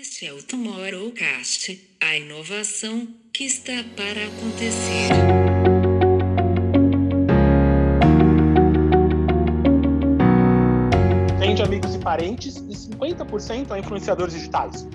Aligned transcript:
Este 0.00 0.26
é 0.26 0.32
o 0.32 0.42
Tomorrowcast, 0.42 1.78
a 2.00 2.16
inovação 2.16 3.06
que 3.30 3.44
está 3.44 3.72
para 3.94 4.24
acontecer. 4.24 5.08
Vende 11.38 11.62
amigos 11.62 11.94
e 11.94 11.98
parentes 11.98 12.56
e 12.56 12.74
50% 12.96 13.70
a 13.70 13.78
influenciadores 13.78 14.32
digitais. 14.32 14.88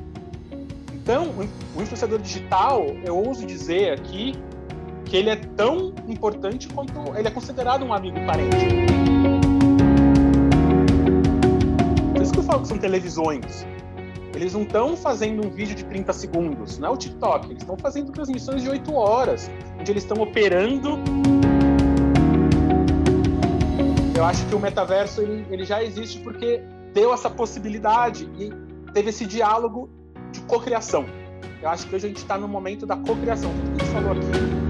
Então, 0.96 1.30
o 1.76 1.82
influenciador 1.82 2.20
digital, 2.20 2.84
eu 3.06 3.16
ouso 3.16 3.46
dizer 3.46 3.94
aqui 3.94 4.34
que 5.06 5.16
ele 5.16 5.30
é 5.30 5.36
tão 5.36 5.94
importante 6.08 6.68
quanto 6.70 7.16
ele 7.16 7.28
é 7.28 7.32
considerado 7.32 7.86
um 7.86 7.94
amigo 7.94 8.18
e 8.18 8.26
parente. 8.26 8.66
Por 12.14 12.22
isso 12.24 12.34
que 12.34 12.40
eu 12.40 12.44
falo 12.44 12.62
que 12.64 12.68
são 12.68 12.80
televisões. 12.80 13.64
Eles 14.38 14.54
não 14.54 14.62
estão 14.62 14.96
fazendo 14.96 15.48
um 15.48 15.50
vídeo 15.50 15.74
de 15.74 15.84
30 15.84 16.14
segundos, 16.14 16.78
não 16.78 16.90
é 16.90 16.92
o 16.92 16.96
TikTok. 16.96 17.48
Eles 17.48 17.64
estão 17.64 17.76
fazendo 17.76 18.12
transmissões 18.12 18.62
de 18.62 18.70
8 18.70 18.94
horas, 18.94 19.50
onde 19.80 19.92
eles 19.92 20.04
estão 20.04 20.22
operando. 20.22 21.00
Eu 24.16 24.24
acho 24.24 24.46
que 24.46 24.54
o 24.54 24.60
metaverso 24.60 25.22
ele, 25.22 25.44
ele 25.50 25.66
já 25.66 25.84
existe 25.84 26.20
porque 26.20 26.62
deu 26.94 27.12
essa 27.12 27.32
possibilidade 27.32 28.30
e 28.38 28.54
teve 28.94 29.10
esse 29.10 29.26
diálogo 29.26 29.90
de 30.32 30.42
cocriação. 30.42 31.08
Eu 31.60 31.70
acho 31.70 31.88
que 31.88 31.96
hoje 31.96 32.06
a 32.06 32.10
gente 32.10 32.18
está 32.18 32.38
no 32.38 32.48
momento 32.48 32.86
da 32.86 32.96
cocriação, 32.96 33.50
tudo 33.50 33.76
que 33.76 33.82
a 33.82 33.86
gente 33.86 33.94
falou 33.96 34.12
aqui. 34.12 34.67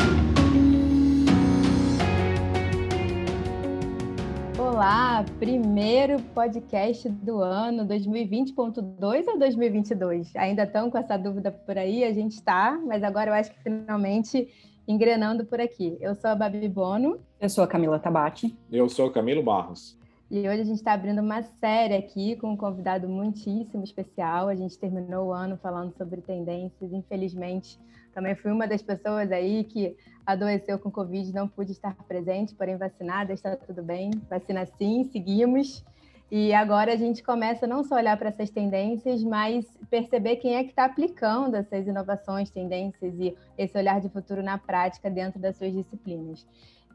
Olá, 4.78 5.26
primeiro 5.40 6.22
podcast 6.36 7.10
do 7.10 7.42
ano 7.42 7.84
2020.2 7.88 9.28
ou 9.28 9.40
2022? 9.40 10.36
Ainda 10.36 10.66
estão 10.66 10.92
com 10.92 11.00
essa 11.00 11.18
dúvida 11.18 11.52
por 11.52 11.76
aí? 11.80 12.04
A 12.04 12.14
gente 12.14 12.34
está, 12.34 12.80
mas 12.86 13.02
agora 13.02 13.32
eu 13.32 13.34
acho 13.34 13.52
que 13.52 13.60
finalmente 13.64 14.48
engrenando 14.88 15.44
por 15.46 15.60
aqui. 15.60 15.98
Eu 16.00 16.14
sou 16.14 16.30
a 16.30 16.36
Babi 16.36 16.70
Bono. 16.70 17.20
Eu 17.42 17.50
sou 17.50 17.64
a 17.64 17.68
Camila 17.68 17.98
Tabati. 17.98 18.56
Eu 18.72 18.88
sou 18.88 19.08
o 19.08 19.12
Camilo 19.12 19.42
Barros. 19.42 19.98
E 20.30 20.48
hoje 20.48 20.62
a 20.62 20.66
gente 20.66 20.78
está 20.78 20.94
abrindo 20.94 21.24
uma 21.24 21.42
série 21.42 21.96
aqui 21.96 22.36
com 22.36 22.52
um 22.52 22.56
convidado 22.56 23.10
muitíssimo 23.10 23.84
especial. 23.84 24.48
A 24.48 24.54
gente 24.54 24.78
terminou 24.78 25.30
o 25.30 25.34
ano 25.34 25.58
falando 25.58 25.92
sobre 25.98 26.22
tendências. 26.22 26.94
Infelizmente, 26.94 27.80
também 28.18 28.34
fui 28.34 28.52
uma 28.52 28.66
das 28.66 28.82
pessoas 28.82 29.32
aí 29.32 29.64
que 29.64 29.96
adoeceu 30.26 30.80
com 30.80 30.90
Covid, 30.90 31.32
não 31.32 31.48
pude 31.48 31.72
estar 31.72 31.96
presente, 32.08 32.56
porém 32.56 32.76
vacinada, 32.76 33.32
está 33.32 33.56
tudo 33.56 33.84
bem. 33.84 34.10
Vacina 34.28 34.66
sim, 34.66 35.08
seguimos. 35.12 35.86
E 36.32 36.52
agora 36.52 36.94
a 36.94 36.96
gente 36.96 37.22
começa 37.22 37.68
não 37.68 37.84
só 37.84 37.94
olhar 37.94 38.18
para 38.18 38.30
essas 38.30 38.50
tendências, 38.50 39.24
mas 39.24 39.68
perceber 39.88 40.38
quem 40.38 40.56
é 40.56 40.64
que 40.64 40.72
está 40.72 40.86
aplicando 40.86 41.54
essas 41.54 41.86
inovações, 41.86 42.50
tendências 42.50 43.14
e 43.20 43.38
esse 43.56 43.78
olhar 43.78 44.02
de 44.02 44.10
futuro 44.10 44.42
na 44.42 44.58
prática 44.58 45.12
dentro 45.12 45.40
das 45.40 45.56
suas 45.56 45.72
disciplinas. 45.72 46.44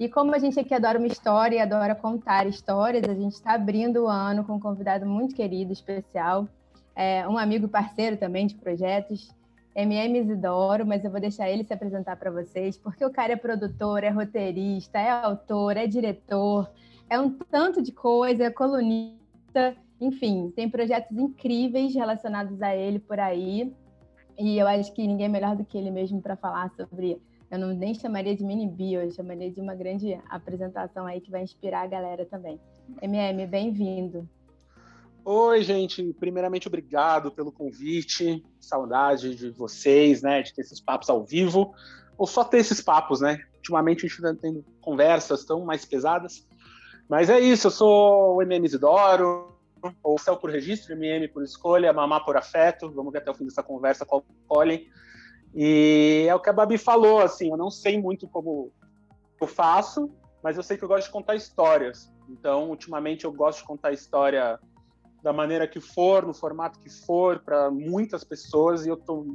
E 0.01 0.09
como 0.09 0.35
a 0.35 0.41
gente 0.41 0.59
aqui 0.59 0.75
adora 0.75 0.99
uma 0.99 1.07
história 1.07 1.55
e 1.55 1.61
adora 1.61 1.95
contar 1.95 2.49
histórias, 2.49 3.09
a 3.09 3.15
gente 3.15 3.35
está 3.35 3.53
abrindo 3.53 4.03
o 4.03 4.09
ano 4.09 4.43
com 4.43 4.55
um 4.55 4.61
convidado 4.61 5.07
muito 5.07 5.37
querido, 5.37 5.73
especial, 5.73 6.49
é, 6.97 7.29
um 7.29 7.39
amigo 7.39 7.69
parceiro 7.69 8.17
também 8.17 8.49
de 8.49 8.57
projetos, 8.57 9.33
MM 9.75 10.19
Isidoro, 10.19 10.87
mas 10.87 11.05
eu 11.05 11.11
vou 11.11 11.21
deixar 11.21 11.49
ele 11.51 11.65
se 11.65 11.73
apresentar 11.73 12.17
para 12.17 12.31
vocês, 12.31 12.77
porque 12.77 13.05
o 13.05 13.11
cara 13.11 13.33
é 13.33 13.37
produtor, 13.37 14.05
é 14.05 14.11
roteirista, 14.11 14.99
é 14.99 15.11
autor, 15.11 15.77
é 15.77 15.87
diretor, 15.87 16.71
é 17.09 17.19
um 17.19 17.31
tanto 17.31 17.81
de 17.81 17.91
coisa, 17.91 18.45
é 18.45 18.51
colunista, 18.51 19.75
enfim, 20.01 20.53
tem 20.55 20.69
projetos 20.69 21.17
incríveis 21.17 21.95
relacionados 21.95 22.61
a 22.61 22.77
ele 22.77 22.99
por 22.99 23.19
aí. 23.19 23.75
E 24.39 24.59
eu 24.59 24.67
acho 24.67 24.93
que 24.93 25.07
ninguém 25.07 25.27
é 25.27 25.29
melhor 25.29 25.57
do 25.57 25.65
que 25.65 25.77
ele 25.79 25.91
mesmo 25.91 26.21
para 26.21 26.37
falar 26.37 26.71
sobre 26.71 27.21
eu 27.51 27.59
não 27.59 27.69
nem 27.69 27.95
chamaria 27.95 28.35
de 28.35 28.43
mini 28.43 28.67
bio, 28.67 29.03
eu 29.03 29.11
chamaria 29.11 29.51
de 29.51 29.61
uma 29.61 29.75
grande 29.75 30.19
apresentação 30.31 31.05
aí 31.05 31.21
que 31.21 31.31
vai 31.31 31.43
inspirar 31.43 31.83
a 31.83 31.87
galera 31.87 32.25
também. 32.25 32.59
MM, 33.03 33.47
bem-vindo. 33.47 34.27
Oi, 35.25 35.63
gente. 35.63 36.13
Primeiramente, 36.15 36.67
obrigado 36.67 37.31
pelo 37.31 37.53
convite. 37.53 38.45
Saudade 38.59 39.37
de 39.37 39.51
vocês, 39.51 40.21
né? 40.21 40.43
De 40.43 40.53
ter 40.53 40.63
esses 40.63 40.81
papos 40.81 41.09
ao 41.09 41.25
vivo. 41.25 41.73
Ou 42.19 42.27
só 42.27 42.43
ter 42.43 42.59
esses 42.59 42.81
papos, 42.81 43.21
né? 43.21 43.39
Ultimamente 43.57 44.05
a 44.05 44.09
gente 44.09 44.19
está 44.19 44.35
tendo 44.35 44.65
conversas 44.81 45.45
tão 45.45 45.65
mais 45.65 45.85
pesadas. 45.85 46.45
Mas 47.09 47.31
é 47.31 47.39
isso, 47.39 47.69
eu 47.69 47.71
sou 47.71 48.37
o 48.37 48.43
MM 48.43 48.67
Isidoro, 48.67 49.57
ou 50.03 50.19
Céu 50.19 50.37
por 50.37 50.51
registro, 50.51 50.95
MM 50.95 51.29
por 51.29 51.45
escolha, 51.45 51.93
Mamá 51.93 52.19
por 52.19 52.37
afeto. 52.37 52.91
Vamos 52.91 53.13
ver 53.13 53.19
até 53.19 53.31
o 53.31 53.35
fim 53.35 53.45
dessa 53.45 53.63
conversa 53.63 54.05
qual 54.05 54.25
colhem. 54.49 54.89
E 55.55 56.27
é 56.29 56.35
o 56.35 56.41
que 56.41 56.51
a 56.51 56.53
Babi 56.53 56.79
falou, 56.79 57.21
assim, 57.21 57.51
eu 57.51 57.57
não 57.57 57.71
sei 57.71 58.01
muito 58.01 58.27
como 58.27 58.73
eu 59.41 59.47
faço, 59.47 60.11
mas 60.43 60.57
eu 60.57 60.63
sei 60.65 60.77
que 60.77 60.83
eu 60.83 60.89
gosto 60.89 61.07
de 61.07 61.13
contar 61.13 61.37
histórias. 61.37 62.13
Então, 62.29 62.71
ultimamente 62.71 63.25
eu 63.25 63.33
gosto 63.33 63.59
de 63.59 63.67
contar 63.67 63.93
história 63.93 64.59
da 65.23 65.33
maneira 65.33 65.69
que 65.69 65.81
for, 65.81 66.27
no 66.27 66.35
formato 66.35 66.79
que 66.81 66.91
for, 66.91 67.39
para 67.41 67.71
muitas 67.71 68.25
pessoas, 68.25 68.85
e 68.85 68.89
eu 68.89 68.95
estou 68.95 69.27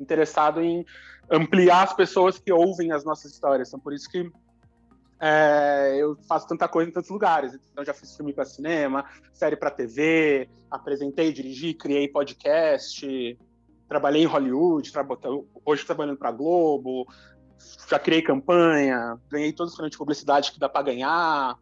interessado 0.00 0.60
em 0.60 0.84
ampliar 1.30 1.84
as 1.84 1.92
pessoas 1.92 2.38
que 2.38 2.52
ouvem 2.52 2.92
as 2.92 3.04
nossas 3.04 3.32
histórias. 3.32 3.68
Então, 3.68 3.80
por 3.80 3.92
isso 3.92 4.08
que 4.10 4.30
é, 5.20 5.96
eu 5.98 6.16
faço 6.28 6.46
tanta 6.46 6.68
coisa 6.68 6.90
em 6.90 6.92
tantos 6.92 7.10
lugares. 7.10 7.58
Então, 7.72 7.84
já 7.84 7.94
fiz 7.94 8.16
filme 8.16 8.32
para 8.32 8.44
cinema, 8.44 9.04
série 9.32 9.56
para 9.56 9.70
TV, 9.70 10.48
apresentei, 10.70 11.32
dirigi, 11.32 11.74
criei 11.74 12.08
podcast, 12.08 13.38
trabalhei 13.88 14.22
em 14.22 14.26
Hollywood, 14.26 14.92
tra 14.92 15.06
hoje 15.64 15.86
trabalhando 15.86 16.18
para 16.18 16.32
Globo, 16.32 17.06
já 17.88 17.98
criei 17.98 18.20
campanha, 18.20 19.18
ganhei 19.30 19.52
todos 19.52 19.78
os 19.78 19.90
de 19.90 19.96
publicidade 19.96 20.52
que 20.52 20.58
dá 20.58 20.68
para 20.68 20.82
ganhar, 20.82 21.56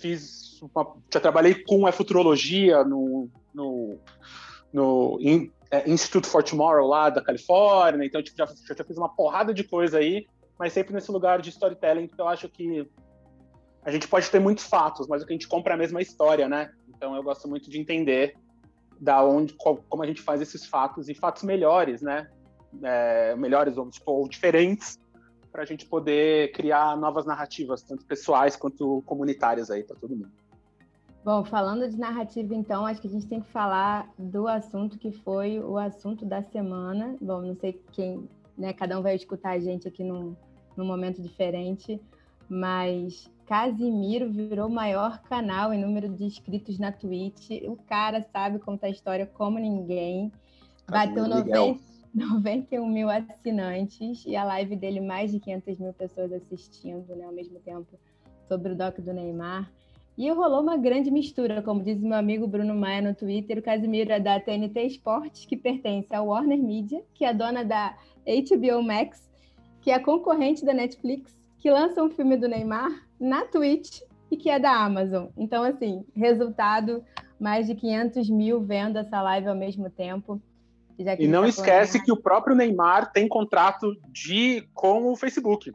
fiz 0.00 0.60
uma, 0.62 0.96
já 1.12 1.20
trabalhei 1.20 1.54
com 1.54 1.86
a 1.86 1.92
futurologia 1.92 2.84
no, 2.84 3.28
no, 3.54 3.98
no 4.72 5.18
in, 5.20 5.50
é, 5.70 5.88
Institute 5.90 6.26
for 6.26 6.42
Tomorrow 6.42 6.86
lá 6.86 7.10
da 7.10 7.22
Califórnia, 7.22 8.06
então 8.06 8.22
tipo, 8.22 8.36
já, 8.36 8.46
já 8.46 8.84
fiz 8.84 8.96
uma 8.96 9.08
porrada 9.08 9.52
de 9.52 9.64
coisa 9.64 9.98
aí, 9.98 10.26
mas 10.58 10.72
sempre 10.72 10.94
nesse 10.94 11.10
lugar 11.10 11.40
de 11.40 11.50
storytelling, 11.50 12.06
porque 12.06 12.22
eu 12.22 12.28
acho 12.28 12.48
que 12.48 12.88
a 13.84 13.90
gente 13.90 14.08
pode 14.08 14.30
ter 14.30 14.38
muitos 14.38 14.64
fatos, 14.64 15.06
mas 15.06 15.22
o 15.22 15.26
que 15.26 15.32
a 15.32 15.36
gente 15.36 15.48
compra 15.48 15.74
é 15.74 15.76
a 15.76 15.78
mesma 15.78 16.00
história, 16.00 16.48
né? 16.48 16.72
Então 16.88 17.14
eu 17.14 17.22
gosto 17.22 17.46
muito 17.48 17.70
de 17.70 17.78
entender 17.78 18.34
da 18.98 19.22
onde, 19.22 19.52
como 19.54 20.02
a 20.02 20.06
gente 20.06 20.22
faz 20.22 20.40
esses 20.40 20.64
fatos 20.64 21.08
e 21.08 21.14
fatos 21.14 21.42
melhores, 21.42 22.00
né? 22.00 22.28
É, 22.82 23.36
melhores 23.36 23.76
ou, 23.76 23.90
tipo, 23.90 24.10
ou 24.10 24.28
diferentes 24.28 24.98
para 25.54 25.62
a 25.62 25.66
gente 25.66 25.86
poder 25.86 26.50
criar 26.50 26.96
novas 26.96 27.24
narrativas, 27.24 27.80
tanto 27.80 28.04
pessoais 28.04 28.56
quanto 28.56 29.04
comunitárias 29.06 29.70
aí 29.70 29.84
para 29.84 29.94
todo 29.94 30.10
mundo. 30.10 30.32
Bom, 31.24 31.44
falando 31.44 31.88
de 31.88 31.96
narrativa, 31.96 32.52
então, 32.52 32.84
acho 32.84 33.00
que 33.00 33.06
a 33.06 33.10
gente 33.10 33.28
tem 33.28 33.40
que 33.40 33.48
falar 33.52 34.12
do 34.18 34.48
assunto 34.48 34.98
que 34.98 35.12
foi 35.12 35.60
o 35.60 35.78
assunto 35.78 36.24
da 36.24 36.42
semana. 36.42 37.16
Bom, 37.20 37.40
não 37.40 37.54
sei 37.54 37.80
quem, 37.92 38.28
né? 38.58 38.72
Cada 38.72 38.98
um 38.98 39.02
vai 39.02 39.14
escutar 39.14 39.50
a 39.50 39.58
gente 39.60 39.86
aqui 39.86 40.02
num, 40.02 40.34
num 40.76 40.84
momento 40.84 41.22
diferente, 41.22 42.00
mas 42.48 43.30
Casimiro 43.46 44.28
virou 44.32 44.66
o 44.66 44.74
maior 44.74 45.22
canal 45.22 45.72
em 45.72 45.80
número 45.80 46.08
de 46.08 46.24
inscritos 46.24 46.80
na 46.80 46.90
Twitch. 46.90 47.62
O 47.62 47.76
cara 47.76 48.26
sabe 48.32 48.58
contar 48.58 48.88
a 48.88 48.90
história 48.90 49.24
como 49.24 49.60
ninguém. 49.60 50.32
Bateu 50.90 51.28
90, 51.28 51.78
91 52.14 52.86
mil 52.86 53.10
assinantes 53.10 54.24
e 54.24 54.36
a 54.36 54.44
live 54.44 54.76
dele 54.76 55.00
mais 55.00 55.32
de 55.32 55.40
500 55.40 55.78
mil 55.78 55.92
pessoas 55.92 56.32
assistindo 56.32 57.14
né, 57.16 57.24
ao 57.24 57.32
mesmo 57.32 57.58
tempo 57.58 57.98
sobre 58.46 58.72
o 58.72 58.76
doc 58.76 58.98
do 59.00 59.12
Neymar. 59.12 59.68
E 60.16 60.30
rolou 60.30 60.60
uma 60.60 60.76
grande 60.76 61.10
mistura, 61.10 61.60
como 61.60 61.82
diz 61.82 62.00
meu 62.00 62.16
amigo 62.16 62.46
Bruno 62.46 62.72
Maia 62.72 63.02
no 63.02 63.14
Twitter. 63.16 63.58
O 63.58 63.62
Casimiro 63.62 64.12
é 64.12 64.20
da 64.20 64.38
TNT 64.38 64.82
Esportes, 64.82 65.44
que 65.44 65.56
pertence 65.56 66.14
à 66.14 66.22
Warner 66.22 66.62
Media, 66.62 67.02
que 67.14 67.24
é 67.24 67.34
dona 67.34 67.64
da 67.64 67.96
HBO 68.24 68.80
Max, 68.80 69.28
que 69.80 69.90
é 69.90 69.98
concorrente 69.98 70.64
da 70.64 70.72
Netflix, 70.72 71.36
que 71.58 71.68
lança 71.68 72.00
um 72.00 72.10
filme 72.10 72.36
do 72.36 72.46
Neymar 72.46 72.92
na 73.18 73.44
Twitch 73.46 74.02
e 74.30 74.36
que 74.36 74.48
é 74.48 74.60
da 74.60 74.84
Amazon. 74.84 75.26
Então, 75.36 75.64
assim, 75.64 76.04
resultado, 76.14 77.02
mais 77.40 77.66
de 77.66 77.74
500 77.74 78.30
mil 78.30 78.60
vendo 78.60 78.98
essa 78.98 79.20
live 79.20 79.48
ao 79.48 79.56
mesmo 79.56 79.90
tempo. 79.90 80.40
E 81.18 81.26
não 81.26 81.42
tá 81.42 81.48
esquece 81.48 82.02
que 82.02 82.12
o 82.12 82.16
próprio 82.16 82.54
Neymar 82.54 83.12
tem 83.12 83.28
contrato 83.28 83.96
de 84.10 84.68
com 84.72 85.10
o 85.12 85.16
Facebook. 85.16 85.72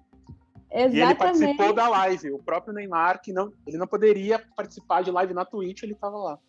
Exatamente. 0.71 0.98
E 0.98 1.01
ele 1.01 1.16
participou 1.16 1.74
da 1.74 1.89
live. 1.89 2.31
O 2.31 2.39
próprio 2.39 2.74
Neymar, 2.74 3.21
que 3.21 3.33
não, 3.33 3.51
ele 3.66 3.77
não 3.77 3.88
poderia 3.88 4.39
participar 4.56 5.01
de 5.01 5.12
live 5.12 5.33
na 5.33 5.44
Twitch, 5.44 5.83
ele 5.83 5.94
estava 5.94 6.18
lá. 6.18 6.39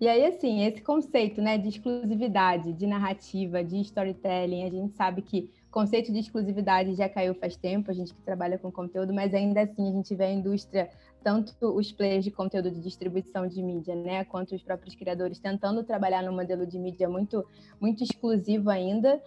E 0.00 0.08
aí, 0.08 0.26
assim, 0.26 0.64
esse 0.64 0.82
conceito 0.82 1.40
né, 1.40 1.56
de 1.56 1.68
exclusividade, 1.68 2.72
de 2.72 2.86
narrativa, 2.86 3.62
de 3.62 3.80
storytelling, 3.80 4.64
a 4.64 4.70
gente 4.70 4.94
sabe 4.94 5.22
que 5.22 5.50
o 5.68 5.70
conceito 5.70 6.12
de 6.12 6.18
exclusividade 6.18 6.94
já 6.94 7.08
caiu 7.08 7.34
faz 7.34 7.56
tempo, 7.56 7.90
a 7.90 7.94
gente 7.94 8.12
que 8.12 8.20
trabalha 8.22 8.58
com 8.58 8.70
conteúdo, 8.70 9.14
mas 9.14 9.32
ainda 9.32 9.62
assim 9.62 9.88
a 9.88 9.92
gente 9.92 10.14
vê 10.14 10.24
a 10.24 10.32
indústria 10.32 10.90
tanto 11.24 11.74
os 11.74 11.90
players 11.90 12.22
de 12.22 12.30
conteúdo 12.30 12.70
de 12.70 12.80
distribuição 12.80 13.48
de 13.48 13.62
mídia, 13.62 13.96
né, 13.96 14.24
quanto 14.24 14.54
os 14.54 14.62
próprios 14.62 14.94
criadores 14.94 15.38
tentando 15.38 15.82
trabalhar 15.82 16.22
num 16.22 16.34
modelo 16.34 16.66
de 16.66 16.78
mídia 16.78 17.08
muito, 17.08 17.44
muito 17.80 18.04
exclusivo 18.04 18.68
ainda. 18.68 19.20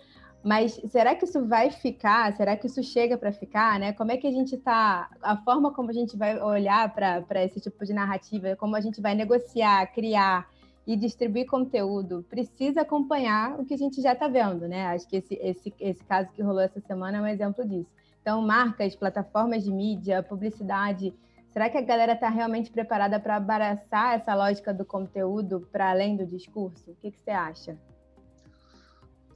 Mas 0.43 0.79
será 0.91 1.15
que 1.15 1.25
isso 1.25 1.45
vai 1.45 1.71
ficar? 1.71 2.31
Será 2.37 2.55
que 2.55 2.67
isso 2.67 2.81
chega 2.83 3.17
para 3.17 3.31
ficar? 3.31 3.79
Né? 3.79 3.91
Como 3.91 4.11
é 4.11 4.17
que 4.17 4.27
a 4.27 4.31
gente 4.31 4.55
está. 4.55 5.09
A 5.21 5.35
forma 5.37 5.73
como 5.73 5.89
a 5.89 5.93
gente 5.93 6.15
vai 6.15 6.39
olhar 6.39 6.93
para 6.93 7.43
esse 7.43 7.59
tipo 7.59 7.83
de 7.83 7.91
narrativa, 7.91 8.55
como 8.55 8.75
a 8.75 8.79
gente 8.79 9.01
vai 9.01 9.15
negociar, 9.15 9.87
criar 9.87 10.47
e 10.85 10.95
distribuir 10.95 11.47
conteúdo, 11.47 12.23
precisa 12.29 12.81
acompanhar 12.81 13.59
o 13.59 13.65
que 13.65 13.73
a 13.73 13.77
gente 13.77 14.01
já 14.01 14.13
está 14.13 14.29
vendo, 14.29 14.67
né? 14.69 14.85
Acho 14.85 15.05
que 15.09 15.17
esse, 15.17 15.33
esse, 15.41 15.73
esse 15.81 16.03
caso 16.05 16.29
que 16.31 16.41
rolou 16.41 16.61
essa 16.61 16.79
semana 16.79 17.17
é 17.17 17.21
um 17.21 17.27
exemplo 17.27 17.67
disso. 17.67 17.89
Então, 18.21 18.41
marcas, 18.41 18.95
plataformas 18.95 19.63
de 19.63 19.71
mídia, 19.71 20.23
publicidade, 20.23 21.13
será 21.51 21.69
que 21.69 21.77
a 21.77 21.81
galera 21.81 22.13
está 22.13 22.29
realmente 22.29 22.71
preparada 22.71 23.19
para 23.19 23.35
abraçar 23.35 24.15
essa 24.15 24.33
lógica 24.35 24.73
do 24.73 24.85
conteúdo 24.85 25.67
para 25.71 25.89
além 25.89 26.15
do 26.15 26.25
discurso? 26.25 26.91
O 26.91 26.95
que, 26.95 27.11
que 27.11 27.19
você 27.19 27.31
acha? 27.31 27.77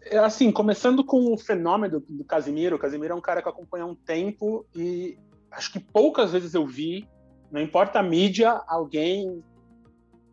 É 0.04 0.18
assim, 0.18 0.52
começando 0.52 1.04
com 1.04 1.32
o 1.32 1.38
fenômeno 1.38 2.00
do 2.00 2.24
Casimiro, 2.24 2.76
o 2.76 2.80
Casimiro 2.80 3.14
é 3.14 3.16
um 3.16 3.22
cara 3.22 3.42
que 3.42 3.50
acompanha 3.50 3.84
há 3.84 3.88
um 3.88 3.96
tempo 3.96 4.66
e 4.76 5.18
acho 5.52 5.72
que 5.72 5.80
poucas 5.80 6.32
vezes 6.32 6.54
eu 6.54 6.66
vi, 6.66 7.08
não 7.52 7.62
importa 7.62 8.00
a 8.00 8.04
mídia, 8.04 8.62
alguém 8.68 9.44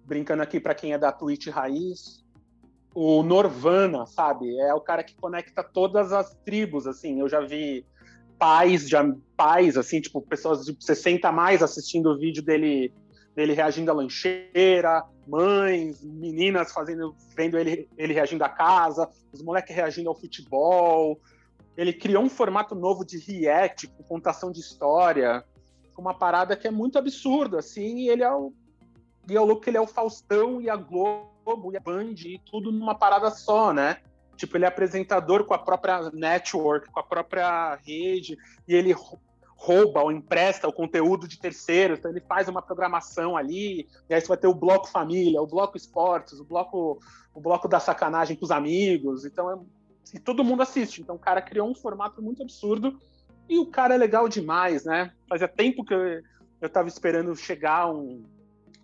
brincando 0.04 0.42
aqui 0.42 0.58
para 0.58 0.74
quem 0.74 0.94
é 0.94 0.98
da 0.98 1.12
Twitch 1.12 1.48
raiz, 1.48 2.24
o 2.94 3.22
Norvana, 3.22 4.06
sabe? 4.06 4.58
É 4.58 4.72
o 4.72 4.80
cara 4.80 5.04
que 5.04 5.14
conecta 5.14 5.62
todas 5.62 6.12
as 6.12 6.34
tribos, 6.44 6.86
assim. 6.86 7.20
Eu 7.20 7.28
já 7.28 7.40
vi 7.40 7.86
pais, 8.38 8.88
já, 8.88 9.04
pais, 9.36 9.76
assim, 9.76 10.00
tipo, 10.00 10.20
pessoas 10.22 10.64
de 10.64 10.76
60 10.78 11.28
a 11.28 11.32
mais 11.32 11.62
assistindo 11.62 12.10
o 12.10 12.18
vídeo 12.18 12.42
dele, 12.42 12.92
dele 13.34 13.52
reagindo 13.52 13.90
à 13.90 13.94
lancheira, 13.94 15.04
mães, 15.26 16.02
meninas 16.02 16.72
fazendo, 16.72 17.14
vendo 17.36 17.58
ele, 17.58 17.88
ele 17.96 18.14
reagindo 18.14 18.44
à 18.44 18.48
casa, 18.48 19.08
os 19.32 19.42
moleques 19.42 19.74
reagindo 19.74 20.08
ao 20.08 20.14
futebol. 20.14 21.20
Ele 21.76 21.92
criou 21.92 22.22
um 22.22 22.28
formato 22.28 22.74
novo 22.74 23.04
de 23.04 23.18
react, 23.18 23.86
com 23.88 24.02
contação 24.02 24.50
de 24.50 24.60
história, 24.60 25.44
uma 25.98 26.14
parada 26.14 26.56
que 26.56 26.68
é 26.68 26.70
muito 26.70 26.96
absurda, 26.96 27.58
assim, 27.58 27.98
e 27.98 28.08
ele 28.08 28.22
é 28.22 28.32
o 28.32 28.52
e 29.28 29.36
é 29.36 29.40
louco 29.40 29.60
que 29.60 29.68
ele 29.68 29.76
é 29.76 29.80
o 29.80 29.86
Faustão 29.86 30.58
e 30.58 30.70
a 30.70 30.76
Globo 30.76 31.70
e 31.70 31.76
a 31.76 31.80
Band 31.80 32.14
e 32.24 32.40
tudo 32.50 32.72
numa 32.72 32.94
parada 32.94 33.30
só, 33.30 33.74
né? 33.74 33.98
Tipo, 34.38 34.56
ele 34.56 34.64
é 34.64 34.68
apresentador 34.68 35.44
com 35.44 35.52
a 35.52 35.58
própria 35.58 36.10
network, 36.12 36.88
com 36.90 37.00
a 37.00 37.02
própria 37.02 37.74
rede, 37.84 38.38
e 38.68 38.74
ele 38.74 38.94
rouba 39.56 40.00
ou 40.00 40.12
empresta 40.12 40.68
o 40.68 40.72
conteúdo 40.72 41.26
de 41.26 41.40
terceiros, 41.40 41.98
então 41.98 42.12
ele 42.12 42.20
faz 42.20 42.46
uma 42.46 42.62
programação 42.62 43.36
ali, 43.36 43.88
e 44.08 44.14
aí 44.14 44.20
você 44.20 44.28
vai 44.28 44.36
ter 44.36 44.46
o 44.46 44.54
bloco 44.54 44.88
família, 44.88 45.42
o 45.42 45.46
bloco 45.48 45.76
esportes, 45.76 46.38
o 46.38 46.44
bloco, 46.44 47.00
o 47.34 47.40
bloco 47.40 47.66
da 47.66 47.80
sacanagem 47.80 48.36
com 48.36 48.44
os 48.44 48.52
amigos, 48.52 49.24
então 49.24 49.50
é, 49.50 49.58
e 50.14 50.20
todo 50.20 50.44
mundo 50.44 50.62
assiste. 50.62 51.02
Então 51.02 51.16
o 51.16 51.18
cara 51.18 51.42
criou 51.42 51.68
um 51.68 51.74
formato 51.74 52.22
muito 52.22 52.40
absurdo 52.40 52.96
e 53.48 53.58
o 53.58 53.66
cara 53.66 53.94
é 53.94 53.98
legal 53.98 54.28
demais, 54.28 54.84
né? 54.84 55.10
Fazia 55.28 55.48
tempo 55.48 55.84
que 55.84 55.92
eu, 55.92 56.22
eu 56.60 56.68
tava 56.70 56.86
esperando 56.86 57.34
chegar 57.34 57.90
um, 57.90 58.24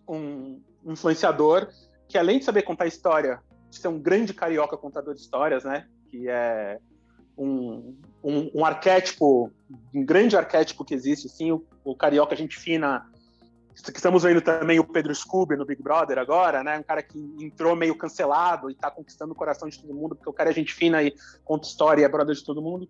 um 0.09 0.61
influenciador 0.85 1.69
que 2.09 2.19
além 2.19 2.41
de 2.41 2.45
saber 2.45 2.62
contar 2.62 2.87
história 2.87 3.41
ser 3.79 3.88
um 3.88 3.99
grande 3.99 4.32
carioca 4.32 4.76
contador 4.76 5.15
de 5.15 5.21
histórias, 5.21 5.65
né? 5.65 5.87
Que 6.11 6.29
é 6.29 6.79
um, 7.37 7.97
um, 8.23 8.50
um 8.55 8.65
arquétipo, 8.65 9.50
um 9.94 10.05
grande 10.05 10.37
arquétipo 10.37 10.85
que 10.85 10.94
existe, 10.94 11.29
sim, 11.29 11.53
o, 11.53 11.65
o, 11.85 11.94
carioca 11.97 12.37
gente 12.37 12.56
fina. 12.56 13.06
Estamos 13.75 14.23
vendo 14.23 14.41
também 14.41 14.79
o 14.79 14.85
Pedro 14.85 15.15
Scooby 15.15 15.56
no 15.56 15.67
Big 15.67 15.82
Brother 15.82 16.19
agora, 16.19 16.62
né? 16.62 16.79
Um 16.79 16.82
cara 16.82 17.03
que 17.03 17.19
entrou 17.41 17.75
meio 17.75 17.97
cancelado 17.97 18.71
e 18.71 18.75
tá 18.75 18.91
conquistando 18.91 19.32
o 19.32 19.37
coração 19.37 19.69
de 19.69 19.81
todo 19.81 19.93
mundo, 19.93 20.15
porque 20.15 20.31
o 20.31 20.32
cara 20.32 20.50
é 20.50 20.53
gente 20.53 20.73
fina 20.73 21.03
e 21.03 21.12
conta 21.44 21.67
história 21.67 22.03
e 22.03 22.05
é 22.05 22.09
brother 22.09 22.35
de 22.35 22.44
todo 22.44 22.62
mundo. 22.62 22.88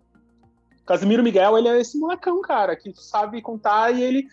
Casimiro 0.85 1.23
Miguel, 1.23 1.57
ele 1.57 1.67
é 1.67 1.81
esse 1.81 1.97
molecão, 1.97 2.39
cara, 2.41 2.75
que 2.75 2.93
sabe 2.93 3.41
contar 3.41 3.91
e 3.91 4.03
ele 4.03 4.27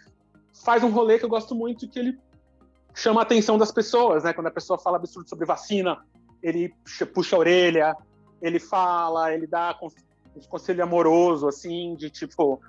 faz 0.63 0.85
um 0.85 0.91
rolê 0.91 1.19
que 1.19 1.25
eu 1.25 1.29
gosto 1.29 1.55
muito, 1.55 1.89
que 1.89 1.99
ele 1.99 2.19
chama 2.95 3.21
a 3.21 3.23
atenção 3.23 3.57
das 3.57 3.73
pessoas, 3.73 4.25
né? 4.25 4.35
Quando 4.35 4.49
a 4.49 4.51
pessoa 4.51 4.79
fala 4.79 4.99
absurdo 4.99 5.29
sobre 5.29 5.47
vacina, 5.47 5.99
ele 6.43 6.75
puxa 7.15 7.37
a 7.37 7.39
orelha, 7.39 7.97
ele 8.41 8.59
fala, 8.59 9.33
ele 9.33 9.47
dá 9.47 9.79
um 10.35 10.41
conselho 10.49 10.83
amoroso, 10.83 11.47
assim, 11.47 11.95
de 11.95 12.11
tipo, 12.11 12.61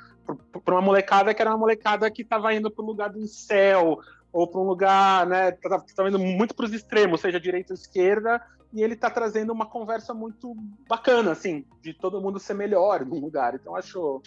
para 0.63 0.75
uma 0.75 0.81
molecada 0.81 1.33
que 1.33 1.41
era 1.41 1.51
uma 1.51 1.57
molecada 1.57 2.09
que 2.11 2.21
estava 2.21 2.53
indo 2.53 2.69
para 2.69 2.83
o 2.83 2.87
lugar 2.87 3.09
do 3.09 3.25
céu, 3.27 3.99
ou 4.31 4.47
para 4.47 4.59
um 4.59 4.65
lugar, 4.65 5.27
né, 5.27 5.49
estava 5.49 6.09
indo 6.09 6.19
muito 6.19 6.55
para 6.55 6.65
os 6.65 6.73
extremos, 6.73 7.21
seja 7.21 7.39
direita 7.39 7.73
ou 7.73 7.75
esquerda, 7.75 8.41
e 8.73 8.81
ele 8.81 8.95
está 8.95 9.09
trazendo 9.09 9.53
uma 9.53 9.67
conversa 9.67 10.13
muito 10.13 10.55
bacana, 10.89 11.31
assim, 11.31 11.63
de 11.81 11.93
todo 11.93 12.19
mundo 12.19 12.39
ser 12.39 12.55
melhor 12.55 13.05
no 13.05 13.19
lugar. 13.19 13.53
Então, 13.53 13.75
acho. 13.75 14.21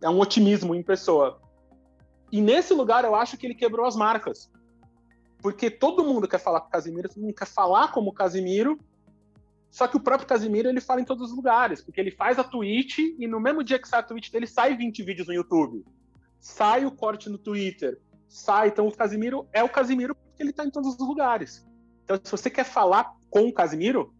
É 0.00 0.08
um 0.08 0.18
otimismo 0.18 0.74
em 0.74 0.82
pessoa. 0.82 1.40
E 2.32 2.40
nesse 2.40 2.74
lugar, 2.74 3.04
eu 3.04 3.14
acho 3.14 3.36
que 3.36 3.46
ele 3.46 3.54
quebrou 3.54 3.86
as 3.86 3.94
marcas 3.94 4.50
porque 5.42 5.68
todo 5.68 6.04
mundo 6.04 6.28
quer 6.28 6.38
falar 6.38 6.60
com 6.60 6.68
o 6.68 6.70
Casimiro, 6.70 7.08
todo 7.08 7.20
mundo 7.20 7.34
quer 7.34 7.46
falar 7.46 7.88
como 7.88 8.10
o 8.10 8.14
Casimiro, 8.14 8.78
só 9.68 9.88
que 9.88 9.96
o 9.96 10.00
próprio 10.00 10.28
Casimiro 10.28 10.68
ele 10.68 10.80
fala 10.80 11.00
em 11.00 11.04
todos 11.04 11.30
os 11.30 11.36
lugares, 11.36 11.82
porque 11.82 12.00
ele 12.00 12.12
faz 12.12 12.38
a 12.38 12.44
tweet 12.44 13.16
e 13.18 13.26
no 13.26 13.40
mesmo 13.40 13.64
dia 13.64 13.78
que 13.78 13.88
sai 13.88 14.00
a 14.00 14.02
tweet 14.04 14.30
dele 14.30 14.46
sai 14.46 14.76
20 14.76 15.02
vídeos 15.02 15.26
no 15.26 15.34
YouTube. 15.34 15.84
Sai 16.38 16.84
o 16.84 16.90
corte 16.92 17.28
no 17.28 17.38
Twitter, 17.38 17.98
sai. 18.28 18.68
Então 18.68 18.86
o 18.86 18.94
Casimiro 18.94 19.48
é 19.52 19.64
o 19.64 19.68
Casimiro 19.68 20.14
porque 20.14 20.42
ele 20.42 20.50
está 20.50 20.64
em 20.64 20.70
todos 20.70 20.94
os 20.94 21.08
lugares. 21.08 21.66
Então 22.04 22.20
se 22.22 22.30
você 22.30 22.50
quer 22.50 22.64
falar 22.64 23.16
com 23.30 23.48
o 23.48 23.52
Casimiro, 23.52 24.14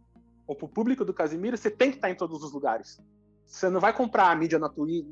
ou 0.47 0.57
para 0.57 0.67
o 0.67 0.69
público 0.69 1.05
do 1.05 1.15
Casimiro, 1.15 1.57
você 1.57 1.71
tem 1.71 1.91
que 1.91 1.99
estar 1.99 2.09
tá 2.09 2.13
em 2.13 2.17
todos 2.17 2.43
os 2.43 2.53
lugares. 2.53 2.99
Você 3.47 3.69
não 3.69 3.81
vai 3.81 3.93
comprar 3.93 4.31
a 4.31 4.35
mídia 4.35 4.59
na 4.59 4.71
Twitch, 4.71 5.07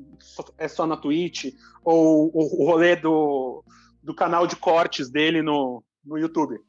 é 0.57 0.67
só 0.67 0.87
na 0.87 0.97
Twitch, 0.97 1.55
ou, 1.85 2.31
ou 2.35 2.63
o 2.63 2.65
rolê 2.65 2.97
do, 2.97 3.63
do 4.03 4.15
canal 4.15 4.47
de 4.47 4.57
cortes 4.57 5.11
dele 5.11 5.43
no, 5.43 5.85
no 6.11 6.19
YouTube. 6.19 6.61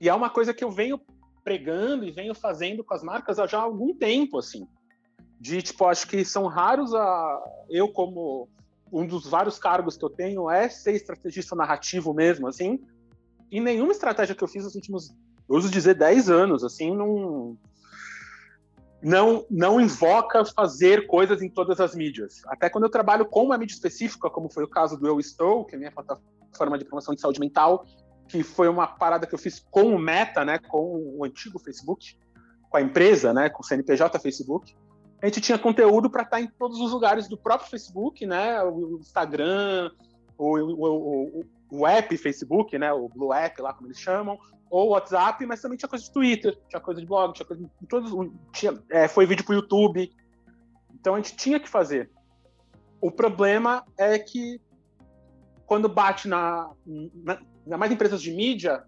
E 0.00 0.08
é 0.08 0.14
uma 0.14 0.30
coisa 0.30 0.54
que 0.54 0.64
eu 0.64 0.70
venho 0.70 1.00
pregando 1.44 2.04
e 2.04 2.10
venho 2.10 2.34
fazendo 2.34 2.84
com 2.84 2.94
as 2.94 3.02
marcas 3.02 3.38
há 3.38 3.46
já 3.46 3.60
algum 3.60 3.92
tempo, 3.94 4.38
assim. 4.38 4.66
De, 5.40 5.60
tipo, 5.60 5.84
acho 5.86 6.06
que 6.06 6.24
são 6.24 6.46
raros 6.46 6.94
a... 6.94 7.42
Eu, 7.68 7.88
como 7.88 8.48
um 8.92 9.06
dos 9.06 9.26
vários 9.26 9.58
cargos 9.58 9.96
que 9.96 10.04
eu 10.04 10.10
tenho, 10.10 10.48
é 10.48 10.68
ser 10.68 10.94
estrategista 10.94 11.56
narrativo 11.56 12.14
mesmo, 12.14 12.46
assim. 12.46 12.80
E 13.50 13.60
nenhuma 13.60 13.92
estratégia 13.92 14.34
que 14.34 14.44
eu 14.44 14.48
fiz 14.48 14.64
nos 14.64 14.74
últimos, 14.76 15.10
eu 15.48 15.56
uso 15.56 15.68
dizer, 15.68 15.94
10 15.94 16.30
anos, 16.30 16.64
assim, 16.64 16.94
não... 16.94 17.58
Não, 19.04 19.44
não 19.50 19.80
invoca 19.80 20.44
fazer 20.44 21.08
coisas 21.08 21.42
em 21.42 21.48
todas 21.48 21.80
as 21.80 21.92
mídias. 21.92 22.40
Até 22.46 22.70
quando 22.70 22.84
eu 22.84 22.90
trabalho 22.90 23.26
com 23.26 23.42
uma 23.42 23.58
mídia 23.58 23.74
específica, 23.74 24.30
como 24.30 24.48
foi 24.48 24.62
o 24.62 24.68
caso 24.68 24.96
do 24.96 25.08
Eu 25.08 25.18
Estou, 25.18 25.64
que 25.64 25.74
é 25.74 25.76
a 25.76 25.78
minha 25.80 25.90
plataforma 25.90 26.78
de 26.78 26.84
promoção 26.84 27.12
de 27.12 27.20
saúde 27.20 27.40
mental, 27.40 27.84
que 28.32 28.42
foi 28.42 28.66
uma 28.66 28.86
parada 28.86 29.26
que 29.26 29.34
eu 29.34 29.38
fiz 29.38 29.60
com 29.70 29.94
o 29.94 29.98
Meta, 29.98 30.42
né, 30.42 30.58
com 30.58 31.18
o 31.18 31.22
antigo 31.22 31.58
Facebook, 31.58 32.16
com 32.70 32.78
a 32.78 32.80
empresa, 32.80 33.34
né, 33.34 33.50
com 33.50 33.62
o 33.62 33.64
CNPJ 33.64 34.18
Facebook. 34.18 34.74
A 35.20 35.26
gente 35.26 35.42
tinha 35.42 35.58
conteúdo 35.58 36.08
para 36.08 36.22
estar 36.22 36.38
tá 36.38 36.42
em 36.42 36.46
todos 36.46 36.80
os 36.80 36.92
lugares 36.92 37.28
do 37.28 37.36
próprio 37.36 37.68
Facebook, 37.68 38.24
né, 38.24 38.62
o 38.62 38.96
Instagram, 38.98 39.90
o, 40.38 40.58
o, 40.58 41.40
o, 41.40 41.44
o 41.70 41.86
app 41.86 42.16
Facebook, 42.16 42.78
né, 42.78 42.90
o 42.90 43.06
Blue 43.06 43.34
App 43.34 43.60
lá 43.60 43.74
como 43.74 43.88
eles 43.88 44.00
chamam, 44.00 44.38
ou 44.70 44.92
WhatsApp, 44.92 45.44
mas 45.44 45.60
também 45.60 45.76
tinha 45.76 45.88
coisa 45.90 46.02
de 46.02 46.10
Twitter, 46.10 46.58
tinha 46.70 46.80
coisa 46.80 47.02
de 47.02 47.06
blog, 47.06 47.34
tinha 47.34 47.46
coisa 47.46 47.62
de 47.62 47.86
todos, 47.86 48.32
tinha, 48.50 48.82
é, 48.90 49.06
foi 49.06 49.26
vídeo 49.26 49.44
para 49.44 49.52
o 49.52 49.56
YouTube. 49.56 50.10
Então 50.94 51.14
a 51.14 51.18
gente 51.18 51.36
tinha 51.36 51.60
que 51.60 51.68
fazer. 51.68 52.10
O 52.98 53.10
problema 53.10 53.84
é 53.98 54.18
que 54.18 54.58
quando 55.66 55.88
bate 55.88 56.28
na, 56.28 56.70
na, 56.86 57.38
ainda 57.64 57.78
mais 57.78 57.92
empresas 57.92 58.22
de 58.22 58.32
mídia, 58.32 58.84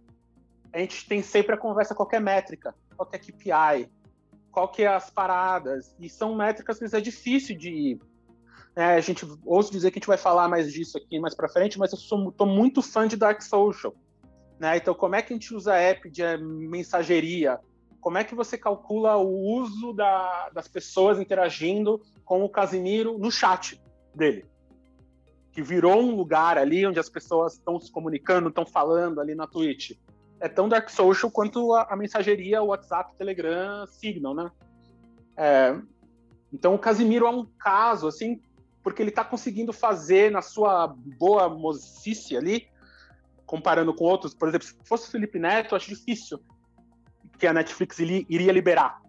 a 0.73 0.79
gente 0.79 1.07
tem 1.07 1.23
sempre 1.23 1.55
a 1.55 1.59
conversa 1.59 1.95
qualquer 1.95 2.21
métrica, 2.21 2.75
qualquer 2.97 3.19
KPI, 3.19 3.91
qual 4.51 4.69
que 4.69 4.83
é 4.83 4.89
as 4.89 5.11
paradas, 5.11 5.95
e 5.99 6.09
são 6.09 6.35
métricas 6.35 6.79
que 6.79 6.97
é 6.97 7.01
difícil 7.01 7.57
de 7.57 7.99
é, 8.77 8.95
a 8.95 9.01
gente 9.01 9.25
ouso 9.45 9.71
dizer 9.71 9.93
que 9.93 9.99
a 9.99 10.01
gente 10.01 10.09
vai 10.09 10.17
falar 10.17 10.49
mais 10.49 10.73
disso 10.73 10.99
aqui 10.99 11.21
mais 11.21 11.35
para 11.35 11.49
frente, 11.49 11.79
mas 11.79 11.93
eu 11.93 11.99
sou 11.99 12.33
tô 12.33 12.45
muito 12.45 12.83
fã 12.83 13.07
de 13.07 13.17
Dark 13.17 13.41
Social, 13.41 13.95
né? 14.59 14.77
Então 14.77 14.95
como 14.95 15.15
é 15.15 15.23
que 15.23 15.33
a 15.33 15.37
gente 15.37 15.55
usa 15.55 15.77
app 15.77 16.11
de 16.11 16.23
é, 16.23 16.37
mensageria? 16.37 17.61
Como 18.01 18.19
é 18.19 18.25
que 18.25 18.35
você 18.35 18.59
calcula 18.59 19.17
o 19.17 19.61
uso 19.61 19.93
da, 19.93 20.51
das 20.51 20.67
pessoas 20.67 21.21
interagindo 21.21 22.03
com 22.25 22.45
o 22.45 22.49
Casimiro 22.49 23.17
no 23.17 23.31
chat 23.31 23.81
dele? 24.15 24.45
Que 25.55 25.63
virou 25.63 26.03
um 26.03 26.17
lugar 26.17 26.59
ali 26.59 26.85
onde 26.85 26.99
as 26.99 27.09
pessoas 27.09 27.55
estão 27.55 27.79
se 27.79 27.91
comunicando, 27.91 28.49
estão 28.49 28.67
falando 28.67 29.21
ali 29.21 29.37
na 29.37 29.47
Twitch. 29.47 29.93
É 30.41 30.49
tão 30.49 30.69
dark 30.69 30.91
social 30.91 31.31
quanto 31.31 31.73
a, 31.73 31.87
a 31.91 31.97
mensageria, 31.97 32.61
o 32.61 32.67
WhatsApp, 32.67 33.15
Telegram, 33.17 33.87
Signal, 33.87 34.35
né? 34.35 34.51
É, 35.37 35.81
então 36.53 36.75
o 36.75 36.79
Casimiro 36.79 37.27
é 37.27 37.31
um 37.31 37.47
caso, 37.59 38.09
assim, 38.09 38.43
porque 38.83 39.01
ele 39.01 39.11
está 39.11 39.25
conseguindo 39.25 39.73
fazer 39.73 40.31
na 40.31 40.43
sua 40.43 40.89
boa 41.19 41.49
mocice 41.49 42.37
ali, 42.37 42.67
comparando 43.47 43.95
com 43.95 44.05
outros, 44.05 44.35
por 44.35 44.49
exemplo, 44.49 44.67
se 44.67 44.75
fosse 44.85 45.07
o 45.09 45.11
Felipe 45.13 45.39
Neto, 45.39 45.75
eu 45.75 45.77
acho 45.77 45.89
difícil 45.89 46.41
que 47.39 47.47
a 47.47 47.53
Netflix 47.53 48.01
iria 48.01 48.53
liberar 48.53 49.01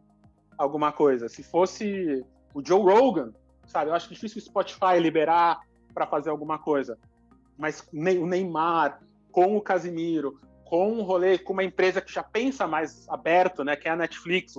alguma 0.57 0.91
coisa. 0.91 1.27
Se 1.27 1.41
fosse 1.41 2.23
o 2.53 2.63
Joe 2.63 2.81
Rogan, 2.81 3.33
sabe, 3.65 3.89
eu 3.89 3.95
acho 3.95 4.13
difícil 4.13 4.37
o 4.37 4.41
Spotify 4.41 4.99
liberar 4.99 5.59
para 5.95 6.05
fazer 6.05 6.29
alguma 6.29 6.59
coisa. 6.59 6.99
Mas 7.57 7.87
o 7.93 8.27
Neymar, 8.27 8.99
com 9.31 9.55
o 9.55 9.61
Casimiro, 9.61 10.37
com 10.65 10.91
um 10.91 11.03
rolê, 11.03 11.37
com 11.37 11.53
uma 11.53 11.63
empresa 11.63 12.01
que 12.01 12.11
já 12.11 12.21
pensa 12.21 12.67
mais 12.67 13.07
aberto, 13.07 13.63
né, 13.63 13.75
que 13.77 13.87
é 13.87 13.91
a 13.91 13.95
Netflix. 13.95 14.53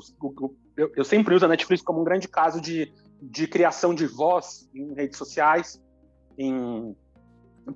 Eu, 0.76 0.92
eu 0.96 1.04
sempre 1.04 1.34
uso 1.34 1.44
a 1.44 1.48
Netflix 1.48 1.82
como 1.82 2.00
um 2.00 2.04
grande 2.04 2.26
caso 2.26 2.60
de, 2.60 2.90
de 3.20 3.46
criação 3.46 3.94
de 3.94 4.06
voz 4.06 4.68
em 4.74 4.94
redes 4.94 5.18
sociais, 5.18 5.80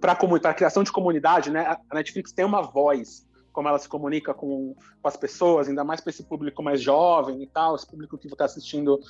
para 0.00 0.12
a 0.12 0.54
criação 0.54 0.82
de 0.82 0.92
comunidade, 0.92 1.50
né? 1.50 1.76
A 1.90 1.94
Netflix 1.94 2.30
tem 2.32 2.44
uma 2.44 2.62
voz, 2.62 3.26
como 3.52 3.68
ela 3.68 3.78
se 3.78 3.88
comunica 3.88 4.32
com, 4.32 4.76
com 5.02 5.08
as 5.08 5.16
pessoas, 5.16 5.68
ainda 5.68 5.82
mais 5.82 6.00
para 6.00 6.10
esse 6.10 6.22
público 6.22 6.62
mais 6.62 6.80
jovem 6.80 7.42
e 7.42 7.46
tal, 7.46 7.74
esse 7.74 7.86
público 7.86 8.16
que 8.16 8.28
está 8.28 8.44
assistindo 8.44 9.00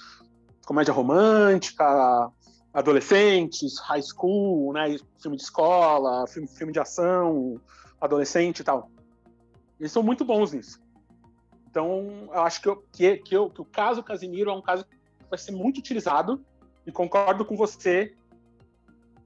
comédia 0.64 0.94
romântica, 0.94 2.30
adolescentes, 2.72 3.78
high 3.80 4.02
school, 4.02 4.72
né, 4.72 4.96
filme 5.20 5.36
de 5.36 5.42
escola, 5.42 6.26
filme, 6.26 6.48
filme 6.48 6.72
de 6.72 6.78
ação, 6.78 7.60
adolescente 8.00 8.60
e 8.60 8.64
tal. 8.64 8.90
Eles 9.78 9.92
são 9.92 10.02
muito 10.02 10.24
bons 10.24 10.52
nisso. 10.52 10.80
Então, 11.68 12.28
eu 12.32 12.42
acho 12.42 12.60
que, 12.60 12.68
eu, 12.68 12.84
que, 12.92 13.16
que, 13.18 13.36
eu, 13.36 13.50
que 13.50 13.60
o 13.60 13.64
caso 13.64 14.02
Casimiro 14.02 14.50
é 14.50 14.54
um 14.54 14.62
caso 14.62 14.84
que 14.84 14.96
vai 15.28 15.38
ser 15.38 15.52
muito 15.52 15.78
utilizado 15.78 16.44
e 16.86 16.92
concordo 16.92 17.44
com 17.44 17.56
você 17.56 18.14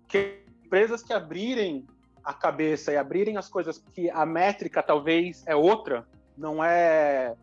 que 0.07 0.43
empresas 0.65 1.03
que 1.03 1.13
abrirem 1.13 1.87
a 2.23 2.33
cabeça 2.33 2.93
e 2.93 2.97
abrirem 2.97 3.37
as 3.37 3.49
coisas 3.49 3.79
que 3.79 4.11
a 4.11 4.25
métrica 4.25 4.83
talvez 4.83 5.43
é 5.47 5.55
outra, 5.55 6.07
não 6.37 6.65
é 6.65 7.35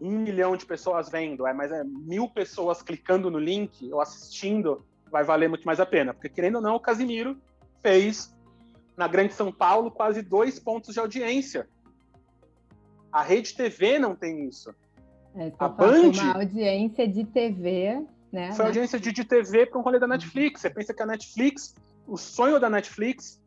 um 0.00 0.10
milhão 0.10 0.56
de 0.56 0.66
pessoas 0.66 1.10
vendo, 1.10 1.46
é 1.46 1.52
mas 1.52 1.70
é 1.70 1.84
mil 1.84 2.28
pessoas 2.28 2.82
clicando 2.82 3.30
no 3.30 3.38
link 3.38 3.92
ou 3.92 4.00
assistindo, 4.00 4.84
vai 5.10 5.24
valer 5.24 5.48
muito 5.48 5.64
mais 5.64 5.80
a 5.80 5.86
pena. 5.86 6.14
Porque, 6.14 6.28
querendo 6.28 6.56
ou 6.56 6.62
não, 6.62 6.76
o 6.76 6.80
Casimiro 6.80 7.36
fez 7.82 8.34
na 8.96 9.08
Grande 9.08 9.32
São 9.32 9.52
Paulo 9.52 9.90
quase 9.90 10.22
dois 10.22 10.58
pontos 10.58 10.94
de 10.94 11.00
audiência 11.00 11.66
a 13.12 13.22
Rede 13.22 13.54
TV 13.54 13.98
não 13.98 14.14
tem 14.14 14.48
isso. 14.48 14.74
É, 15.34 15.52
a 15.58 15.68
Band. 15.68 16.12
Uma 16.12 16.34
audiência 16.34 17.06
de 17.06 17.24
TV, 17.24 18.04
né? 18.32 18.52
Foi 18.52 18.66
audiência 18.66 18.98
de, 18.98 19.12
de 19.12 19.24
TV 19.24 19.66
para 19.66 19.78
um 19.78 19.82
rolê 19.82 19.98
da 19.98 20.06
Netflix. 20.06 20.60
Você 20.60 20.70
pensa 20.70 20.94
que 20.94 21.02
a 21.02 21.06
Netflix, 21.06 21.74
o 22.06 22.16
sonho 22.16 22.58
da 22.58 22.70
Netflix 22.70 23.40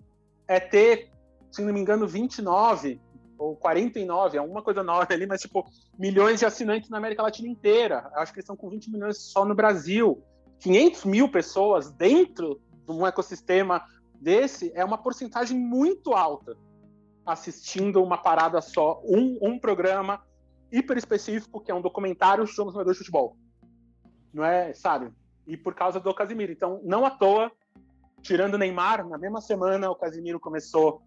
é 0.47 0.59
ter, 0.59 1.09
se 1.51 1.61
não 1.61 1.73
me 1.73 1.79
engano, 1.79 2.07
29 2.07 2.99
ou 3.37 3.55
49, 3.55 4.37
alguma 4.37 4.61
coisa 4.61 4.83
nova 4.83 5.07
ali, 5.11 5.25
mas 5.25 5.41
tipo, 5.41 5.65
milhões 5.97 6.39
de 6.39 6.45
assinantes 6.45 6.89
na 6.89 6.97
América 6.97 7.23
Latina 7.23 7.47
inteira. 7.47 8.09
Acho 8.15 8.31
que 8.31 8.39
eles 8.39 8.45
estão 8.45 8.55
com 8.55 8.69
20 8.69 8.91
milhões 8.91 9.17
só 9.17 9.43
no 9.43 9.55
Brasil. 9.55 10.21
500 10.63 11.03
mil 11.03 11.29
pessoas 11.29 11.91
dentro 11.91 12.61
de 12.87 12.91
um 12.91 13.05
ecossistema 13.05 13.83
desse 14.15 14.71
é 14.73 14.83
uma 14.83 14.97
porcentagem 14.97 15.59
muito 15.59 16.13
alta 16.13 16.57
assistindo 17.25 18.01
uma 18.01 18.17
parada 18.17 18.61
só, 18.61 19.01
um, 19.03 19.37
um 19.41 19.59
programa 19.59 20.23
hiper 20.71 20.97
específico, 20.97 21.59
que 21.59 21.69
é 21.69 21.75
um 21.75 21.81
documentário 21.81 22.47
sobre 22.47 22.69
o 22.69 22.73
jogador 22.73 22.93
de 22.93 22.97
futebol. 22.97 23.37
Não 24.33 24.43
é, 24.43 24.73
sabe? 24.73 25.11
E 25.45 25.57
por 25.57 25.75
causa 25.75 25.99
do 25.99 26.13
Casimiro. 26.13 26.51
Então, 26.51 26.79
não 26.83 27.05
à 27.05 27.11
toa, 27.11 27.51
tirando 28.21 28.53
o 28.53 28.57
Neymar, 28.57 29.05
na 29.07 29.17
mesma 29.17 29.41
semana 29.41 29.91
o 29.91 29.95
Casimiro 29.95 30.39
começou 30.39 31.01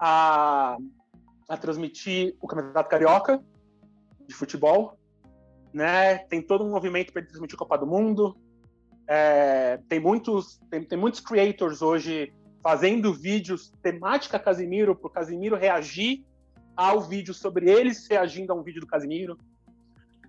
a, 0.00 0.76
a 1.48 1.56
transmitir 1.56 2.36
o 2.40 2.48
Campeonato 2.48 2.90
Carioca 2.90 3.40
de 4.26 4.34
futebol. 4.34 4.98
Né? 5.72 6.18
Tem 6.18 6.42
todo 6.42 6.64
um 6.64 6.70
movimento 6.70 7.12
para 7.12 7.22
ele 7.22 7.28
transmitir 7.28 7.54
a 7.54 7.58
Copa 7.58 7.78
do 7.78 7.86
Mundo. 7.86 8.36
É, 9.08 9.78
tem 9.88 10.00
muitos 10.00 10.58
tem, 10.70 10.82
tem 10.82 10.98
muitos 10.98 11.20
creators 11.20 11.80
hoje 11.80 12.32
fazendo 12.62 13.14
vídeos 13.14 13.72
temática 13.80 14.38
Casimiro, 14.38 14.96
para 14.96 15.06
o 15.06 15.10
Casimiro 15.10 15.54
reagir 15.56 16.24
ao 16.76 17.00
vídeo 17.00 17.32
sobre 17.32 17.70
eles 17.70 18.06
reagindo 18.08 18.52
a 18.52 18.56
um 18.56 18.62
vídeo 18.62 18.80
do 18.80 18.86
Casimiro. 18.86 19.38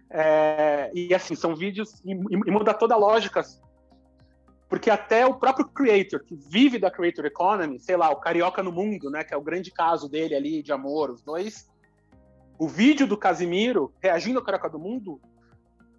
É, 0.10 0.90
e 0.94 1.14
assim, 1.14 1.36
são 1.36 1.56
vídeos 1.56 2.00
e, 2.06 2.12
e, 2.12 2.52
muda 2.52 2.74
toda 2.74 2.94
a 2.94 2.98
lógica. 2.98 3.42
Porque 4.70 4.90
até 4.90 5.26
o 5.26 5.34
próprio 5.34 5.68
creator, 5.68 6.24
que 6.24 6.36
vive 6.36 6.78
da 6.78 6.92
creator 6.92 7.26
economy, 7.26 7.80
sei 7.80 7.98
lá, 7.98 8.10
o 8.12 8.18
Carioca 8.18 8.62
no 8.62 8.72
Mundo, 8.72 9.10
né, 9.10 9.24
que 9.24 9.34
é 9.34 9.38
o 9.38 9.42
grande 9.42 9.72
caso 9.72 10.08
dele 10.10 10.36
ali 10.36 10.62
de 10.62 10.72
amor, 10.72 11.10
os 11.10 11.22
dois, 11.22 11.68
o 12.60 12.68
vídeo 12.68 13.08
do 13.08 13.18
Casimiro 13.18 13.94
reagindo 14.02 14.40
ao 14.40 14.46
Carioca 14.46 14.70
do 14.70 14.80
Mundo, 14.80 15.22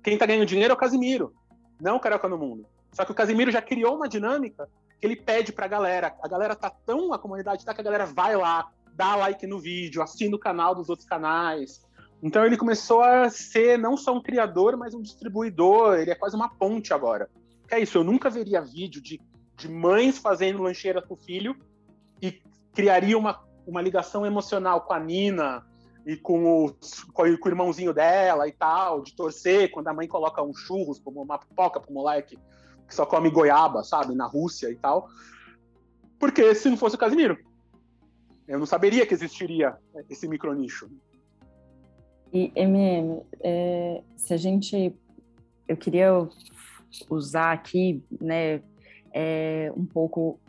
quem 0.02 0.16
tá 0.16 0.26
ganhando 0.26 0.46
dinheiro 0.46 0.72
é 0.72 0.74
o 0.74 0.78
Casimiro, 0.78 1.32
não 1.80 1.98
Carioca 1.98 2.28
no 2.28 2.38
Mundo. 2.38 2.66
Só 2.92 3.04
que 3.04 3.12
o 3.12 3.14
Casimiro 3.14 3.50
já 3.50 3.62
criou 3.62 3.96
uma 3.96 4.08
dinâmica 4.08 4.68
que 5.00 5.06
ele 5.06 5.16
pede 5.16 5.52
pra 5.52 5.68
galera. 5.68 6.14
A 6.22 6.28
galera 6.28 6.56
tá 6.56 6.70
tão, 6.70 7.12
a 7.12 7.18
comunidade 7.18 7.64
tá 7.64 7.74
que 7.74 7.80
a 7.80 7.84
galera 7.84 8.06
vai 8.06 8.36
lá, 8.36 8.68
dá 8.94 9.14
like 9.14 9.46
no 9.46 9.60
vídeo, 9.60 10.02
assina 10.02 10.34
o 10.34 10.38
canal 10.38 10.74
dos 10.74 10.88
outros 10.88 11.08
canais. 11.08 11.86
Então 12.22 12.44
ele 12.44 12.56
começou 12.56 13.02
a 13.02 13.30
ser 13.30 13.78
não 13.78 13.96
só 13.96 14.12
um 14.12 14.22
criador, 14.22 14.76
mas 14.76 14.94
um 14.94 15.02
distribuidor. 15.02 15.98
Ele 15.98 16.10
é 16.10 16.14
quase 16.14 16.34
uma 16.34 16.48
ponte 16.48 16.92
agora. 16.92 17.28
Que 17.68 17.74
é 17.74 17.80
isso, 17.80 17.98
eu 17.98 18.04
nunca 18.04 18.30
veria 18.30 18.60
vídeo 18.60 19.00
de, 19.00 19.20
de 19.56 19.68
mães 19.68 20.18
fazendo 20.18 20.62
lancheira 20.62 21.02
com 21.02 21.14
o 21.14 21.16
filho 21.16 21.54
e 22.20 22.42
criaria 22.72 23.16
uma, 23.16 23.44
uma 23.66 23.82
ligação 23.82 24.24
emocional 24.26 24.80
com 24.80 24.94
a 24.94 24.98
Nina 24.98 25.64
e 26.08 26.16
com 26.16 26.64
o, 26.64 26.74
com 27.12 27.22
o 27.24 27.48
irmãozinho 27.48 27.92
dela 27.92 28.48
e 28.48 28.52
tal, 28.52 29.02
de 29.02 29.14
torcer 29.14 29.70
quando 29.70 29.88
a 29.88 29.92
mãe 29.92 30.08
coloca 30.08 30.42
um 30.42 30.54
churros, 30.54 30.98
uma 31.04 31.38
pipoca 31.38 31.78
pro 31.78 31.92
moleque 31.92 32.38
que 32.88 32.94
só 32.94 33.04
come 33.04 33.30
goiaba, 33.30 33.84
sabe, 33.84 34.14
na 34.14 34.26
Rússia 34.26 34.70
e 34.70 34.76
tal. 34.76 35.06
Porque 36.18 36.54
se 36.54 36.70
não 36.70 36.78
fosse 36.78 36.96
o 36.96 36.98
Casimiro, 36.98 37.36
eu 38.48 38.58
não 38.58 38.64
saberia 38.64 39.06
que 39.06 39.12
existiria 39.12 39.76
esse 40.08 40.26
micronicho. 40.26 40.90
E, 42.32 42.50
MM, 42.56 43.20
é, 43.40 44.02
se 44.16 44.32
a 44.32 44.38
gente. 44.38 44.96
Eu 45.68 45.76
queria 45.76 46.26
usar 47.10 47.52
aqui, 47.52 48.02
né, 48.18 48.62
é, 49.12 49.70
um 49.76 49.84
pouco 49.84 50.40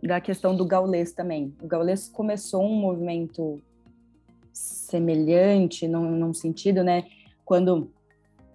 da 0.00 0.20
questão 0.20 0.54
do 0.54 0.64
gaulês 0.64 1.12
também. 1.12 1.52
O 1.60 1.66
gaulês 1.66 2.08
começou 2.08 2.62
um 2.62 2.76
movimento 2.76 3.60
semelhante, 4.54 5.86
num, 5.86 6.12
num 6.12 6.32
sentido, 6.32 6.82
né, 6.82 7.04
quando 7.44 7.90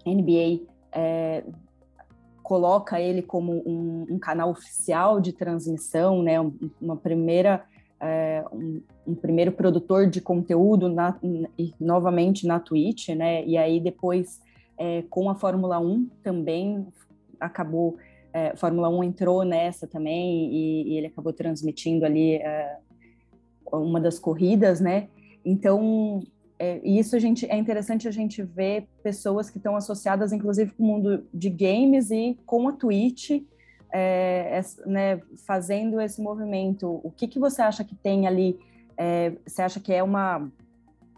a 0.05 0.09
NBA 0.09 0.61
é, 0.91 1.43
coloca 2.41 2.99
ele 2.99 3.21
como 3.21 3.61
um, 3.67 4.07
um 4.09 4.17
canal 4.17 4.49
oficial 4.49 5.19
de 5.19 5.33
transmissão, 5.33 6.23
né, 6.23 6.35
uma 6.81 6.95
primeira 6.95 7.63
é, 8.01 8.43
um, 8.51 8.81
um, 9.05 9.13
primeiro 9.13 9.51
produtor 9.51 10.09
de 10.09 10.21
conteúdo 10.21 10.87
na, 10.87 11.19
e 11.57 11.73
novamente 11.79 12.47
na 12.47 12.57
Twitch, 12.57 13.09
né? 13.09 13.45
E 13.45 13.57
aí 13.57 13.79
depois 13.79 14.39
é, 14.77 15.03
com 15.09 15.29
a 15.29 15.35
Fórmula 15.35 15.79
1 15.79 16.09
também 16.23 16.87
acabou, 17.39 17.97
é, 18.31 18.55
Fórmula 18.55 18.87
1 18.89 19.03
entrou 19.03 19.43
nessa 19.43 19.85
também 19.85 20.49
e, 20.49 20.93
e 20.93 20.97
ele 20.97 21.07
acabou 21.07 21.33
transmitindo 21.33 22.05
ali 22.05 22.35
é, 22.35 22.77
uma 23.71 23.99
das 23.99 24.17
corridas, 24.17 24.79
né? 24.79 25.09
Então 25.43 26.21
é, 26.59 26.81
e 26.83 26.99
isso 26.99 27.15
a 27.15 27.19
gente, 27.19 27.49
é 27.49 27.57
interessante 27.57 28.05
a 28.05 28.11
gente 28.11 28.43
ver 28.43 28.85
pessoas 29.01 29.49
que 29.49 29.57
estão 29.57 29.77
associadas, 29.77 30.33
inclusive, 30.33 30.71
com 30.71 30.83
o 30.83 30.87
mundo 30.87 31.25
de 31.33 31.49
games 31.49 32.11
e 32.11 32.37
com 32.45 32.67
a 32.67 32.73
Twitch, 32.73 33.31
é, 33.91 34.59
é, 34.59 34.61
né, 34.85 35.21
fazendo 35.47 36.01
esse 36.01 36.21
movimento. 36.21 36.99
O 37.01 37.09
que, 37.09 37.29
que 37.29 37.39
você 37.39 37.61
acha 37.61 37.83
que 37.85 37.95
tem 37.95 38.27
ali? 38.27 38.59
É, 38.97 39.31
você 39.47 39.61
acha 39.61 39.79
que 39.79 39.93
é 39.93 40.03
uma 40.03 40.51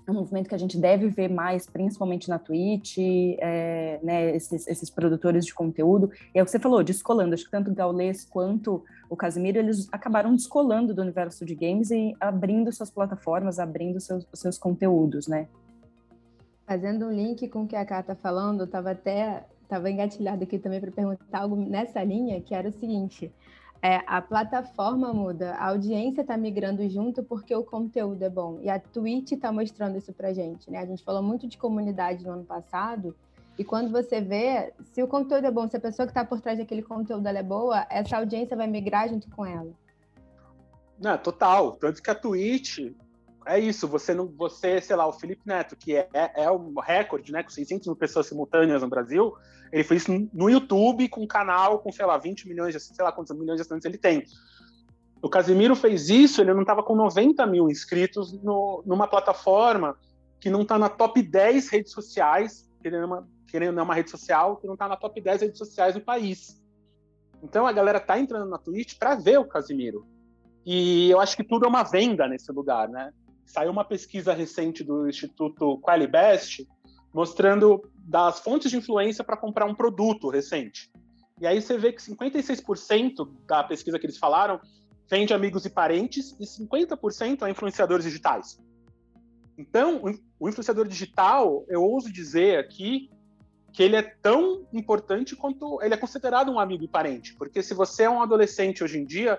um 0.08 0.13
movimento 0.13 0.50
que 0.50 0.55
a 0.55 0.58
gente 0.58 0.77
deve 0.77 1.10
ver 1.10 1.29
mais, 1.29 1.67
principalmente 1.67 2.29
na 2.29 2.39
Twitch, 2.39 2.98
é, 2.98 4.00
né, 4.01 4.36
esses, 4.36 4.67
esses, 4.67 4.89
produtores 4.89 5.46
de 5.46 5.53
conteúdo. 5.53 6.12
E 6.34 6.39
é 6.39 6.41
o 6.41 6.46
que 6.46 6.51
você 6.51 6.60
falou, 6.60 6.84
descolando. 6.84 7.34
Acho 7.34 7.46
que 7.46 7.51
tanto 7.51 7.72
o 7.72 7.75
Gaules 7.75 8.25
quanto 8.25 8.84
o 9.10 9.15
Casimiro, 9.15 9.60
eles 9.60 9.88
acabaram 9.91 10.36
descolando 10.36 10.93
do 10.93 11.01
universo 11.01 11.46
de 11.46 11.55
games 11.55 11.91
e 11.91 12.15
abrindo 12.20 12.72
suas 12.72 12.89
plataformas, 12.89 13.60
abrindo 13.60 14.00
seus, 14.00 14.25
seus 14.34 14.58
conteúdos, 14.58 15.27
né? 15.27 15.48
Fazendo 16.65 17.08
um 17.08 17.12
link 17.12 17.48
com 17.50 17.63
o 17.63 17.67
que 17.67 17.75
a 17.75 17.86
Cá 17.86 18.00
está 18.00 18.15
falando, 18.15 18.62
eu 18.62 18.65
estava 18.65 18.91
até 18.91 19.46
estava 19.63 19.89
engatilhada 19.89 20.43
aqui 20.43 20.60
também 20.60 20.81
para 20.81 20.91
perguntar 20.91 21.39
algo 21.39 21.55
nessa 21.55 22.03
linha, 22.03 22.41
que 22.41 22.53
era 22.53 22.67
o 22.67 22.72
seguinte: 22.72 23.31
é, 23.82 24.02
a 24.06 24.22
plataforma 24.22 25.12
muda, 25.12 25.54
a 25.56 25.70
audiência 25.70 26.22
está 26.22 26.38
migrando 26.38 26.88
junto 26.88 27.24
porque 27.24 27.56
o 27.56 27.64
conteúdo 27.64 28.22
é 28.22 28.30
bom. 28.30 28.60
E 28.62 28.70
a 28.70 28.80
Twitch 28.80 29.32
está 29.32 29.52
mostrando 29.52 29.98
isso 29.98 30.14
para 30.14 30.32
gente, 30.34 30.70
né? 30.70 30.78
A 30.80 30.86
gente 30.86 31.04
falou 31.04 31.24
muito 31.24 31.48
de 31.48 31.58
comunidade 31.58 32.24
no 32.24 32.32
ano 32.32 32.44
passado, 32.44 33.16
E 33.58 33.64
quando 33.64 33.92
você 33.92 34.22
vê, 34.22 34.74
se 34.92 35.04
o 35.04 35.08
conteúdo 35.08 35.46
é 35.46 35.52
bom, 35.52 35.68
se 35.68 35.78
a 35.78 35.80
pessoa 35.80 36.06
que 36.06 36.12
está 36.12 36.26
por 36.26 36.40
trás 36.42 36.58
daquele 36.58 36.82
conteúdo 36.82 37.28
é 37.28 37.44
boa, 37.44 37.86
essa 37.90 38.18
audiência 38.18 38.56
vai 38.58 38.66
migrar 38.66 39.10
junto 39.10 39.30
com 39.30 39.46
ela. 39.46 39.72
Não, 41.00 41.18
total. 41.18 41.74
Tanto 41.74 42.02
que 42.02 42.10
a 42.10 42.16
Twitch 42.16 42.92
é 43.45 43.60
isso. 43.60 43.88
Você 43.88 44.13
não, 44.13 44.27
você, 44.27 44.81
sei 44.81 44.95
lá, 44.95 45.07
o 45.07 45.13
Felipe 45.13 45.41
Neto, 45.45 45.75
que 45.75 45.95
é, 45.95 46.07
é, 46.13 46.43
é 46.43 46.51
o 46.51 46.79
recorde, 46.79 47.31
né, 47.31 47.43
com 47.43 47.50
600 47.50 47.88
mil 47.88 47.95
pessoas 47.95 48.27
simultâneas 48.27 48.81
no 48.81 48.89
Brasil, 48.89 49.33
ele 49.71 49.83
fez 49.83 50.03
isso 50.03 50.29
no 50.33 50.50
YouTube 50.50 51.07
com 51.10 51.21
um 51.21 51.27
canal 51.27 51.79
com, 51.79 51.91
sei 51.91 52.05
lá, 52.05 52.17
20 52.17 52.48
milhões, 52.48 52.74
de, 52.74 52.79
sei 52.79 53.03
lá 53.03 53.12
quantos 53.12 53.38
milhões 53.38 53.57
de 53.57 53.62
assinantes 53.62 53.86
ele 53.86 53.98
tem. 53.98 54.24
O 55.21 55.29
Casimiro 55.29 55.75
fez 55.75 56.10
isso, 56.10 56.41
ele 56.41 56.53
não 56.53 56.62
estava 56.62 56.81
com 56.81 56.95
90 56.95 57.45
mil 57.45 57.69
inscritos 57.69 58.33
no, 58.41 58.83
numa 58.86 59.07
plataforma 59.07 59.95
que 60.39 60.50
não 60.50 60.63
está 60.63 60.79
na 60.79 60.89
top 60.89 61.21
10 61.21 61.69
redes 61.69 61.91
sociais, 61.91 62.67
querendo 62.81 63.05
uma, 63.05 63.27
querendo 63.48 63.81
uma 63.81 63.93
rede 63.93 64.10
social 64.10 64.57
que 64.57 64.65
não 64.65 64.74
está 64.74 64.88
na 64.88 64.98
top 64.98 65.21
10 65.21 65.41
redes 65.41 65.57
sociais 65.60 65.93
do 65.93 66.01
país. 66.01 66.60
Então 67.43 67.67
a 67.67 67.71
galera 67.71 68.00
tá 68.00 68.19
entrando 68.19 68.50
na 68.50 68.57
Twitch 68.57 68.98
para 68.98 69.15
ver 69.15 69.39
o 69.39 69.45
Casimiro. 69.45 70.05
E 70.65 71.10
eu 71.10 71.19
acho 71.19 71.36
que 71.36 71.43
tudo 71.43 71.65
é 71.65 71.67
uma 71.67 71.83
venda 71.83 72.27
nesse 72.27 72.51
lugar, 72.51 72.88
né? 72.88 73.12
Saiu 73.51 73.70
uma 73.70 73.84
pesquisa 73.84 74.34
recente 74.34 74.81
do 74.81 75.10
Instituto 75.10 75.77
Qualibest 75.79 76.65
mostrando 77.13 77.84
das 77.98 78.39
fontes 78.39 78.72
de 78.72 78.77
influência 78.77 79.25
para 79.25 79.36
comprar 79.36 79.65
um 79.65 79.75
produto 79.75 80.29
recente. 80.29 80.89
E 81.38 81.46
aí 81.46 81.62
você 81.62 81.77
vê 81.77 81.91
que 81.91 82.01
56% 82.01 83.29
da 83.46 83.62
pesquisa 83.62 84.00
que 84.00 84.05
eles 84.05 84.17
falaram 84.17 84.58
vem 85.10 85.25
de 85.25 85.34
amigos 85.34 85.65
e 85.65 85.70
parentes 85.70 86.34
e 86.39 86.46
50% 86.46 87.46
é 87.46 87.50
influenciadores 87.50 88.05
digitais. 88.05 88.58
Então, 89.58 90.01
o 90.39 90.48
influenciador 90.48 90.88
digital, 90.88 91.65
eu 91.67 91.84
ouso 91.84 92.10
dizer 92.10 92.58
aqui 92.58 93.10
que 93.74 93.84
ele 93.84 93.98
é 93.98 94.01
tão 94.01 94.65
importante 94.72 95.36
quanto 95.36 95.81
ele 95.81 95.93
é 95.93 95.98
considerado 95.98 96.50
um 96.50 96.58
amigo 96.58 96.86
e 96.86 96.88
parente, 96.88 97.36
porque 97.36 97.62
se 97.62 97.74
você 97.74 98.03
é 98.03 98.10
um 98.10 98.22
adolescente 98.22 98.81
hoje 98.81 98.98
em 98.98 99.05
dia, 99.05 99.38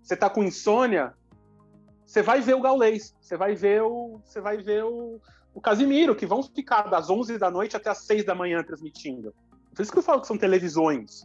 você 0.00 0.14
está 0.14 0.30
com 0.30 0.44
insônia, 0.44 1.14
você 2.10 2.22
vai 2.22 2.40
ver 2.40 2.54
o 2.54 2.60
Gaulês, 2.60 3.14
você 3.20 3.36
vai 3.36 3.54
ver 3.54 3.82
o, 3.82 4.20
você 4.24 4.40
vai 4.40 4.56
ver 4.56 4.82
o, 4.82 5.20
o 5.54 5.60
Casimiro, 5.60 6.16
que 6.16 6.26
vão 6.26 6.42
ficar 6.42 6.90
das 6.90 7.08
11 7.08 7.38
da 7.38 7.48
noite 7.52 7.76
até 7.76 7.88
as 7.88 7.98
6 7.98 8.24
da 8.24 8.34
manhã 8.34 8.64
transmitindo. 8.64 9.32
Por 9.72 9.80
isso 9.80 9.92
que 9.92 9.98
eu 9.98 10.02
falo 10.02 10.20
que 10.20 10.26
são 10.26 10.36
televisões. 10.36 11.24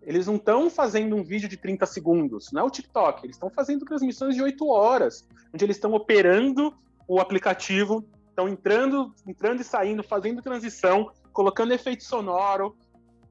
Eles 0.00 0.26
não 0.26 0.36
estão 0.36 0.70
fazendo 0.70 1.14
um 1.14 1.22
vídeo 1.22 1.46
de 1.46 1.58
30 1.58 1.84
segundos, 1.84 2.50
não 2.52 2.62
é 2.62 2.64
o 2.64 2.70
TikTok. 2.70 3.26
Eles 3.26 3.36
estão 3.36 3.50
fazendo 3.50 3.84
transmissões 3.84 4.34
de 4.34 4.42
8 4.42 4.66
horas, 4.66 5.28
onde 5.52 5.62
eles 5.62 5.76
estão 5.76 5.92
operando 5.92 6.74
o 7.06 7.20
aplicativo, 7.20 8.02
estão 8.30 8.48
entrando, 8.48 9.14
entrando 9.26 9.60
e 9.60 9.64
saindo, 9.64 10.02
fazendo 10.02 10.40
transição, 10.40 11.10
colocando 11.34 11.74
efeito 11.74 12.02
sonoro, 12.02 12.74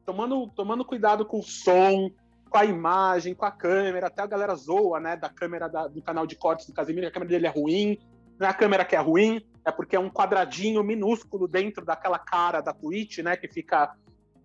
tomando, 0.05 0.47
tomando 0.55 0.85
cuidado 0.85 1.25
com 1.25 1.39
o 1.39 1.43
som, 1.43 2.12
com 2.53 2.60
a 2.60 2.65
imagem, 2.65 3.33
com 3.33 3.45
a 3.45 3.51
câmera. 3.51 4.07
Até 4.07 4.22
a 4.22 4.27
galera 4.27 4.53
zoa, 4.53 5.00
né, 5.00 5.17
da 5.17 5.27
câmera 5.27 5.67
da, 5.67 5.88
do 5.88 6.03
canal 6.03 6.27
de 6.27 6.36
cortes 6.36 6.67
do 6.67 6.74
Casimiro, 6.74 7.07
a 7.07 7.12
câmera 7.12 7.31
dele 7.31 7.48
é 7.48 7.50
ruim. 7.50 7.98
Não 8.39 8.45
é 8.45 8.50
a 8.51 8.53
câmera 8.53 8.86
que 8.86 8.95
é 8.95 9.00
ruim, 9.00 9.43
é 9.65 9.72
porque 9.72 9.95
é 9.95 10.00
um 10.00 10.10
quadradinho 10.10 10.83
minúsculo 10.83 11.48
dentro 11.48 11.83
daquela 11.83 12.19
cara 12.19 12.62
da 12.62 12.72
Twitch, 12.72 13.17
né, 13.19 13.36
que 13.36 13.48
fica 13.48 13.95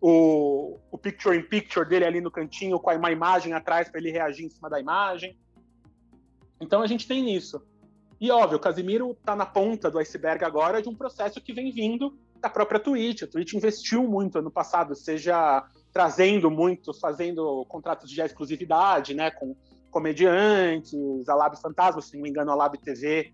o, 0.00 0.79
o 0.91 0.97
picture 0.97 1.37
in 1.37 1.43
picture 1.43 1.87
dele 1.87 2.07
ali 2.07 2.21
no 2.23 2.31
cantinho 2.31 2.81
com 2.81 2.91
uma 2.95 3.12
imagem 3.12 3.53
atrás 3.53 3.91
para 3.91 4.00
ele 4.00 4.11
reagir 4.11 4.47
em 4.47 4.50
cima 4.50 4.71
da 4.71 4.81
imagem. 4.81 5.37
Então 6.59 6.81
a 6.81 6.87
gente 6.87 7.07
tem 7.07 7.37
isso. 7.37 7.62
E 8.19 8.31
óbvio, 8.31 8.57
o 8.57 8.61
Casimiro 8.61 9.11
está 9.11 9.37
na 9.37 9.45
ponta 9.45 9.91
do 9.91 9.99
iceberg 9.99 10.43
agora 10.45 10.81
de 10.81 10.88
um 10.88 10.95
processo 10.95 11.43
que 11.43 11.53
vem 11.53 11.71
vindo 11.71 12.19
da 12.41 12.49
própria 12.49 12.81
Twitch. 12.81 13.25
A 13.25 13.27
Twitch 13.27 13.53
investiu 13.53 14.09
muito 14.09 14.38
ano 14.38 14.50
passado, 14.50 14.95
seja 14.95 15.62
trazendo 15.92 16.50
muito, 16.50 16.92
fazendo 16.95 17.64
contratos 17.66 18.11
de 18.11 18.21
exclusividade, 18.21 19.14
né, 19.14 19.30
com 19.30 19.54
comediantes, 19.90 21.28
a 21.28 21.35
Lab 21.35 21.61
Fantasma, 21.61 22.00
se 22.00 22.14
não 22.14 22.23
me 22.23 22.30
engano, 22.30 22.52
a 22.52 22.54
Lab 22.54 22.76
TV, 22.78 23.33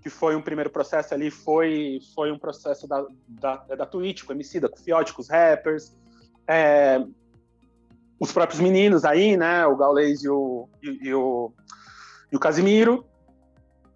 que 0.00 0.08
foi 0.08 0.34
um 0.34 0.42
primeiro 0.42 0.70
processo 0.70 1.12
ali, 1.12 1.30
foi, 1.30 1.98
foi 2.14 2.32
um 2.32 2.38
processo 2.38 2.86
da, 2.88 3.04
da, 3.28 3.56
da 3.56 3.86
Twitch, 3.86 4.24
com 4.24 4.32
Emicida, 4.32 4.68
com 4.68 4.78
Fiote, 4.78 5.12
com 5.12 5.20
os 5.20 5.28
rappers, 5.28 5.94
é, 6.46 7.04
os 8.18 8.32
próprios 8.32 8.60
meninos 8.60 9.04
aí, 9.04 9.36
né, 9.36 9.66
o 9.66 9.76
Gaules 9.76 10.22
e 10.22 10.28
o, 10.28 10.68
e, 10.82 11.08
e, 11.08 11.14
o, 11.14 11.52
e 12.32 12.36
o 12.36 12.40
Casimiro, 12.40 13.04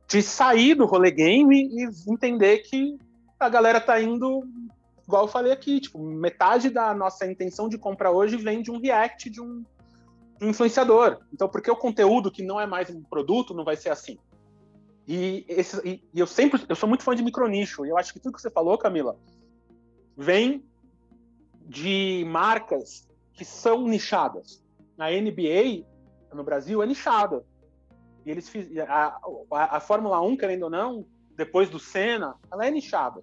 de 0.08 0.22
sair 0.22 0.74
do 0.74 0.84
rolê 0.84 1.10
game 1.10 1.68
e 1.68 2.10
entender 2.10 2.58
que 2.58 2.98
a 3.38 3.48
galera 3.48 3.80
tá 3.80 4.00
indo, 4.00 4.42
igual 5.06 5.24
eu 5.24 5.28
falei 5.28 5.52
aqui, 5.52 5.80
tipo, 5.80 5.98
metade 5.98 6.70
da 6.70 6.94
nossa 6.94 7.26
intenção 7.26 7.68
de 7.68 7.78
compra 7.78 8.10
hoje 8.10 8.36
vem 8.36 8.62
de 8.62 8.70
um 8.70 8.80
react 8.80 9.30
de 9.30 9.40
um, 9.40 9.64
influenciador. 10.40 11.18
Então, 11.32 11.48
porque 11.48 11.70
o 11.70 11.76
conteúdo 11.76 12.30
que 12.30 12.42
não 12.42 12.60
é 12.60 12.66
mais 12.66 12.90
um 12.90 13.02
produto 13.02 13.54
não 13.54 13.64
vai 13.64 13.76
ser 13.76 13.90
assim? 13.90 14.18
E, 15.06 15.44
esse, 15.48 15.76
e, 15.86 16.02
e, 16.12 16.20
eu 16.20 16.26
sempre, 16.26 16.64
eu 16.68 16.76
sou 16.76 16.88
muito 16.88 17.04
fã 17.04 17.14
de 17.14 17.22
micronicho, 17.22 17.84
e 17.84 17.90
eu 17.90 17.98
acho 17.98 18.12
que 18.12 18.20
tudo 18.20 18.34
que 18.34 18.40
você 18.40 18.50
falou, 18.50 18.78
Camila, 18.78 19.16
vem 20.16 20.64
de 21.66 22.24
marcas 22.26 23.08
que 23.32 23.44
são 23.44 23.86
nichadas. 23.86 24.62
A 24.98 25.10
NBA, 25.10 25.84
no 26.32 26.44
Brasil, 26.44 26.82
é 26.82 26.86
nichada. 26.86 27.44
E 28.24 28.30
eles 28.30 28.50
a, 28.88 29.18
a, 29.50 29.76
a, 29.76 29.80
Fórmula 29.80 30.20
1, 30.20 30.36
querendo 30.36 30.64
ou 30.64 30.70
não, 30.70 31.06
depois 31.36 31.68
do 31.68 31.78
Senna, 31.78 32.36
ela 32.50 32.66
é 32.66 32.70
nichada. 32.70 33.22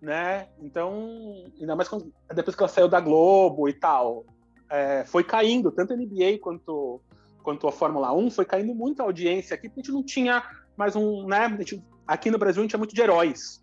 Né? 0.00 0.48
Então, 0.60 1.50
ainda 1.58 1.74
mais 1.74 1.88
quando, 1.88 2.12
depois 2.34 2.54
que 2.54 2.62
ela 2.62 2.68
saiu 2.68 2.88
da 2.88 3.00
Globo 3.00 3.68
e 3.68 3.72
tal, 3.72 4.24
é, 4.70 5.04
foi 5.04 5.24
caindo, 5.24 5.72
tanto 5.72 5.92
a 5.92 5.96
NBA 5.96 6.38
quanto 6.40 7.00
quanto 7.46 7.68
a 7.68 7.72
Fórmula 7.72 8.12
1, 8.12 8.32
foi 8.32 8.44
caindo 8.44 8.74
muito 8.74 9.00
a 9.00 9.04
audiência 9.04 9.54
aqui, 9.54 9.68
porque 9.68 9.78
a 9.78 9.82
gente 9.84 9.92
não 9.92 10.02
tinha 10.02 10.42
mais 10.76 10.96
um, 10.96 11.24
né? 11.28 11.48
Gente, 11.58 11.80
aqui 12.04 12.28
no 12.28 12.38
Brasil 12.38 12.60
a 12.60 12.64
gente 12.64 12.74
é 12.74 12.78
muito 12.78 12.92
de 12.92 13.00
heróis, 13.00 13.60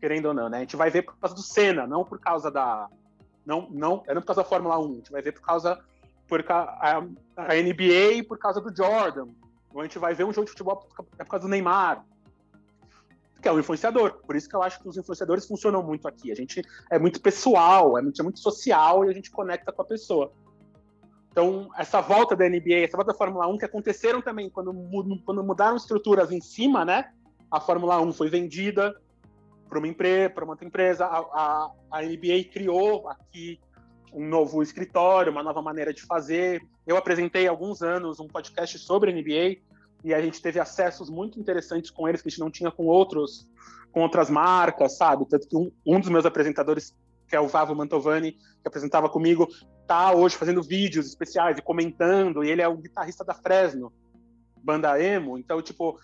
querendo 0.00 0.26
ou 0.26 0.34
não, 0.34 0.48
né? 0.48 0.56
A 0.56 0.60
gente 0.60 0.74
vai 0.74 0.88
ver 0.88 1.02
por 1.02 1.18
causa 1.18 1.34
do 1.34 1.42
Senna, 1.42 1.86
não 1.86 2.02
por 2.02 2.18
causa 2.18 2.50
da. 2.50 2.88
Não, 3.44 3.68
não, 3.70 4.02
é 4.06 4.14
não 4.14 4.22
por 4.22 4.28
causa 4.28 4.42
da 4.42 4.48
Fórmula 4.48 4.78
1, 4.78 4.90
a 4.90 4.94
gente 4.94 5.12
vai 5.12 5.20
ver 5.20 5.32
por 5.32 5.42
causa. 5.42 5.78
Por 6.26 6.44
a, 6.50 7.02
a 7.36 7.54
NBA 7.54 8.24
por 8.26 8.38
causa 8.38 8.58
do 8.58 8.74
Jordan. 8.74 9.28
Ou 9.70 9.82
a 9.82 9.84
gente 9.84 9.98
vai 9.98 10.14
ver 10.14 10.24
um 10.24 10.32
jogo 10.32 10.46
de 10.46 10.52
futebol 10.52 10.88
é 11.18 11.22
por 11.22 11.30
causa 11.30 11.46
do 11.46 11.50
Neymar. 11.50 12.04
Que 13.46 13.50
é 13.50 13.52
um 13.52 13.60
influenciador. 13.60 14.14
Por 14.26 14.34
isso 14.34 14.48
que 14.48 14.56
eu 14.56 14.62
acho 14.64 14.82
que 14.82 14.88
os 14.88 14.96
influenciadores 14.96 15.46
funcionam 15.46 15.80
muito 15.80 16.08
aqui. 16.08 16.32
A 16.32 16.34
gente 16.34 16.60
é 16.90 16.98
muito 16.98 17.20
pessoal, 17.20 17.96
é 17.96 18.02
muito, 18.02 18.20
é 18.20 18.24
muito 18.24 18.40
social 18.40 19.04
e 19.04 19.08
a 19.08 19.12
gente 19.12 19.30
conecta 19.30 19.70
com 19.70 19.82
a 19.82 19.84
pessoa. 19.84 20.32
Então, 21.30 21.70
essa 21.78 22.00
volta 22.00 22.34
da 22.34 22.48
NBA, 22.48 22.82
essa 22.82 22.96
volta 22.96 23.12
da 23.12 23.16
Fórmula 23.16 23.46
1, 23.46 23.58
que 23.58 23.64
aconteceram 23.64 24.20
também 24.20 24.50
quando, 24.50 24.74
quando 25.24 25.44
mudaram 25.44 25.76
estruturas 25.76 26.32
em 26.32 26.40
cima, 26.40 26.84
né? 26.84 27.12
A 27.48 27.60
Fórmula 27.60 28.00
1 28.00 28.14
foi 28.14 28.28
vendida 28.28 29.00
para 29.68 29.78
uma, 29.78 29.86
empresa, 29.86 30.30
para 30.30 30.44
outra 30.44 30.66
empresa, 30.66 31.06
a, 31.06 31.18
a, 31.18 31.70
a, 31.92 32.02
NBA 32.02 32.50
criou 32.52 33.08
aqui 33.08 33.60
um 34.12 34.26
novo 34.26 34.60
escritório, 34.60 35.30
uma 35.30 35.44
nova 35.44 35.62
maneira 35.62 35.94
de 35.94 36.02
fazer. 36.02 36.60
Eu 36.84 36.96
apresentei 36.96 37.46
há 37.46 37.50
alguns 37.50 37.80
anos 37.80 38.18
um 38.18 38.26
podcast 38.26 38.76
sobre 38.80 39.12
a 39.12 39.14
NBA 39.14 39.62
e 40.06 40.14
a 40.14 40.22
gente 40.22 40.40
teve 40.40 40.60
acessos 40.60 41.10
muito 41.10 41.40
interessantes 41.40 41.90
com 41.90 42.06
eles 42.06 42.22
que 42.22 42.28
a 42.28 42.30
gente 42.30 42.38
não 42.38 42.48
tinha 42.48 42.70
com 42.70 42.86
outros, 42.86 43.48
com 43.90 44.02
outras 44.02 44.30
marcas, 44.30 44.96
sabe? 44.96 45.26
Tanto 45.28 45.48
que 45.48 45.56
um, 45.56 45.72
um 45.84 45.98
dos 45.98 46.08
meus 46.08 46.24
apresentadores 46.24 46.94
que 47.28 47.34
é 47.34 47.40
o 47.40 47.48
Vavo 47.48 47.74
Mantovani, 47.74 48.32
que 48.32 48.68
apresentava 48.68 49.08
comigo, 49.08 49.48
tá 49.84 50.12
hoje 50.12 50.36
fazendo 50.36 50.62
vídeos 50.62 51.08
especiais 51.08 51.58
e 51.58 51.62
comentando, 51.62 52.44
e 52.44 52.48
ele 52.48 52.62
é 52.62 52.68
o 52.68 52.76
guitarrista 52.76 53.24
da 53.24 53.34
Fresno, 53.34 53.92
banda 54.62 55.02
emo, 55.02 55.36
então, 55.36 55.60
tipo, 55.60 55.98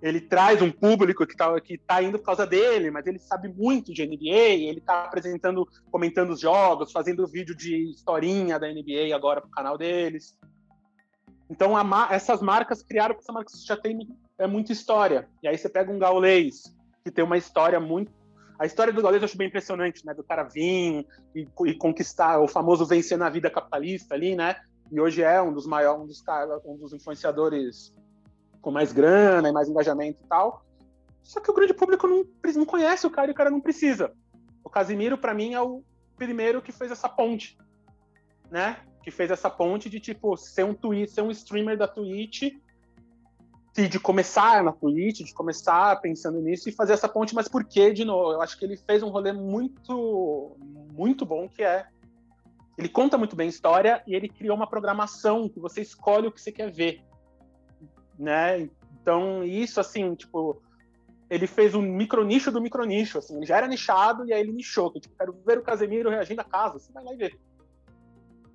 ele 0.00 0.20
traz 0.20 0.62
um 0.62 0.70
público 0.70 1.26
que 1.26 1.36
tá, 1.36 1.60
que 1.60 1.76
tá 1.78 2.00
indo 2.00 2.16
por 2.16 2.26
causa 2.26 2.46
dele, 2.46 2.92
mas 2.92 3.08
ele 3.08 3.18
sabe 3.18 3.48
muito 3.48 3.92
de 3.92 4.06
NBA, 4.06 4.68
ele 4.68 4.80
tá 4.80 5.02
apresentando, 5.02 5.68
comentando 5.90 6.30
os 6.30 6.38
jogos, 6.40 6.92
fazendo 6.92 7.26
vídeo 7.26 7.56
de 7.56 7.90
historinha 7.90 8.56
da 8.56 8.68
NBA 8.68 9.12
agora 9.12 9.40
pro 9.40 9.50
canal 9.50 9.76
deles. 9.76 10.38
Então, 11.50 11.76
a, 11.76 12.08
essas 12.10 12.42
marcas 12.42 12.82
criaram, 12.82 13.14
porque 13.14 13.24
essa 13.24 13.32
marca 13.32 13.50
já 13.64 13.76
tem 13.76 14.08
é 14.38 14.46
muita 14.46 14.72
história. 14.72 15.28
E 15.42 15.48
aí 15.48 15.56
você 15.56 15.68
pega 15.68 15.90
um 15.90 15.98
gaulês, 15.98 16.62
que 17.04 17.10
tem 17.10 17.24
uma 17.24 17.36
história 17.36 17.80
muito 17.80 18.12
a 18.58 18.66
história 18.66 18.92
do 18.92 19.00
Gaules 19.00 19.22
eu 19.22 19.26
acho 19.26 19.38
bem 19.38 19.46
impressionante, 19.46 20.04
né? 20.04 20.12
Do 20.12 20.24
cara 20.24 20.42
vir 20.42 21.06
e, 21.34 21.46
e, 21.66 21.74
conquistar 21.74 22.40
o 22.40 22.48
famoso 22.48 22.84
vencer 22.84 23.16
na 23.16 23.30
vida 23.30 23.48
capitalista 23.48 24.14
ali, 24.14 24.34
né? 24.34 24.56
E 24.90 25.00
hoje 25.00 25.22
é 25.22 25.40
um 25.40 25.52
dos 25.52 25.64
maiores, 25.64 26.02
um 26.02 26.06
dos, 26.06 26.24
um 26.64 26.76
dos 26.76 26.92
influenciadores 26.92 27.94
com 28.60 28.72
mais 28.72 28.92
grana 28.92 29.48
e 29.48 29.52
mais 29.52 29.68
engajamento 29.68 30.20
e 30.24 30.26
tal. 30.26 30.64
Só 31.22 31.40
que 31.40 31.50
o 31.50 31.54
grande 31.54 31.72
público 31.72 32.08
não, 32.08 32.24
não 32.56 32.64
conhece 32.64 33.06
o 33.06 33.10
cara 33.10 33.28
e 33.28 33.32
o 33.32 33.34
cara 33.34 33.50
não 33.50 33.60
precisa. 33.60 34.12
O 34.64 34.68
Casimiro, 34.68 35.16
para 35.16 35.34
mim, 35.34 35.54
é 35.54 35.60
o 35.60 35.84
primeiro 36.16 36.60
que 36.60 36.72
fez 36.72 36.90
essa 36.90 37.08
ponte, 37.08 37.56
né? 38.50 38.78
Que 39.08 39.12
fez 39.12 39.30
essa 39.30 39.48
ponte 39.48 39.88
de, 39.88 39.98
tipo, 39.98 40.36
ser 40.36 40.64
um, 40.64 40.74
tweet, 40.74 41.10
ser 41.10 41.22
um 41.22 41.30
streamer 41.30 41.78
da 41.78 41.88
Twitch 41.88 42.52
de 43.88 43.98
começar 43.98 44.62
na 44.62 44.70
Twitch, 44.70 45.20
de 45.20 45.32
começar 45.32 45.98
pensando 46.02 46.42
nisso 46.42 46.68
e 46.68 46.72
fazer 46.72 46.92
essa 46.92 47.08
ponte, 47.08 47.34
mas 47.34 47.48
por 47.48 47.64
que 47.64 47.90
de 47.90 48.04
novo? 48.04 48.32
Eu 48.32 48.42
acho 48.42 48.58
que 48.58 48.66
ele 48.66 48.76
fez 48.76 49.02
um 49.02 49.08
rolê 49.08 49.32
muito 49.32 50.56
muito 50.92 51.24
bom 51.24 51.48
que 51.48 51.62
é 51.62 51.86
ele 52.76 52.88
conta 52.88 53.16
muito 53.16 53.34
bem 53.34 53.48
história 53.48 54.02
e 54.06 54.14
ele 54.14 54.28
criou 54.28 54.56
uma 54.56 54.66
programação 54.66 55.48
que 55.48 55.58
você 55.58 55.80
escolhe 55.80 56.26
o 56.26 56.32
que 56.32 56.40
você 56.40 56.52
quer 56.52 56.70
ver, 56.70 57.02
né? 58.18 58.68
Então 59.00 59.42
isso 59.42 59.80
assim, 59.80 60.14
tipo, 60.14 60.60
ele 61.30 61.46
fez 61.46 61.74
um 61.74 61.80
micronicho 61.80 62.50
do 62.50 62.60
micronicho, 62.60 63.18
assim, 63.18 63.36
ele 63.36 63.46
já 63.46 63.56
era 63.56 63.68
nichado 63.68 64.26
e 64.26 64.34
aí 64.34 64.40
ele 64.40 64.52
nichou, 64.52 64.90
que 64.90 65.00
tipo, 65.00 65.16
quero 65.16 65.32
ver 65.46 65.58
o 65.58 65.62
Casemiro 65.62 66.10
reagindo 66.10 66.40
a 66.40 66.44
casa, 66.44 66.78
você 66.80 66.92
vai 66.92 67.04
lá 67.04 67.14
e 67.14 67.16
vê. 67.16 67.38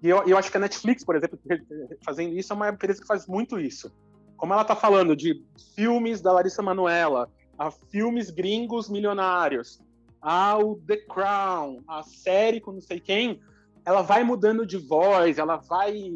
E 0.03 0.09
eu, 0.09 0.21
eu 0.27 0.37
acho 0.37 0.51
que 0.51 0.57
a 0.57 0.59
Netflix, 0.59 1.03
por 1.05 1.15
exemplo, 1.15 1.39
fazendo 2.05 2.37
isso, 2.37 2.51
é 2.51 2.55
uma 2.55 2.69
empresa 2.69 3.01
que 3.01 3.07
faz 3.07 3.25
muito 3.25 3.57
isso. 3.57 3.89
Como 4.35 4.51
ela 4.51 4.63
está 4.63 4.75
falando 4.75 5.15
de 5.15 5.41
filmes 5.73 6.19
da 6.19 6.33
Larissa 6.33 6.61
Manuela, 6.61 7.31
a 7.57 7.71
filmes 7.71 8.29
gringos 8.29 8.89
milionários, 8.89 9.81
ao 10.21 10.75
The 10.75 10.97
Crown, 10.97 11.81
a 11.87 12.03
série 12.03 12.59
com 12.59 12.73
não 12.73 12.81
sei 12.81 12.99
quem, 12.99 13.39
ela 13.85 14.01
vai 14.01 14.25
mudando 14.25 14.65
de 14.65 14.77
voz, 14.77 15.37
ela 15.37 15.55
vai 15.55 16.13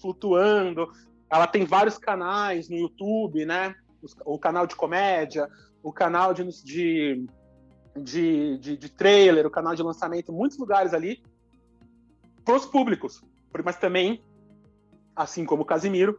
flutuando. 0.00 0.90
Ela 1.30 1.46
tem 1.46 1.64
vários 1.64 1.96
canais 1.96 2.68
no 2.68 2.76
YouTube, 2.76 3.46
né? 3.46 3.74
O 4.24 4.38
canal 4.38 4.66
de 4.66 4.76
comédia, 4.76 5.48
o 5.82 5.92
canal 5.92 6.34
de, 6.34 6.44
de, 6.62 7.26
de, 7.96 8.76
de, 8.76 8.88
trailer, 8.90 9.46
o 9.46 9.50
canal 9.50 9.74
de 9.74 9.82
lançamento, 9.82 10.32
muitos 10.32 10.58
lugares 10.58 10.92
ali 10.92 11.22
para 12.48 12.56
os 12.56 12.64
públicos. 12.64 13.20
Mas 13.62 13.76
também, 13.76 14.24
assim 15.14 15.44
como 15.44 15.64
o 15.64 15.66
Casimiro, 15.66 16.18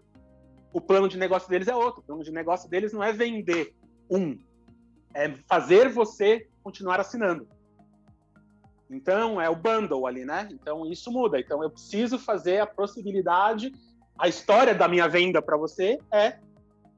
o 0.71 0.79
plano 0.79 1.09
de 1.09 1.17
negócio 1.17 1.49
deles 1.49 1.67
é 1.67 1.75
outro. 1.75 2.01
O 2.01 2.03
plano 2.03 2.23
de 2.23 2.31
negócio 2.31 2.69
deles 2.69 2.93
não 2.93 3.03
é 3.03 3.11
vender 3.11 3.73
um, 4.07 4.37
é 5.11 5.33
fazer 5.47 5.89
você 5.89 6.47
continuar 6.61 6.99
assinando. 6.99 7.47
Então, 8.91 9.41
é 9.41 9.49
o 9.49 9.55
bundle 9.55 10.05
ali, 10.05 10.23
né? 10.23 10.47
Então, 10.51 10.85
isso 10.85 11.11
muda. 11.11 11.39
Então, 11.39 11.63
eu 11.63 11.71
preciso 11.71 12.19
fazer 12.19 12.59
a 12.59 12.67
possibilidade. 12.67 13.71
A 14.15 14.27
história 14.27 14.75
da 14.75 14.87
minha 14.87 15.07
venda 15.07 15.41
para 15.41 15.57
você 15.57 15.97
é 16.13 16.37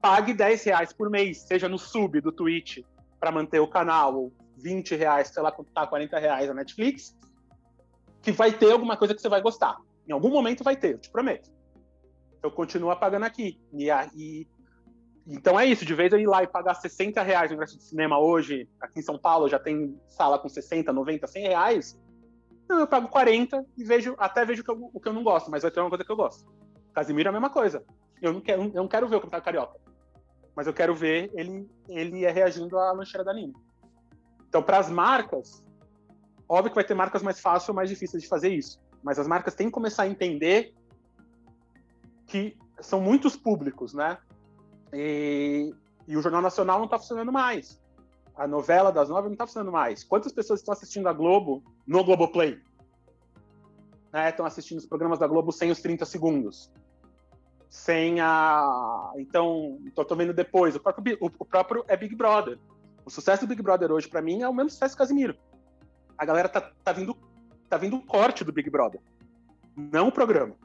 pague 0.02 0.34
10 0.34 0.64
reais 0.66 0.92
por 0.92 1.10
mês, 1.10 1.44
seja 1.44 1.70
no 1.70 1.78
sub 1.78 2.20
do 2.20 2.34
Twitch 2.34 2.80
para 3.18 3.32
manter 3.32 3.62
o 3.62 3.68
canal, 3.68 4.14
ou 4.14 4.34
20 4.58 4.96
reais, 4.96 5.30
sei 5.30 5.42
lá 5.42 5.54
quanto 5.54 5.72
tá, 5.72 5.88
40 5.88 6.20
reais 6.20 6.48
na 6.50 6.56
Netflix, 6.56 7.16
que 8.22 8.32
vai 8.32 8.52
ter 8.52 8.72
alguma 8.72 8.98
coisa 8.98 9.14
que 9.14 9.22
você 9.22 9.30
vai 9.30 9.42
gostar. 9.42 9.78
Em 10.08 10.12
algum 10.12 10.30
momento 10.30 10.64
vai 10.64 10.76
ter, 10.76 10.94
eu 10.94 11.00
te 11.00 11.10
prometo. 11.10 11.50
Eu 12.42 12.52
continuo 12.52 12.96
pagando 12.96 13.24
aqui. 13.26 13.60
E, 13.74 13.90
e, 14.16 14.48
então 15.28 15.60
é 15.60 15.66
isso, 15.66 15.86
de 15.86 15.94
vez 15.94 16.12
eu 16.12 16.20
ir 16.20 16.28
lá 16.28 16.44
e 16.44 16.48
pagar 16.48 16.74
60 16.76 17.22
reais 17.22 17.50
no 17.50 17.56
ingresso 17.56 17.78
de 17.78 17.84
cinema 17.84 18.20
hoje, 18.20 18.68
aqui 18.80 19.00
em 19.00 19.04
São 19.04 19.18
Paulo 19.18 19.48
já 19.48 19.60
tem 19.60 19.98
sala 20.08 20.40
com 20.40 20.50
60, 20.50 20.92
90, 20.92 21.28
100 21.28 21.44
reais, 21.44 22.00
não, 22.72 22.80
eu 22.80 22.88
pago 22.88 23.10
40 23.10 23.66
e 23.78 23.84
vejo, 23.84 24.16
até 24.18 24.46
vejo 24.46 24.64
que, 24.64 24.72
eu, 24.72 24.90
o 24.94 24.98
que 24.98 25.10
eu 25.10 25.12
não 25.12 25.24
gosto, 25.24 25.52
mas 25.52 25.62
vai 25.62 25.70
ter 25.70 25.82
uma 25.82 25.90
coisa 25.90 26.06
que 26.06 26.12
eu 26.12 26.16
gosto. 26.16 26.50
Casimiro 26.94 27.28
é 27.28 27.30
a 27.30 27.34
mesma 27.34 27.50
coisa. 27.50 27.84
Eu 28.22 28.32
não 28.32 28.40
quero, 28.40 28.64
eu 28.64 28.74
não 28.74 28.88
quero 28.88 29.10
ver 29.10 29.18
o 29.18 29.20
Campeonato 29.20 29.44
Carioca, 29.44 29.78
mas 30.56 30.68
eu 30.68 30.74
quero 30.74 30.96
ver 30.96 31.30
ele, 31.34 31.70
ele 31.90 32.24
é 32.24 32.32
reagindo 32.32 32.80
à 32.80 32.94
lancheira 32.94 33.26
da 33.26 33.34
Nina. 33.34 33.54
Então, 34.48 34.64
para 34.64 34.78
as 34.78 34.90
marcas, 34.90 35.66
Óbvio 36.54 36.72
que 36.72 36.76
vai 36.76 36.84
ter 36.84 36.94
marcas 36.94 37.24
mais 37.24 37.40
fáceis 37.40 37.70
ou 37.70 37.76
mais 37.76 37.90
difíceis 37.90 38.22
de 38.22 38.28
fazer 38.28 38.50
isso, 38.50 38.78
mas 39.02 39.18
as 39.18 39.26
marcas 39.26 39.56
têm 39.56 39.68
que 39.68 39.72
começar 39.72 40.04
a 40.04 40.08
entender 40.08 40.74
que 42.28 42.58
são 42.82 43.00
muitos 43.00 43.38
públicos, 43.38 43.94
né? 43.94 44.18
E, 44.92 45.74
e 46.06 46.18
o 46.18 46.22
Jornal 46.22 46.42
Nacional 46.42 46.78
não 46.78 46.86
está 46.88 47.00
funcionando 47.00 47.32
mais. 47.32 47.82
A 48.36 48.46
novela 48.46 48.92
das 48.92 49.08
nove 49.08 49.30
não 49.30 49.34
está 49.34 49.48
funcionando 49.48 49.72
mais. 49.72 50.04
Quantas 50.04 50.34
pessoas 50.34 50.60
estão 50.60 50.74
assistindo 50.74 51.08
a 51.08 51.14
Globo 51.14 51.64
no 51.88 52.04
Globoplay? 52.04 52.62
Né? 54.12 54.30
Estão 54.30 54.46
assistindo 54.46 54.80
os 54.80 54.86
programas 54.86 55.20
da 55.20 55.28
Globo 55.28 55.54
sem 55.54 55.72
os 55.72 55.80
30 55.80 56.04
segundos. 56.04 56.70
Sem 57.70 58.20
a. 58.20 59.14
Então, 59.16 59.80
estou 59.86 60.18
vendo 60.18 60.34
depois. 60.34 60.76
O 60.76 60.82
próprio, 60.82 61.18
o 61.22 61.46
próprio 61.46 61.86
é 61.88 61.96
Big 61.96 62.14
Brother. 62.14 62.60
O 63.06 63.10
sucesso 63.10 63.46
do 63.46 63.48
Big 63.48 63.62
Brother 63.62 63.90
hoje, 63.90 64.10
para 64.10 64.22
mim, 64.22 64.42
é 64.42 64.50
o 64.50 64.54
mesmo 64.54 64.70
sucesso 64.70 64.96
do 64.96 64.98
Casimiro 64.98 65.38
a 66.22 66.26
galera 66.26 66.48
tá, 66.48 66.62
tá 66.84 66.92
vindo 66.92 67.18
tá 67.68 67.78
vindo 67.78 67.96
o 67.96 68.06
corte 68.06 68.44
do 68.44 68.52
Big 68.52 68.70
Brother, 68.70 69.02
não 69.76 70.10
o 70.10 70.12
programa. 70.12 70.56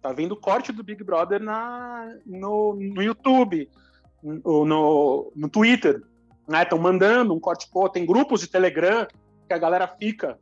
Tá 0.00 0.12
vindo 0.12 0.32
o 0.32 0.36
corte 0.36 0.72
do 0.72 0.82
Big 0.82 1.04
Brother 1.04 1.40
na, 1.40 2.12
no, 2.26 2.74
no 2.74 3.00
YouTube, 3.00 3.70
no, 4.20 5.30
no, 5.36 5.48
Twitter. 5.48 6.02
Estão 6.48 6.78
né? 6.78 6.84
mandando 6.84 7.32
um 7.32 7.38
corte, 7.38 7.68
pô, 7.70 7.88
tem 7.88 8.04
grupos 8.04 8.40
de 8.40 8.48
Telegram 8.48 9.06
que 9.46 9.54
a 9.54 9.58
galera 9.58 9.86
fica 9.86 10.40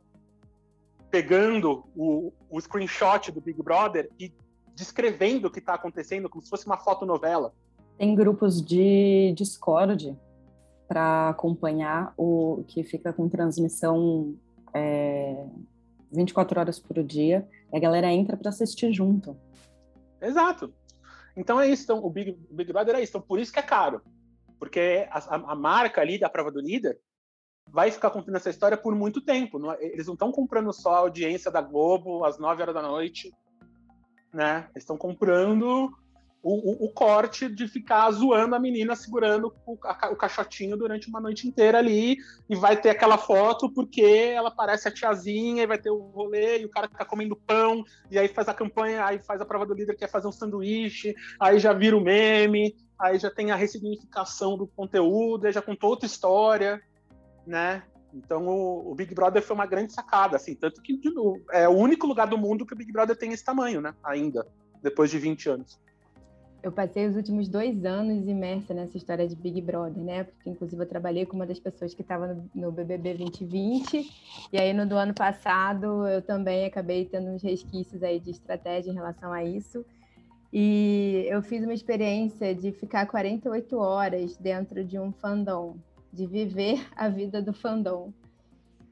pegando 1.11 1.85
o, 1.95 2.33
o 2.49 2.59
screenshot 2.59 3.31
do 3.31 3.41
Big 3.41 3.61
Brother 3.61 4.09
e 4.17 4.33
descrevendo 4.73 5.49
o 5.49 5.51
que 5.51 5.59
está 5.59 5.75
acontecendo 5.75 6.27
como 6.27 6.41
se 6.41 6.49
fosse 6.49 6.65
uma 6.65 6.77
fotonovela. 6.77 7.53
Tem 7.95 8.15
grupos 8.15 8.59
de 8.59 9.33
Discord 9.35 10.17
para 10.91 11.29
acompanhar 11.29 12.13
o 12.17 12.65
que 12.67 12.83
fica 12.83 13.13
com 13.13 13.29
transmissão 13.29 14.35
é, 14.73 15.47
24 16.11 16.59
horas 16.59 16.79
por 16.79 17.01
dia 17.01 17.47
a 17.71 17.79
galera 17.79 18.11
entra 18.11 18.35
para 18.35 18.49
assistir 18.49 18.91
junto. 18.91 19.39
Exato. 20.21 20.73
Então 21.33 21.61
é 21.61 21.69
isso. 21.69 21.83
Então, 21.83 22.03
o 22.03 22.09
Big, 22.09 22.31
o 22.31 22.53
Big 22.53 22.73
Brother 22.73 22.95
é 22.95 23.01
isso. 23.01 23.11
Então, 23.11 23.21
por 23.21 23.39
isso 23.39 23.53
que 23.53 23.59
é 23.59 23.61
caro. 23.63 24.01
Porque 24.59 25.07
a, 25.09 25.53
a, 25.53 25.55
marca 25.55 26.01
ali 26.01 26.19
da 26.19 26.29
prova 26.29 26.51
do 26.51 26.59
líder 26.59 26.99
vai 27.69 27.89
ficar 27.89 28.09
contando 28.09 28.35
essa 28.35 28.49
história 28.49 28.75
por 28.75 28.93
muito 28.93 29.21
tempo. 29.21 29.57
Não, 29.59 29.71
é, 29.71 29.77
eles 29.81 30.07
não 30.07 30.15
estão 30.15 30.29
comprando 30.29 30.73
só 30.73 30.95
a 30.95 30.99
audiência 30.99 31.49
da 31.49 31.61
Globo 31.61 32.25
às 32.25 32.37
9 32.37 32.63
horas 32.63 32.75
da 32.75 32.81
noite. 32.81 33.31
Né? 34.33 34.67
Eles 34.71 34.83
estão 34.83 34.97
comprando 34.97 35.89
o, 36.43 36.85
o, 36.85 36.85
o, 36.85 36.89
corte 36.89 37.47
de 37.47 37.67
ficar 37.67 38.09
zoando 38.11 38.55
a 38.55 38.59
menina 38.59 38.95
segurando 38.95 39.53
o, 39.65 39.77
a, 39.83 40.09
o, 40.11 40.15
caixotinho 40.15 40.75
durante 40.75 41.07
uma 41.07 41.21
noite 41.21 41.47
inteira 41.47 41.77
ali 41.77 42.17
e 42.49 42.55
vai 42.55 42.79
ter 42.79 42.89
aquela 42.89 43.17
foto 43.17 43.69
porque 43.71 44.01
ela 44.01 44.49
parece 44.49 44.87
a 44.87 44.91
tiazinha 44.91 45.63
e 45.63 45.67
vai 45.67 45.77
ter 45.77 45.91
o 45.91 45.99
rolê 45.99 46.61
e 46.61 46.65
o 46.65 46.69
cara 46.69 46.87
tá 46.87 47.05
comendo 47.05 47.35
pão 47.35 47.83
e 48.09 48.17
aí 48.17 48.27
faz 48.27 48.47
a 48.47 48.53
campanha, 48.53 49.05
aí 49.05 49.19
faz 49.19 49.39
a 49.39 49.45
prova 49.45 49.67
do 49.67 49.73
líder 49.75 49.95
que 49.95 50.03
é 50.03 50.07
fazer 50.07 50.27
um 50.27 50.31
sanduíche, 50.31 51.15
aí 51.39 51.59
já 51.59 51.73
vira 51.73 51.95
o 51.95 52.01
meme, 52.01 52.75
aí 52.99 53.19
já 53.19 53.29
tem 53.29 53.51
a 53.51 53.55
ressignificação 53.55 54.57
do 54.57 54.65
conteúdo, 54.65 55.45
aí 55.45 55.53
já 55.53 55.61
contou 55.61 55.91
outra 55.91 56.07
história, 56.07 56.81
né? 57.45 57.83
Então 58.13 58.47
o, 58.47 58.95
Big 58.95 59.13
Brother 59.13 59.43
foi 59.43 59.55
uma 59.55 59.67
grande 59.67 59.93
sacada, 59.93 60.37
assim, 60.37 60.55
tanto 60.55 60.81
que 60.81 60.99
é 61.51 61.69
o 61.69 61.73
único 61.73 62.07
lugar 62.07 62.27
do 62.27 62.37
mundo 62.37 62.65
que 62.65 62.73
o 62.73 62.77
Big 62.77 62.91
Brother 62.91 63.15
tem 63.15 63.31
esse 63.31 63.45
tamanho, 63.45 63.79
né? 63.79 63.93
Ainda, 64.03 64.45
depois 64.81 65.11
de 65.11 65.19
20 65.19 65.49
anos 65.49 65.79
eu 66.63 66.71
passei 66.71 67.07
os 67.07 67.15
últimos 67.15 67.49
dois 67.49 67.83
anos 67.85 68.27
imersa 68.27 68.73
nessa 68.73 68.95
história 68.95 69.27
de 69.27 69.35
Big 69.35 69.59
Brother, 69.61 70.03
né? 70.03 70.23
Porque, 70.25 70.49
inclusive, 70.49 70.81
eu 70.81 70.87
trabalhei 70.87 71.25
com 71.25 71.35
uma 71.35 71.45
das 71.45 71.59
pessoas 71.59 71.93
que 71.93 72.01
estava 72.01 72.27
no, 72.27 72.49
no, 72.53 72.71
BBB 72.71 73.15
2020. 73.15 74.09
E 74.53 74.59
aí, 74.59 74.71
no 74.71 74.85
do 74.85 74.95
ano 74.95 75.13
passado, 75.13 76.07
eu 76.07 76.21
também 76.21 76.65
acabei 76.65 77.05
tendo 77.05 77.31
uns 77.31 77.41
resquícios 77.41 78.03
aí 78.03 78.19
de 78.19 78.29
estratégia 78.29 78.91
em 78.91 78.93
relação 78.93 79.33
a 79.33 79.43
isso. 79.43 79.83
E 80.53 81.25
eu 81.29 81.41
fiz 81.41 81.63
uma 81.63 81.73
experiência 81.73 82.53
de 82.53 82.71
ficar 82.71 83.07
48 83.07 83.77
horas 83.77 84.37
dentro 84.37 84.83
de 84.83 84.99
um 84.99 85.11
fandom, 85.11 85.77
de 86.13 86.27
viver 86.27 86.85
a 86.95 87.09
vida 87.09 87.41
do 87.41 87.53
fandom. 87.53 88.13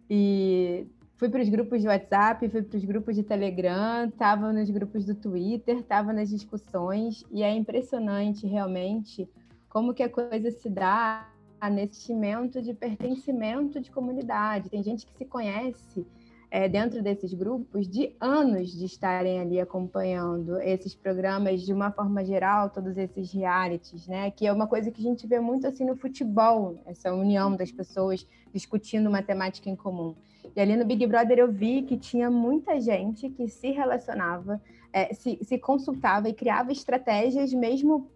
E 0.09 0.87
fui 1.19 1.27
para 1.27 1.41
os 1.41 1.49
grupos 1.49 1.81
de 1.81 1.87
WhatsApp, 1.87 2.47
fui 2.47 2.61
para 2.63 2.77
os 2.77 2.85
grupos 2.85 3.13
de 3.13 3.23
Telegram, 3.23 4.05
estava 4.07 4.53
nos 4.53 4.69
grupos 4.69 5.03
do 5.03 5.13
Twitter, 5.13 5.79
estava 5.79 6.13
nas 6.13 6.29
discussões, 6.29 7.25
e 7.29 7.43
é 7.43 7.53
impressionante 7.53 8.47
realmente 8.47 9.29
como 9.67 9.93
que 9.93 10.01
a 10.01 10.09
coisa 10.09 10.49
se 10.49 10.69
dá 10.69 11.29
nesse 11.69 11.95
sentimento 11.95 12.61
de 12.61 12.73
pertencimento 12.73 13.81
de 13.81 13.91
comunidade. 13.91 14.69
Tem 14.69 14.81
gente 14.81 15.05
que 15.05 15.11
se 15.17 15.25
conhece 15.25 16.07
é, 16.49 16.69
dentro 16.69 17.03
desses 17.03 17.33
grupos 17.33 17.85
de 17.85 18.15
anos 18.17 18.71
de 18.71 18.85
estarem 18.85 19.41
ali 19.41 19.59
acompanhando 19.59 20.57
esses 20.61 20.95
programas 20.95 21.63
de 21.63 21.73
uma 21.73 21.91
forma 21.91 22.23
geral, 22.23 22.69
todos 22.69 22.97
esses 22.97 23.29
realities, 23.33 24.07
né? 24.07 24.31
Que 24.31 24.47
é 24.47 24.53
uma 24.53 24.67
coisa 24.67 24.89
que 24.89 25.01
a 25.01 25.03
gente 25.03 25.27
vê 25.27 25.41
muito 25.41 25.67
assim 25.67 25.83
no 25.83 25.97
futebol, 25.97 26.81
essa 26.85 27.13
união 27.13 27.53
das 27.57 27.73
pessoas 27.73 28.25
discutindo 28.53 29.09
uma 29.09 29.21
temática 29.21 29.69
em 29.69 29.75
comum. 29.75 30.15
E 30.55 30.61
ali 30.61 30.75
no 30.75 30.85
Big 30.85 31.05
Brother 31.05 31.39
eu 31.39 31.51
vi 31.51 31.83
que 31.83 31.97
tinha 31.97 32.29
muita 32.29 32.79
gente 32.79 33.29
que 33.29 33.47
se 33.47 33.71
relacionava, 33.71 34.61
é, 34.91 35.13
se, 35.13 35.39
se 35.41 35.57
consultava 35.57 36.29
e 36.29 36.33
criava 36.33 36.71
estratégias 36.71 37.53
mesmo 37.53 38.09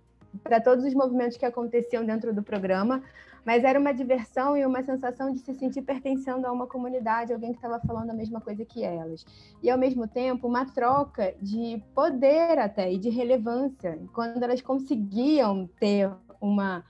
para 0.44 0.60
todos 0.60 0.84
os 0.84 0.94
movimentos 0.94 1.38
que 1.38 1.46
aconteciam 1.46 2.04
dentro 2.04 2.34
do 2.34 2.42
programa, 2.42 3.04
mas 3.46 3.64
era 3.64 3.80
uma 3.80 3.94
diversão 3.94 4.56
e 4.56 4.66
uma 4.66 4.82
sensação 4.84 5.32
de 5.32 5.40
se 5.40 5.54
sentir 5.54 5.82
pertencendo 5.82 6.46
a 6.46 6.52
uma 6.52 6.66
comunidade, 6.66 7.34
alguém 7.34 7.52
que 7.52 7.58
estava 7.58 7.80
falando 7.86 8.10
a 8.10 8.14
mesma 8.14 8.40
coisa 8.40 8.64
que 8.64 8.84
elas. 8.84 9.26
E 9.62 9.70
ao 9.70 9.78
mesmo 9.78 10.08
tempo, 10.08 10.48
uma 10.48 10.66
troca 10.66 11.36
de 11.42 11.84
poder 11.94 12.58
até 12.58 12.92
e 12.92 12.98
de 12.98 13.10
relevância, 13.10 14.00
quando 14.14 14.42
elas 14.42 14.62
conseguiam 14.62 15.70
ter 15.80 16.10
uma 16.40 16.84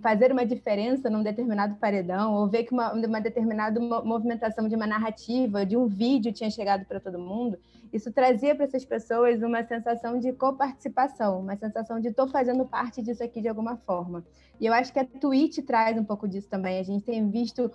fazer 0.00 0.32
uma 0.32 0.44
diferença 0.44 1.08
num 1.08 1.22
determinado 1.22 1.76
paredão, 1.76 2.34
ou 2.34 2.48
ver 2.48 2.64
que 2.64 2.72
uma, 2.72 2.92
uma 2.92 3.20
determinada 3.20 3.78
movimentação 3.80 4.68
de 4.68 4.74
uma 4.74 4.86
narrativa, 4.86 5.64
de 5.64 5.76
um 5.76 5.86
vídeo 5.86 6.32
tinha 6.32 6.50
chegado 6.50 6.84
para 6.84 6.98
todo 6.98 7.18
mundo, 7.18 7.58
isso 7.92 8.12
trazia 8.12 8.54
para 8.54 8.64
essas 8.64 8.84
pessoas 8.84 9.42
uma 9.42 9.62
sensação 9.64 10.18
de 10.18 10.32
coparticipação, 10.32 11.40
uma 11.40 11.56
sensação 11.56 12.00
de 12.00 12.08
estou 12.08 12.26
fazendo 12.28 12.64
parte 12.66 13.00
disso 13.00 13.22
aqui 13.22 13.40
de 13.40 13.48
alguma 13.48 13.76
forma. 13.76 14.24
E 14.60 14.66
eu 14.66 14.72
acho 14.72 14.92
que 14.92 14.98
a 14.98 15.04
Twitch 15.04 15.58
traz 15.64 15.96
um 15.96 16.04
pouco 16.04 16.26
disso 16.26 16.48
também. 16.48 16.78
A 16.78 16.82
gente 16.82 17.04
tem 17.04 17.30
visto 17.30 17.70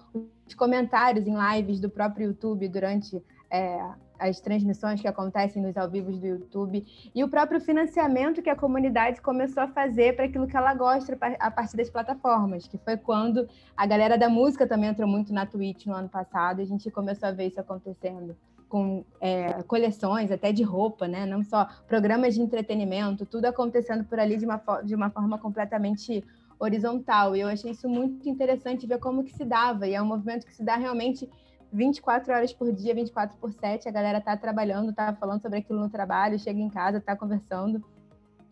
os 0.47 0.53
comentários 0.53 1.27
em 1.27 1.35
lives 1.35 1.79
do 1.79 1.89
próprio 1.89 2.27
YouTube 2.27 2.67
durante 2.67 3.21
é, 3.51 3.83
as 4.17 4.39
transmissões 4.39 5.01
que 5.01 5.07
acontecem 5.07 5.61
nos 5.61 5.75
ao 5.75 5.89
vivos 5.89 6.19
do 6.19 6.27
YouTube 6.27 6.85
e 7.13 7.23
o 7.23 7.29
próprio 7.29 7.59
financiamento 7.59 8.41
que 8.41 8.49
a 8.49 8.55
comunidade 8.55 9.19
começou 9.19 9.63
a 9.63 9.67
fazer 9.67 10.15
para 10.15 10.25
aquilo 10.25 10.47
que 10.47 10.55
ela 10.55 10.73
gosta 10.73 11.17
a 11.39 11.51
partir 11.51 11.75
das 11.75 11.89
plataformas, 11.89 12.67
que 12.67 12.77
foi 12.77 12.97
quando 12.97 13.47
a 13.75 13.85
galera 13.85 14.17
da 14.17 14.29
música 14.29 14.67
também 14.67 14.89
entrou 14.89 15.09
muito 15.09 15.33
na 15.33 15.45
Twitch 15.45 15.85
no 15.87 15.93
ano 15.93 16.07
passado 16.07 16.61
a 16.61 16.65
gente 16.65 16.89
começou 16.91 17.29
a 17.29 17.31
ver 17.31 17.47
isso 17.47 17.59
acontecendo 17.59 18.35
com 18.69 19.03
é, 19.19 19.61
coleções 19.63 20.31
até 20.31 20.53
de 20.53 20.63
roupa, 20.63 21.05
né? 21.05 21.25
Não 21.25 21.43
só 21.43 21.67
programas 21.85 22.35
de 22.35 22.41
entretenimento, 22.41 23.25
tudo 23.25 23.45
acontecendo 23.45 24.05
por 24.05 24.17
ali 24.17 24.37
de 24.37 24.45
uma, 24.45 24.61
de 24.81 24.95
uma 24.95 25.09
forma 25.09 25.37
completamente 25.37 26.23
horizontal. 26.57 27.35
E 27.35 27.41
eu 27.41 27.49
achei 27.49 27.71
isso 27.71 27.89
muito 27.89 28.29
interessante 28.29 28.87
ver 28.87 28.99
como 28.99 29.25
que 29.25 29.33
se 29.33 29.43
dava. 29.43 29.87
E 29.87 29.93
é 29.93 30.01
um 30.01 30.05
movimento 30.05 30.45
que 30.45 30.55
se 30.55 30.63
dá 30.63 30.77
realmente 30.77 31.29
24 31.71 32.33
horas 32.33 32.53
por 32.53 32.71
dia, 32.73 32.93
24 32.93 33.37
por 33.37 33.51
7, 33.53 33.87
a 33.87 33.91
galera 33.91 34.19
tá 34.19 34.35
trabalhando, 34.35 34.93
tá 34.93 35.13
falando 35.13 35.41
sobre 35.41 35.59
aquilo 35.59 35.79
no 35.79 35.89
trabalho, 35.89 36.37
chega 36.37 36.59
em 36.59 36.69
casa, 36.69 36.99
tá 36.99 37.15
conversando, 37.15 37.83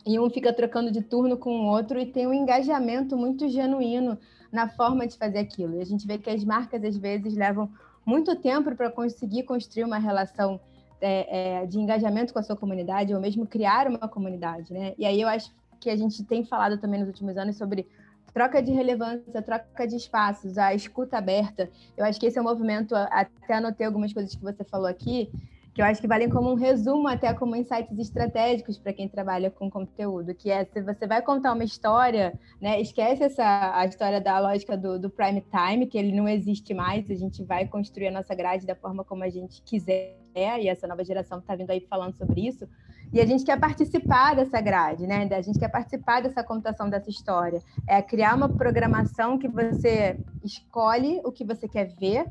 e 0.05 0.19
um 0.19 0.29
fica 0.29 0.53
trocando 0.53 0.91
de 0.91 1.01
turno 1.01 1.38
com 1.38 1.51
o 1.51 1.65
outro 1.67 1.99
e 1.99 2.05
tem 2.05 2.25
um 2.25 2.34
engajamento 2.34 3.17
muito 3.17 3.47
genuíno 3.49 4.17
na 4.51 4.69
forma 4.69 5.05
de 5.05 5.17
fazer 5.17 5.39
aquilo. 5.39 5.75
E 5.75 5.82
a 5.82 5.86
gente 5.86 6.08
vê 6.08 6.17
que 6.17 6.29
as 6.29 6.43
marcas, 6.43 6.84
às 6.84 6.97
vezes, 6.97 7.36
levam 7.36 7.69
muito 8.05 8.36
tempo 8.36 8.73
para 8.75 8.89
conseguir 8.89 9.43
construir 9.43 9.84
uma 9.84 9.97
relação 9.97 10.60
é, 11.01 11.62
é, 11.62 11.65
de 11.65 11.77
engajamento 11.79 12.34
com 12.34 12.39
a 12.39 12.43
sua 12.43 12.55
comunidade, 12.55 13.13
ou 13.13 13.19
mesmo 13.19 13.45
criar 13.45 13.88
uma 13.88 14.08
comunidade, 14.08 14.73
né? 14.73 14.93
E 14.97 15.05
aí 15.05 15.21
eu 15.21 15.27
acho 15.27 15.53
que 15.79 15.89
a 15.89 15.95
gente 15.95 16.23
tem 16.23 16.43
falado 16.43 16.77
também 16.77 16.99
nos 16.99 17.08
últimos 17.08 17.38
anos 17.38 17.58
sobre 17.58 17.88
troca 18.34 18.62
de 18.62 18.72
relevância, 18.72 19.42
troca 19.42 19.88
de 19.88 19.96
espaços, 19.96 20.58
a 20.58 20.74
escuta 20.74 21.18
aberta. 21.18 21.70
Eu 21.98 22.06
acho 22.06 22.20
que 22.20 22.26
esse 22.26 22.38
é 22.38 22.42
um 22.42 22.46
movimento, 22.46 22.96
até 22.96 23.56
anotei 23.56 23.86
algumas 23.86 24.13
coisas 24.13 24.36
que 24.36 24.42
você 24.42 24.63
falou 24.63 24.88
aqui, 24.88 25.30
que 25.74 25.82
eu 25.82 25.86
acho 25.86 26.02
que 26.02 26.08
valem 26.08 26.30
como 26.30 26.52
um 26.52 26.56
resumo, 26.56 27.08
até 27.08 27.34
como 27.34 27.56
insights 27.56 27.98
estratégicos 27.98 28.78
para 28.78 28.92
quem 28.92 29.08
trabalha 29.08 29.50
com 29.50 29.70
conteúdo, 29.70 30.34
que 30.34 30.50
é 30.50 30.65
se 30.65 30.82
você 30.82 31.08
vai 31.08 31.22
contar 31.22 31.54
uma 31.54 31.63
história, 31.63 32.38
né, 32.60 32.82
esquece 32.82 33.24
essa 33.24 33.78
a 33.78 33.86
história 33.86 34.20
da 34.20 34.39
lógica 34.39 34.76
do, 34.76 35.00
do 35.00 35.10
prime 35.10 35.42
time, 35.50 35.88
que 35.88 35.98
ele 35.98 36.12
não 36.12 36.28
existe 36.28 36.74
mais, 36.74 37.10
a 37.10 37.15
gente 37.15 37.44
vai 37.44 37.68
construir 37.68 38.08
a 38.08 38.12
nossa 38.12 38.34
grade 38.36 38.65
da 38.65 38.76
forma 38.76 39.04
como 39.04 39.24
a 39.24 39.30
gente 39.30 39.62
quiser, 39.62 40.18
e 40.36 40.68
essa 40.68 40.88
nova 40.88 41.04
geração 41.04 41.39
está 41.39 41.56
vindo 41.56 41.70
aí 41.72 41.82
falando 41.89 42.15
sobre 42.18 42.48
isso, 42.48 42.68
e 43.12 43.19
a 43.19 43.26
gente 43.26 43.43
quer 43.43 43.60
participar 43.60 44.36
dessa 44.36 44.62
grade, 44.62 45.08
né? 45.08 45.28
A 45.32 45.41
gente 45.41 45.58
quer 45.58 45.69
participar 45.69 46.22
dessa 46.22 46.43
contação 46.43 46.89
dessa 46.89 47.10
história. 47.10 47.62
É 47.88 48.02
criar 48.02 48.36
uma 48.36 48.48
programação 48.48 49.38
que 49.38 49.48
você 49.48 50.19
escolhe 50.43 51.19
o 51.24 51.32
que 51.32 51.43
você 51.43 51.67
quer 51.67 51.93
ver, 52.00 52.28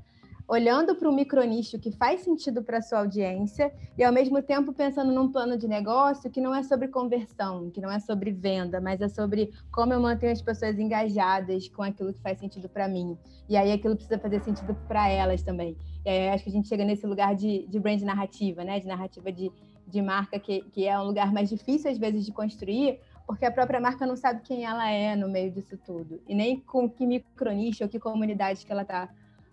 olhando 0.47 0.95
para 0.95 1.09
um 1.09 1.15
micronicho 1.15 1.79
que 1.79 1.91
faz 1.91 2.23
sentido 2.23 2.63
para 2.63 2.79
a 2.79 2.83
sua 2.83 3.01
audiência 3.01 3.71
e, 3.99 4.05
ao 4.05 4.13
mesmo 4.13 4.41
tempo, 4.41 4.73
pensando 4.73 5.13
num 5.13 5.31
plano 5.31 5.59
de 5.59 5.69
negócio 5.69 6.31
que 6.31 6.41
não 6.41 6.55
é 6.55 6.63
sobre 6.63 6.89
conversão, 6.89 7.71
que 7.71 7.81
não 7.81 7.91
é 7.91 7.99
sobre 7.99 8.31
venda, 8.31 8.81
mas 8.81 9.01
é 9.01 9.09
sobre 9.09 9.53
como 9.71 9.93
eu 9.93 10.01
mantenho 10.01 10.33
as 10.33 10.41
pessoas 10.41 10.79
engajadas 10.79 11.69
com 11.69 11.83
aquilo 11.83 12.15
que 12.15 12.23
faz 12.23 12.39
sentido 12.39 12.69
para 12.69 12.89
mim. 12.89 13.19
E 13.49 13.57
aí 13.57 13.73
aquilo 13.73 13.95
precisa 13.95 14.19
fazer 14.19 14.41
sentido 14.41 14.75
para 14.87 15.09
elas 15.11 15.43
também. 15.43 15.77
E 16.05 16.09
aí 16.09 16.29
acho 16.31 16.45
que 16.45 16.51
a 16.51 16.53
gente 16.53 16.69
chega 16.69 16.85
nesse 16.85 17.07
lugar 17.07 17.35
de, 17.35 17.67
de 17.67 17.79
brand 17.79 18.01
narrativa, 18.01 18.65
né? 18.65 18.81
De 18.81 18.87
narrativa 18.87 19.31
de 19.31 19.51
de 19.89 20.03
marca 20.03 20.39
que, 20.39 20.63
que 20.71 20.87
é 20.87 20.99
um 20.99 21.05
lugar 21.05 21.33
mais 21.33 21.49
difícil 21.49 21.91
às 21.91 21.99
vezes 21.99 22.25
de 22.25 22.33
construir, 22.33 23.01
porque 23.27 23.45
a 23.45 23.51
própria 23.51 23.81
marca 23.81 24.07
não 24.07 24.17
sabe 24.17 24.43
quem 24.43 24.65
ela 24.65 24.91
é 24.91 25.17
no 25.17 25.29
meio 25.29 25.51
disso 25.51 25.79
tudo, 25.85 26.21
e 26.29 26.35
nem 26.35 26.61
com 26.61 26.89
que 26.89 27.07
micronicho 27.07 27.85
ou 27.85 27.89
que 27.89 27.99
comunidade 27.99 28.65
que 28.65 28.73
ela 28.73 28.83
está 28.83 29.09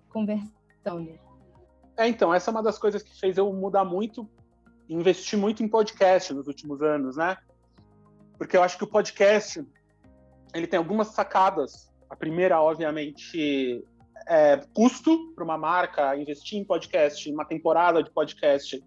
conversando. 0.10 1.19
É, 1.98 2.08
então, 2.08 2.34
essa 2.34 2.50
é 2.50 2.52
uma 2.52 2.63
das 2.63 2.78
coisas 2.78 3.02
que 3.02 3.17
fez 3.17 3.38
eu 3.38 3.52
mudar 3.54 3.86
muito, 3.86 4.30
investir 4.89 5.39
muito 5.39 5.63
em 5.63 5.67
podcast 5.67 6.34
nos 6.34 6.48
últimos 6.48 6.82
anos, 6.82 7.17
né? 7.17 7.38
Porque 8.38 8.56
eu 8.56 8.63
acho 8.63 8.78
que 8.78 8.84
o 8.84 8.88
podcast, 8.88 9.65
ele 10.54 10.67
tem 10.67 10.78
algumas 10.78 11.08
sacadas. 11.10 11.89
A 12.10 12.15
primeira, 12.15 12.62
obviamente, 12.62 13.84
é 14.28 14.58
custo 14.74 15.34
para 15.34 15.43
uma 15.43 15.58
marca 15.58 16.15
investir 16.17 16.60
em 16.60 16.65
podcast, 16.65 17.32
uma 17.32 17.45
temporada 17.45 18.04
de 18.04 18.12
podcast 18.12 18.84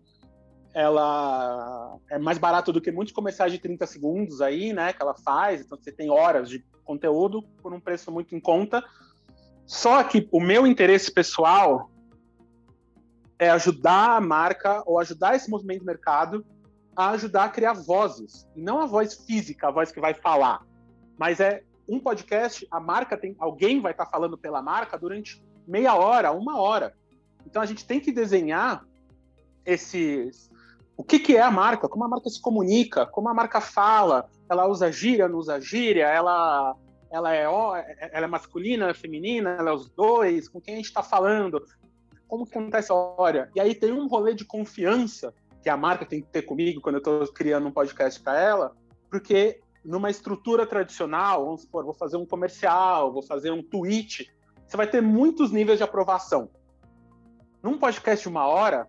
ela 0.78 1.98
é 2.08 2.20
mais 2.20 2.38
barata 2.38 2.72
do 2.72 2.80
que 2.80 2.92
muitos 2.92 3.12
comerciais 3.12 3.50
de 3.50 3.58
30 3.58 3.84
segundos 3.84 4.40
aí, 4.40 4.72
né, 4.72 4.92
que 4.92 5.02
ela 5.02 5.12
faz, 5.12 5.60
então 5.60 5.76
você 5.76 5.90
tem 5.90 6.08
horas 6.08 6.48
de 6.48 6.64
conteúdo 6.84 7.42
por 7.60 7.74
um 7.74 7.80
preço 7.80 8.12
muito 8.12 8.36
em 8.36 8.38
conta. 8.38 8.80
Só 9.66 10.04
que 10.04 10.28
o 10.30 10.38
meu 10.38 10.68
interesse 10.68 11.12
pessoal 11.12 11.90
é 13.40 13.50
ajudar 13.50 14.18
a 14.18 14.20
marca 14.20 14.80
ou 14.86 15.00
ajudar 15.00 15.34
esse 15.34 15.50
movimento 15.50 15.80
de 15.80 15.86
mercado 15.86 16.46
a 16.94 17.10
ajudar 17.10 17.46
a 17.46 17.48
criar 17.48 17.72
vozes, 17.72 18.46
e 18.54 18.62
não 18.62 18.80
a 18.80 18.86
voz 18.86 19.14
física, 19.14 19.66
a 19.66 19.72
voz 19.72 19.90
que 19.90 20.00
vai 20.00 20.14
falar, 20.14 20.64
mas 21.18 21.40
é 21.40 21.64
um 21.88 21.98
podcast, 21.98 22.64
a 22.70 22.78
marca 22.78 23.16
tem, 23.16 23.34
alguém 23.40 23.80
vai 23.80 23.90
estar 23.90 24.06
falando 24.06 24.38
pela 24.38 24.62
marca 24.62 24.96
durante 24.96 25.42
meia 25.66 25.96
hora, 25.96 26.30
uma 26.30 26.60
hora. 26.60 26.94
Então 27.44 27.60
a 27.60 27.66
gente 27.66 27.84
tem 27.84 27.98
que 27.98 28.12
desenhar 28.12 28.84
esses 29.64 30.48
o 30.98 31.04
que, 31.04 31.20
que 31.20 31.36
é 31.36 31.40
a 31.40 31.50
marca, 31.50 31.88
como 31.88 32.04
a 32.04 32.08
marca 32.08 32.28
se 32.28 32.42
comunica, 32.42 33.06
como 33.06 33.28
a 33.28 33.34
marca 33.34 33.60
fala, 33.60 34.28
ela 34.50 34.66
usa 34.66 34.90
gíria, 34.90 35.28
não 35.28 35.38
usa 35.38 35.60
gíria, 35.60 36.08
ela, 36.08 36.74
ela, 37.08 37.32
é, 37.32 37.44
ela 38.12 38.24
é 38.24 38.26
masculina, 38.26 38.92
feminina, 38.92 39.50
ela 39.50 39.70
é 39.70 39.72
os 39.72 39.88
dois, 39.88 40.48
com 40.48 40.60
quem 40.60 40.74
a 40.74 40.76
gente 40.78 40.86
está 40.86 41.00
falando, 41.00 41.62
como 42.26 42.44
que 42.44 42.58
acontece 42.58 42.92
a 42.92 42.96
história. 42.96 43.48
E 43.54 43.60
aí 43.60 43.76
tem 43.76 43.92
um 43.92 44.08
rolê 44.08 44.34
de 44.34 44.44
confiança 44.44 45.32
que 45.62 45.70
a 45.70 45.76
marca 45.76 46.04
tem 46.04 46.20
que 46.20 46.26
ter 46.26 46.42
comigo 46.42 46.80
quando 46.80 46.96
eu 46.96 46.98
estou 46.98 47.32
criando 47.32 47.68
um 47.68 47.72
podcast 47.72 48.20
para 48.20 48.40
ela, 48.40 48.76
porque 49.08 49.60
numa 49.84 50.10
estrutura 50.10 50.66
tradicional, 50.66 51.44
vamos 51.44 51.60
supor, 51.60 51.84
vou 51.84 51.94
fazer 51.94 52.16
um 52.16 52.26
comercial, 52.26 53.12
vou 53.12 53.22
fazer 53.22 53.52
um 53.52 53.62
tweet, 53.62 54.28
você 54.66 54.76
vai 54.76 54.88
ter 54.88 55.00
muitos 55.00 55.52
níveis 55.52 55.78
de 55.78 55.84
aprovação. 55.84 56.50
Num 57.62 57.78
podcast 57.78 58.24
de 58.24 58.28
uma 58.28 58.48
hora, 58.48 58.88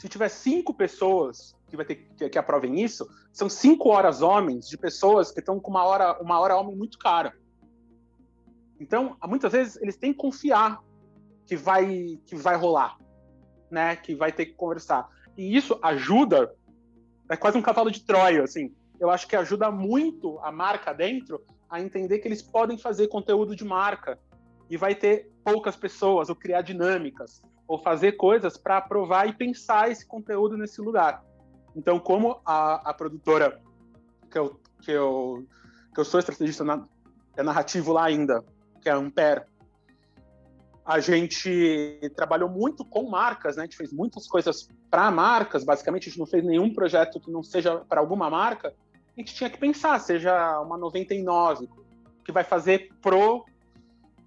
se 0.00 0.08
tiver 0.08 0.30
cinco 0.30 0.72
pessoas 0.72 1.54
que 1.68 1.76
vai 1.76 1.84
ter 1.84 1.96
que, 2.16 2.30
que 2.30 2.38
aprovem 2.38 2.80
isso, 2.80 3.06
são 3.30 3.50
cinco 3.50 3.90
horas 3.90 4.22
homens 4.22 4.66
de 4.66 4.78
pessoas 4.78 5.30
que 5.30 5.40
estão 5.40 5.60
com 5.60 5.70
uma 5.70 5.84
hora, 5.84 6.18
uma 6.22 6.40
hora 6.40 6.56
homem 6.56 6.74
muito 6.74 6.98
cara. 6.98 7.34
Então, 8.80 9.14
muitas 9.28 9.52
vezes 9.52 9.76
eles 9.76 9.98
têm 9.98 10.14
que 10.14 10.18
confiar 10.18 10.82
que 11.44 11.54
vai 11.54 12.18
que 12.24 12.34
vai 12.34 12.56
rolar, 12.56 12.96
né? 13.70 13.94
Que 13.94 14.14
vai 14.14 14.32
ter 14.32 14.46
que 14.46 14.54
conversar. 14.54 15.06
E 15.36 15.54
isso 15.54 15.78
ajuda, 15.82 16.50
é 17.28 17.36
quase 17.36 17.58
um 17.58 17.62
cavalo 17.62 17.90
de 17.90 18.02
Troia, 18.02 18.42
assim. 18.42 18.74
Eu 18.98 19.10
acho 19.10 19.28
que 19.28 19.36
ajuda 19.36 19.70
muito 19.70 20.38
a 20.38 20.50
marca 20.50 20.94
dentro 20.94 21.44
a 21.68 21.78
entender 21.78 22.20
que 22.20 22.28
eles 22.28 22.40
podem 22.40 22.78
fazer 22.78 23.08
conteúdo 23.08 23.54
de 23.54 23.66
marca 23.66 24.18
e 24.70 24.78
vai 24.78 24.94
ter 24.94 25.30
poucas 25.44 25.76
pessoas 25.76 26.30
ou 26.30 26.34
criar 26.34 26.62
dinâmicas 26.62 27.42
ou 27.70 27.78
fazer 27.78 28.12
coisas 28.12 28.56
para 28.56 28.78
aprovar 28.78 29.28
e 29.28 29.32
pensar 29.32 29.92
esse 29.92 30.04
conteúdo 30.04 30.56
nesse 30.56 30.80
lugar. 30.80 31.24
Então, 31.76 32.00
como 32.00 32.40
a, 32.44 32.90
a 32.90 32.92
produtora 32.92 33.60
que 34.28 34.36
eu, 34.36 34.60
que, 34.82 34.90
eu, 34.90 35.46
que 35.94 36.00
eu 36.00 36.04
sou 36.04 36.18
estrategista 36.18 36.64
na, 36.64 36.84
é 37.36 37.44
narrativo 37.44 37.92
lá 37.92 38.06
ainda, 38.06 38.44
que 38.82 38.88
é 38.88 38.92
a 38.92 38.96
Ampere, 38.96 39.42
a 40.84 40.98
gente 40.98 42.00
trabalhou 42.16 42.48
muito 42.48 42.84
com 42.84 43.08
marcas, 43.08 43.54
né? 43.54 43.62
A 43.62 43.66
gente 43.66 43.76
fez 43.76 43.92
muitas 43.92 44.26
coisas 44.26 44.68
para 44.90 45.08
marcas, 45.08 45.62
basicamente 45.62 46.08
a 46.08 46.10
gente 46.10 46.18
não 46.18 46.26
fez 46.26 46.44
nenhum 46.44 46.74
projeto 46.74 47.20
que 47.20 47.30
não 47.30 47.44
seja 47.44 47.76
para 47.88 48.00
alguma 48.00 48.28
marca. 48.28 48.74
A 49.16 49.20
gente 49.20 49.32
tinha 49.32 49.48
que 49.48 49.58
pensar, 49.58 50.00
seja 50.00 50.60
uma 50.60 50.76
99 50.76 51.68
que 52.24 52.32
vai 52.32 52.42
fazer 52.42 52.90
pro 53.00 53.44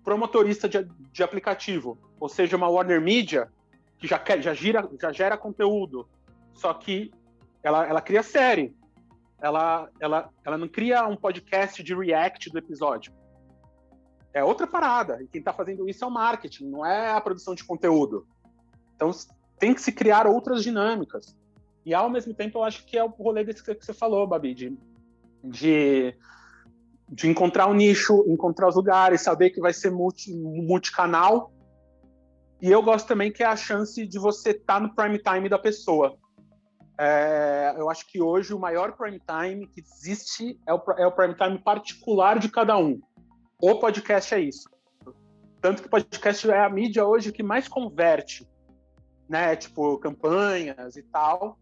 pro 0.04 0.18
motorista 0.18 0.68
de, 0.68 0.88
de 1.12 1.24
aplicativo, 1.24 1.98
ou 2.20 2.28
seja, 2.28 2.58
uma 2.58 2.68
Warner 2.68 3.02
Media 3.02 3.52
que 3.98 4.08
já, 4.08 4.22
já, 4.42 4.54
gira, 4.54 4.90
já 5.00 5.12
gera 5.12 5.38
conteúdo, 5.38 6.08
só 6.54 6.74
que 6.74 7.12
ela, 7.64 7.88
ela 7.88 8.02
cria 8.02 8.22
série, 8.22 8.76
ela, 9.42 9.90
ela, 10.00 10.30
ela 10.44 10.58
não 10.58 10.68
cria 10.68 11.08
um 11.08 11.16
podcast 11.16 11.82
de 11.82 11.96
react 11.96 12.50
do 12.50 12.58
episódio. 12.58 13.14
É 14.34 14.44
outra 14.44 14.68
parada, 14.68 15.22
e 15.22 15.28
quem 15.28 15.40
está 15.40 15.54
fazendo 15.54 15.88
isso 15.88 16.04
é 16.04 16.08
o 16.08 16.12
marketing, 16.12 16.66
não 16.66 16.86
é 16.86 17.12
a 17.12 17.22
produção 17.22 17.56
de 17.56 17.64
conteúdo. 17.64 18.28
Então 18.96 19.12
tem 19.58 19.74
que 19.74 19.82
se 19.82 19.92
criar 19.92 20.28
outras 20.28 20.64
dinâmicas. 20.64 21.36
E 21.86 21.94
ao 21.94 22.10
mesmo 22.10 22.34
tempo 22.34 22.58
eu 22.58 22.64
acho 22.64 22.86
que 22.86 22.98
é 22.98 23.04
o 23.04 23.08
rolê 23.08 23.44
desse 23.44 23.64
que 23.64 23.74
você 23.74 23.94
falou, 23.94 24.28
Babi, 24.28 24.54
de, 24.54 24.78
de 25.44 26.16
de 27.14 27.30
encontrar 27.30 27.68
o 27.68 27.74
nicho, 27.74 28.26
encontrar 28.28 28.68
os 28.68 28.76
lugares, 28.76 29.22
saber 29.22 29.52
que 29.52 29.62
vai 29.62 29.72
ser 29.72 29.92
multi, 29.92 30.34
multicanal. 30.34 31.52
E 32.60 32.72
eu 32.72 32.82
gosto 32.82 33.08
também 33.08 33.32
que 33.32 33.44
é 33.44 33.46
a 33.46 33.56
chance 33.56 34.06
de 34.08 34.18
você 34.18 34.50
estar 34.50 34.76
tá 34.76 34.80
no 34.80 34.96
prime 34.96 35.20
time 35.20 35.48
da 35.48 35.60
pessoa. 35.60 36.18
É, 37.00 37.76
eu 37.78 37.90
acho 37.90 38.08
que 38.08 38.22
hoje 38.22 38.54
o 38.54 38.60
maior 38.60 38.94
prime 38.94 39.20
time 39.20 39.68
que 39.68 39.80
existe 39.80 40.60
é 40.68 40.74
o, 40.74 40.82
é 40.98 41.06
o 41.06 41.12
prime 41.12 41.36
time 41.36 41.60
particular 41.60 42.40
de 42.40 42.50
cada 42.50 42.78
um. 42.78 43.00
O 43.62 43.76
podcast 43.76 44.34
é 44.34 44.40
isso. 44.40 44.68
Tanto 45.62 45.82
que 45.82 45.88
o 45.88 45.92
podcast 45.92 46.50
é 46.50 46.60
a 46.60 46.70
mídia 46.70 47.06
hoje 47.06 47.32
que 47.32 47.44
mais 47.44 47.68
converte, 47.68 48.48
né? 49.30 49.56
Tipo, 49.56 50.00
campanhas 50.00 50.96
e 50.96 51.04
tal. 51.04 51.60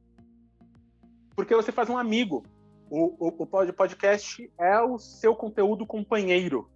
Porque 1.35 1.55
você 1.55 1.71
faz 1.73 1.89
um 1.89 1.97
amigo. 1.97 2.43
O, 2.91 3.29
o, 3.29 3.43
o 3.43 3.73
podcast 3.73 4.51
é 4.59 4.77
o 4.81 4.99
seu 4.99 5.33
conteúdo 5.33 5.87
companheiro. 5.87 6.69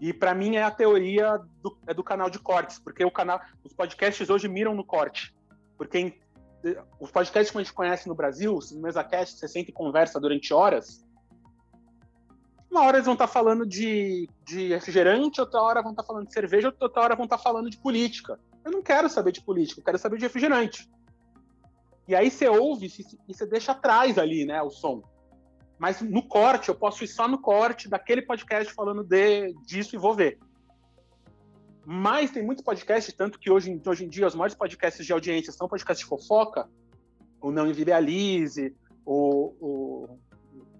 E 0.00 0.12
para 0.12 0.32
mim 0.32 0.54
é 0.54 0.62
a 0.62 0.70
teoria 0.70 1.38
do, 1.60 1.76
é 1.88 1.92
do 1.92 2.04
canal 2.04 2.30
de 2.30 2.38
cortes, 2.38 2.78
porque 2.78 3.04
o 3.04 3.10
canal, 3.10 3.40
os 3.64 3.72
podcasts 3.72 4.30
hoje 4.30 4.46
miram 4.46 4.76
no 4.76 4.84
corte. 4.84 5.34
Porque 5.76 6.20
os 7.00 7.10
podcasts 7.10 7.50
que 7.50 7.58
a 7.58 7.62
gente 7.62 7.72
conhece 7.72 8.08
no 8.08 8.14
Brasil, 8.14 8.56
no 8.70 8.80
MesaCast, 8.80 9.40
você 9.40 9.48
senta 9.48 9.70
e 9.70 9.74
conversa 9.74 10.20
durante 10.20 10.54
horas, 10.54 11.04
uma 12.70 12.82
hora 12.82 12.98
eles 12.98 13.06
vão 13.06 13.14
estar 13.14 13.26
tá 13.26 13.32
falando 13.32 13.66
de, 13.66 14.28
de 14.44 14.68
refrigerante, 14.68 15.40
outra 15.40 15.60
hora 15.60 15.82
vão 15.82 15.90
estar 15.90 16.04
tá 16.04 16.06
falando 16.06 16.28
de 16.28 16.32
cerveja, 16.32 16.72
outra 16.80 17.02
hora 17.02 17.16
vão 17.16 17.24
estar 17.24 17.38
tá 17.38 17.42
falando 17.42 17.68
de 17.68 17.76
política. 17.76 18.38
Eu 18.64 18.70
não 18.70 18.82
quero 18.82 19.10
saber 19.10 19.32
de 19.32 19.42
política, 19.42 19.80
eu 19.80 19.84
quero 19.84 19.98
saber 19.98 20.16
de 20.18 20.22
refrigerante. 20.22 20.88
E 22.06 22.14
aí 22.14 22.30
você 22.30 22.48
ouve 22.48 22.86
e 23.28 23.34
você 23.34 23.44
deixa 23.44 23.72
atrás 23.72 24.16
ali, 24.16 24.44
né, 24.44 24.62
o 24.62 24.70
som. 24.70 25.02
Mas 25.80 26.02
no 26.02 26.22
corte, 26.22 26.68
eu 26.68 26.74
posso 26.74 27.02
ir 27.02 27.08
só 27.08 27.26
no 27.26 27.38
corte 27.38 27.88
daquele 27.88 28.20
podcast 28.20 28.70
falando 28.74 29.02
de, 29.02 29.54
disso 29.64 29.96
e 29.96 29.98
vou 29.98 30.14
ver. 30.14 30.38
Mas 31.86 32.30
tem 32.30 32.44
muito 32.44 32.62
podcast, 32.62 33.10
tanto 33.12 33.38
que 33.38 33.50
hoje, 33.50 33.80
hoje 33.86 34.04
em 34.04 34.08
dia 34.10 34.26
os 34.26 34.34
maiores 34.34 34.54
podcasts 34.54 35.06
de 35.06 35.10
audiência 35.10 35.50
são 35.54 35.66
podcasts 35.66 36.04
de 36.04 36.06
fofoca, 36.06 36.68
o 37.40 37.50
Não 37.50 37.66
Invirealize, 37.66 38.76
o, 39.06 39.54
o 39.58 40.18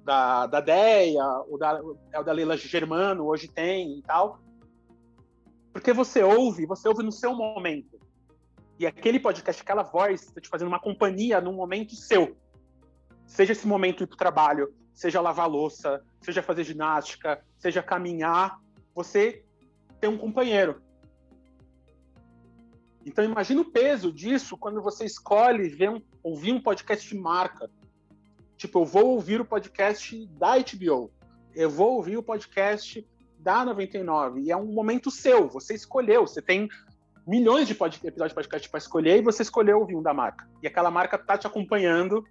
da, 0.05 0.47
da 0.47 0.61
Deia, 0.61 1.25
o 1.49 1.57
da, 1.57 1.81
é 2.13 2.21
o 2.21 2.23
da 2.23 2.33
Leila 2.33 2.59
Germano, 2.59 3.25
hoje 3.25 3.49
tem 3.49 4.01
e 4.01 4.03
tal. 4.03 4.39
Porque 5.73 5.95
você 5.95 6.23
ouve, 6.23 6.67
você 6.67 6.87
ouve 6.87 7.03
no 7.03 7.11
seu 7.11 7.35
momento. 7.35 7.99
E 8.79 8.87
aquele 8.87 9.19
podcast, 9.19 9.63
aquela 9.63 9.83
voz, 9.83 10.25
está 10.25 10.43
te 10.43 10.49
fazendo 10.51 10.69
uma 10.69 10.79
companhia 10.79 11.41
num 11.41 11.55
momento 11.55 11.95
seu. 11.95 12.37
Seja 13.27 13.53
esse 13.53 13.67
momento 13.67 14.03
ir 14.03 14.07
para 14.07 14.15
o 14.15 14.19
trabalho, 14.19 14.75
seja 14.95 15.21
lavar 15.21 15.49
louça, 15.49 16.03
seja 16.21 16.43
fazer 16.43 16.65
ginástica, 16.65 17.43
seja 17.59 17.83
caminhar, 17.83 18.61
você 18.95 19.45
tem 20.01 20.11
um 20.11 20.19
companheiro. 20.19 20.83
Então 23.05 23.25
imagine 23.25 23.61
o 23.61 23.71
peso 23.71 24.13
disso 24.13 24.57
quando 24.57 24.83
você 24.83 25.05
escolhe 25.05 25.69
ver 25.69 25.91
um, 25.91 26.03
ouvir 26.23 26.53
um 26.53 26.61
podcast 26.61 27.09
de 27.09 27.17
marca. 27.17 27.71
Tipo, 28.57 28.81
eu 28.81 28.85
vou 28.85 29.07
ouvir 29.09 29.41
o 29.41 29.45
podcast 29.45 30.27
da 30.39 30.59
HBO, 30.59 31.11
eu 31.55 31.71
vou 31.71 31.95
ouvir 31.95 32.19
o 32.19 32.23
podcast 32.23 33.07
da 33.39 33.65
99, 33.65 34.43
e 34.43 34.53
é 34.53 34.57
um 34.57 34.67
momento 34.67 35.11
seu, 35.11 35.49
você 35.49 35.75
escolheu, 35.75 36.27
você 36.27 36.43
tem 36.43 36.69
milhões 37.27 37.67
de 37.67 37.73
episódios 37.73 38.31
de 38.31 38.35
podcast 38.35 38.69
para 38.69 38.79
escolher 38.79 39.19
e 39.19 39.23
você 39.23 39.43
escolheu 39.43 39.79
ouvir 39.79 39.97
um 39.97 40.03
da 40.03 40.13
marca. 40.13 40.47
E 40.63 40.67
aquela 40.67 40.91
marca 40.91 41.17
tá 41.17 41.39
te 41.39 41.47
acompanhando, 41.47 42.25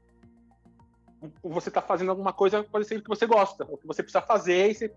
você 1.43 1.69
tá 1.69 1.81
fazendo 1.81 2.09
alguma 2.09 2.33
coisa, 2.33 2.63
pode 2.63 2.85
ser 2.85 3.01
que 3.01 3.09
você 3.09 3.25
gosta, 3.25 3.65
ou 3.69 3.77
que 3.77 3.87
você 3.87 4.01
precisa 4.01 4.21
fazer 4.21 4.69
e 4.69 4.73
você 4.73 4.93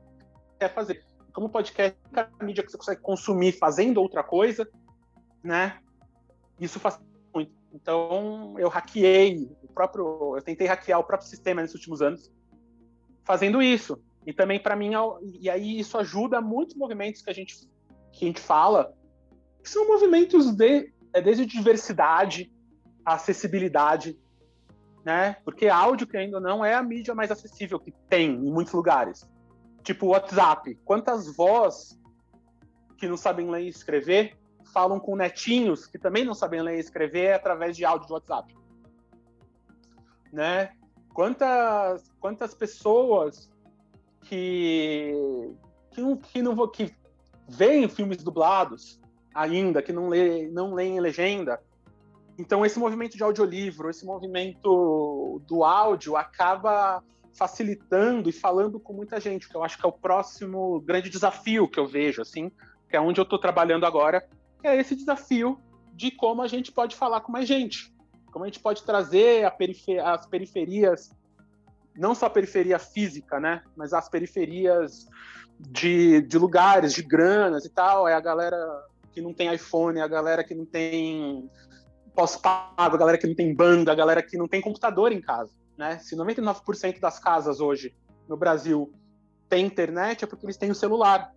quer 0.58 0.72
fazer. 0.72 1.04
Como 1.32 1.48
podcast, 1.48 1.98
a 2.14 2.44
mídia 2.44 2.62
que 2.62 2.70
você 2.70 2.76
consegue 2.76 3.00
consumir 3.00 3.52
fazendo 3.52 4.00
outra 4.00 4.22
coisa, 4.22 4.68
né? 5.42 5.80
Isso 6.60 6.78
faz 6.78 7.00
muito. 7.34 7.52
Então, 7.72 8.54
eu 8.58 8.68
hackeei 8.68 9.50
o 9.62 9.68
próprio, 9.72 10.36
eu 10.36 10.42
tentei 10.42 10.66
hackear 10.66 11.00
o 11.00 11.04
próprio 11.04 11.28
sistema 11.28 11.62
nesses 11.62 11.74
últimos 11.74 12.02
anos, 12.02 12.30
fazendo 13.24 13.62
isso. 13.62 14.00
E 14.26 14.32
também 14.32 14.60
para 14.60 14.76
mim, 14.76 14.92
e 15.40 15.50
aí 15.50 15.80
isso 15.80 15.98
ajuda 15.98 16.40
muitos 16.40 16.76
movimentos 16.76 17.22
que 17.22 17.30
a 17.30 17.34
gente 17.34 17.56
que 18.12 18.26
a 18.26 18.28
gente 18.28 18.40
fala, 18.40 18.94
que 19.62 19.70
são 19.70 19.88
movimentos 19.88 20.54
de 20.54 20.92
é 21.14 21.20
desde 21.20 21.44
diversidade, 21.44 22.52
acessibilidade, 23.04 24.18
né? 25.04 25.36
Porque 25.44 25.68
áudio 25.68 26.06
que 26.06 26.16
ainda 26.16 26.38
não 26.38 26.64
é 26.64 26.74
a 26.74 26.82
mídia 26.82 27.14
mais 27.14 27.30
acessível 27.30 27.78
que 27.78 27.92
tem 28.08 28.30
em 28.30 28.50
muitos 28.50 28.72
lugares. 28.72 29.28
Tipo 29.82 30.06
o 30.06 30.08
WhatsApp. 30.10 30.74
Quantas 30.84 31.34
vozes 31.34 31.98
que 32.96 33.08
não 33.08 33.16
sabem 33.16 33.50
ler 33.50 33.62
e 33.62 33.68
escrever 33.68 34.36
falam 34.72 34.98
com 34.98 35.16
netinhos 35.16 35.86
que 35.86 35.98
também 35.98 36.24
não 36.24 36.34
sabem 36.34 36.62
ler 36.62 36.76
e 36.76 36.80
escrever 36.80 37.32
através 37.32 37.76
de 37.76 37.84
áudio 37.84 38.06
de 38.06 38.12
WhatsApp. 38.12 38.56
Né? 40.32 40.72
Quantas, 41.12 42.10
quantas 42.20 42.54
pessoas 42.54 43.50
que, 44.22 45.12
que, 45.90 46.00
não, 46.00 46.16
que, 46.16 46.42
não, 46.42 46.68
que 46.68 46.94
veem 47.48 47.88
filmes 47.88 48.18
dublados 48.18 49.00
ainda, 49.34 49.82
que 49.82 49.92
não, 49.92 50.08
lê, 50.08 50.48
não 50.48 50.72
leem 50.72 51.00
legenda. 51.00 51.60
Então, 52.38 52.64
esse 52.64 52.78
movimento 52.78 53.16
de 53.16 53.22
audiolivro, 53.22 53.90
esse 53.90 54.04
movimento 54.04 55.42
do 55.46 55.64
áudio 55.64 56.16
acaba 56.16 57.02
facilitando 57.34 58.28
e 58.28 58.32
falando 58.32 58.78
com 58.78 58.92
muita 58.92 59.20
gente, 59.20 59.48
que 59.48 59.54
eu 59.54 59.62
acho 59.62 59.78
que 59.78 59.86
é 59.86 59.88
o 59.88 59.92
próximo 59.92 60.80
grande 60.80 61.08
desafio 61.08 61.68
que 61.68 61.78
eu 61.78 61.86
vejo, 61.86 62.20
assim, 62.20 62.50
que 62.88 62.96
é 62.96 63.00
onde 63.00 63.20
eu 63.20 63.24
estou 63.24 63.38
trabalhando 63.38 63.86
agora, 63.86 64.26
é 64.62 64.76
esse 64.76 64.94
desafio 64.94 65.58
de 65.94 66.10
como 66.10 66.42
a 66.42 66.48
gente 66.48 66.70
pode 66.70 66.96
falar 66.96 67.20
com 67.20 67.32
mais 67.32 67.48
gente, 67.48 67.92
como 68.30 68.44
a 68.44 68.48
gente 68.48 68.60
pode 68.60 68.82
trazer 68.82 69.50
perifer 69.56 70.04
as 70.04 70.26
periferias, 70.26 71.10
não 71.96 72.14
só 72.14 72.26
a 72.26 72.30
periferia 72.30 72.78
física, 72.78 73.40
né, 73.40 73.62
mas 73.76 73.92
as 73.92 74.08
periferias 74.08 75.06
de, 75.58 76.22
de 76.22 76.38
lugares, 76.38 76.94
de 76.94 77.02
granas 77.02 77.64
e 77.64 77.70
tal, 77.70 78.08
é 78.08 78.14
a 78.14 78.20
galera 78.20 78.56
que 79.12 79.20
não 79.20 79.32
tem 79.32 79.52
iPhone, 79.54 80.00
a 80.00 80.08
galera 80.08 80.42
que 80.42 80.54
não 80.54 80.64
tem 80.64 81.48
pós-pago, 82.14 82.94
a 82.94 82.98
galera 82.98 83.18
que 83.18 83.26
não 83.26 83.34
tem 83.34 83.54
banda, 83.54 83.92
a 83.92 83.94
galera 83.94 84.22
que 84.22 84.36
não 84.36 84.48
tem 84.48 84.60
computador 84.60 85.12
em 85.12 85.20
casa, 85.20 85.52
né? 85.76 85.98
Se 85.98 86.16
99% 86.16 87.00
das 87.00 87.18
casas 87.18 87.60
hoje 87.60 87.94
no 88.28 88.36
Brasil 88.36 88.92
tem 89.48 89.66
internet, 89.66 90.24
é 90.24 90.26
porque 90.26 90.46
eles 90.46 90.56
têm 90.56 90.70
o 90.70 90.74
celular. 90.74 91.32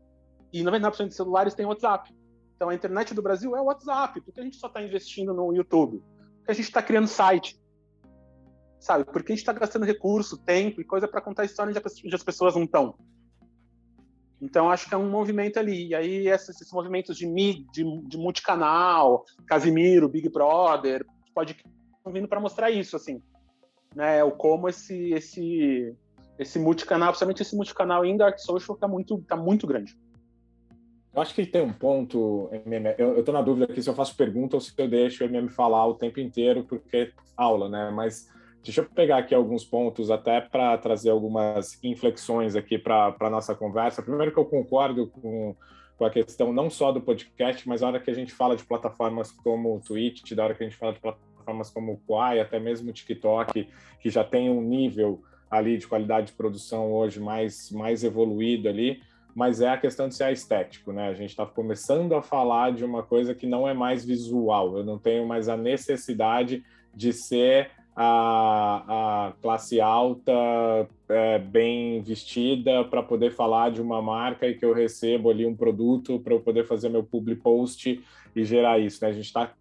E 0.53 0.63
99% 0.63 1.07
dos 1.07 1.15
celulares 1.15 1.53
têm 1.53 1.65
WhatsApp. 1.65 2.15
Então, 2.55 2.69
a 2.69 2.75
internet 2.75 3.13
do 3.13 3.21
Brasil 3.21 3.55
é 3.55 3.61
o 3.61 3.65
WhatsApp. 3.65 4.21
Por 4.21 4.33
que 4.33 4.39
a 4.39 4.43
gente 4.43 4.57
só 4.57 4.67
está 4.67 4.81
investindo 4.81 5.33
no 5.33 5.53
YouTube? 5.53 6.01
Porque 6.37 6.51
a 6.51 6.53
gente 6.53 6.65
está 6.65 6.81
criando 6.81 7.07
site. 7.07 7.59
Sabe? 8.79 9.03
Porque 9.03 9.33
a 9.33 9.35
gente 9.35 9.41
está 9.41 9.51
gastando 9.51 9.85
recurso, 9.85 10.37
tempo 10.37 10.79
e 10.79 10.85
coisa 10.85 11.07
para 11.07 11.19
contar 11.19 11.43
história 11.43 11.73
onde 12.05 12.15
as 12.15 12.23
pessoas 12.23 12.55
não 12.55 12.63
estão. 12.63 12.95
Então, 14.41 14.69
acho 14.69 14.87
que 14.87 14.93
é 14.93 14.97
um 14.97 15.09
movimento 15.09 15.57
ali. 15.57 15.87
E 15.87 15.95
aí, 15.95 16.27
esses, 16.27 16.49
esses 16.49 16.71
movimentos 16.71 17.17
de, 17.17 17.25
de, 17.25 18.01
de 18.07 18.17
multicanal, 18.17 19.23
Casimiro, 19.47 20.09
Big 20.09 20.29
Brother, 20.29 21.05
pode 21.33 21.55
estão 22.05 22.13
vindo 22.13 22.27
para 22.27 22.39
mostrar 22.39 22.69
isso, 22.69 22.95
assim. 22.95 23.21
Né? 23.95 24.23
O 24.23 24.31
como 24.31 24.69
esse, 24.69 25.11
esse, 25.13 25.95
esse 26.37 26.59
multicanal, 26.59 27.09
principalmente 27.09 27.41
esse 27.41 27.55
multicanal 27.55 28.05
em 28.05 28.15
Dark 28.15 28.37
Social, 28.37 28.75
está 28.75 28.87
muito, 28.87 29.21
tá 29.27 29.35
muito 29.35 29.65
grande. 29.65 29.97
Eu 31.13 31.21
acho 31.21 31.33
que 31.33 31.45
tem 31.45 31.61
um 31.61 31.71
ponto, 31.71 32.49
MM, 32.51 32.93
eu 32.97 33.19
estou 33.19 33.33
na 33.33 33.41
dúvida 33.41 33.65
aqui 33.65 33.81
se 33.81 33.89
eu 33.89 33.95
faço 33.95 34.15
pergunta 34.17 34.57
ou 34.57 34.61
se 34.61 34.73
eu 34.77 34.87
deixo 34.87 35.23
o 35.23 35.27
MM 35.27 35.49
falar 35.49 35.87
o 35.87 35.95
tempo 35.95 36.19
inteiro, 36.19 36.65
porque 36.65 36.97
é 36.97 37.11
aula, 37.37 37.69
né? 37.69 37.89
Mas 37.89 38.29
deixa 38.65 38.81
eu 38.81 38.85
pegar 38.85 39.19
aqui 39.19 39.35
alguns 39.35 39.63
pontos 39.63 40.09
até 40.09 40.41
para 40.41 40.75
trazer 40.79 41.11
algumas 41.11 41.81
inflexões 41.83 42.55
aqui 42.55 42.79
para 42.79 43.15
a 43.19 43.29
nossa 43.29 43.53
conversa. 43.53 44.01
Primeiro 44.01 44.31
que 44.31 44.39
eu 44.39 44.45
concordo 44.45 45.05
com, 45.05 45.55
com 45.95 46.03
a 46.03 46.09
questão 46.09 46.51
não 46.51 46.67
só 46.67 46.91
do 46.91 46.99
podcast, 46.99 47.67
mas 47.69 47.81
na 47.81 47.87
hora 47.87 47.99
que 47.99 48.09
a 48.09 48.13
gente 48.13 48.33
fala 48.33 48.55
de 48.55 48.65
plataformas 48.65 49.31
como 49.31 49.75
o 49.75 49.79
Twitch, 49.79 50.33
da 50.33 50.43
hora 50.43 50.55
que 50.55 50.63
a 50.63 50.67
gente 50.67 50.77
fala 50.77 50.93
de 50.93 50.99
plataformas 50.99 51.69
como 51.69 51.93
o 51.93 51.97
Quai, 52.07 52.39
até 52.39 52.59
mesmo 52.59 52.89
o 52.89 52.93
TikTok, 52.93 53.69
que 53.99 54.09
já 54.09 54.23
tem 54.23 54.49
um 54.49 54.61
nível 54.61 55.21
ali 55.47 55.77
de 55.77 55.85
qualidade 55.85 56.27
de 56.27 56.33
produção 56.33 56.91
hoje 56.91 57.19
mais, 57.19 57.69
mais 57.69 58.03
evoluído 58.03 58.67
ali, 58.67 58.99
mas 59.35 59.61
é 59.61 59.69
a 59.69 59.77
questão 59.77 60.07
de 60.07 60.15
ser 60.15 60.33
estético, 60.33 60.91
né? 60.91 61.07
A 61.07 61.13
gente 61.13 61.29
está 61.29 61.45
começando 61.45 62.15
a 62.15 62.21
falar 62.23 62.71
de 62.71 62.83
uma 62.83 63.03
coisa 63.03 63.35
que 63.35 63.45
não 63.45 63.69
é 63.69 63.75
mais 63.75 64.03
visual. 64.03 64.75
Eu 64.75 64.83
não 64.83 64.97
tenho 64.97 65.27
mais 65.27 65.47
a 65.47 65.55
necessidade 65.55 66.63
de 66.95 67.13
ser 67.13 67.69
a, 67.95 69.27
a 69.27 69.33
classe 69.41 69.79
alta 69.79 70.31
é, 71.07 71.39
bem 71.39 72.01
vestida 72.01 72.83
para 72.83 73.01
poder 73.01 73.31
falar 73.31 73.71
de 73.71 73.81
uma 73.81 74.01
marca 74.01 74.47
e 74.47 74.55
que 74.55 74.65
eu 74.65 74.73
recebo 74.73 75.29
ali 75.29 75.45
um 75.45 75.55
produto 75.55 76.19
para 76.19 76.33
eu 76.33 76.41
poder 76.41 76.65
fazer 76.65 76.89
meu 76.89 77.03
public 77.03 77.41
post 77.41 78.03
e 78.35 78.43
gerar 78.43 78.79
isso. 78.79 79.01
Né? 79.01 79.09
A 79.09 79.13
gente 79.13 79.25
está 79.25 79.53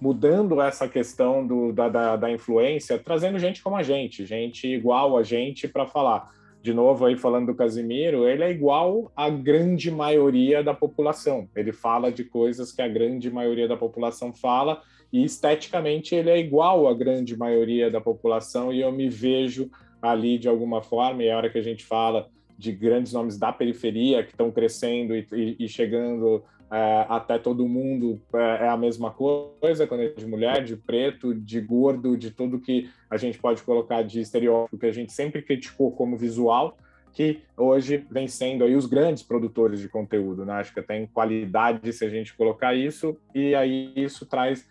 mudando 0.00 0.60
essa 0.60 0.88
questão 0.88 1.44
do, 1.44 1.72
da, 1.72 1.88
da, 1.88 2.16
da 2.16 2.30
influência, 2.30 2.98
trazendo 2.98 3.38
gente 3.38 3.62
como 3.62 3.76
a 3.76 3.82
gente, 3.82 4.24
gente 4.24 4.68
igual 4.68 5.16
a 5.16 5.22
gente 5.22 5.66
para 5.66 5.86
falar 5.86 6.30
de 6.62 6.74
novo 6.74 7.04
aí 7.04 7.16
falando 7.16 7.46
do 7.46 7.54
Casimiro, 7.54 8.26
ele 8.26 8.42
é 8.42 8.50
igual 8.50 9.10
à 9.16 9.30
grande 9.30 9.90
maioria 9.90 10.64
da 10.64 10.74
população. 10.74 11.48
Ele 11.54 11.72
fala 11.72 12.10
de 12.10 12.24
coisas 12.24 12.72
que 12.72 12.82
a 12.82 12.88
grande 12.88 13.30
maioria 13.30 13.68
da 13.68 13.76
população 13.76 14.32
fala 14.32 14.82
e 15.12 15.24
esteticamente 15.24 16.14
ele 16.14 16.30
é 16.30 16.38
igual 16.38 16.86
à 16.86 16.94
grande 16.94 17.36
maioria 17.36 17.90
da 17.90 18.00
população 18.00 18.72
e 18.72 18.80
eu 18.80 18.92
me 18.92 19.08
vejo 19.08 19.70
ali 20.00 20.38
de 20.38 20.48
alguma 20.48 20.82
forma 20.82 21.22
e 21.22 21.26
é 21.26 21.32
a 21.32 21.36
hora 21.36 21.50
que 21.50 21.58
a 21.58 21.62
gente 21.62 21.84
fala 21.84 22.28
de 22.58 22.72
grandes 22.72 23.12
nomes 23.12 23.38
da 23.38 23.52
periferia 23.52 24.22
que 24.22 24.30
estão 24.30 24.50
crescendo 24.50 25.14
e, 25.14 25.26
e, 25.32 25.56
e 25.64 25.68
chegando 25.68 26.42
é, 26.70 27.06
até 27.08 27.38
todo 27.38 27.68
mundo 27.68 28.20
é, 28.34 28.64
é, 28.64 28.68
a 28.68 28.76
mesma 28.76 29.10
coisa, 29.10 29.86
quando 29.86 30.02
é 30.02 30.08
de 30.08 30.26
mulher, 30.26 30.64
de 30.64 30.76
preto, 30.76 31.34
de 31.34 31.60
gordo, 31.60 32.16
de 32.16 32.30
tudo 32.30 32.58
que 32.58 32.90
a 33.08 33.16
gente 33.16 33.38
pode 33.38 33.62
colocar 33.62 34.02
de 34.02 34.20
estereótipo 34.20 34.78
que 34.78 34.86
a 34.86 34.92
gente 34.92 35.12
sempre 35.12 35.42
criticou 35.42 35.92
como 35.92 36.16
visual, 36.16 36.76
que 37.12 37.40
hoje 37.56 38.04
vem 38.10 38.26
sendo 38.26 38.64
aí 38.64 38.74
os 38.74 38.86
grandes 38.86 39.22
produtores 39.22 39.80
de 39.80 39.88
conteúdo, 39.88 40.44
né? 40.44 40.54
Acho 40.54 40.74
que 40.74 40.82
tem 40.82 41.06
qualidade 41.06 41.92
se 41.92 42.04
a 42.04 42.10
gente 42.10 42.34
colocar 42.34 42.74
isso, 42.74 43.16
e 43.34 43.54
aí 43.54 43.92
isso 43.96 44.26
traz, 44.26 44.68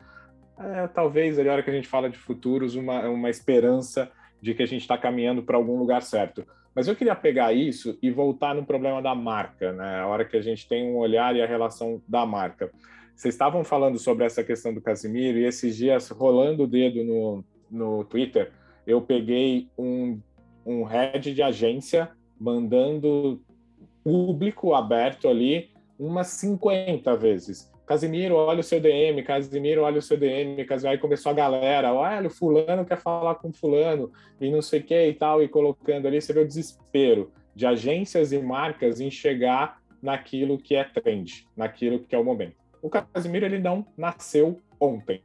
é, 0.60 0.88
talvez, 0.88 1.38
a 1.38 1.42
hora 1.44 1.64
que 1.64 1.70
a 1.70 1.74
gente 1.74 1.88
fala 1.88 2.10
de 2.10 2.18
futuros, 2.18 2.76
uma, 2.76 3.08
uma 3.10 3.30
esperança 3.30 4.12
de 4.42 4.54
que 4.54 4.64
a 4.64 4.68
gente 4.68 4.82
está 4.82 4.98
caminhando 4.98 5.44
para 5.44 5.58
algum 5.58 5.78
lugar 5.78 6.02
certo. 6.02 6.46
Mas 6.74 6.88
eu 6.88 6.96
queria 6.96 7.16
pegar 7.16 7.54
isso 7.54 7.98
e 8.02 8.12
voltar 8.12 8.54
no 8.54 8.66
problema 8.66 9.02
da 9.02 9.16
marca, 9.16 9.72
né? 9.72 10.00
A 10.00 10.08
hora 10.08 10.26
que 10.26 10.36
a 10.36 10.42
gente 10.42 10.68
tem 10.68 10.86
um 10.86 10.98
olhar 10.98 11.36
e 11.36 11.42
a 11.42 11.48
relação 11.48 12.02
da 12.08 12.26
marca. 12.26 12.70
Vocês 13.16 13.34
estavam 13.34 13.64
falando 13.64 13.98
sobre 13.98 14.26
essa 14.26 14.44
questão 14.44 14.74
do 14.74 14.82
Casimiro 14.82 15.38
e 15.38 15.46
esses 15.46 15.78
dias, 15.78 16.10
rolando 16.10 16.64
o 16.64 16.68
dedo 16.68 17.02
no, 17.04 17.46
no 17.72 18.04
Twitter, 18.04 18.52
eu 18.86 19.02
peguei 19.02 19.70
um, 19.78 20.20
um 20.66 20.84
head 20.84 21.34
de 21.34 21.42
agência 21.42 22.12
mandando 22.38 23.42
público 24.04 24.74
aberto 24.76 25.30
ali 25.30 25.70
umas 25.98 26.28
50 26.28 27.16
vezes. 27.16 27.72
Casimiro, 27.86 28.36
olha 28.36 28.62
o 28.62 28.64
seu 28.64 28.80
DM, 28.80 29.22
Casimiro, 29.22 29.84
olha 29.84 30.00
o 30.00 30.02
seu 30.02 30.18
DM, 30.18 30.66
Casimiro, 30.66 30.94
aí 30.94 30.98
começou 30.98 31.32
a 31.32 31.36
galera, 31.36 31.94
olha, 31.94 32.28
o 32.28 32.32
fulano 32.32 32.84
quer 32.84 32.98
falar 32.98 33.36
com 33.36 33.54
fulano, 33.54 34.12
e 34.42 34.50
não 34.50 34.62
sei 34.62 34.80
o 34.80 34.84
que 34.84 35.08
e 35.08 35.14
tal, 35.14 35.44
e 35.44 35.48
colocando 35.48 36.08
ali, 36.08 36.20
você 36.20 36.34
vê 36.34 36.40
o 36.40 36.48
desespero 36.48 37.32
de 37.56 37.66
agências 37.66 38.32
e 38.32 38.40
marcas 38.40 39.00
em 39.00 39.12
chegar 39.12 39.80
naquilo 40.02 40.58
que 40.58 40.76
é 40.76 40.84
trend, 40.84 41.48
naquilo 41.56 42.00
que 42.00 42.16
é 42.16 42.18
o 42.18 42.24
momento. 42.24 42.56
O 42.82 42.90
Casimiro, 42.90 43.46
ele 43.46 43.60
não 43.60 43.86
nasceu 43.96 44.60
ontem. 44.80 45.22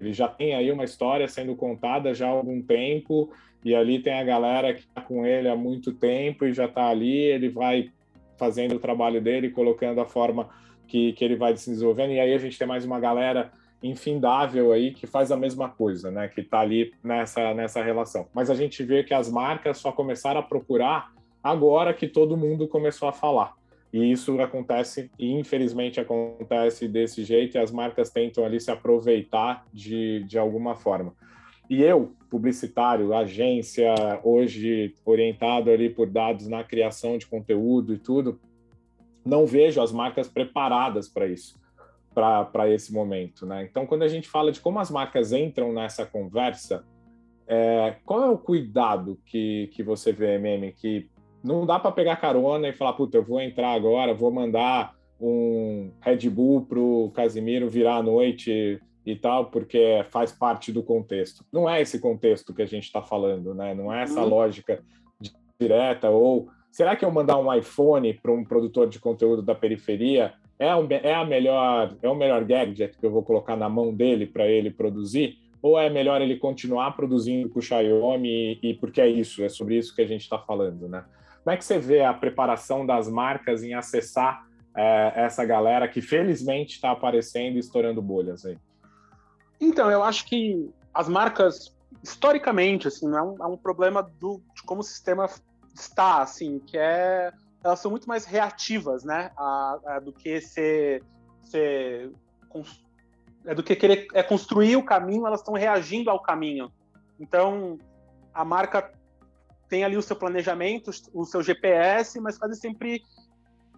Ele 0.00 0.12
já 0.12 0.28
tem 0.28 0.54
aí 0.54 0.70
uma 0.70 0.84
história 0.84 1.26
sendo 1.26 1.56
contada 1.56 2.14
já 2.14 2.26
há 2.26 2.30
algum 2.30 2.62
tempo, 2.62 3.32
e 3.64 3.74
ali 3.74 3.98
tem 3.98 4.12
a 4.12 4.22
galera 4.22 4.72
que 4.72 4.80
está 4.80 5.00
com 5.00 5.26
ele 5.26 5.48
há 5.48 5.56
muito 5.56 5.92
tempo 5.92 6.44
e 6.44 6.52
já 6.52 6.66
está 6.66 6.88
ali, 6.88 7.16
ele 7.16 7.48
vai 7.48 7.90
fazendo 8.36 8.76
o 8.76 8.78
trabalho 8.78 9.20
dele, 9.20 9.50
colocando 9.50 10.00
a 10.00 10.06
forma 10.06 10.48
que, 10.86 11.12
que 11.12 11.24
ele 11.24 11.36
vai 11.36 11.56
se 11.56 11.70
desenvolvendo, 11.70 12.12
e 12.12 12.20
aí 12.20 12.32
a 12.32 12.38
gente 12.38 12.58
tem 12.58 12.66
mais 12.66 12.84
uma 12.84 13.00
galera 13.00 13.52
infindável 13.82 14.72
aí 14.72 14.92
que 14.92 15.06
faz 15.06 15.30
a 15.30 15.36
mesma 15.36 15.68
coisa, 15.68 16.10
né? 16.10 16.28
Que 16.28 16.40
está 16.40 16.60
ali 16.60 16.92
nessa, 17.02 17.54
nessa 17.54 17.82
relação. 17.82 18.26
Mas 18.34 18.50
a 18.50 18.54
gente 18.54 18.82
vê 18.82 19.04
que 19.04 19.14
as 19.14 19.30
marcas 19.30 19.78
só 19.78 19.92
começaram 19.92 20.40
a 20.40 20.42
procurar 20.42 21.12
agora 21.42 21.94
que 21.94 22.08
todo 22.08 22.36
mundo 22.36 22.66
começou 22.66 23.08
a 23.08 23.12
falar. 23.12 23.54
E 23.92 24.10
isso 24.10 24.40
acontece, 24.40 25.10
e 25.18 25.32
infelizmente 25.32 26.00
acontece 26.00 26.88
desse 26.88 27.22
jeito, 27.24 27.56
e 27.56 27.58
as 27.58 27.70
marcas 27.70 28.10
tentam 28.10 28.44
ali 28.44 28.60
se 28.60 28.70
aproveitar 28.70 29.64
de, 29.72 30.24
de 30.24 30.38
alguma 30.38 30.74
forma. 30.74 31.14
E 31.68 31.82
eu, 31.82 32.12
publicitário, 32.30 33.14
agência, 33.14 33.92
hoje 34.22 34.94
orientado 35.04 35.70
ali 35.70 35.88
por 35.88 36.08
dados 36.08 36.46
na 36.46 36.62
criação 36.62 37.16
de 37.18 37.26
conteúdo 37.26 37.94
e 37.94 37.98
tudo, 37.98 38.38
não 39.26 39.44
vejo 39.44 39.82
as 39.82 39.90
marcas 39.90 40.28
preparadas 40.28 41.08
para 41.08 41.26
isso, 41.26 41.60
para 42.14 42.70
esse 42.70 42.92
momento. 42.92 43.44
Né? 43.44 43.64
Então, 43.68 43.84
quando 43.84 44.04
a 44.04 44.08
gente 44.08 44.28
fala 44.28 44.52
de 44.52 44.60
como 44.60 44.78
as 44.78 44.90
marcas 44.90 45.32
entram 45.32 45.72
nessa 45.72 46.06
conversa, 46.06 46.84
é, 47.46 47.96
qual 48.04 48.22
é 48.22 48.30
o 48.30 48.38
cuidado 48.38 49.18
que, 49.26 49.68
que 49.74 49.82
você 49.82 50.12
vê, 50.12 50.38
Meme, 50.38 50.72
que 50.72 51.10
não 51.42 51.66
dá 51.66 51.78
para 51.78 51.92
pegar 51.92 52.16
carona 52.16 52.68
e 52.68 52.72
falar, 52.72 52.92
puta, 52.94 53.18
eu 53.18 53.24
vou 53.24 53.40
entrar 53.40 53.72
agora, 53.72 54.14
vou 54.14 54.30
mandar 54.30 54.94
um 55.20 55.92
Red 56.00 56.28
Bull 56.30 56.66
pro 56.66 57.10
Casimiro 57.14 57.68
virar 57.68 57.96
à 57.96 58.02
noite 58.02 58.80
e 59.04 59.16
tal, 59.16 59.46
porque 59.46 60.04
faz 60.10 60.32
parte 60.32 60.72
do 60.72 60.82
contexto. 60.82 61.44
Não 61.52 61.68
é 61.68 61.80
esse 61.80 62.00
contexto 62.00 62.52
que 62.52 62.62
a 62.62 62.66
gente 62.66 62.84
está 62.84 63.00
falando, 63.00 63.54
né? 63.54 63.74
Não 63.74 63.92
é 63.92 64.02
essa 64.02 64.20
uhum. 64.22 64.28
lógica 64.28 64.82
direta 65.58 66.10
ou 66.10 66.48
será 66.76 66.94
que 66.94 67.06
eu 67.06 67.10
mandar 67.10 67.38
um 67.38 67.50
iPhone 67.54 68.12
para 68.12 68.30
um 68.30 68.44
produtor 68.44 68.86
de 68.86 68.98
conteúdo 68.98 69.40
da 69.40 69.54
periferia 69.54 70.34
é, 70.58 70.76
um, 70.76 70.86
é 70.90 71.14
a 71.14 71.24
melhor 71.24 71.96
é 72.02 72.08
o 72.08 72.14
melhor 72.14 72.44
gadget 72.44 72.98
que 72.98 73.06
eu 73.06 73.10
vou 73.10 73.22
colocar 73.22 73.56
na 73.56 73.66
mão 73.66 73.94
dele 73.94 74.26
para 74.26 74.46
ele 74.46 74.70
produzir? 74.70 75.38
Ou 75.62 75.80
é 75.80 75.88
melhor 75.88 76.20
ele 76.20 76.36
continuar 76.36 76.94
produzindo 76.94 77.48
com 77.48 77.60
o 77.60 77.62
Xiaomi 77.62 78.60
e, 78.62 78.70
e 78.70 78.74
porque 78.74 79.00
é 79.00 79.08
isso, 79.08 79.42
é 79.42 79.48
sobre 79.48 79.78
isso 79.78 79.96
que 79.96 80.02
a 80.02 80.06
gente 80.06 80.20
está 80.20 80.38
falando, 80.38 80.86
né? 80.86 81.02
Como 81.42 81.54
é 81.54 81.56
que 81.56 81.64
você 81.64 81.78
vê 81.78 82.02
a 82.02 82.12
preparação 82.12 82.84
das 82.84 83.08
marcas 83.08 83.64
em 83.64 83.72
acessar 83.72 84.46
é, 84.76 85.12
essa 85.16 85.46
galera 85.46 85.88
que 85.88 86.02
felizmente 86.02 86.74
está 86.74 86.90
aparecendo 86.90 87.56
e 87.56 87.58
estourando 87.58 88.02
bolhas 88.02 88.44
aí? 88.44 88.58
Então, 89.58 89.90
eu 89.90 90.02
acho 90.02 90.26
que 90.26 90.68
as 90.92 91.08
marcas, 91.08 91.74
historicamente, 92.02 92.86
assim, 92.86 93.06
é 93.16 93.22
um, 93.22 93.36
é 93.42 93.46
um 93.46 93.56
problema 93.56 94.02
do, 94.02 94.42
de 94.54 94.62
como 94.62 94.82
o 94.82 94.84
sistema 94.84 95.26
está, 95.80 96.22
assim, 96.22 96.58
que 96.58 96.76
é 96.78 97.32
elas 97.64 97.80
são 97.80 97.90
muito 97.90 98.08
mais 98.08 98.24
reativas, 98.24 99.02
né, 99.02 99.32
a, 99.36 99.78
a, 99.86 99.98
do 99.98 100.12
que 100.12 100.40
ser, 100.40 101.02
ser 101.42 102.12
é 103.44 103.54
do 103.54 103.62
que 103.62 103.74
querer 103.74 104.06
é 104.14 104.22
construir 104.22 104.76
o 104.76 104.84
caminho, 104.84 105.26
elas 105.26 105.40
estão 105.40 105.54
reagindo 105.54 106.08
ao 106.08 106.20
caminho. 106.20 106.72
Então, 107.18 107.78
a 108.32 108.44
marca 108.44 108.92
tem 109.68 109.84
ali 109.84 109.96
o 109.96 110.02
seu 110.02 110.16
planejamento, 110.16 110.90
o 111.12 111.24
seu 111.24 111.42
GPS, 111.42 112.20
mas 112.20 112.38
quase 112.38 112.54
sempre 112.56 113.02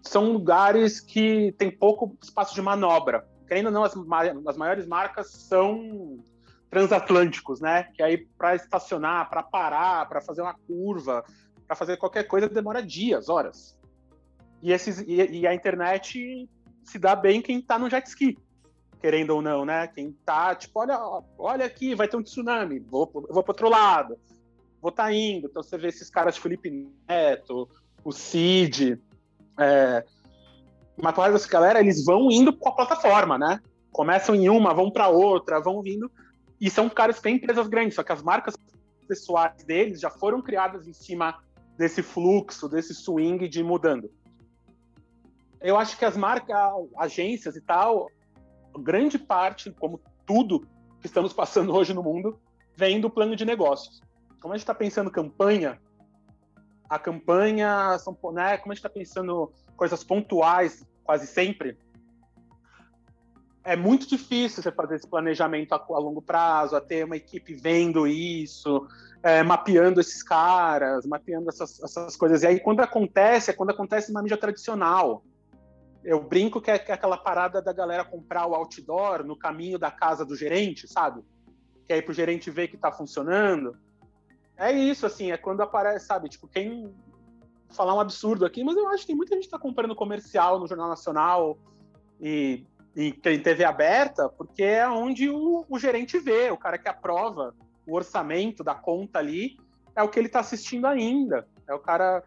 são 0.02 0.32
lugares 0.32 1.00
que 1.00 1.52
tem 1.58 1.70
pouco 1.70 2.16
espaço 2.22 2.54
de 2.54 2.62
manobra. 2.62 3.26
Querendo 3.46 3.66
ou 3.66 3.72
não, 3.72 3.84
as, 3.84 3.94
as 4.46 4.56
maiores 4.56 4.86
marcas 4.86 5.30
são 5.30 6.22
transatlânticos, 6.70 7.60
né? 7.60 7.84
Que 7.94 8.02
aí 8.02 8.26
para 8.36 8.54
estacionar, 8.54 9.28
para 9.30 9.42
parar, 9.42 10.08
para 10.08 10.20
fazer 10.20 10.42
uma 10.42 10.54
curva, 10.54 11.24
para 11.68 11.76
fazer 11.76 11.98
qualquer 11.98 12.24
coisa 12.24 12.48
demora 12.48 12.82
dias, 12.82 13.28
horas. 13.28 13.78
E, 14.62 14.72
esses, 14.72 15.00
e, 15.00 15.40
e 15.40 15.46
a 15.46 15.54
internet 15.54 16.48
se 16.82 16.98
dá 16.98 17.14
bem 17.14 17.42
quem 17.42 17.58
está 17.58 17.78
no 17.78 17.90
jet 17.90 18.08
ski, 18.08 18.38
querendo 18.98 19.30
ou 19.30 19.42
não, 19.42 19.66
né? 19.66 19.86
Quem 19.86 20.12
tá, 20.24 20.54
tipo, 20.54 20.80
olha, 20.80 20.98
olha 21.38 21.66
aqui, 21.66 21.94
vai 21.94 22.08
ter 22.08 22.16
um 22.16 22.22
tsunami, 22.22 22.78
vou, 22.80 23.08
vou 23.12 23.42
para 23.42 23.52
outro 23.52 23.68
lado, 23.68 24.18
vou 24.80 24.90
tá 24.90 25.12
indo. 25.12 25.46
Então 25.46 25.62
você 25.62 25.76
vê 25.76 25.88
esses 25.88 26.08
caras, 26.08 26.38
Felipe 26.38 26.88
Neto, 27.06 27.68
o 28.02 28.10
Cid, 28.10 28.98
é, 29.58 30.04
uma 30.96 31.12
classe 31.12 31.34
dessa 31.34 31.48
galera, 31.48 31.80
eles 31.80 32.02
vão 32.02 32.30
indo 32.30 32.56
com 32.56 32.70
a 32.70 32.74
plataforma, 32.74 33.38
né? 33.38 33.60
Começam 33.92 34.34
em 34.34 34.48
uma, 34.48 34.72
vão 34.72 34.90
para 34.90 35.08
outra, 35.08 35.60
vão 35.60 35.82
vindo. 35.82 36.10
E 36.58 36.70
são 36.70 36.88
caras 36.88 37.16
que 37.16 37.22
têm 37.22 37.36
empresas 37.36 37.68
grandes, 37.68 37.94
só 37.94 38.02
que 38.02 38.10
as 38.10 38.22
marcas 38.22 38.56
pessoais 39.06 39.62
deles 39.64 40.00
já 40.00 40.10
foram 40.10 40.42
criadas 40.42 40.88
em 40.88 40.92
cima 40.92 41.38
desse 41.78 42.02
fluxo, 42.02 42.68
desse 42.68 42.92
swing 42.92 43.48
de 43.48 43.62
mudando. 43.62 44.10
Eu 45.60 45.78
acho 45.78 45.96
que 45.96 46.04
as 46.04 46.16
marcas, 46.16 46.58
agências 46.96 47.54
e 47.54 47.60
tal, 47.60 48.10
grande 48.80 49.16
parte, 49.16 49.70
como 49.70 50.00
tudo 50.26 50.66
que 51.00 51.06
estamos 51.06 51.32
passando 51.32 51.72
hoje 51.74 51.94
no 51.94 52.02
mundo, 52.02 52.40
vem 52.76 53.00
do 53.00 53.08
plano 53.08 53.36
de 53.36 53.44
negócios. 53.44 54.02
Como 54.40 54.52
a 54.52 54.56
gente 54.56 54.64
está 54.64 54.74
pensando 54.74 55.10
campanha, 55.10 55.80
a 56.90 56.98
campanha, 56.98 57.96
né, 58.32 58.58
como 58.58 58.72
a 58.72 58.74
gente 58.74 58.78
está 58.78 58.90
pensando 58.90 59.52
coisas 59.76 60.02
pontuais 60.02 60.84
quase 61.04 61.26
sempre, 61.26 61.78
é 63.68 63.76
muito 63.76 64.08
difícil 64.08 64.62
você 64.62 64.72
fazer 64.72 64.96
esse 64.96 65.06
planejamento 65.06 65.74
a, 65.74 65.76
a 65.76 65.98
longo 65.98 66.22
prazo, 66.22 66.74
a 66.74 66.80
ter 66.80 67.04
uma 67.04 67.16
equipe 67.16 67.52
vendo 67.52 68.06
isso, 68.06 68.88
é, 69.22 69.42
mapeando 69.42 70.00
esses 70.00 70.22
caras, 70.22 71.04
mapeando 71.04 71.50
essas, 71.50 71.78
essas 71.82 72.16
coisas. 72.16 72.42
E 72.42 72.46
aí, 72.46 72.60
quando 72.60 72.80
acontece, 72.80 73.50
é 73.50 73.52
quando 73.52 73.70
acontece 73.70 74.10
uma 74.10 74.22
mídia 74.22 74.38
tradicional. 74.38 75.22
Eu 76.02 76.22
brinco 76.22 76.62
que 76.62 76.70
é, 76.70 76.78
que 76.78 76.90
é 76.90 76.94
aquela 76.94 77.18
parada 77.18 77.60
da 77.60 77.70
galera 77.70 78.06
comprar 78.06 78.46
o 78.46 78.54
outdoor 78.54 79.22
no 79.22 79.36
caminho 79.36 79.78
da 79.78 79.90
casa 79.90 80.24
do 80.24 80.34
gerente, 80.34 80.88
sabe? 80.88 81.22
Que 81.86 81.92
aí 81.92 82.00
pro 82.00 82.14
gerente 82.14 82.50
ver 82.50 82.68
que 82.68 82.78
tá 82.78 82.90
funcionando. 82.90 83.76
É 84.56 84.72
isso, 84.72 85.04
assim, 85.04 85.30
é 85.30 85.36
quando 85.36 85.60
aparece, 85.60 86.06
sabe? 86.06 86.30
Tipo, 86.30 86.48
quem 86.48 86.90
falar 87.68 87.94
um 87.94 88.00
absurdo 88.00 88.46
aqui, 88.46 88.64
mas 88.64 88.78
eu 88.78 88.88
acho 88.88 89.02
que 89.02 89.08
tem 89.08 89.16
muita 89.16 89.34
gente 89.34 89.44
que 89.44 89.50
tá 89.50 89.58
comprando 89.58 89.94
comercial 89.94 90.58
no 90.58 90.66
Jornal 90.66 90.88
Nacional 90.88 91.58
e, 92.18 92.64
em 93.06 93.12
TV 93.12 93.64
aberta, 93.64 94.28
porque 94.28 94.64
é 94.64 94.88
onde 94.88 95.30
o, 95.30 95.64
o 95.68 95.78
gerente 95.78 96.18
vê, 96.18 96.50
o 96.50 96.56
cara 96.56 96.76
que 96.76 96.88
aprova 96.88 97.54
o 97.86 97.94
orçamento 97.94 98.64
da 98.64 98.74
conta 98.74 99.20
ali 99.20 99.56
é 99.94 100.02
o 100.02 100.08
que 100.08 100.18
ele 100.18 100.26
está 100.26 100.40
assistindo 100.40 100.86
ainda. 100.86 101.46
É 101.66 101.74
o 101.74 101.78
cara 101.78 102.24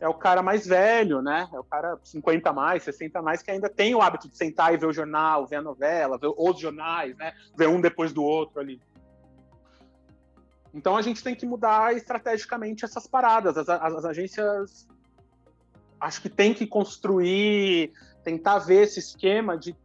é 0.00 0.08
o 0.08 0.14
cara 0.14 0.42
mais 0.42 0.66
velho, 0.66 1.20
né? 1.20 1.48
É 1.52 1.58
o 1.58 1.64
cara 1.64 1.98
50 2.02 2.52
mais, 2.52 2.84
60 2.84 3.20
mais, 3.20 3.42
que 3.42 3.50
ainda 3.50 3.68
tem 3.68 3.94
o 3.94 4.00
hábito 4.00 4.28
de 4.28 4.36
sentar 4.36 4.72
e 4.72 4.76
ver 4.76 4.86
o 4.86 4.92
jornal, 4.92 5.46
ver 5.46 5.56
a 5.56 5.62
novela, 5.62 6.18
ver 6.18 6.32
os 6.36 6.58
jornais, 6.58 7.16
né? 7.16 7.32
Ver 7.56 7.68
um 7.68 7.80
depois 7.80 8.12
do 8.12 8.22
outro 8.22 8.60
ali. 8.60 8.80
Então 10.72 10.96
a 10.96 11.02
gente 11.02 11.22
tem 11.22 11.34
que 11.34 11.46
mudar 11.46 11.96
estrategicamente 11.96 12.84
essas 12.84 13.06
paradas. 13.06 13.56
As, 13.56 13.68
as, 13.68 13.94
as 13.94 14.04
agências 14.04 14.88
acho 16.00 16.22
que 16.22 16.28
tem 16.28 16.54
que 16.54 16.66
construir, 16.66 17.92
tentar 18.22 18.58
ver 18.58 18.82
esse 18.82 19.00
esquema 19.00 19.58
de 19.58 19.76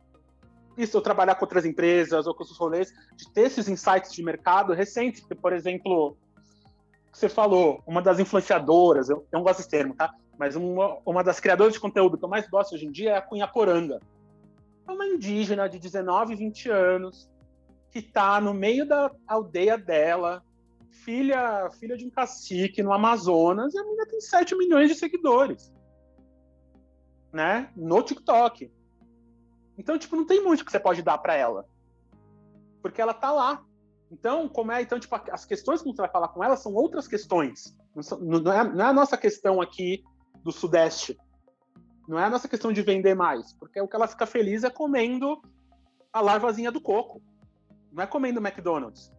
isso 0.78 0.98
eu 0.98 1.02
trabalhar 1.02 1.36
com 1.36 1.46
outras 1.46 1.66
empresas 1.66 2.26
ou 2.28 2.34
com 2.34 2.44
os 2.44 2.58
rolês, 2.58 2.94
de 3.16 3.32
ter 3.32 3.42
esses 3.42 3.68
insights 3.68 4.12
de 4.12 4.24
mercado 4.24 4.74
recentes, 4.74 5.22
porque, 5.22 5.36
por 5.36 5.54
exemplo, 5.54 6.18
você 7.12 7.30
falou, 7.30 7.82
uma 7.86 8.02
das 8.02 8.20
influenciadoras, 8.20 9.10
eu, 9.10 9.18
eu 9.18 9.38
não 9.38 9.44
gosto 9.44 9.58
desse 9.58 9.70
termo, 9.70 9.94
tá? 9.94 10.14
Mas 10.38 10.56
uma, 10.56 10.98
uma 11.06 11.24
das 11.24 11.40
criadoras 11.40 11.74
de 11.74 11.80
conteúdo 11.80 12.18
que 12.18 12.26
eu 12.26 12.30
mais 12.30 12.50
gosto 12.50 12.74
hoje 12.74 12.86
em 12.86 12.92
dia 12.92 13.12
é 13.12 13.18
a 13.18 13.22
Cunha 13.22 13.48
Poranga. 13.48 14.00
É 14.88 14.92
uma 14.92 15.06
indígena 15.06 15.70
de 15.70 15.78
19, 15.80 16.36
20 16.36 16.70
anos, 16.70 17.30
que 17.92 18.00
está 18.00 18.42
no 18.42 18.54
meio 18.54 18.88
da 18.88 19.12
aldeia 19.28 19.78
dela, 19.78 20.44
filha, 20.90 21.70
filha 21.80 21.96
de 21.96 22.06
um 22.06 22.10
cacique 22.10 22.82
no 22.82 22.92
Amazonas, 22.92 23.74
e 23.74 23.78
a 23.78 23.84
menina 23.84 24.06
tem 24.08 24.20
7 24.20 24.56
milhões 24.56 24.90
de 24.90 24.96
seguidores. 24.96 25.72
Né? 27.32 27.70
No 27.76 28.02
TikTok. 28.02 28.72
Então, 29.78 29.98
tipo, 29.98 30.16
não 30.16 30.26
tem 30.26 30.44
muito 30.44 30.64
que 30.64 30.72
você 30.72 30.80
pode 30.80 31.02
dar 31.02 31.18
para 31.18 31.36
ela. 31.36 31.66
Porque 32.82 33.02
ela 33.02 33.14
tá 33.14 33.32
lá. 33.32 33.64
Então, 34.12 34.48
como 34.48 34.72
é, 34.72 34.82
então, 34.82 35.00
tipo, 35.00 35.16
as 35.32 35.46
questões 35.46 35.82
que 35.82 35.90
você 35.90 36.02
vai 36.02 36.10
falar 36.10 36.28
com 36.28 36.44
ela 36.44 36.56
são 36.56 36.74
outras 36.74 37.08
questões. 37.08 37.76
Não, 37.96 38.52
é, 38.52 38.64
não 38.64 38.86
é 38.86 38.90
a 38.90 38.94
nossa 38.94 39.18
questão 39.18 39.62
aqui 39.62 40.04
do 40.44 40.52
Sudeste. 40.52 41.18
Não 42.08 42.20
é 42.20 42.26
a 42.26 42.30
nossa 42.30 42.48
questão 42.48 42.72
de 42.72 42.82
vender 42.82 43.16
mais. 43.16 43.54
Porque 43.54 43.82
o 43.82 43.88
que 43.88 43.96
ela 43.96 44.08
fica 44.08 44.26
feliz 44.26 44.64
é 44.64 44.70
comendo 44.70 45.42
a 46.12 46.22
larvazinha 46.22 46.72
do 46.72 46.82
coco. 46.82 47.22
Não 47.92 48.04
é 48.04 48.08
comendo 48.08 48.40
McDonald's. 48.40 49.12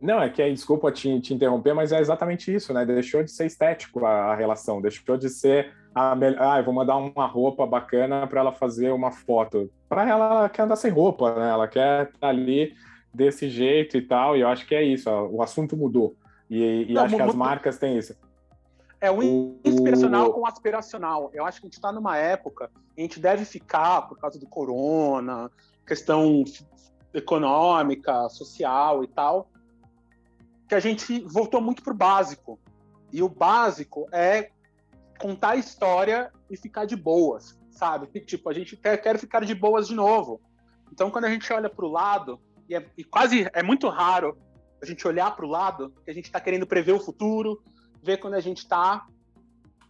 Não, 0.00 0.22
é 0.22 0.28
que 0.28 0.40
aí, 0.40 0.52
desculpa 0.52 0.92
te, 0.92 1.20
te, 1.20 1.34
interromper, 1.34 1.74
mas 1.74 1.90
é 1.90 1.98
exatamente 1.98 2.54
isso, 2.54 2.72
né? 2.72 2.86
Deixou 2.86 3.22
de 3.22 3.32
ser 3.32 3.46
estético 3.46 4.04
a, 4.04 4.32
a 4.32 4.34
relação, 4.34 4.80
deixou 4.80 5.16
de 5.16 5.28
ser 5.28 5.72
a 5.94 6.12
ah, 6.12 6.58
eu 6.58 6.64
vou 6.64 6.72
mandar 6.72 6.96
uma 6.96 7.26
roupa 7.26 7.66
bacana 7.66 8.26
para 8.26 8.40
ela 8.40 8.52
fazer 8.52 8.92
uma 8.92 9.10
foto. 9.10 9.68
Para 9.88 10.08
ela, 10.08 10.24
ela 10.26 10.48
quer 10.48 10.62
andar 10.62 10.76
sem 10.76 10.92
roupa, 10.92 11.34
né? 11.34 11.50
Ela 11.50 11.66
quer 11.66 12.10
estar 12.10 12.28
ali 12.28 12.74
desse 13.12 13.48
jeito 13.48 13.96
e 13.96 14.02
tal, 14.02 14.36
e 14.36 14.40
eu 14.40 14.48
acho 14.48 14.66
que 14.66 14.74
é 14.74 14.82
isso, 14.82 15.10
o 15.10 15.42
assunto 15.42 15.76
mudou. 15.76 16.14
E, 16.48 16.86
e 16.88 16.94
Não, 16.94 17.04
acho 17.04 17.16
que 17.16 17.22
as 17.22 17.34
marcas 17.34 17.78
têm 17.78 17.98
isso. 17.98 18.14
É 19.00 19.10
o 19.10 19.58
inspiracional 19.64 20.28
o... 20.28 20.32
com 20.32 20.40
o 20.40 20.46
aspiracional. 20.46 21.30
Eu 21.32 21.44
acho 21.44 21.60
que 21.60 21.66
a 21.66 21.68
gente 21.68 21.74
está 21.74 21.92
numa 21.92 22.16
época, 22.16 22.70
a 22.96 23.00
gente 23.00 23.18
deve 23.18 23.44
ficar, 23.44 24.02
por 24.02 24.18
causa 24.18 24.38
do 24.38 24.46
corona, 24.46 25.50
questão 25.86 26.44
econômica, 27.14 28.28
social 28.28 29.02
e 29.02 29.08
tal, 29.08 29.48
que 30.68 30.74
a 30.74 30.80
gente 30.80 31.20
voltou 31.20 31.60
muito 31.60 31.82
pro 31.82 31.94
básico. 31.94 32.60
E 33.12 33.22
o 33.22 33.28
básico 33.28 34.06
é 34.12 34.50
contar 35.18 35.50
a 35.50 35.56
história 35.56 36.30
e 36.50 36.56
ficar 36.56 36.84
de 36.84 36.94
boas, 36.94 37.58
sabe? 37.70 38.06
Tipo, 38.20 38.50
a 38.50 38.52
gente 38.52 38.76
quer, 38.76 38.98
quer 38.98 39.18
ficar 39.18 39.44
de 39.44 39.54
boas 39.54 39.88
de 39.88 39.94
novo. 39.94 40.40
Então, 40.92 41.10
quando 41.10 41.24
a 41.24 41.30
gente 41.30 41.50
olha 41.52 41.70
para 41.70 41.84
o 41.84 41.90
lado, 41.90 42.38
e, 42.68 42.74
é, 42.74 42.86
e, 42.96 43.02
quase 43.02 43.48
é 43.52 43.62
muito 43.62 43.88
raro 43.88 44.36
a 44.80 44.86
gente 44.86 45.08
olhar 45.08 45.34
para 45.34 45.44
o 45.44 45.48
lado, 45.48 45.92
que 46.04 46.10
a 46.10 46.14
gente 46.14 46.26
está 46.26 46.40
querendo 46.40 46.66
prever 46.66 46.92
o 46.92 47.00
futuro, 47.00 47.62
ver 48.02 48.18
quando 48.18 48.34
a 48.34 48.40
gente 48.40 48.58
está. 48.58 49.06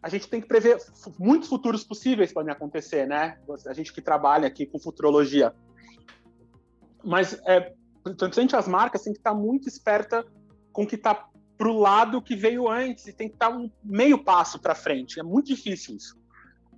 A 0.01 0.09
gente 0.09 0.29
tem 0.29 0.41
que 0.41 0.47
prever 0.47 0.79
muitos 1.19 1.49
futuros 1.49 1.83
possíveis 1.83 2.33
me 2.33 2.53
acontecer, 2.53 3.07
né? 3.07 3.37
A 3.67 3.73
gente 3.75 3.93
que 3.93 4.01
trabalha 4.01 4.47
aqui 4.47 4.65
com 4.65 4.79
futurologia. 4.79 5.53
Mas, 7.05 7.39
é, 7.47 7.75
portanto, 8.03 8.57
as 8.57 8.69
marcas 8.69 9.03
tem 9.03 9.13
que 9.13 9.19
estar 9.19 9.33
tá 9.33 9.37
muito 9.37 9.69
esperta 9.69 10.25
com 10.79 10.85
o 10.85 10.87
que 10.87 10.95
está 10.95 11.29
para 11.57 11.69
o 11.69 11.77
lado 11.77 12.23
que 12.23 12.37
veio 12.37 12.69
antes 12.69 13.09
e 13.09 13.13
tem 13.13 13.29
que 13.29 13.35
estar 13.35 13.49
um 13.49 13.69
meio 13.83 14.17
passo 14.17 14.61
para 14.61 14.77
frente. 14.77 15.19
É 15.19 15.25
muito 15.25 15.49
difícil 15.49 15.97
isso. 15.97 16.17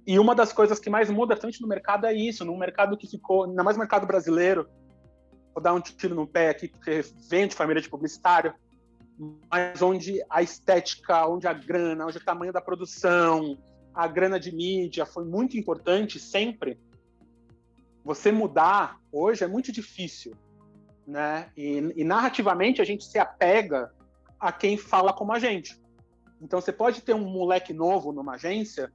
E 0.06 0.18
uma 0.18 0.34
das 0.34 0.54
coisas 0.54 0.78
que 0.78 0.88
mais 0.88 1.10
muda 1.10 1.36
frente 1.36 1.60
no 1.60 1.68
mercado 1.68 2.06
é 2.06 2.14
isso, 2.14 2.42
num 2.42 2.56
mercado 2.56 2.96
que 2.96 3.06
ficou, 3.06 3.44
ainda 3.44 3.62
mais 3.62 3.76
no 3.76 3.80
mercado 3.80 4.06
brasileiro, 4.06 4.66
vou 5.54 5.62
dar 5.62 5.74
um 5.74 5.82
tiro 5.82 6.14
no 6.14 6.26
pé 6.26 6.48
aqui, 6.48 6.68
porque 6.68 7.04
vem 7.28 7.46
de 7.46 7.54
família 7.54 7.82
de 7.82 7.90
publicitário, 7.90 8.54
mas 9.52 9.82
onde 9.82 10.24
a 10.30 10.42
estética, 10.42 11.26
onde 11.28 11.46
a 11.46 11.52
grana, 11.52 12.06
onde 12.06 12.16
o 12.16 12.24
tamanho 12.24 12.54
da 12.54 12.62
produção, 12.62 13.58
a 13.92 14.08
grana 14.08 14.40
de 14.40 14.50
mídia 14.50 15.04
foi 15.04 15.26
muito 15.26 15.58
importante 15.58 16.18
sempre. 16.18 16.80
Você 18.02 18.32
mudar 18.32 18.96
hoje 19.12 19.44
é 19.44 19.46
muito 19.46 19.70
difícil 19.70 20.34
né? 21.10 21.50
E, 21.56 21.92
e, 21.96 22.04
narrativamente 22.04 22.80
a 22.80 22.84
gente 22.84 23.04
se 23.04 23.18
apega 23.18 23.92
a 24.38 24.52
quem 24.52 24.76
fala 24.76 25.12
como 25.12 25.32
a 25.32 25.38
gente. 25.38 25.78
Então 26.40 26.60
você 26.60 26.72
pode 26.72 27.02
ter 27.02 27.14
um 27.14 27.28
moleque 27.28 27.72
novo 27.72 28.12
numa 28.12 28.34
agência, 28.34 28.90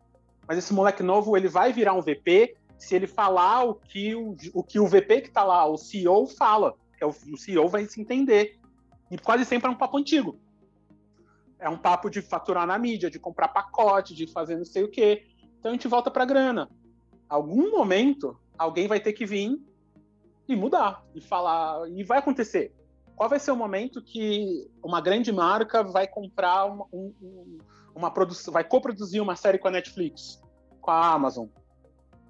mas 0.47 0.57
esse 0.57 0.73
moleque 0.73 1.03
novo 1.03 1.35
ele 1.35 1.47
vai 1.47 1.73
virar 1.73 1.93
um 1.93 2.01
VP 2.01 2.55
se 2.77 2.95
ele 2.95 3.07
falar 3.07 3.63
o 3.63 3.75
que 3.75 4.15
o, 4.15 4.35
o 4.53 4.63
que 4.63 4.79
o 4.79 4.87
VP 4.87 5.21
que 5.21 5.27
está 5.27 5.43
lá, 5.43 5.65
o 5.65 5.77
CEO 5.77 6.25
fala, 6.27 6.73
é 6.99 7.05
o, 7.05 7.09
o 7.09 7.37
CEO 7.37 7.67
vai 7.67 7.85
se 7.85 8.01
entender. 8.01 8.57
E 9.11 9.17
quase 9.17 9.45
sempre 9.45 9.67
é 9.67 9.71
um 9.71 9.77
papo 9.77 9.97
antigo. 9.97 10.39
É 11.59 11.69
um 11.69 11.77
papo 11.77 12.09
de 12.09 12.21
faturar 12.21 12.65
na 12.65 12.77
mídia, 12.77 13.09
de 13.09 13.19
comprar 13.19 13.49
pacote, 13.49 14.15
de 14.15 14.27
fazer 14.27 14.57
não 14.57 14.65
sei 14.65 14.83
o 14.83 14.89
quê. 14.89 15.25
Então 15.59 15.71
a 15.71 15.73
gente 15.73 15.87
volta 15.87 16.09
para 16.09 16.25
grana. 16.25 16.69
Algum 17.29 17.71
momento 17.71 18.37
alguém 18.57 18.87
vai 18.87 18.99
ter 18.99 19.13
que 19.13 19.25
vir 19.25 19.57
e 20.47 20.55
mudar 20.55 21.03
e 21.13 21.21
falar 21.21 21.89
e 21.89 22.03
vai 22.03 22.19
acontecer. 22.19 22.73
Qual 23.15 23.29
vai 23.29 23.39
ser 23.39 23.51
o 23.51 23.55
momento 23.55 24.01
que 24.01 24.69
uma 24.83 24.99
grande 24.99 25.31
marca 25.31 25.83
vai 25.83 26.05
comprar 26.05 26.65
uma, 26.65 26.85
um, 26.91 27.57
uma 27.95 28.11
produção, 28.11 28.53
vai 28.53 28.63
coproduzir 28.63 29.21
uma 29.21 29.35
série 29.35 29.57
com 29.57 29.67
a 29.67 29.71
Netflix, 29.71 30.41
com 30.81 30.91
a 30.91 31.13
Amazon, 31.13 31.47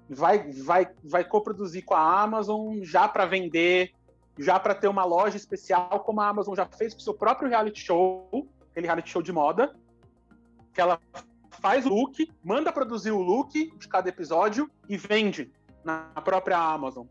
vai 0.08 0.50
vai 0.52 0.88
vai 1.02 1.24
coproduzir 1.24 1.84
com 1.84 1.94
a 1.94 2.22
Amazon 2.22 2.82
já 2.82 3.08
para 3.08 3.26
vender, 3.26 3.92
já 4.38 4.60
para 4.60 4.74
ter 4.74 4.86
uma 4.86 5.04
loja 5.04 5.36
especial, 5.36 6.00
como 6.00 6.20
a 6.20 6.28
Amazon 6.28 6.54
já 6.54 6.66
fez 6.66 6.94
com 6.94 7.00
o 7.00 7.02
seu 7.02 7.14
próprio 7.14 7.48
reality 7.48 7.80
show, 7.80 8.48
aquele 8.70 8.86
reality 8.86 9.10
show 9.10 9.22
de 9.22 9.32
moda, 9.32 9.74
que 10.72 10.80
ela 10.80 11.00
faz 11.50 11.84
o 11.84 11.88
look, 11.88 12.30
manda 12.44 12.72
produzir 12.72 13.10
o 13.10 13.20
look 13.20 13.76
de 13.76 13.88
cada 13.88 14.08
episódio 14.08 14.70
e 14.88 14.96
vende 14.96 15.50
na 15.84 16.04
própria 16.22 16.58
Amazon 16.58 17.06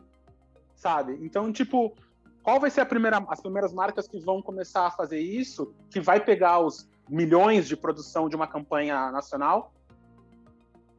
sabe? 0.76 1.18
Então, 1.22 1.52
tipo, 1.52 1.96
qual 2.44 2.60
vai 2.60 2.70
ser 2.70 2.86
primeira, 2.86 3.24
as 3.28 3.42
primeiras 3.42 3.74
marcas 3.74 4.08
que 4.08 4.20
vão 4.20 4.42
começar 4.42 4.86
a 4.86 4.92
fazer 4.92 5.20
isso, 5.20 5.74
que 5.90 6.00
vai 6.00 6.20
pegar 6.20 6.60
os 6.60 6.88
milhões 7.10 7.68
de 7.68 7.76
produção 7.76 8.30
de 8.30 8.36
uma 8.36 8.48
campanha 8.48 9.12
nacional 9.12 9.74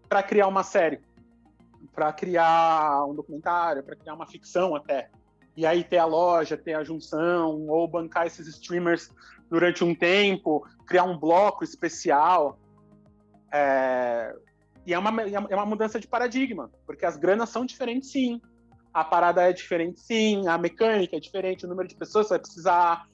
para 0.08 0.22
criar 0.22 0.48
uma 0.48 0.62
série, 0.62 1.00
para 1.94 2.12
criar 2.12 3.04
um 3.06 3.14
documentário, 3.14 3.82
para 3.82 3.96
criar 3.96 4.14
uma 4.14 4.26
ficção 4.26 4.74
até. 4.74 5.10
E 5.56 5.64
aí 5.64 5.82
ter 5.82 5.98
a 5.98 6.04
loja, 6.04 6.56
ter 6.56 6.74
a 6.74 6.84
junção, 6.84 7.66
ou 7.68 7.88
bancar 7.88 8.26
esses 8.26 8.46
streamers 8.46 9.10
durante 9.48 9.82
um 9.82 9.94
tempo, 9.94 10.66
criar 10.84 11.04
um 11.04 11.18
bloco 11.18 11.64
especial. 11.64 12.58
É... 13.52 14.34
E 14.84 14.92
é 14.92 14.98
uma, 14.98 15.22
é 15.22 15.54
uma 15.56 15.66
mudança 15.66 15.98
de 15.98 16.06
paradigma, 16.06 16.70
porque 16.84 17.04
as 17.04 17.16
granas 17.16 17.48
são 17.48 17.64
diferentes 17.64 18.10
sim 18.10 18.40
a 18.96 19.04
parada 19.04 19.42
é 19.42 19.52
diferente, 19.52 20.00
sim, 20.00 20.48
a 20.48 20.56
mecânica 20.56 21.18
é 21.18 21.20
diferente, 21.20 21.66
o 21.66 21.68
número 21.68 21.86
de 21.86 21.94
pessoas 21.94 22.28
que 22.28 22.30
vai 22.30 22.38
precisar. 22.38 23.06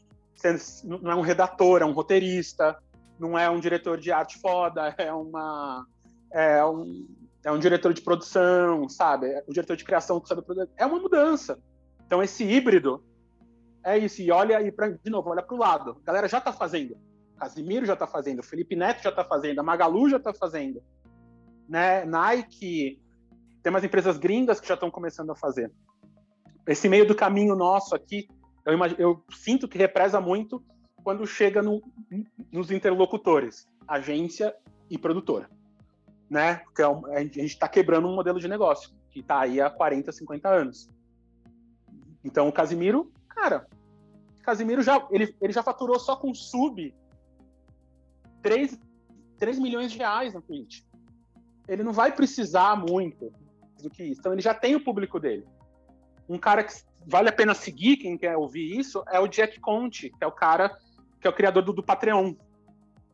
Não 0.85 1.11
é 1.11 1.17
um 1.17 1.21
redator, 1.21 1.83
é 1.83 1.85
um 1.85 1.91
roteirista, 1.91 2.81
não 3.19 3.37
é 3.37 3.51
um 3.51 3.59
diretor 3.59 3.99
de 3.99 4.13
arte 4.13 4.39
foda, 4.39 4.95
é 4.97 5.13
uma. 5.13 5.85
É 6.31 6.65
um, 6.65 7.09
é 7.45 7.51
um 7.51 7.59
diretor 7.59 7.93
de 7.93 8.01
produção, 8.01 8.89
sabe? 8.89 9.27
É 9.27 9.43
um 9.49 9.53
diretor 9.53 9.77
de 9.77 9.85
criação 9.85 10.21
que 10.21 10.29
sabe 10.29 10.43
produzir. 10.43 10.71
É 10.77 10.87
uma 10.87 11.01
mudança. 11.01 11.59
Então, 12.07 12.23
esse 12.23 12.45
híbrido 12.45 13.05
é 13.85 13.99
isso. 13.99 14.23
E 14.23 14.31
olha, 14.31 14.63
e 14.63 14.71
pra, 14.71 14.89
de 14.89 15.11
novo, 15.11 15.31
olha 15.31 15.43
para 15.43 15.55
o 15.57 15.59
lado. 15.59 15.97
A 16.01 16.07
galera 16.07 16.29
já 16.29 16.39
está 16.39 16.53
fazendo. 16.53 16.97
Casimiro 17.37 17.85
já 17.85 17.95
está 17.95 18.07
fazendo, 18.07 18.41
Felipe 18.41 18.77
Neto 18.77 19.03
já 19.03 19.11
está 19.11 19.25
fazendo, 19.25 19.59
a 19.59 19.65
Magalu 19.65 20.09
já 20.09 20.19
está 20.19 20.33
fazendo. 20.33 20.81
Né? 21.69 22.05
Nike, 22.05 23.03
tem 23.63 23.71
umas 23.71 23.85
empresas 23.85 24.19
gringas 24.19 24.61
que 24.61 24.67
já 24.67 24.75
estão 24.75 24.91
começando 24.91 25.31
a 25.31 25.37
fazer. 25.37 25.73
Esse 26.67 26.89
meio 26.89 27.07
do 27.07 27.15
caminho 27.15 27.55
nosso 27.55 27.95
aqui, 27.95 28.29
eu, 28.65 28.73
imagino, 28.73 29.01
eu 29.01 29.25
sinto 29.31 29.69
que 29.69 29.79
represa 29.79 30.21
muito 30.21 30.63
quando 31.03 31.27
chega 31.27 31.63
no, 31.63 31.83
nos 32.51 32.71
interlocutores, 32.71 33.67
agência 33.87 34.55
e 34.91 34.99
produtora. 34.99 35.49
Né? 36.29 36.57
Porque 36.57 36.83
é 36.83 36.87
a 36.87 37.21
gente 37.21 37.45
está 37.45 37.69
quebrando 37.69 38.09
um 38.09 38.15
modelo 38.15 38.41
de 38.41 38.49
negócio 38.49 38.91
que 39.11 39.21
está 39.21 39.41
aí 39.41 39.61
há 39.61 39.71
40, 39.71 40.11
50 40.11 40.49
anos. 40.49 40.89
Então, 42.25 42.49
o 42.49 42.53
Casimiro, 42.53 43.13
cara, 43.29 43.69
Casimiro 44.43 44.83
já, 44.83 45.07
ele, 45.11 45.37
ele 45.41 45.53
já 45.53 45.63
faturou 45.63 45.99
só 45.99 46.17
com 46.17 46.35
sub 46.35 46.95
3, 48.43 48.79
3 49.39 49.59
milhões 49.59 49.93
de 49.93 49.99
reais 49.99 50.33
na 50.33 50.41
Twitch. 50.41 50.83
Ele 51.69 51.83
não 51.83 51.93
vai 51.93 52.13
precisar 52.13 52.77
muito 52.77 53.33
do 53.83 53.91
que 53.91 54.03
isso. 54.05 54.21
Então 54.21 54.33
ele 54.33 54.43
já 54.43 54.55
tem 54.55 54.75
o 54.75 54.85
público 54.85 55.19
dele. 55.19 55.45
Um 56.29 56.39
cara 56.39 56.65
que 56.65 56.73
vale 57.07 57.29
a 57.29 57.33
pena 57.33 57.55
seguir, 57.55 57.97
quem 57.97 58.17
quer 58.17 58.37
ouvir 58.37 58.79
isso, 58.79 59.03
é 59.11 59.19
o 59.19 59.29
Jack 59.29 59.61
Conte, 59.61 60.11
que 60.11 60.25
é 60.25 60.27
o 60.27 60.33
cara 60.33 60.77
que 61.21 61.27
é 61.27 61.31
o 61.31 61.35
criador 61.35 61.63
do, 61.63 61.73
do 61.73 61.83
Patreon. 61.83 62.35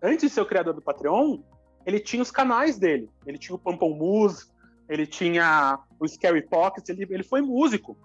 Antes 0.03 0.29
de 0.29 0.31
ser 0.31 0.41
o 0.41 0.47
criador 0.47 0.73
do 0.73 0.81
Patreon, 0.81 1.41
ele 1.85 2.01
tinha 2.01 2.23
os 2.23 2.31
canais 2.31 2.79
dele. 2.79 3.11
Ele 3.27 3.39
tinha 3.39 3.55
o 3.55 3.59
Pamplemousse, 3.59 4.47
ele 4.89 5.07
tinha 5.07 5.79
o 6.01 6.09
Scary 6.09 6.43
Pockets, 6.43 6.89
ele, 6.89 7.07
ele 7.11 7.23
foi 7.23 7.43
músico. 7.43 7.97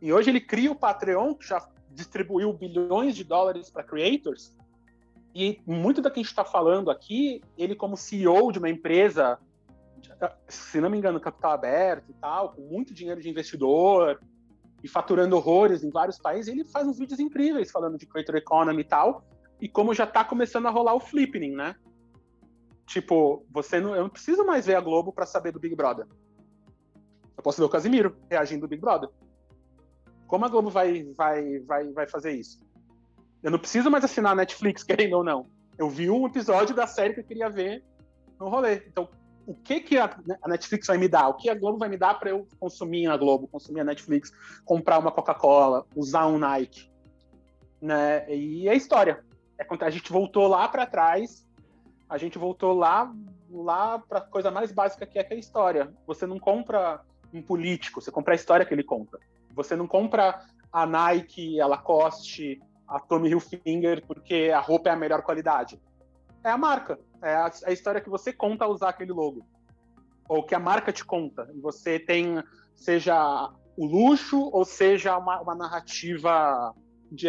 E 0.00 0.12
hoje 0.12 0.30
ele 0.30 0.40
cria 0.40 0.70
o 0.70 0.76
Patreon, 0.76 1.34
que 1.34 1.46
já 1.46 1.68
distribuiu 1.90 2.52
bilhões 2.52 3.16
de 3.16 3.24
dólares 3.24 3.70
para 3.70 3.82
creators. 3.82 4.56
E 5.34 5.60
muito 5.66 6.00
da 6.00 6.10
que 6.10 6.20
a 6.20 6.22
gente 6.22 6.30
está 6.30 6.44
falando 6.44 6.90
aqui, 6.90 7.42
ele 7.56 7.74
como 7.74 7.96
CEO 7.96 8.50
de 8.50 8.58
uma 8.58 8.68
empresa, 8.68 9.38
se 10.48 10.80
não 10.80 10.90
me 10.90 10.98
engano, 10.98 11.20
capital 11.20 11.52
aberto 11.52 12.10
e 12.10 12.14
tal, 12.14 12.52
com 12.52 12.62
muito 12.62 12.94
dinheiro 12.94 13.20
de 13.20 13.28
investidor 13.28 14.20
e 14.82 14.88
faturando 14.88 15.36
horrores 15.36 15.82
em 15.82 15.90
vários 15.90 16.18
países, 16.18 16.52
ele 16.52 16.64
faz 16.64 16.86
uns 16.86 16.98
vídeos 16.98 17.20
incríveis 17.20 17.70
falando 17.70 17.98
de 17.98 18.06
creator 18.06 18.36
economy 18.36 18.80
e 18.80 18.84
tal. 18.84 19.24
E 19.60 19.68
como 19.68 19.94
já 19.94 20.04
está 20.04 20.24
começando 20.24 20.66
a 20.66 20.70
rolar 20.70 20.94
o 20.94 21.00
flipping, 21.00 21.54
né? 21.54 21.76
Tipo, 22.86 23.44
você 23.50 23.78
não, 23.78 23.94
eu 23.94 24.02
não 24.02 24.10
preciso 24.10 24.44
mais 24.44 24.66
ver 24.66 24.74
a 24.74 24.80
Globo 24.80 25.12
para 25.12 25.26
saber 25.26 25.52
do 25.52 25.60
Big 25.60 25.76
Brother. 25.76 26.06
Eu 27.36 27.42
posso 27.42 27.58
ver 27.58 27.64
o 27.64 27.68
Casimiro 27.68 28.16
reagindo 28.28 28.62
do 28.62 28.68
Big 28.68 28.80
Brother. 28.80 29.08
Como 30.26 30.44
a 30.44 30.48
Globo 30.48 30.70
vai, 30.70 31.04
vai, 31.16 31.60
vai, 31.60 31.92
vai 31.92 32.06
fazer 32.06 32.32
isso? 32.32 32.60
Eu 33.42 33.50
não 33.50 33.58
preciso 33.58 33.90
mais 33.90 34.04
assinar 34.04 34.34
Netflix, 34.34 34.82
querendo 34.84 35.14
ou 35.14 35.24
não. 35.24 35.46
Eu 35.78 35.88
vi 35.88 36.10
um 36.10 36.26
episódio 36.26 36.74
da 36.74 36.86
série 36.86 37.14
que 37.14 37.20
eu 37.20 37.24
queria 37.24 37.48
ver 37.48 37.84
no 38.38 38.48
rolê. 38.48 38.82
Então, 38.86 39.08
o 39.50 39.54
que, 39.54 39.80
que 39.80 39.98
a, 39.98 40.16
Netflix 40.46 40.86
vai 40.86 40.98
me 40.98 41.08
dar? 41.08 41.28
O 41.28 41.34
que 41.34 41.50
a 41.50 41.54
Globo 41.54 41.78
vai 41.78 41.88
me 41.88 41.96
dar 41.96 42.18
para 42.18 42.30
eu 42.30 42.46
consumir 42.58 43.06
a 43.06 43.16
Globo, 43.16 43.48
consumir 43.48 43.80
a 43.80 43.84
Netflix, 43.84 44.32
comprar 44.64 44.98
uma 44.98 45.10
Coca-Cola, 45.10 45.86
usar 45.94 46.26
um 46.26 46.38
Nike? 46.38 46.90
Né? 47.80 48.32
E 48.32 48.68
é 48.68 48.74
história. 48.74 49.24
É, 49.58 49.66
a 49.84 49.90
gente 49.90 50.12
voltou 50.12 50.46
lá 50.46 50.68
para 50.68 50.86
trás 50.86 51.44
a 52.10 52.18
gente 52.18 52.36
voltou 52.36 52.76
lá 52.76 53.14
lá 53.48 54.00
para 54.00 54.20
coisa 54.20 54.50
mais 54.50 54.72
básica 54.72 55.06
que 55.06 55.16
é, 55.16 55.22
que 55.22 55.32
a 55.32 55.36
história. 55.36 55.94
Você 56.08 56.26
não 56.26 56.40
compra 56.40 57.00
um 57.32 57.40
político, 57.40 58.00
você 58.00 58.10
compra 58.10 58.34
a 58.34 58.36
história 58.36 58.66
que 58.66 58.74
ele 58.74 58.82
conta. 58.82 59.16
Você 59.54 59.76
não 59.76 59.86
compra 59.86 60.44
a 60.72 60.84
Nike, 60.84 61.60
a 61.60 61.66
Lacoste, 61.68 62.60
a 62.86 62.98
Tommy 62.98 63.30
Hilfiger 63.30 64.04
porque 64.04 64.50
a 64.52 64.58
roupa 64.58 64.88
é 64.88 64.92
a 64.92 64.96
melhor 64.96 65.22
qualidade. 65.22 65.80
É 66.42 66.50
a 66.50 66.58
marca, 66.58 66.98
é 67.22 67.34
a, 67.34 67.52
é 67.64 67.70
a 67.70 67.72
história 67.72 68.00
que 68.00 68.10
você 68.10 68.32
conta 68.32 68.64
ao 68.64 68.72
usar 68.72 68.90
aquele 68.90 69.12
logo. 69.12 69.46
Ou 70.28 70.42
que 70.44 70.54
a 70.54 70.60
marca 70.60 70.92
te 70.92 71.04
conta. 71.04 71.50
E 71.54 71.60
você 71.60 71.98
tem, 71.98 72.42
seja 72.74 73.50
o 73.76 73.86
luxo 73.86 74.50
ou 74.52 74.64
seja 74.64 75.16
uma, 75.16 75.40
uma 75.40 75.54
narrativa 75.54 76.74
de 77.10 77.28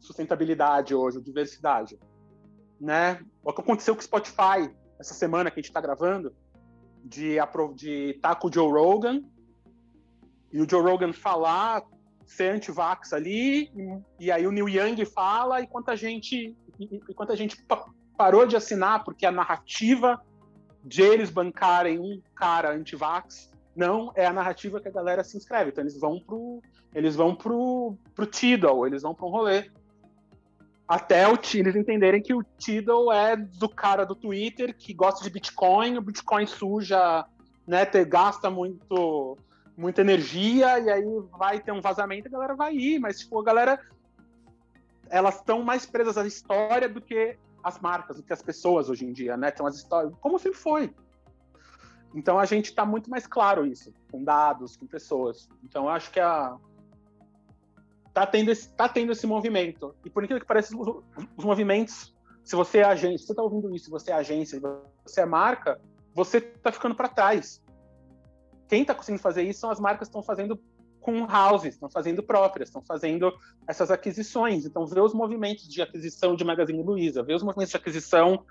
sustentabilidade 0.00 0.94
hoje, 0.94 1.20
diversidade 1.20 1.98
né? 2.80 3.20
O 3.42 3.52
que 3.52 3.60
aconteceu 3.60 3.94
com 3.94 4.00
o 4.00 4.04
Spotify 4.04 4.70
essa 4.98 5.14
semana 5.14 5.50
que 5.50 5.58
a 5.58 5.62
gente 5.62 5.70
está 5.70 5.80
gravando, 5.80 6.34
de 7.04 7.36
estar 7.36 8.28
tá 8.28 8.34
com 8.34 8.48
o 8.48 8.52
Joe 8.52 8.70
Rogan, 8.70 9.22
e 10.52 10.60
o 10.60 10.68
Joe 10.68 10.82
Rogan 10.82 11.12
falar, 11.12 11.82
ser 12.24 12.54
anti-vax 12.54 13.12
ali, 13.12 13.64
e, 13.74 14.26
e, 14.26 14.32
aí 14.32 14.46
o 14.46 14.52
Neil 14.52 14.68
Young 14.68 15.04
fala, 15.04 15.60
e 15.60 15.66
quanta 15.66 15.96
gente, 15.96 16.56
e, 16.78 17.00
e 17.08 17.14
quanta 17.14 17.36
gente 17.36 17.56
parou 18.16 18.46
de 18.46 18.56
assinar, 18.56 19.04
porque 19.04 19.26
a 19.26 19.32
narrativa 19.32 20.20
de 20.84 21.02
eles 21.02 21.30
bancarem 21.30 21.98
um 21.98 22.20
cara 22.34 22.72
anti-vax 22.72 23.50
não 23.74 24.12
é 24.14 24.26
a 24.26 24.32
narrativa 24.32 24.80
que 24.80 24.88
a 24.88 24.92
galera 24.92 25.24
se 25.24 25.36
inscreve. 25.36 25.70
Então 25.70 25.82
eles 25.82 25.98
vão 25.98 26.20
pro, 26.20 26.62
eles 26.94 27.16
vão 27.16 27.34
pro, 27.34 27.96
pro 28.14 28.26
Tidal, 28.26 28.86
eles 28.86 29.02
vão 29.02 29.14
para 29.14 29.26
um 29.26 29.30
rolê 29.30 29.70
até 30.86 31.26
o, 31.26 31.38
eles 31.54 31.76
entenderem 31.76 32.22
que 32.22 32.34
o 32.34 32.42
Tidal 32.58 33.10
é 33.12 33.36
do 33.36 33.68
cara 33.68 34.04
do 34.04 34.14
Twitter 34.14 34.76
que 34.76 34.92
gosta 34.92 35.24
de 35.24 35.30
Bitcoin, 35.30 35.96
o 35.96 36.02
Bitcoin 36.02 36.46
suja, 36.46 37.24
né, 37.66 37.84
gasta 38.06 38.50
muito, 38.50 39.38
muita 39.76 40.02
energia, 40.02 40.78
e 40.78 40.90
aí 40.90 41.04
vai 41.38 41.58
ter 41.58 41.72
um 41.72 41.80
vazamento, 41.80 42.28
a 42.28 42.30
galera 42.30 42.54
vai 42.54 42.74
ir, 42.74 42.98
mas 42.98 43.20
tipo, 43.20 43.40
a 43.40 43.44
galera 43.44 43.80
elas 45.08 45.36
estão 45.36 45.62
mais 45.62 45.86
presas 45.86 46.18
à 46.18 46.26
história 46.26 46.88
do 46.88 47.00
que 47.00 47.36
as 47.64 47.80
marcas, 47.80 48.18
do 48.18 48.22
que 48.22 48.32
as 48.32 48.42
pessoas 48.42 48.90
hoje 48.90 49.06
em 49.06 49.12
dia, 49.12 49.36
né? 49.36 49.50
Então 49.52 49.66
as 49.66 49.76
histórias, 49.76 50.12
como 50.20 50.38
sempre 50.38 50.58
foi. 50.58 50.94
Então 52.14 52.38
a 52.38 52.44
gente 52.44 52.66
está 52.66 52.84
muito 52.84 53.10
mais 53.10 53.26
claro 53.26 53.66
isso, 53.66 53.92
com 54.12 54.22
dados, 54.22 54.76
com 54.76 54.86
pessoas. 54.86 55.48
Então 55.64 55.84
eu 55.84 55.90
acho 55.90 56.10
que 56.10 56.20
a 56.20 56.56
tá 58.12 58.24
tendo 58.24 58.50
esse, 58.50 58.70
tá 58.70 58.88
tendo 58.88 59.10
esse 59.10 59.26
movimento. 59.26 59.94
E 60.04 60.10
por 60.10 60.22
incrível 60.22 60.40
que 60.40 60.46
pareça, 60.46 60.76
os, 60.76 61.02
os 61.36 61.44
movimentos, 61.44 62.14
se 62.44 62.54
você 62.54 62.78
é 62.78 62.84
agência, 62.84 63.18
se 63.18 63.26
você 63.26 63.34
tá 63.34 63.42
ouvindo 63.42 63.74
isso, 63.74 63.86
se 63.86 63.90
você 63.90 64.12
é 64.12 64.14
agência, 64.14 64.60
você 65.04 65.22
é 65.22 65.26
marca, 65.26 65.80
você 66.14 66.40
tá 66.40 66.70
ficando 66.70 66.94
para 66.94 67.08
trás. 67.08 67.60
Quem 68.68 68.84
tá 68.84 68.94
conseguindo 68.94 69.20
fazer 69.20 69.42
isso 69.42 69.60
são 69.60 69.70
as 69.70 69.80
marcas 69.80 70.06
que 70.06 70.10
estão 70.10 70.22
fazendo 70.22 70.56
com 71.04 71.26
houses, 71.30 71.74
estão 71.74 71.90
fazendo 71.90 72.22
próprias, 72.22 72.70
estão 72.70 72.80
fazendo 72.80 73.30
essas 73.68 73.90
aquisições. 73.90 74.64
Então, 74.64 74.86
ver 74.86 75.00
os 75.00 75.12
movimentos 75.12 75.68
de 75.68 75.82
aquisição 75.82 76.34
de 76.34 76.42
Magazine 76.42 76.82
Luiza, 76.82 77.22
ver 77.22 77.34
os 77.34 77.42
movimentos 77.42 77.72
de 77.72 77.76
aquisição 77.76 78.42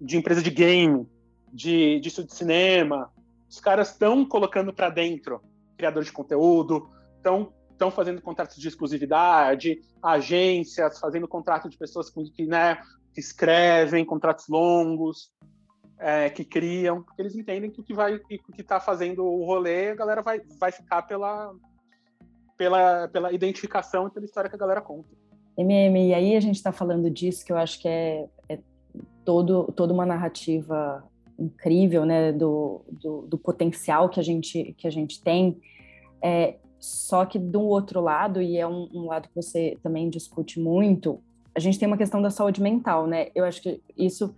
de 0.00 0.16
empresa 0.16 0.42
de 0.42 0.50
game, 0.50 1.08
de, 1.52 2.00
de 2.00 2.10
de 2.10 2.34
cinema, 2.34 3.12
os 3.48 3.60
caras 3.60 3.92
estão 3.92 4.24
colocando 4.24 4.72
para 4.72 4.90
dentro 4.90 5.40
criador 5.76 6.02
de 6.02 6.10
conteúdo, 6.10 6.90
estão 7.16 7.52
estão 7.70 7.90
fazendo 7.90 8.20
contratos 8.20 8.56
de 8.56 8.68
exclusividade, 8.68 9.80
agências 10.02 10.98
fazendo 10.98 11.26
contrato 11.26 11.66
de 11.66 11.78
pessoas 11.78 12.10
que, 12.10 12.44
né, 12.44 12.78
que 13.14 13.20
escrevem 13.20 14.04
contratos 14.04 14.48
longos, 14.48 15.32
é, 15.98 16.28
que 16.28 16.44
criam, 16.44 17.02
porque 17.02 17.22
eles 17.22 17.34
entendem 17.34 17.70
que 17.70 17.80
o 17.80 17.82
que 17.82 17.94
vai, 17.94 18.18
que 18.18 18.42
está 18.58 18.80
fazendo 18.80 19.24
o 19.24 19.46
rolê, 19.46 19.92
a 19.92 19.94
galera 19.94 20.20
vai, 20.20 20.40
vai 20.58 20.70
ficar 20.70 21.02
pela, 21.02 21.54
pela, 22.60 23.08
pela 23.08 23.32
identificação 23.32 24.06
e 24.06 24.10
pela 24.10 24.26
história 24.26 24.50
que 24.50 24.54
a 24.54 24.58
galera 24.58 24.82
conta. 24.82 25.08
MM, 25.56 26.08
e 26.08 26.12
aí 26.12 26.36
a 26.36 26.40
gente 26.40 26.56
está 26.56 26.70
falando 26.70 27.10
disso 27.10 27.42
que 27.42 27.50
eu 27.50 27.56
acho 27.56 27.80
que 27.80 27.88
é, 27.88 28.28
é 28.50 28.58
todo, 29.24 29.72
toda 29.74 29.94
uma 29.94 30.04
narrativa 30.04 31.02
incrível, 31.38 32.04
né, 32.04 32.32
do, 32.32 32.82
do, 32.86 33.22
do, 33.22 33.38
potencial 33.38 34.10
que 34.10 34.20
a 34.20 34.22
gente 34.22 34.74
que 34.76 34.86
a 34.86 34.90
gente 34.90 35.22
tem. 35.22 35.58
É, 36.20 36.56
só 36.78 37.24
que 37.24 37.38
do 37.38 37.62
outro 37.62 38.02
lado, 38.02 38.42
e 38.42 38.58
é 38.58 38.66
um, 38.66 38.90
um, 38.92 39.06
lado 39.06 39.30
que 39.30 39.34
você 39.34 39.78
também 39.82 40.10
discute 40.10 40.60
muito, 40.60 41.18
a 41.54 41.60
gente 41.60 41.78
tem 41.78 41.88
uma 41.88 41.96
questão 41.96 42.20
da 42.20 42.28
saúde 42.28 42.60
mental, 42.60 43.06
né? 43.06 43.28
Eu 43.34 43.46
acho 43.46 43.62
que 43.62 43.82
isso, 43.96 44.36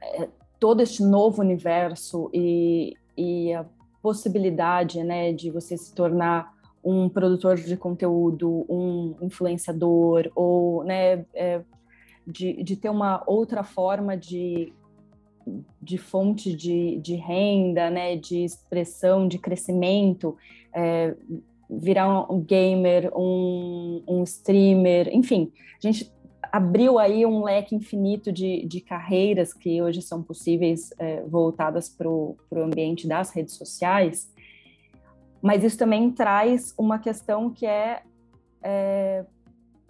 é, 0.00 0.28
todo 0.60 0.80
este 0.80 1.02
novo 1.02 1.42
universo 1.42 2.30
e, 2.32 2.94
e 3.16 3.52
a 3.52 3.66
possibilidade, 4.06 5.02
né, 5.02 5.32
de 5.32 5.50
você 5.50 5.76
se 5.76 5.92
tornar 5.92 6.54
um 6.84 7.08
produtor 7.08 7.56
de 7.56 7.76
conteúdo, 7.76 8.64
um 8.68 9.16
influenciador, 9.20 10.30
ou, 10.32 10.84
né, 10.84 11.26
é, 11.34 11.60
de, 12.24 12.62
de 12.62 12.76
ter 12.76 12.88
uma 12.88 13.24
outra 13.26 13.64
forma 13.64 14.16
de 14.16 14.72
de 15.80 15.96
fonte 15.96 16.52
de, 16.52 16.98
de 16.98 17.14
renda, 17.14 17.88
né, 17.88 18.16
de 18.16 18.44
expressão, 18.44 19.28
de 19.28 19.38
crescimento, 19.38 20.36
é, 20.74 21.14
virar 21.70 22.32
um 22.32 22.40
gamer, 22.40 23.12
um, 23.16 24.02
um 24.08 24.24
streamer, 24.24 25.08
enfim, 25.12 25.52
a 25.78 25.86
gente 25.86 26.12
abriu 26.56 26.98
aí 26.98 27.26
um 27.26 27.44
leque 27.44 27.74
infinito 27.74 28.32
de, 28.32 28.64
de 28.66 28.80
carreiras 28.80 29.52
que 29.52 29.82
hoje 29.82 30.00
são 30.00 30.22
possíveis 30.22 30.90
é, 30.98 31.22
voltadas 31.22 31.88
para 31.88 32.08
o 32.08 32.36
ambiente 32.56 33.06
das 33.06 33.30
redes 33.30 33.54
sociais, 33.54 34.32
mas 35.42 35.62
isso 35.62 35.76
também 35.76 36.10
traz 36.10 36.74
uma 36.78 36.98
questão 36.98 37.50
que 37.50 37.66
é, 37.66 38.02
é 38.62 39.26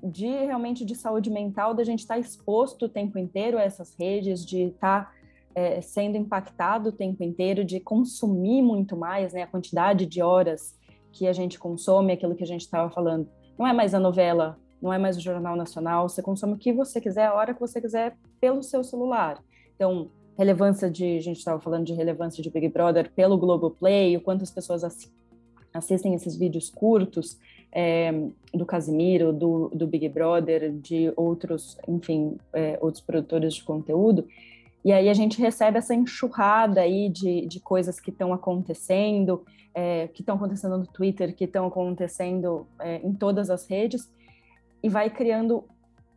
de 0.02 0.26
realmente 0.26 0.84
de 0.84 0.96
saúde 0.96 1.30
mental, 1.30 1.72
da 1.72 1.84
gente 1.84 2.00
estar 2.00 2.14
tá 2.14 2.20
exposto 2.20 2.86
o 2.86 2.88
tempo 2.88 3.16
inteiro 3.16 3.58
a 3.58 3.62
essas 3.62 3.94
redes, 3.94 4.44
de 4.44 4.64
estar 4.64 5.04
tá 5.04 5.12
é, 5.54 5.80
sendo 5.80 6.16
impactado 6.16 6.88
o 6.88 6.92
tempo 6.92 7.22
inteiro, 7.22 7.64
de 7.64 7.78
consumir 7.78 8.60
muito 8.60 8.96
mais, 8.96 9.32
né? 9.32 9.42
A 9.42 9.46
quantidade 9.46 10.04
de 10.04 10.20
horas 10.20 10.76
que 11.12 11.26
a 11.26 11.32
gente 11.32 11.58
consome, 11.58 12.12
aquilo 12.12 12.34
que 12.34 12.44
a 12.44 12.46
gente 12.46 12.62
estava 12.62 12.90
falando. 12.90 13.28
Não 13.58 13.66
é 13.66 13.72
mais 13.72 13.94
a 13.94 14.00
novela, 14.00 14.58
não 14.81 14.93
é 14.93 14.99
mais 14.99 15.16
o 15.16 15.20
Jornal 15.20 15.57
Nacional, 15.57 16.09
você 16.09 16.22
consome 16.22 16.55
o 16.55 16.59
que 16.59 16.72
você 16.72 17.01
quiser, 17.01 17.27
a 17.27 17.35
hora 17.35 17.55
que 17.55 17.61
você 17.61 17.81
quiser, 17.81 18.16
pelo 18.41 18.62
seu 18.62 18.85
celular. 18.85 19.43
Então, 19.74 20.11
relevância 20.37 20.91
de, 20.91 21.16
a 21.16 21.20
gente 21.20 21.39
estava 21.39 21.61
falando 21.61 21.87
de 21.87 21.95
relevância 21.95 22.43
de 22.43 22.51
Big 22.51 22.68
Brother 22.68 23.11
pelo 23.12 23.39
Globoplay, 23.39 24.16
o 24.16 24.20
quanto 24.20 24.43
as 24.43 24.51
pessoas 24.51 24.83
assistem 25.72 26.14
esses 26.14 26.37
vídeos 26.37 26.70
curtos, 26.70 27.39
é, 27.72 28.12
do 28.55 28.64
Casimiro, 28.64 29.33
do, 29.33 29.68
do 29.68 29.87
Big 29.87 30.09
Brother, 30.09 30.72
de 30.72 31.12
outros, 31.16 31.77
enfim, 31.87 32.39
é, 32.53 32.79
outros 32.81 33.03
produtores 33.03 33.55
de 33.55 33.64
conteúdo. 33.64 34.27
E 34.85 34.93
aí 34.93 35.09
a 35.09 35.14
gente 35.14 35.41
recebe 35.41 35.79
essa 35.79 35.95
enxurrada 35.95 36.81
aí 36.81 37.09
de, 37.09 37.47
de 37.47 37.61
coisas 37.61 37.99
que 37.99 38.11
estão 38.11 38.33
acontecendo, 38.33 39.45
é, 39.74 40.09
que 40.09 40.22
estão 40.22 40.37
acontecendo 40.37 40.79
no 40.79 40.87
Twitter, 40.87 41.35
que 41.35 41.45
estão 41.45 41.66
acontecendo 41.66 42.66
é, 42.81 42.97
em 43.05 43.12
todas 43.12 43.51
as 43.51 43.66
redes, 43.66 44.09
e 44.83 44.89
vai 44.89 45.11
criando 45.11 45.64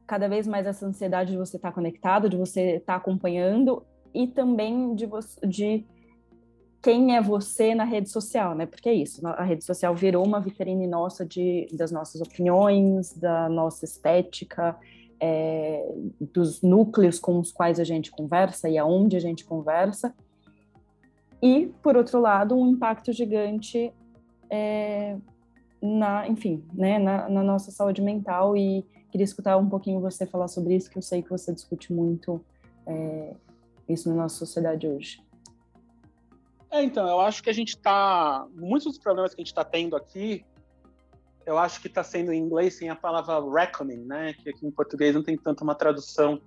cada 0.05 0.28
vez 0.28 0.47
mais 0.47 0.66
essa 0.66 0.86
ansiedade 0.86 1.32
de 1.32 1.38
você 1.38 1.57
estar 1.57 1.70
tá 1.70 1.76
conectado, 1.76 2.30
de 2.30 2.38
você 2.38 2.78
estar 2.78 2.93
tá 2.93 2.95
acompanhando, 2.95 3.86
e 4.14 4.28
também 4.28 4.95
de, 4.95 5.05
você, 5.05 5.45
de 5.45 5.86
quem 6.82 7.16
é 7.16 7.22
você 7.22 7.76
na 7.76 7.84
rede 7.84 8.10
social, 8.10 8.55
né? 8.55 8.66
Porque 8.66 8.89
é 8.89 8.93
isso, 8.93 9.26
a 9.28 9.43
rede 9.43 9.64
social 9.64 9.93
virou 9.95 10.26
uma 10.26 10.39
vitrine 10.39 10.88
nossa 10.88 11.26
de, 11.26 11.68
das 11.74 11.91
nossas 11.91 12.22
opiniões, 12.22 13.14
da 13.14 13.47
nossa 13.49 13.86
estética, 13.86 14.76
é, 15.20 15.86
dos 16.34 16.62
núcleos 16.62 17.20
com 17.20 17.38
os 17.39 17.51
quais 17.51 17.80
a 17.80 17.84
gente 17.84 18.10
conversa 18.10 18.70
e 18.70 18.78
aonde 18.78 19.18
a 19.18 19.20
gente 19.20 19.45
conversa. 19.45 20.16
E, 21.41 21.68
por 21.84 21.95
outro 21.95 22.20
lado, 22.20 22.55
um 22.55 22.68
impacto 22.68 23.14
gigante 23.14 23.93
é, 24.49 25.18
na, 25.82 26.27
enfim, 26.27 26.63
né, 26.73 26.99
na, 26.99 27.30
na, 27.30 27.43
nossa 27.43 27.71
saúde 27.71 28.01
mental 28.01 28.55
e 28.55 28.86
queria 29.11 29.23
escutar 29.23 29.57
um 29.57 29.69
pouquinho 29.69 30.01
você 30.01 30.25
falar 30.25 30.47
sobre 30.47 30.75
isso, 30.75 30.89
que 30.89 30.97
eu 30.97 31.01
sei 31.01 31.21
que 31.21 31.30
você 31.30 31.53
discute 31.53 31.93
muito 31.93 32.43
é, 32.86 33.34
isso 33.88 34.09
na 34.09 34.15
nossa 34.15 34.36
sociedade 34.36 34.88
hoje. 34.88 35.21
É, 36.71 36.84
então, 36.84 37.07
eu 37.07 37.19
acho 37.21 37.41
que 37.41 37.49
a 37.49 37.53
gente 37.53 37.69
está. 37.69 38.45
Muitos 38.53 38.86
dos 38.86 38.97
problemas 38.99 39.34
que 39.34 39.41
a 39.41 39.43
gente 39.43 39.51
está 39.51 39.63
tendo 39.63 39.95
aqui, 39.95 40.45
eu 41.45 41.57
acho 41.57 41.82
que 41.82 41.88
está 41.88 42.03
sendo 42.03 42.32
em 42.32 42.39
inglês 42.39 42.77
sem 42.77 42.89
a 42.89 42.95
palavra 42.95 43.41
reckoning, 43.51 44.05
né? 44.05 44.34
Que 44.34 44.51
aqui 44.51 44.67
em 44.67 44.71
português 44.71 45.15
não 45.15 45.23
tem 45.23 45.36
tanto 45.36 45.63
uma 45.63 45.73
tradução. 45.73 46.39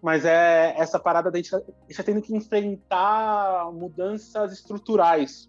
Mas 0.00 0.24
é 0.24 0.74
essa 0.78 1.00
parada 1.00 1.30
da 1.30 1.38
gente, 1.38 1.50
tá, 1.50 1.60
está 1.88 2.02
tendo 2.04 2.22
que 2.22 2.36
enfrentar 2.36 3.72
mudanças 3.72 4.52
estruturais 4.52 5.48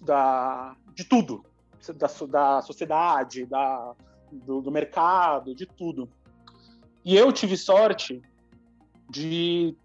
da, 0.00 0.74
de 0.94 1.04
tudo, 1.04 1.44
da, 1.92 2.08
da 2.28 2.62
sociedade, 2.62 3.46
da, 3.46 3.94
do, 4.30 4.60
do 4.60 4.70
mercado, 4.70 5.54
de 5.54 5.66
tudo. 5.66 6.08
E 7.04 7.16
eu 7.16 7.32
tive 7.32 7.56
sorte 7.56 8.22
de 9.10 9.76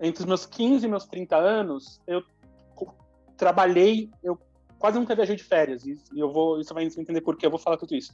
entre 0.00 0.22
os 0.22 0.26
meus 0.26 0.44
15 0.44 0.84
e 0.84 0.88
meus 0.88 1.06
30 1.06 1.36
anos, 1.36 2.00
eu 2.08 2.24
trabalhei, 3.36 4.10
eu 4.22 4.36
quase 4.76 4.98
nunca 4.98 5.14
viajei 5.14 5.36
de 5.36 5.44
férias, 5.44 5.86
e 5.86 5.96
eu 6.16 6.32
vou, 6.32 6.58
isso 6.60 6.74
vai 6.74 6.82
entender 6.84 7.20
por 7.20 7.36
que 7.36 7.46
eu 7.46 7.50
vou 7.50 7.58
falar 7.58 7.76
tudo 7.76 7.94
isso. 7.94 8.12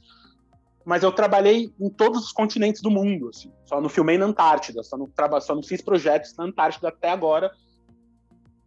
Mas 0.85 1.01
eu 1.01 1.11
trabalhei 1.11 1.73
em 1.79 1.89
todos 1.89 2.25
os 2.25 2.31
continentes 2.31 2.81
do 2.81 2.91
mundo, 2.91 3.29
assim. 3.29 3.51
Só 3.65 3.81
não 3.81 3.89
filmei 3.89 4.17
na 4.17 4.25
Antártida, 4.25 4.83
só 4.83 4.95
não, 4.95 5.09
só 5.41 5.55
não 5.55 5.63
fiz 5.63 5.81
projetos 5.81 6.35
na 6.37 6.45
Antártida 6.45 6.89
até 6.89 7.09
agora. 7.09 7.51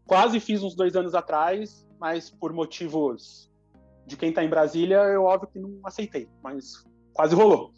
Quase 0.05 0.39
fiz 0.41 0.63
uns 0.63 0.75
dois 0.75 0.95
anos 0.97 1.15
atrás, 1.15 1.87
mas 1.99 2.29
por 2.29 2.53
motivos 2.53 3.51
de 4.07 4.17
quem 4.17 4.31
está 4.31 4.43
em 4.45 4.49
Brasília, 4.49 4.97
eu 4.97 5.25
óbvio 5.25 5.49
que 5.49 5.59
não 5.59 5.81
aceitei, 5.85 6.29
mas 6.43 6.85
quase 7.13 7.35
rolou. 7.35 7.73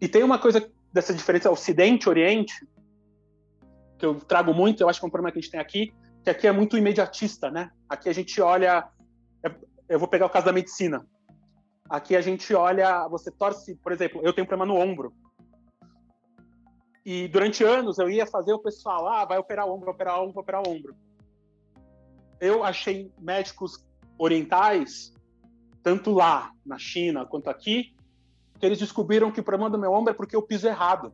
E 0.00 0.08
tem 0.08 0.22
uma 0.22 0.38
coisa 0.38 0.70
dessa 0.92 1.14
diferença 1.14 1.50
Ocidente-Oriente, 1.50 2.54
que 3.98 4.06
eu 4.06 4.16
trago 4.16 4.52
muito, 4.52 4.82
eu 4.82 4.88
acho 4.88 5.00
que 5.00 5.06
é 5.06 5.08
um 5.08 5.10
problema 5.10 5.32
que 5.32 5.38
a 5.38 5.42
gente 5.42 5.50
tem 5.50 5.60
aqui, 5.60 5.94
que 6.22 6.30
aqui 6.30 6.46
é 6.46 6.52
muito 6.52 6.76
imediatista, 6.76 7.50
né? 7.50 7.70
Aqui 7.88 8.08
a 8.08 8.12
gente 8.12 8.40
olha, 8.40 8.88
é, 9.44 9.54
eu 9.88 9.98
vou 9.98 10.08
pegar 10.08 10.26
o 10.26 10.30
caso 10.30 10.46
da 10.46 10.52
medicina. 10.52 11.06
Aqui 11.88 12.16
a 12.16 12.20
gente 12.20 12.54
olha, 12.54 13.06
você 13.08 13.30
torce, 13.30 13.76
por 13.76 13.92
exemplo, 13.92 14.20
eu 14.24 14.32
tenho 14.32 14.44
um 14.44 14.48
problema 14.48 14.72
no 14.72 14.80
ombro. 14.80 15.12
E 17.04 17.28
durante 17.28 17.62
anos 17.62 17.98
eu 17.98 18.08
ia 18.08 18.26
fazer 18.26 18.54
o 18.54 18.58
pessoal, 18.58 19.06
ah, 19.06 19.24
vai 19.26 19.38
operar 19.38 19.66
o 19.66 19.74
ombro, 19.74 19.90
operar 19.90 20.18
o 20.18 20.24
ombro, 20.24 20.40
operar 20.40 20.62
o 20.66 20.70
ombro. 20.70 20.96
Eu 22.40 22.64
achei 22.64 23.12
médicos 23.20 23.84
orientais, 24.18 25.12
tanto 25.82 26.12
lá 26.12 26.52
na 26.64 26.78
China 26.78 27.26
quanto 27.26 27.50
aqui, 27.50 27.94
que 28.58 28.66
eles 28.66 28.78
descobriram 28.78 29.30
que 29.30 29.40
o 29.40 29.44
problema 29.44 29.70
do 29.70 29.78
meu 29.78 29.92
ombro 29.92 30.12
é 30.12 30.14
porque 30.14 30.36
eu 30.36 30.42
piso 30.42 30.66
errado. 30.66 31.12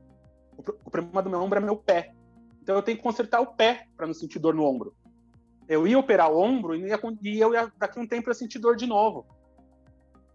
O 0.85 0.91
problema 0.91 1.23
do 1.23 1.31
meu 1.31 1.41
ombro 1.41 1.59
é 1.59 1.63
meu 1.63 1.77
pé. 1.77 2.13
Então 2.63 2.77
eu 2.77 2.83
tenho 2.83 2.99
que 2.99 3.03
consertar 3.03 3.41
o 3.41 3.55
pé 3.55 3.87
para 3.97 4.07
não 4.07 4.15
sentir 4.15 4.39
dor 4.39 4.55
no 4.55 4.65
ombro 4.65 4.95
eu 5.71 5.87
ia 5.87 5.97
operar 5.97 6.29
o 6.33 6.37
ombro 6.37 6.75
e, 6.75 6.89
ia, 6.89 7.01
e 7.23 7.41
eu 7.41 7.55
ia, 7.55 7.73
daqui 7.79 7.97
a 7.97 8.03
um 8.03 8.07
tempo 8.07 8.29
ia 8.29 8.35
sentir 8.35 8.59
dor 8.59 8.75
de 8.75 8.87
novo. 8.87 9.25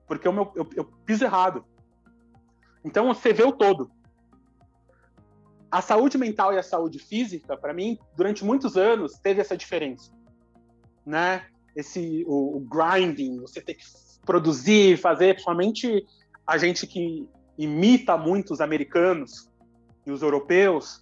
Porque 0.08 0.30
o 0.30 0.32
meu, 0.32 0.50
eu, 0.56 0.66
eu 0.74 0.86
piso 1.06 1.26
errado. 1.26 1.66
Então 2.86 3.08
você 3.08 3.34
vê 3.34 3.44
o 3.44 3.52
todo. 3.52 3.92
A 5.70 5.82
saúde 5.82 6.18
mental 6.18 6.54
e 6.54 6.58
a 6.58 6.64
saúde 6.64 7.00
física, 7.00 7.58
para 7.58 7.74
mim, 7.74 8.00
durante 8.16 8.46
muitos 8.46 8.78
anos, 8.78 9.20
teve 9.20 9.42
essa 9.42 9.58
diferença. 9.58 10.10
Né? 11.06 11.46
Esse, 11.76 12.24
o, 12.28 12.58
o 12.58 12.60
grinding, 12.62 13.40
você 13.40 13.62
ter 13.62 13.74
que 13.74 13.84
produzir, 14.26 14.98
fazer, 14.98 15.34
principalmente 15.34 16.06
a 16.46 16.58
gente 16.58 16.88
que 16.88 17.28
imita 17.58 18.18
muito 18.18 18.54
os 18.54 18.62
americanos 18.62 19.50
e 20.06 20.12
os 20.12 20.22
europeus, 20.22 21.02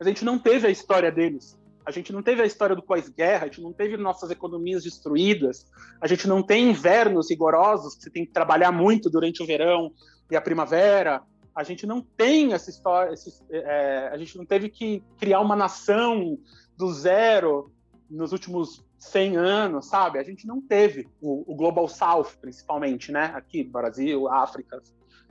a 0.00 0.04
gente 0.04 0.24
não 0.24 0.38
teve 0.38 0.66
a 0.66 0.70
história 0.70 1.10
deles. 1.12 1.58
A 1.84 1.90
gente 1.90 2.12
não 2.12 2.22
teve 2.22 2.42
a 2.42 2.46
história 2.46 2.76
do 2.76 2.82
pós-guerra, 2.82 3.44
a 3.44 3.46
gente 3.46 3.62
não 3.62 3.72
teve 3.72 3.96
nossas 3.96 4.30
economias 4.30 4.84
destruídas, 4.84 5.66
a 6.00 6.06
gente 6.06 6.28
não 6.28 6.42
tem 6.42 6.70
invernos 6.70 7.30
rigorosos, 7.30 7.96
que 7.96 8.04
você 8.04 8.10
tem 8.10 8.24
que 8.24 8.32
trabalhar 8.32 8.70
muito 8.70 9.10
durante 9.10 9.42
o 9.42 9.46
verão 9.46 9.92
e 10.30 10.36
a 10.36 10.40
primavera. 10.40 11.22
A 11.54 11.64
gente 11.64 11.86
não 11.86 12.00
tem 12.00 12.52
essa 12.52 12.70
história, 12.70 13.12
é, 13.50 14.08
a 14.12 14.16
gente 14.16 14.36
não 14.36 14.46
teve 14.46 14.68
que 14.68 15.02
criar 15.18 15.40
uma 15.40 15.56
nação 15.56 16.38
do 16.76 16.92
zero 16.92 17.72
nos 18.08 18.32
últimos 18.32 18.84
100 19.00 19.36
anos, 19.36 19.86
sabe? 19.86 20.18
A 20.18 20.22
gente 20.22 20.46
não 20.46 20.60
teve 20.60 21.08
o, 21.20 21.52
o 21.52 21.56
Global 21.56 21.88
South, 21.88 22.36
principalmente, 22.40 23.10
né? 23.10 23.32
Aqui, 23.34 23.64
Brasil, 23.64 24.28
África 24.28 24.80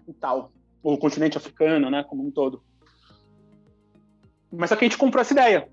e 0.08 0.14
tal, 0.14 0.52
o 0.84 0.98
continente 0.98 1.38
africano, 1.38 1.90
né? 1.90 2.04
Como 2.04 2.26
um 2.26 2.32
todo. 2.32 2.62
Mas 4.52 4.72
aqui 4.72 4.86
a 4.86 4.88
gente 4.90 4.98
comprou 4.98 5.22
essa 5.22 5.34
ideia 5.34 5.70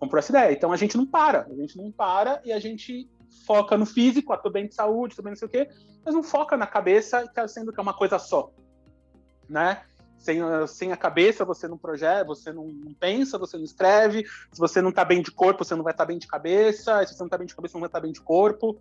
comprou 0.00 0.18
essa 0.18 0.32
ideia. 0.32 0.52
Então 0.52 0.72
a 0.72 0.76
gente 0.76 0.96
não 0.96 1.06
para, 1.06 1.46
a 1.46 1.54
gente 1.54 1.76
não 1.76 1.92
para 1.92 2.40
e 2.42 2.52
a 2.52 2.58
gente 2.58 3.08
foca 3.46 3.76
no 3.76 3.84
físico, 3.84 4.32
ah, 4.32 4.40
bem 4.50 4.66
de 4.66 4.74
saúde, 4.74 5.14
tô 5.14 5.22
bem 5.22 5.32
não 5.32 5.36
sei 5.36 5.46
o 5.46 5.50
quê, 5.50 5.68
mas 6.04 6.14
não 6.14 6.22
foca 6.22 6.56
na 6.56 6.66
cabeça, 6.66 7.28
tá 7.28 7.46
sendo 7.46 7.72
que 7.72 7.78
é 7.78 7.82
uma 7.82 7.94
coisa 7.94 8.18
só, 8.18 8.50
né? 9.48 9.82
Sem, 10.20 10.38
sem 10.68 10.92
a 10.92 10.96
cabeça 10.98 11.46
você 11.46 11.66
não 11.66 11.78
projeta, 11.78 12.26
você 12.26 12.52
não, 12.52 12.66
não, 12.66 12.92
pensa, 12.92 13.38
você 13.38 13.56
não 13.56 13.64
escreve. 13.64 14.26
Se 14.52 14.60
você 14.60 14.82
não 14.82 14.92
tá 14.92 15.02
bem 15.02 15.22
de 15.22 15.30
corpo, 15.30 15.64
você 15.64 15.74
não 15.74 15.82
vai 15.82 15.92
estar 15.92 16.04
tá 16.04 16.08
bem 16.08 16.18
de 16.18 16.26
cabeça. 16.26 17.04
Se 17.06 17.14
você 17.14 17.22
não 17.22 17.30
tá 17.30 17.38
bem 17.38 17.46
de 17.46 17.56
cabeça, 17.56 17.74
não 17.74 17.80
vai 17.80 17.88
estar 17.88 18.00
tá 18.00 18.02
bem 18.02 18.12
de 18.12 18.20
corpo. 18.20 18.78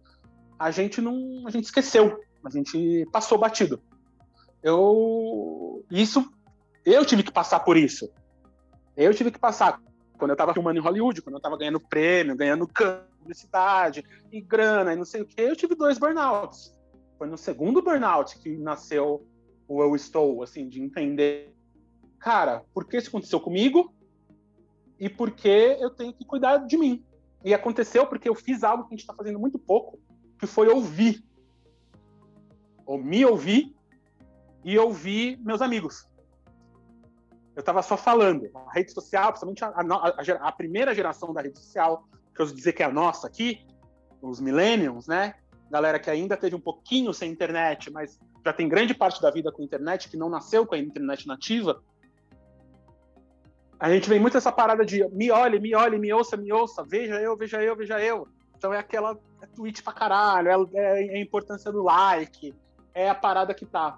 A 0.60 0.70
gente 0.70 1.00
não, 1.00 1.48
a 1.48 1.50
gente 1.50 1.64
esqueceu, 1.64 2.20
a 2.44 2.50
gente 2.50 3.08
passou 3.12 3.38
batido. 3.38 3.82
Eu 4.62 5.86
isso 5.90 6.30
eu 6.86 7.06
tive 7.06 7.24
que 7.24 7.32
passar 7.32 7.62
por 7.62 7.78
isso. 7.78 8.12
Eu 8.98 9.14
tive 9.14 9.32
que 9.32 9.40
passar 9.40 9.82
quando 10.18 10.32
eu 10.32 10.34
estava 10.34 10.54
filmando 10.54 10.78
em 10.78 10.82
Hollywood, 10.82 11.22
quando 11.22 11.36
eu 11.36 11.40
estava 11.40 11.58
ganhando 11.58 11.80
prêmio, 11.80 12.36
ganhando 12.36 12.68
publicidade 13.20 14.04
e 14.32 14.42
grana 14.42 14.94
e 14.94 14.98
não 14.98 15.06
sei 15.06 15.22
o 15.22 15.26
que, 15.26 15.42
eu 15.42 15.56
tive 15.56 15.76
dois 15.76 15.98
burnouts. 15.98 16.76
Foi 17.18 17.28
no 17.28 17.38
segundo 17.38 17.82
burnout 17.82 18.38
que 18.40 18.58
nasceu 18.58 19.26
o 19.70 19.82
Eu 19.82 19.96
Estou, 19.96 20.44
assim, 20.44 20.68
de 20.68 20.82
entender, 20.82 21.56
cara, 22.20 22.66
por 22.74 22.86
que 22.86 22.98
isso 22.98 23.08
aconteceu 23.08 23.40
comigo 23.40 23.94
e 25.00 25.08
por 25.08 25.32
que 25.32 25.78
eu 25.80 25.90
tenho 25.90 26.14
que 26.14 26.26
cuidar 26.26 26.58
de 26.58 26.78
mim. 26.78 27.06
E 27.46 27.54
aconteceu 27.54 28.06
porque 28.06 28.28
eu 28.28 28.36
fiz 28.36 28.64
algo 28.66 28.84
que 28.84 28.90
a 28.90 28.96
gente 28.98 29.02
está 29.02 29.14
fazendo 29.14 29.40
muito 29.40 29.58
pouco, 29.58 29.98
que 30.38 30.46
foi 30.46 30.68
ouvir. 30.68 31.24
Ou 32.86 32.98
me 32.98 33.24
ouvir 33.24 33.74
e 34.66 34.78
ouvir 34.78 35.40
meus 35.40 35.62
amigos 35.62 36.10
eu 37.60 37.62
estava 37.62 37.82
só 37.82 37.98
falando. 37.98 38.50
A 38.56 38.72
rede 38.72 38.94
social, 38.94 39.34
principalmente 39.34 39.66
a, 39.66 39.68
a, 39.68 40.48
a, 40.48 40.52
primeira 40.52 40.96
geração 40.96 41.34
da 41.34 41.42
rede 41.42 41.60
social, 41.60 42.08
que 42.34 42.42
eu 42.42 42.46
dizer 42.46 42.72
que 42.72 42.82
é 42.82 42.86
a 42.86 42.92
nossa 42.92 43.28
aqui, 43.28 43.66
os 44.22 44.40
millennials, 44.40 45.08
né? 45.08 45.36
Galera 45.70 46.00
que 46.00 46.10
ainda 46.10 46.38
teve 46.38 46.56
um 46.56 46.60
pouquinho 46.60 47.14
sem 47.14 47.30
internet, 47.30 47.92
mas 47.92 48.18
já 48.50 48.54
tem 48.54 48.68
grande 48.68 48.94
parte 48.94 49.22
da 49.22 49.32
vida 49.32 49.52
com 49.52 49.64
internet, 49.64 50.10
que 50.10 50.18
não 50.18 50.30
nasceu 50.30 50.66
com 50.66 50.76
a 50.76 50.78
internet 50.78 51.28
nativa. 51.28 51.84
A 53.80 53.90
gente 53.90 54.10
vem 54.10 54.20
muito 54.20 54.38
essa 54.38 54.52
parada 54.52 54.86
de 54.86 55.08
me 55.10 55.32
olhe, 55.32 55.60
me 55.60 55.74
olhe, 55.74 55.98
me 55.98 56.12
ouça, 56.12 56.36
me 56.36 56.52
ouça, 56.52 56.84
veja 56.84 57.22
eu, 57.22 57.38
veja 57.38 57.64
eu, 57.64 57.76
veja 57.76 58.02
eu. 58.02 58.28
Então 58.58 58.74
é 58.74 58.80
aquela 58.80 59.18
é 59.42 59.48
tweet 59.48 59.82
pra 59.82 59.94
caralho, 59.94 60.70
é, 60.74 61.06
é 61.06 61.16
a 61.16 61.22
importância 61.22 61.72
do 61.72 61.84
like, 61.84 62.54
é 62.94 63.10
a 63.10 63.16
parada 63.16 63.54
que 63.54 63.66
tá 63.66 63.98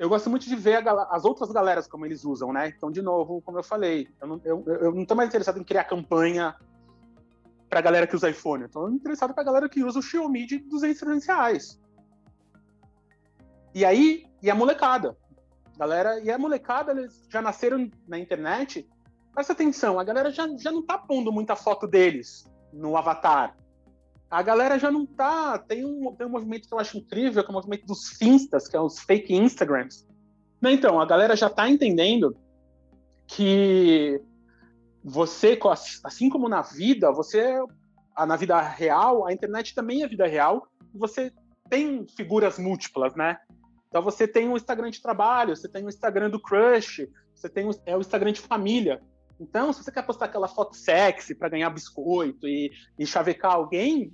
eu 0.00 0.08
gosto 0.08 0.30
muito 0.30 0.48
de 0.48 0.56
ver 0.56 0.82
as 1.10 1.26
outras 1.26 1.52
galeras 1.52 1.86
como 1.86 2.06
eles 2.06 2.24
usam, 2.24 2.54
né? 2.54 2.72
Então, 2.74 2.90
de 2.90 3.02
novo, 3.02 3.42
como 3.42 3.58
eu 3.58 3.62
falei, 3.62 4.08
eu 4.18 4.26
não, 4.26 4.40
eu, 4.46 4.64
eu 4.66 4.94
não 4.94 5.04
tô 5.04 5.14
mais 5.14 5.28
interessado 5.28 5.60
em 5.60 5.62
criar 5.62 5.84
campanha 5.84 6.56
pra 7.68 7.82
galera 7.82 8.06
que 8.06 8.16
usa 8.16 8.30
iPhone. 8.30 8.62
Eu 8.62 8.70
tô 8.70 8.88
interessado 8.88 9.34
pra 9.34 9.44
galera 9.44 9.68
que 9.68 9.84
usa 9.84 9.98
o 9.98 10.02
Xiaomi 10.02 10.46
de 10.46 10.58
200, 10.58 11.00
300 11.00 11.26
reais. 11.26 11.80
E 13.74 13.84
aí, 13.84 14.26
e 14.42 14.50
a 14.50 14.54
molecada. 14.54 15.16
Galera, 15.78 16.20
e 16.20 16.30
a 16.30 16.38
molecada, 16.38 16.92
eles 16.92 17.26
já 17.30 17.40
nasceram 17.40 17.90
na 18.06 18.18
internet. 18.18 18.88
Presta 19.32 19.52
atenção, 19.52 19.98
a 19.98 20.04
galera 20.04 20.30
já, 20.30 20.46
já 20.58 20.70
não 20.70 20.84
tá 20.84 20.98
pondo 20.98 21.32
muita 21.32 21.56
foto 21.56 21.86
deles 21.86 22.44
no 22.72 22.96
avatar. 22.96 23.56
A 24.30 24.42
galera 24.42 24.78
já 24.78 24.90
não 24.90 25.06
tá. 25.06 25.58
Tem 25.58 25.84
um, 25.84 26.14
tem 26.14 26.26
um 26.26 26.30
movimento 26.30 26.68
que 26.68 26.74
eu 26.74 26.78
acho 26.78 26.98
incrível, 26.98 27.42
que 27.42 27.48
é 27.48 27.52
o 27.52 27.54
movimento 27.54 27.86
dos 27.86 28.10
finstas, 28.18 28.68
que 28.68 28.76
é 28.76 28.80
os 28.80 29.00
fake 29.00 29.34
Instagrams. 29.34 30.06
Então, 30.62 31.00
a 31.00 31.06
galera 31.06 31.34
já 31.34 31.48
tá 31.48 31.68
entendendo 31.68 32.36
que 33.26 34.20
você, 35.02 35.58
assim 36.04 36.28
como 36.28 36.48
na 36.48 36.62
vida, 36.62 37.10
você 37.10 37.58
na 38.26 38.36
vida 38.36 38.60
real, 38.60 39.26
a 39.26 39.32
internet 39.32 39.74
também 39.74 40.02
é 40.02 40.08
vida 40.08 40.26
real, 40.26 40.66
você 40.92 41.32
tem 41.68 42.06
figuras 42.06 42.58
múltiplas, 42.58 43.14
né? 43.14 43.38
Então 43.90 44.02
você 44.02 44.26
tem 44.26 44.48
o 44.48 44.56
Instagram 44.56 44.90
de 44.90 45.02
trabalho, 45.02 45.54
você 45.56 45.68
tem 45.68 45.84
o 45.84 45.88
Instagram 45.88 46.30
do 46.30 46.40
crush, 46.40 47.08
você 47.34 47.48
tem 47.48 47.68
o, 47.68 47.72
é 47.84 47.96
o 47.96 48.00
Instagram 48.00 48.32
de 48.32 48.40
família. 48.40 49.02
Então, 49.38 49.72
se 49.72 49.82
você 49.82 49.90
quer 49.90 50.06
postar 50.06 50.26
aquela 50.26 50.46
foto 50.46 50.76
sexy 50.76 51.34
para 51.34 51.48
ganhar 51.48 51.70
biscoito 51.70 52.46
e, 52.46 52.70
e 52.98 53.04
chavecar 53.04 53.54
alguém, 53.54 54.12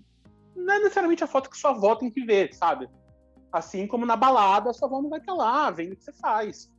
não 0.54 0.74
é 0.74 0.78
necessariamente 0.78 1.22
a 1.22 1.26
foto 1.26 1.50
que 1.50 1.58
sua 1.58 1.72
avó 1.72 1.94
tem 1.94 2.10
que 2.10 2.24
ver, 2.24 2.54
sabe? 2.54 2.88
Assim 3.52 3.86
como 3.86 4.06
na 4.06 4.16
balada, 4.16 4.72
sua 4.72 4.88
avó 4.88 5.02
não 5.02 5.10
vai 5.10 5.18
estar 5.18 5.34
lá 5.34 5.70
vendo 5.70 5.92
o 5.92 5.96
que 5.96 6.04
você 6.04 6.12
faz. 6.12 6.72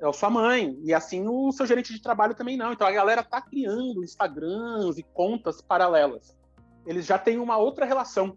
É 0.00 0.12
sua 0.12 0.30
mãe. 0.30 0.76
E 0.82 0.92
assim 0.92 1.28
o 1.28 1.52
seu 1.52 1.66
gerente 1.66 1.92
de 1.92 2.02
trabalho 2.02 2.34
também 2.34 2.56
não. 2.56 2.72
Então 2.72 2.86
a 2.86 2.90
galera 2.90 3.22
tá 3.22 3.40
criando 3.40 4.02
Instagrams 4.02 4.98
e 4.98 5.02
contas 5.02 5.60
paralelas. 5.60 6.34
Eles 6.86 7.06
já 7.06 7.18
têm 7.18 7.38
uma 7.38 7.58
outra 7.58 7.84
relação 7.84 8.36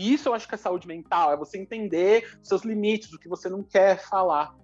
isso 0.00 0.28
eu 0.28 0.34
acho 0.34 0.48
que 0.48 0.54
é 0.54 0.58
saúde 0.58 0.86
mental, 0.86 1.32
é 1.32 1.36
você 1.36 1.58
entender 1.58 2.38
seus 2.42 2.62
limites, 2.62 3.12
o 3.12 3.18
que 3.18 3.28
você 3.28 3.48
não 3.48 3.62
quer 3.62 4.00
falar. 4.08 4.54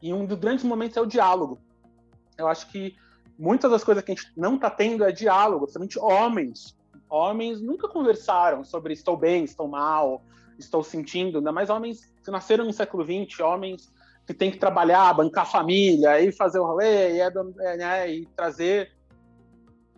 E 0.00 0.12
um 0.12 0.24
dos 0.24 0.38
grandes 0.38 0.64
momentos 0.64 0.96
é 0.96 1.00
o 1.00 1.06
diálogo. 1.06 1.58
Eu 2.38 2.48
acho 2.48 2.70
que 2.70 2.94
muitas 3.38 3.70
das 3.70 3.82
coisas 3.82 4.04
que 4.04 4.12
a 4.12 4.14
gente 4.14 4.32
não 4.36 4.54
está 4.54 4.70
tendo 4.70 5.04
é 5.04 5.12
diálogo, 5.12 5.66
principalmente 5.66 5.98
homens. 5.98 6.76
Homens 7.08 7.60
nunca 7.60 7.88
conversaram 7.88 8.64
sobre 8.64 8.92
estou 8.92 9.16
bem, 9.16 9.44
estou 9.44 9.68
mal, 9.68 10.22
estou 10.58 10.82
sentindo, 10.82 11.38
ainda 11.38 11.52
mais 11.52 11.70
homens 11.70 12.12
que 12.24 12.30
nasceram 12.30 12.64
no 12.64 12.72
século 12.72 13.04
XX, 13.04 13.40
homens 13.40 13.92
que 14.26 14.34
têm 14.34 14.50
que 14.50 14.58
trabalhar, 14.58 15.14
bancar 15.14 15.48
família, 15.48 16.20
e 16.20 16.32
fazer 16.32 16.58
o 16.58 16.66
rolê, 16.66 17.14
e, 17.14 17.20
é, 17.20 17.32
é, 17.60 17.76
né, 17.76 18.10
e 18.10 18.26
trazer. 18.34 18.92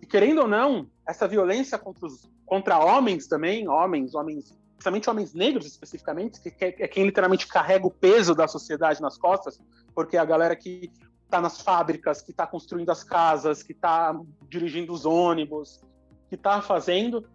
Querendo 0.08 0.42
ou 0.42 0.48
não, 0.48 0.90
essa 1.06 1.28
violência 1.28 1.78
contra 1.78 2.06
os 2.06 2.28
contra 2.48 2.78
homens 2.78 3.26
também, 3.26 3.68
homens, 3.68 4.14
homens, 4.14 4.56
principalmente 4.72 5.10
homens 5.10 5.34
negros 5.34 5.66
especificamente, 5.66 6.40
que 6.40 6.64
é 6.64 6.88
quem 6.88 7.04
literalmente 7.04 7.46
carrega 7.46 7.86
o 7.86 7.90
peso 7.90 8.34
da 8.34 8.48
sociedade 8.48 9.02
nas 9.02 9.18
costas, 9.18 9.60
porque 9.94 10.16
a 10.16 10.24
galera 10.24 10.56
que 10.56 10.90
está 11.24 11.42
nas 11.42 11.60
fábricas, 11.60 12.22
que 12.22 12.30
está 12.30 12.46
construindo 12.46 12.90
as 12.90 13.04
casas, 13.04 13.62
que 13.62 13.72
está 13.72 14.18
dirigindo 14.48 14.94
os 14.94 15.04
ônibus, 15.04 15.82
que 16.30 16.36
está 16.36 16.62
fazendo 16.62 17.28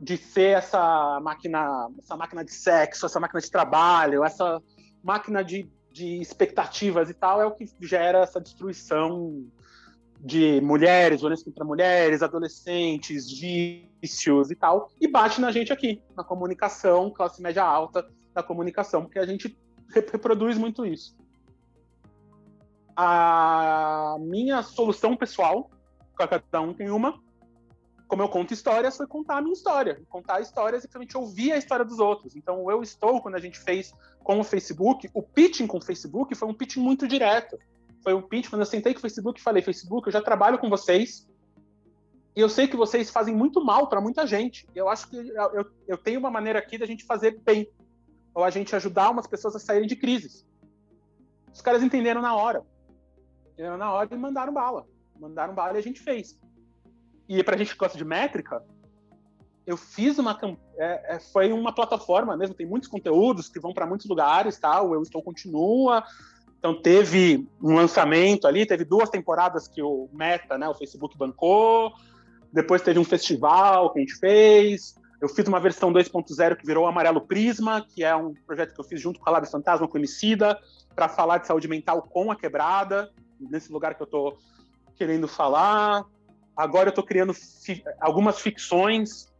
de 0.00 0.16
ser 0.16 0.56
essa 0.56 1.20
máquina, 1.20 1.88
essa 1.98 2.16
máquina 2.16 2.42
de 2.42 2.52
sexo, 2.52 3.04
essa 3.04 3.20
máquina 3.20 3.40
de 3.40 3.50
trabalho, 3.50 4.24
essa 4.24 4.62
máquina 5.02 5.44
de, 5.44 5.70
de 5.92 6.20
expectativas 6.20 7.10
e 7.10 7.14
tal, 7.14 7.40
é 7.40 7.46
o 7.46 7.52
que 7.52 7.66
gera 7.82 8.20
essa 8.20 8.40
destruição 8.40 9.46
de 10.24 10.58
mulheres, 10.62 11.20
violência 11.20 11.44
contra 11.44 11.64
mulheres, 11.66 12.22
adolescentes, 12.22 13.30
vícios 13.30 14.50
e 14.50 14.56
tal, 14.56 14.90
e 14.98 15.06
bate 15.06 15.38
na 15.38 15.52
gente 15.52 15.70
aqui, 15.70 16.02
na 16.16 16.24
comunicação, 16.24 17.10
classe 17.10 17.42
média 17.42 17.62
alta 17.62 18.08
da 18.32 18.42
comunicação, 18.42 19.02
porque 19.02 19.18
a 19.18 19.26
gente 19.26 19.54
reproduz 19.90 20.56
muito 20.56 20.86
isso. 20.86 21.14
A 22.96 24.16
minha 24.18 24.62
solução 24.62 25.14
pessoal, 25.14 25.70
cada 26.16 26.60
um 26.62 26.72
tem 26.72 26.90
uma, 26.90 27.20
como 28.08 28.22
eu 28.22 28.28
conto 28.28 28.54
histórias, 28.54 28.96
foi 28.96 29.06
contar 29.06 29.38
a 29.38 29.42
minha 29.42 29.52
história. 29.52 30.00
Contar 30.08 30.40
histórias 30.40 30.80
e 30.80 30.82
simplesmente 30.82 31.18
ouvir 31.18 31.52
a 31.52 31.58
história 31.58 31.84
dos 31.84 31.98
outros. 31.98 32.34
Então, 32.34 32.70
eu 32.70 32.82
estou, 32.82 33.20
quando 33.20 33.34
a 33.34 33.40
gente 33.40 33.58
fez 33.58 33.92
com 34.22 34.40
o 34.40 34.44
Facebook, 34.44 35.10
o 35.12 35.22
pitching 35.22 35.66
com 35.66 35.78
o 35.78 35.84
Facebook 35.84 36.34
foi 36.34 36.48
um 36.48 36.54
pitching 36.54 36.80
muito 36.80 37.06
direto 37.06 37.58
foi 38.04 38.14
um 38.14 38.22
pitch 38.22 38.50
quando 38.50 38.60
eu 38.60 38.66
sentei 38.66 38.92
com 38.92 38.98
o 38.98 39.02
Facebook 39.02 39.40
e 39.40 39.42
falei: 39.42 39.62
Facebook, 39.62 40.06
eu 40.06 40.12
já 40.12 40.20
trabalho 40.20 40.58
com 40.58 40.68
vocês 40.68 41.26
e 42.36 42.40
eu 42.40 42.48
sei 42.48 42.68
que 42.68 42.76
vocês 42.76 43.10
fazem 43.10 43.34
muito 43.34 43.64
mal 43.64 43.88
para 43.88 44.00
muita 44.00 44.26
gente. 44.26 44.68
Eu 44.74 44.88
acho 44.88 45.08
que 45.08 45.16
eu, 45.16 45.70
eu 45.88 45.96
tenho 45.96 46.20
uma 46.20 46.30
maneira 46.30 46.58
aqui 46.58 46.76
da 46.76 46.86
gente 46.86 47.04
fazer 47.04 47.40
bem, 47.40 47.68
ou 48.34 48.44
a 48.44 48.50
gente 48.50 48.74
ajudar 48.76 49.10
umas 49.10 49.26
pessoas 49.26 49.56
a 49.56 49.58
saírem 49.58 49.88
de 49.88 49.96
crises. 49.96 50.44
Os 51.52 51.62
caras 51.62 51.82
entenderam 51.82 52.20
na 52.20 52.34
hora. 52.34 52.62
Entenderam 53.52 53.78
na 53.78 53.92
hora 53.92 54.08
e 54.12 54.18
mandaram 54.18 54.52
bala. 54.52 54.86
Mandaram 55.18 55.54
bala 55.54 55.74
e 55.74 55.78
a 55.78 55.82
gente 55.82 56.00
fez. 56.00 56.38
E 57.28 57.42
para 57.42 57.54
a 57.54 57.58
gente 57.58 57.72
que 57.72 57.78
gosta 57.78 57.96
de 57.96 58.04
métrica, 58.04 58.62
eu 59.64 59.76
fiz 59.76 60.18
uma 60.18 60.38
é, 60.76 61.14
é, 61.14 61.20
foi 61.20 61.52
uma 61.52 61.74
plataforma 61.74 62.36
mesmo 62.36 62.54
tem 62.54 62.66
muitos 62.66 62.86
conteúdos 62.86 63.48
que 63.48 63.58
vão 63.58 63.72
para 63.72 63.86
muitos 63.86 64.06
lugares 64.06 64.58
tal 64.58 64.92
eu 64.92 65.02
estou 65.02 65.22
continua 65.22 66.04
então 66.64 66.74
teve 66.74 67.46
um 67.62 67.74
lançamento 67.74 68.48
ali, 68.48 68.64
teve 68.64 68.86
duas 68.86 69.10
temporadas 69.10 69.68
que 69.68 69.82
o 69.82 70.08
Meta, 70.14 70.56
né, 70.56 70.66
o 70.66 70.72
Facebook 70.72 71.14
bancou, 71.14 71.92
depois 72.50 72.80
teve 72.80 72.98
um 72.98 73.04
festival 73.04 73.92
que 73.92 73.98
a 73.98 74.00
gente 74.00 74.14
fez, 74.14 74.94
eu 75.20 75.28
fiz 75.28 75.46
uma 75.46 75.60
versão 75.60 75.92
2.0 75.92 76.56
que 76.56 76.64
virou 76.64 76.86
Amarelo 76.86 77.20
Prisma, 77.20 77.86
que 77.86 78.02
é 78.02 78.16
um 78.16 78.32
projeto 78.46 78.72
que 78.72 78.80
eu 78.80 78.84
fiz 78.84 78.98
junto 78.98 79.20
com 79.20 79.28
a 79.28 79.32
Lábio 79.34 79.50
Fantasma, 79.50 79.86
com 79.86 79.98
o 79.98 80.00
Emicida, 80.00 80.58
para 80.96 81.06
falar 81.06 81.36
de 81.36 81.46
saúde 81.46 81.68
mental 81.68 82.00
com 82.00 82.32
a 82.32 82.36
quebrada, 82.36 83.12
nesse 83.38 83.70
lugar 83.70 83.94
que 83.94 84.00
eu 84.00 84.06
estou 84.06 84.38
querendo 84.96 85.28
falar. 85.28 86.06
Agora 86.56 86.88
eu 86.88 86.92
estou 86.92 87.04
criando 87.04 87.34
fi 87.34 87.84
algumas 88.00 88.40
ficções 88.40 89.30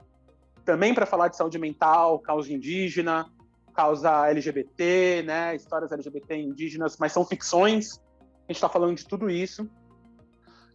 também 0.62 0.93
para 0.93 1.07
falar 1.07 1.29
de 1.29 1.39
saúde 1.39 1.59
mental, 1.59 2.18
causa 2.18 2.53
indígena, 2.53 3.33
causa 3.75 4.29
LGBT, 4.29 5.25
né, 5.27 5.57
histórias 5.57 5.93
LGBT 5.93 6.37
indígenas, 6.37 6.97
mas 6.99 7.12
são 7.12 7.25
ficções. 7.25 8.01
A 8.49 8.53
gente 8.53 8.57
está 8.57 8.68
falando 8.68 8.97
de 8.97 9.07
tudo 9.07 9.29
isso. 9.29 9.68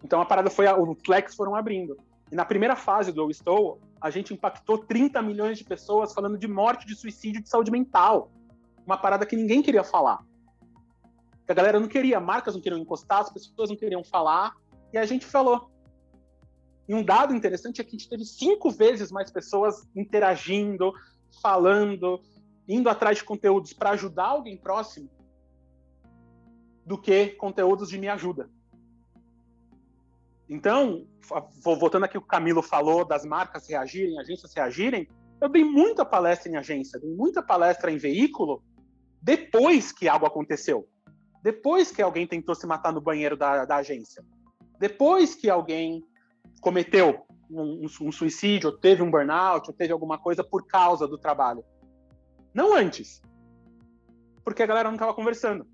Então 0.04 0.22
a 0.22 0.26
parada 0.26 0.50
foi, 0.50 0.66
os 0.72 0.98
flex 1.06 1.36
foram 1.36 1.56
abrindo. 1.56 1.98
E 2.32 2.36
na 2.36 2.46
primeira 2.46 2.76
fase 2.76 3.12
do 3.12 3.22
Eu 3.22 3.30
Estou, 3.30 3.80
a 4.00 4.10
gente 4.10 4.34
impactou 4.34 4.78
30 4.78 5.22
milhões 5.22 5.58
de 5.58 5.64
pessoas 5.64 6.14
falando 6.14 6.38
de 6.38 6.48
morte, 6.48 6.86
de 6.86 6.96
suicídio, 6.96 7.42
de 7.42 7.50
saúde 7.50 7.72
mental. 7.72 8.32
Uma 8.86 8.98
parada 8.98 9.26
que 9.26 9.36
ninguém 9.36 9.62
queria 9.62 9.84
falar. 9.84 10.20
A 11.48 11.54
galera 11.54 11.80
não 11.80 11.88
queria, 11.88 12.20
marcas 12.20 12.54
não 12.54 12.62
queriam 12.62 12.80
encostar, 12.80 13.22
as 13.22 13.32
pessoas 13.32 13.70
não 13.70 13.76
queriam 13.76 14.04
falar, 14.04 14.54
e 14.94 14.98
a 14.98 15.06
gente 15.06 15.26
falou. 15.26 15.72
E 16.88 16.94
um 16.94 17.04
dado 17.04 17.34
interessante 17.34 17.82
é 17.82 17.84
que 17.84 17.90
a 17.90 17.98
gente 17.98 18.10
teve 18.10 18.24
cinco 18.24 18.70
vezes 18.70 19.12
mais 19.12 19.32
pessoas 19.32 19.88
interagindo, 19.96 20.94
falando, 21.42 22.22
indo 22.70 22.88
atrás 22.88 23.18
de 23.18 23.24
conteúdos 23.24 23.74
para 23.74 23.90
ajudar 23.90 24.28
alguém 24.28 24.56
próximo 24.56 25.10
do 26.86 26.98
que 26.98 27.30
conteúdos 27.30 27.90
de 27.90 27.98
me 27.98 28.08
ajuda. 28.08 28.50
Então, 30.48 31.08
voltando 31.64 32.06
aqui 32.06 32.18
o 32.18 32.22
que 32.22 32.26
o 32.26 32.30
Camilo 32.30 32.62
falou 32.62 33.04
das 33.04 33.26
marcas 33.26 33.68
reagirem, 33.68 34.20
agências 34.20 34.54
reagirem, 34.54 35.08
eu 35.42 35.50
dei 35.50 35.64
muita 35.64 36.06
palestra 36.06 36.52
em 36.52 36.56
agência, 36.56 37.00
dei 37.00 37.14
muita 37.14 37.42
palestra 37.42 37.92
em 37.92 37.98
veículo 37.98 38.64
depois 39.22 39.92
que 39.92 40.08
algo 40.08 40.26
aconteceu. 40.26 40.88
Depois 41.44 41.92
que 41.92 42.02
alguém 42.02 42.28
tentou 42.28 42.54
se 42.56 42.68
matar 42.68 42.92
no 42.92 43.02
banheiro 43.02 43.38
da, 43.38 43.66
da 43.66 43.78
agência. 43.78 44.24
Depois 44.80 45.36
que 45.36 45.50
alguém 45.50 46.04
cometeu 46.62 47.26
um, 47.50 47.86
um, 48.02 48.12
suicídio, 48.12 48.70
ou 48.70 48.78
teve 48.78 49.02
um 49.02 49.10
burnout, 49.10 49.70
ou 49.70 49.76
teve 49.76 49.94
alguma 49.94 50.18
coisa 50.18 50.44
por 50.44 50.66
causa 50.68 51.08
do 51.08 51.18
trabalho. 51.18 51.64
Não 52.54 52.74
antes. 52.74 53.22
Porque 54.44 54.64
a 54.64 54.66
galera 54.66 54.90
não 54.90 54.96
estava 54.96 55.14
conversando. 55.14 55.68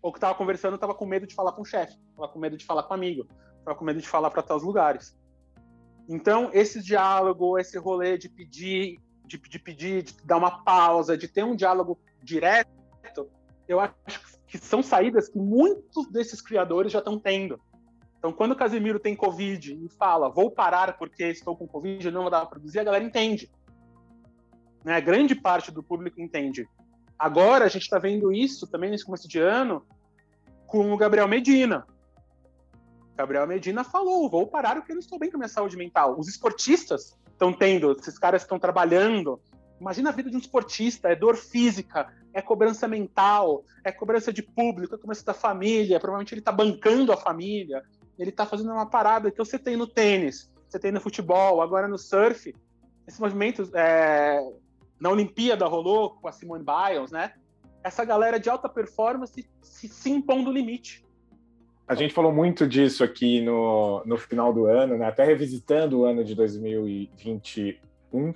Ou 0.00 0.12
que 0.12 0.18
estava 0.18 0.34
conversando 0.34 0.74
estava 0.74 0.94
com 0.94 1.06
medo 1.06 1.26
de 1.26 1.34
falar 1.34 1.52
com 1.52 1.62
o 1.62 1.64
chefe, 1.64 1.98
estava 2.10 2.28
com 2.28 2.38
medo 2.38 2.56
de 2.56 2.64
falar 2.64 2.84
com 2.84 2.92
o 2.92 2.96
amigo, 2.96 3.26
estava 3.58 3.76
com 3.76 3.84
medo 3.84 4.00
de 4.00 4.08
falar 4.08 4.30
para 4.30 4.42
tais 4.42 4.62
lugares. 4.62 5.18
Então, 6.08 6.50
esse 6.52 6.80
diálogo, 6.80 7.58
esse 7.58 7.76
rolê 7.76 8.16
de 8.16 8.28
pedir, 8.28 9.00
de, 9.24 9.36
de 9.36 9.58
pedir, 9.58 10.02
de 10.04 10.14
dar 10.24 10.36
uma 10.36 10.62
pausa, 10.62 11.18
de 11.18 11.26
ter 11.26 11.44
um 11.44 11.56
diálogo 11.56 11.98
direto, 12.22 12.70
eu 13.66 13.80
acho 13.80 13.94
que 14.46 14.58
são 14.58 14.82
saídas 14.82 15.28
que 15.28 15.38
muitos 15.38 16.08
desses 16.10 16.40
criadores 16.40 16.92
já 16.92 17.00
estão 17.00 17.18
tendo. 17.18 17.60
Então, 18.18 18.32
quando 18.32 18.52
o 18.52 18.56
Casemiro 18.56 19.00
tem 19.00 19.14
Covid 19.14 19.74
e 19.84 19.88
fala, 19.88 20.28
vou 20.28 20.50
parar 20.50 20.96
porque 20.96 21.24
estou 21.24 21.56
com 21.56 21.66
Covid, 21.66 22.10
não 22.10 22.22
vou 22.22 22.30
dar 22.30 22.40
para 22.40 22.50
produzir, 22.50 22.78
a 22.78 22.84
galera 22.84 23.04
entende 23.04 23.50
né, 24.86 25.00
grande 25.00 25.34
parte 25.34 25.72
do 25.72 25.82
público 25.82 26.20
entende. 26.20 26.64
Agora 27.18 27.64
a 27.64 27.68
gente 27.68 27.82
está 27.82 27.98
vendo 27.98 28.32
isso 28.32 28.68
também 28.68 28.88
nesse 28.88 29.04
começo 29.04 29.26
de 29.26 29.40
ano 29.40 29.84
com 30.64 30.92
o 30.92 30.96
Gabriel 30.96 31.26
Medina. 31.26 31.84
Gabriel 33.16 33.48
Medina 33.48 33.82
falou: 33.82 34.30
vou 34.30 34.46
parar 34.46 34.76
porque 34.76 34.92
eu 34.92 34.94
não 34.94 35.00
estou 35.00 35.18
bem 35.18 35.28
com 35.28 35.38
a 35.38 35.40
minha 35.40 35.48
saúde 35.48 35.76
mental. 35.76 36.16
Os 36.16 36.28
esportistas 36.28 37.18
estão 37.32 37.52
tendo, 37.52 37.96
esses 37.98 38.16
caras 38.16 38.42
estão 38.42 38.60
trabalhando. 38.60 39.40
Imagina 39.80 40.10
a 40.10 40.12
vida 40.12 40.30
de 40.30 40.36
um 40.36 40.38
esportista: 40.38 41.08
é 41.08 41.16
dor 41.16 41.34
física, 41.34 42.06
é 42.32 42.40
cobrança 42.40 42.86
mental, 42.86 43.64
é 43.84 43.90
cobrança 43.90 44.32
de 44.32 44.40
público, 44.40 44.94
é 44.94 44.98
cobrança 44.98 45.24
da 45.24 45.34
família. 45.34 45.98
Provavelmente 45.98 46.32
ele 46.32 46.42
está 46.42 46.52
bancando 46.52 47.12
a 47.12 47.16
família, 47.16 47.82
ele 48.16 48.30
está 48.30 48.46
fazendo 48.46 48.70
uma 48.70 48.86
parada 48.88 49.32
que 49.32 49.38
você 49.38 49.58
tem 49.58 49.76
no 49.76 49.88
tênis, 49.88 50.48
você 50.68 50.78
tem 50.78 50.92
no 50.92 51.00
futebol, 51.00 51.60
agora 51.60 51.88
no 51.88 51.98
surf. 51.98 52.54
Esse 53.04 53.20
movimento 53.20 53.68
é, 53.74 54.40
na 55.00 55.10
Olimpíada 55.10 55.66
rolou 55.66 56.10
com 56.10 56.28
a 56.28 56.32
Simone 56.32 56.64
Biles, 56.64 57.10
né? 57.10 57.32
Essa 57.82 58.04
galera 58.04 58.40
de 58.40 58.48
alta 58.48 58.68
performance 58.68 59.48
se, 59.62 59.88
se 59.88 60.10
impondo 60.10 60.50
limite. 60.50 61.04
A 61.86 61.94
gente 61.94 62.12
falou 62.12 62.32
muito 62.32 62.66
disso 62.66 63.04
aqui 63.04 63.40
no, 63.40 64.02
no 64.04 64.16
final 64.16 64.52
do 64.52 64.66
ano, 64.66 64.98
né? 64.98 65.06
até 65.06 65.24
revisitando 65.24 66.00
o 66.00 66.04
ano 66.04 66.24
de 66.24 66.34
2021. 66.34 68.34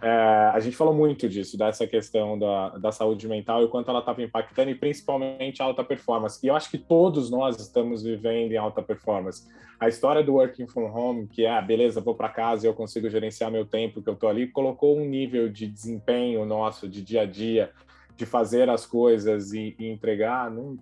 É, 0.00 0.08
a 0.54 0.60
gente 0.60 0.76
falou 0.76 0.94
muito 0.94 1.28
disso, 1.28 1.58
dessa 1.58 1.86
questão 1.86 2.38
da, 2.38 2.70
da 2.78 2.92
saúde 2.92 3.26
mental 3.26 3.62
e 3.62 3.64
o 3.64 3.68
quanto 3.68 3.90
ela 3.90 3.98
estava 3.98 4.22
impactando, 4.22 4.70
e 4.70 4.74
principalmente 4.74 5.60
a 5.60 5.64
alta 5.64 5.82
performance. 5.82 6.38
E 6.44 6.48
eu 6.48 6.54
acho 6.54 6.70
que 6.70 6.78
todos 6.78 7.30
nós 7.30 7.58
estamos 7.58 8.02
vivendo 8.02 8.52
em 8.52 8.56
alta 8.56 8.80
performance. 8.80 9.48
A 9.80 9.88
história 9.88 10.22
do 10.22 10.34
working 10.34 10.68
from 10.68 10.86
home, 10.86 11.26
que 11.26 11.44
é, 11.44 11.50
ah, 11.50 11.60
beleza, 11.60 12.00
vou 12.00 12.14
para 12.14 12.28
casa 12.28 12.66
e 12.66 12.68
eu 12.68 12.74
consigo 12.74 13.10
gerenciar 13.10 13.50
meu 13.50 13.64
tempo 13.64 14.00
que 14.00 14.08
eu 14.08 14.14
estou 14.14 14.28
ali, 14.28 14.46
colocou 14.46 14.96
um 14.96 15.04
nível 15.04 15.48
de 15.48 15.66
desempenho 15.66 16.44
nosso, 16.44 16.88
de 16.88 17.02
dia 17.02 17.22
a 17.22 17.26
dia, 17.26 17.72
de 18.16 18.24
fazer 18.24 18.70
as 18.70 18.86
coisas 18.86 19.52
e, 19.52 19.74
e 19.78 19.86
entregar 19.88 20.50
num 20.50 20.78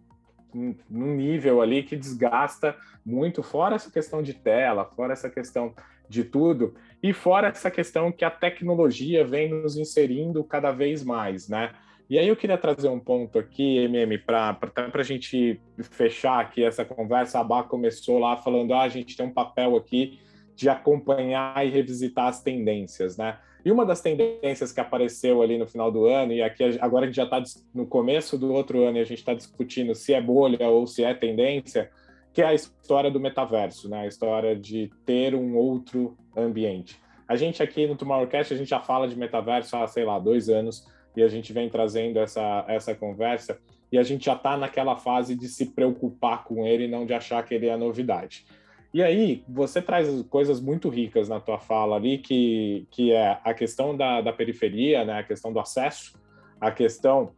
num 0.89 1.15
nível 1.15 1.61
ali 1.61 1.83
que 1.83 1.97
desgasta 1.97 2.75
muito, 3.05 3.43
fora 3.43 3.77
essa 3.77 3.91
questão 3.91 4.23
de 4.23 4.33
tela, 4.33 4.87
fora 4.87 5.13
essa 5.13 5.29
questão 5.29 5.75
de 6.09 6.25
tudo, 6.25 6.75
e 7.03 7.13
fora 7.13 7.49
essa 7.49 7.71
questão 7.71 8.11
que 8.11 8.25
a 8.25 8.31
tecnologia 8.31 9.25
vem 9.25 9.49
nos 9.49 9.77
inserindo 9.77 10.43
cada 10.43 10.71
vez 10.73 11.05
mais, 11.05 11.49
né? 11.49 11.73
E 12.09 12.19
aí 12.19 12.29
eu 12.29 12.37
queria 12.37 12.57
trazer 12.57 12.89
um 12.89 13.01
ponto 13.01 13.39
aqui, 13.39 13.79
MM, 13.79 14.19
para 14.19 14.57
a 14.77 15.03
gente 15.03 15.61
fechar 15.91 16.41
aqui 16.41 16.63
essa 16.63 16.85
conversa. 16.85 17.41
A 17.41 17.45
Bá 17.45 17.65
começou 17.65 18.19
lá 18.21 18.37
falando, 18.37 18.75
ah, 18.75 18.83
a 18.83 18.89
gente 18.89 19.17
tem 19.17 19.27
um 19.27 19.33
papel 19.33 19.77
aqui 19.77 20.21
de 20.55 20.69
acompanhar 20.69 21.67
e 21.67 21.69
revisitar 21.69 22.29
as 22.29 22.41
tendências, 22.41 23.17
né? 23.17 23.39
E 23.65 23.73
uma 23.73 23.85
das 23.85 24.01
tendências 24.01 24.71
que 24.71 24.81
apareceu 24.81 25.43
ali 25.43 25.59
no 25.59 25.67
final 25.67 25.91
do 25.91 26.07
ano, 26.07 26.33
e 26.33 26.41
aqui 26.41 26.79
agora 26.81 27.05
a 27.05 27.07
gente 27.09 27.17
já 27.17 27.25
está 27.25 27.43
no 27.75 27.85
começo 27.85 28.39
do 28.39 28.53
outro 28.53 28.85
ano 28.85 28.99
e 28.99 29.01
a 29.01 29.05
gente 29.05 29.19
está 29.19 29.35
discutindo 29.35 29.93
se 29.93 30.15
é 30.15 30.21
bolha 30.21 30.69
ou 30.69 30.87
se 30.87 31.03
é 31.03 31.13
tendência, 31.13 31.91
que 32.37 32.43
é 32.43 32.45
a 32.49 32.53
história 32.53 33.11
do 33.11 33.19
metaverso, 33.19 33.89
né? 33.89 34.01
a 34.01 34.07
história 34.07 34.55
de 34.55 34.93
ter 35.07 35.35
um 35.35 35.57
outro 35.57 36.19
ambiente. 36.37 37.01
A 37.27 37.35
gente 37.35 37.63
aqui 37.63 37.87
no 37.87 37.97
Tomorrowcast, 37.97 38.53
a 38.53 38.57
gente 38.59 38.69
já 38.69 38.79
fala 38.79 39.09
de 39.09 39.17
metaverso 39.17 39.75
há, 39.75 39.87
sei 39.87 40.05
lá, 40.05 40.19
dois 40.19 40.51
anos, 40.51 40.87
e 41.17 41.23
a 41.23 41.29
gente 41.29 41.51
vem 41.55 41.71
trazendo 41.71 42.19
essa, 42.19 42.63
essa 42.69 42.95
conversa, 42.95 43.59
e 43.91 43.97
a 43.97 44.03
gente 44.03 44.27
já 44.27 44.35
está 44.35 44.55
naquela 44.55 44.97
fase 44.97 45.35
de 45.35 45.49
se 45.49 45.71
preocupar 45.71 46.45
com 46.45 46.67
ele 46.67 46.85
e 46.85 46.89
não 46.89 47.07
de 47.07 47.15
achar 47.15 47.43
que 47.43 47.55
ele 47.55 47.69
é 47.69 47.77
novidade. 47.77 48.45
E 48.93 49.03
aí, 49.03 49.43
você 49.49 49.81
traz 49.81 50.07
coisas 50.29 50.61
muito 50.61 50.91
ricas 50.91 51.31
na 51.31 51.41
tua 51.41 51.59
fala 51.59 51.97
ali, 51.97 52.19
que, 52.19 52.87
que 52.91 53.13
é 53.13 53.41
a 53.43 53.55
questão 53.55 53.97
da, 53.97 54.21
da 54.21 54.33
periferia, 54.35 55.07
né? 55.07 55.21
a 55.21 55.23
questão 55.23 55.55
do 55.55 55.59
acesso, 55.59 56.13
a 56.61 56.71
questão 56.71 57.33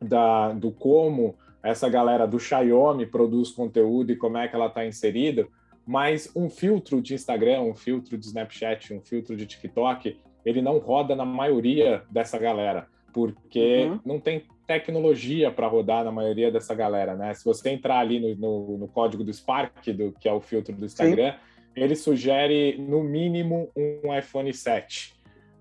da, 0.00 0.52
do 0.52 0.70
como 0.70 1.34
essa 1.62 1.88
galera 1.88 2.26
do 2.26 2.38
Xiaomi 2.38 3.06
produz 3.06 3.50
conteúdo 3.50 4.12
e 4.12 4.16
como 4.16 4.38
é 4.38 4.48
que 4.48 4.54
ela 4.54 4.66
está 4.66 4.86
inserida, 4.86 5.46
mas 5.86 6.30
um 6.34 6.48
filtro 6.48 7.02
de 7.02 7.14
Instagram, 7.14 7.62
um 7.62 7.74
filtro 7.74 8.16
de 8.16 8.26
Snapchat, 8.26 8.94
um 8.94 9.00
filtro 9.00 9.36
de 9.36 9.46
TikTok, 9.46 10.18
ele 10.44 10.62
não 10.62 10.78
roda 10.78 11.14
na 11.14 11.24
maioria 11.24 12.02
dessa 12.10 12.38
galera, 12.38 12.86
porque 13.12 13.84
uhum. 13.84 14.00
não 14.04 14.20
tem 14.20 14.44
tecnologia 14.66 15.50
para 15.50 15.66
rodar 15.66 16.04
na 16.04 16.12
maioria 16.12 16.50
dessa 16.50 16.74
galera, 16.74 17.16
né? 17.16 17.34
Se 17.34 17.44
você 17.44 17.70
entrar 17.70 17.98
ali 17.98 18.20
no, 18.20 18.36
no, 18.36 18.78
no 18.78 18.88
código 18.88 19.24
do 19.24 19.32
Spark, 19.32 19.84
do, 19.92 20.12
que 20.12 20.28
é 20.28 20.32
o 20.32 20.40
filtro 20.40 20.74
do 20.74 20.84
Instagram, 20.84 21.32
Sim. 21.32 21.38
ele 21.74 21.96
sugere 21.96 22.78
no 22.78 23.02
mínimo 23.02 23.68
um 23.76 24.16
iPhone 24.16 24.52
7 24.54 25.14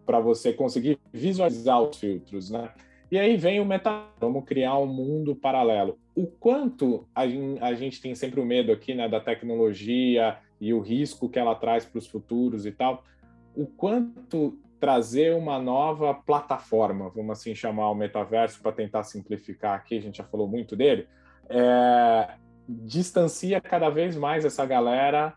para 0.05 0.19
você 0.19 0.53
conseguir 0.53 0.99
visualizar 1.11 1.81
os 1.81 1.97
filtros, 1.97 2.51
né? 2.51 2.69
E 3.11 3.17
aí 3.17 3.37
vem 3.37 3.59
o 3.59 3.65
meta, 3.65 4.03
vamos 4.19 4.45
criar 4.45 4.77
um 4.77 4.85
mundo 4.85 5.35
paralelo. 5.35 5.97
O 6.15 6.27
quanto 6.27 7.07
a, 7.15 7.23
a 7.23 7.73
gente 7.73 7.99
tem 8.01 8.13
sempre 8.13 8.39
o 8.39 8.45
medo 8.45 8.71
aqui, 8.71 8.93
né, 8.93 9.09
da 9.09 9.19
tecnologia 9.19 10.37
e 10.61 10.73
o 10.73 10.79
risco 10.79 11.27
que 11.27 11.39
ela 11.39 11.55
traz 11.55 11.85
para 11.85 11.97
os 11.97 12.05
futuros 12.05 12.65
e 12.65 12.71
tal, 12.71 13.03
o 13.55 13.65
quanto 13.65 14.59
trazer 14.79 15.35
uma 15.35 15.59
nova 15.59 16.13
plataforma, 16.13 17.09
vamos 17.09 17.31
assim 17.31 17.53
chamar 17.53 17.89
o 17.89 17.95
metaverso 17.95 18.61
para 18.61 18.71
tentar 18.71 19.03
simplificar 19.03 19.75
aqui, 19.75 19.97
a 19.97 20.01
gente 20.01 20.17
já 20.19 20.23
falou 20.23 20.47
muito 20.47 20.75
dele, 20.75 21.07
é, 21.49 22.35
distancia 22.67 23.59
cada 23.59 23.89
vez 23.89 24.15
mais 24.15 24.45
essa 24.45 24.65
galera, 24.65 25.33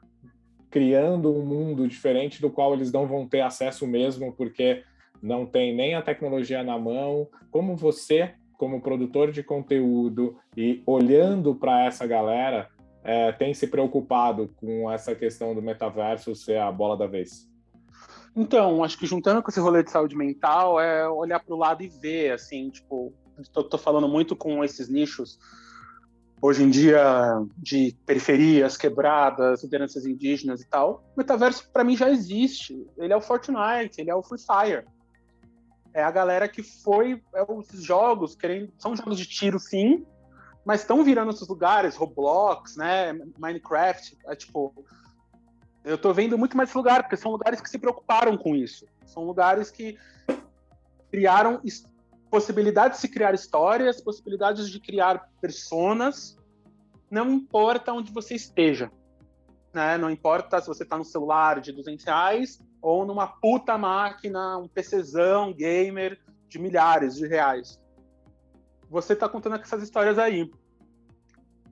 criando 0.70 1.34
um 1.34 1.44
mundo 1.44 1.88
diferente 1.88 2.40
do 2.40 2.50
qual 2.50 2.74
eles 2.74 2.92
não 2.92 3.06
vão 3.06 3.26
ter 3.26 3.40
acesso 3.40 3.86
mesmo, 3.86 4.32
porque 4.32 4.84
não 5.22 5.46
tem 5.46 5.74
nem 5.74 5.94
a 5.94 6.02
tecnologia 6.02 6.62
na 6.62 6.78
mão. 6.78 7.28
Como 7.50 7.76
você, 7.76 8.34
como 8.58 8.80
produtor 8.80 9.30
de 9.30 9.42
conteúdo 9.42 10.36
e 10.56 10.82
olhando 10.84 11.54
para 11.54 11.84
essa 11.86 12.06
galera, 12.06 12.68
é, 13.04 13.32
tem 13.32 13.54
se 13.54 13.66
preocupado 13.66 14.52
com 14.56 14.90
essa 14.90 15.14
questão 15.14 15.54
do 15.54 15.62
metaverso 15.62 16.34
ser 16.34 16.58
a 16.58 16.72
bola 16.72 16.96
da 16.96 17.06
vez? 17.06 17.48
Então, 18.34 18.82
acho 18.82 18.98
que 18.98 19.06
juntando 19.06 19.42
com 19.42 19.50
esse 19.50 19.60
rolê 19.60 19.82
de 19.82 19.90
saúde 19.90 20.16
mental, 20.16 20.80
é 20.80 21.08
olhar 21.08 21.38
para 21.38 21.54
o 21.54 21.58
lado 21.58 21.82
e 21.82 21.88
ver, 21.88 22.32
assim, 22.32 22.70
tipo, 22.70 23.12
tô 23.52 23.78
falando 23.78 24.08
muito 24.08 24.34
com 24.34 24.64
esses 24.64 24.88
nichos 24.88 25.38
hoje 26.42 26.64
em 26.64 26.70
dia 26.70 27.40
de 27.56 27.96
periferias, 28.04 28.76
quebradas, 28.76 29.62
lideranças 29.62 30.04
indígenas 30.04 30.60
e 30.60 30.68
tal, 30.68 31.04
o 31.14 31.18
metaverso 31.18 31.70
para 31.72 31.84
mim 31.84 31.96
já 31.96 32.10
existe. 32.10 32.84
Ele 32.98 33.12
é 33.12 33.16
o 33.16 33.20
Fortnite, 33.20 34.00
ele 34.00 34.10
é 34.10 34.14
o 34.14 34.24
Free 34.24 34.40
Fire. 34.40 34.84
É 35.94 36.02
a 36.02 36.10
galera 36.10 36.48
que 36.48 36.62
foi 36.62 37.22
é 37.34 37.42
os 37.42 37.68
jogos, 37.82 38.34
querendo, 38.34 38.72
são 38.78 38.96
jogos 38.96 39.18
de 39.18 39.26
tiro 39.26 39.58
sim, 39.58 40.06
mas 40.64 40.80
estão 40.80 41.04
virando 41.04 41.30
esses 41.30 41.46
lugares, 41.46 41.96
Roblox, 41.96 42.76
né, 42.76 43.12
Minecraft, 43.38 44.16
é 44.26 44.34
tipo, 44.34 44.72
eu 45.84 45.96
estou 45.96 46.14
vendo 46.14 46.38
muito 46.38 46.56
mais 46.56 46.72
lugar, 46.72 47.02
porque 47.02 47.16
são 47.16 47.32
lugares 47.32 47.60
que 47.60 47.68
se 47.68 47.78
preocuparam 47.78 48.38
com 48.38 48.54
isso. 48.54 48.86
São 49.04 49.24
lugares 49.24 49.70
que 49.70 49.98
criaram 51.10 51.60
possibilidades 52.30 52.98
de 52.98 53.02
se 53.02 53.08
criar 53.08 53.34
histórias, 53.34 54.00
possibilidades 54.00 54.70
de 54.70 54.80
criar 54.80 55.28
personas, 55.40 56.38
não 57.10 57.30
importa 57.32 57.92
onde 57.92 58.12
você 58.12 58.34
esteja. 58.34 58.90
Né? 59.74 59.98
Não 59.98 60.10
importa 60.10 60.60
se 60.60 60.68
você 60.68 60.84
está 60.84 60.96
no 60.96 61.04
celular 61.04 61.60
de 61.60 61.72
200 61.72 62.04
reais 62.04 62.62
ou 62.82 63.06
numa 63.06 63.26
puta 63.26 63.78
máquina, 63.78 64.58
um 64.58 64.68
PCzão 64.68 65.54
gamer 65.54 66.20
de 66.48 66.58
milhares 66.58 67.14
de 67.14 67.26
reais. 67.26 67.80
Você 68.90 69.14
está 69.14 69.28
contando 69.28 69.56
essas 69.56 69.82
histórias 69.82 70.18
aí. 70.18 70.50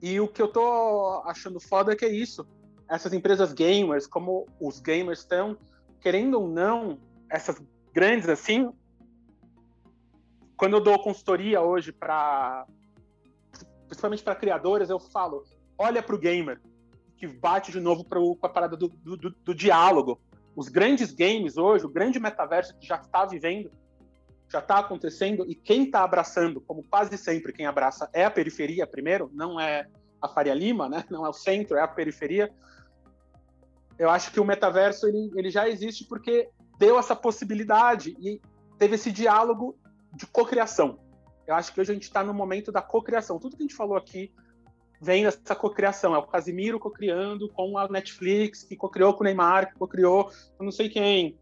E 0.01 0.19
o 0.19 0.27
que 0.27 0.41
eu 0.41 0.47
tô 0.47 1.21
achando 1.25 1.59
foda 1.59 1.93
é 1.93 1.95
que 1.95 2.05
é 2.05 2.09
isso 2.09 2.47
essas 2.91 3.13
empresas 3.13 3.53
gamers, 3.53 4.05
como 4.05 4.45
os 4.59 4.81
gamers 4.81 5.19
estão, 5.19 5.57
querendo 6.01 6.41
ou 6.41 6.49
não, 6.49 6.99
essas 7.29 7.55
grandes 7.93 8.27
assim, 8.27 8.69
quando 10.57 10.75
eu 10.75 10.81
dou 10.81 11.01
consultoria 11.01 11.61
hoje 11.61 11.93
para 11.93 12.65
principalmente 13.87 14.23
para 14.23 14.35
criadores, 14.35 14.89
eu 14.89 14.99
falo, 14.99 15.43
olha 15.77 16.03
para 16.03 16.15
o 16.15 16.19
gamer, 16.19 16.61
que 17.15 17.27
bate 17.27 17.71
de 17.71 17.79
novo 17.79 18.03
para 18.03 18.19
a 18.41 18.49
parada 18.49 18.75
do, 18.75 18.89
do, 18.89 19.17
do, 19.17 19.55
diálogo. 19.55 20.19
Os 20.55 20.67
grandes 20.67 21.11
games 21.11 21.57
hoje, 21.57 21.85
o 21.85 21.89
grande 21.89 22.19
metaverso 22.19 22.77
que 22.77 22.85
já 22.85 22.95
está 22.95 23.25
vivendo, 23.25 23.71
já 24.49 24.59
está 24.59 24.79
acontecendo, 24.79 25.45
e 25.49 25.55
quem 25.55 25.85
está 25.85 26.03
abraçando, 26.03 26.59
como 26.59 26.83
quase 26.83 27.17
sempre 27.17 27.53
quem 27.53 27.65
abraça 27.65 28.09
é 28.13 28.25
a 28.25 28.31
periferia 28.31 28.85
primeiro, 28.85 29.29
não 29.33 29.59
é 29.59 29.87
a 30.21 30.27
Faria 30.27 30.53
Lima, 30.53 30.89
né? 30.89 31.05
não 31.09 31.25
é 31.25 31.29
o 31.29 31.33
centro, 31.33 31.77
é 31.77 31.81
a 31.81 31.87
periferia 31.87 32.51
eu 34.01 34.09
acho 34.09 34.31
que 34.31 34.39
o 34.39 34.45
metaverso 34.45 35.07
ele, 35.07 35.31
ele 35.35 35.51
já 35.51 35.69
existe 35.69 36.05
porque 36.05 36.49
deu 36.79 36.97
essa 36.97 37.15
possibilidade 37.15 38.17
e 38.19 38.41
teve 38.79 38.95
esse 38.95 39.11
diálogo 39.11 39.77
de 40.11 40.25
cocriação. 40.25 40.99
Eu 41.45 41.53
acho 41.53 41.71
que 41.71 41.79
hoje 41.79 41.91
a 41.91 41.93
gente 41.93 42.03
está 42.05 42.23
no 42.23 42.33
momento 42.33 42.71
da 42.71 42.81
cocriação. 42.81 43.37
Tudo 43.37 43.55
que 43.55 43.61
a 43.61 43.67
gente 43.67 43.75
falou 43.75 43.95
aqui 43.95 44.33
vem 45.01 45.23
dessa 45.23 45.55
cocriação. 45.55 46.13
É 46.13 46.17
o 46.19 46.27
Casimiro 46.27 46.79
cocriando 46.79 47.49
com 47.49 47.77
a 47.77 47.87
Netflix, 47.87 48.63
que 48.63 48.75
cocriou 48.75 49.13
com 49.15 49.21
o 49.21 49.23
Neymar, 49.23 49.71
que 49.71 49.79
cocriou 49.79 50.31
com 50.57 50.63
não 50.63 50.71
sei 50.71 50.87
quem. 50.89 51.37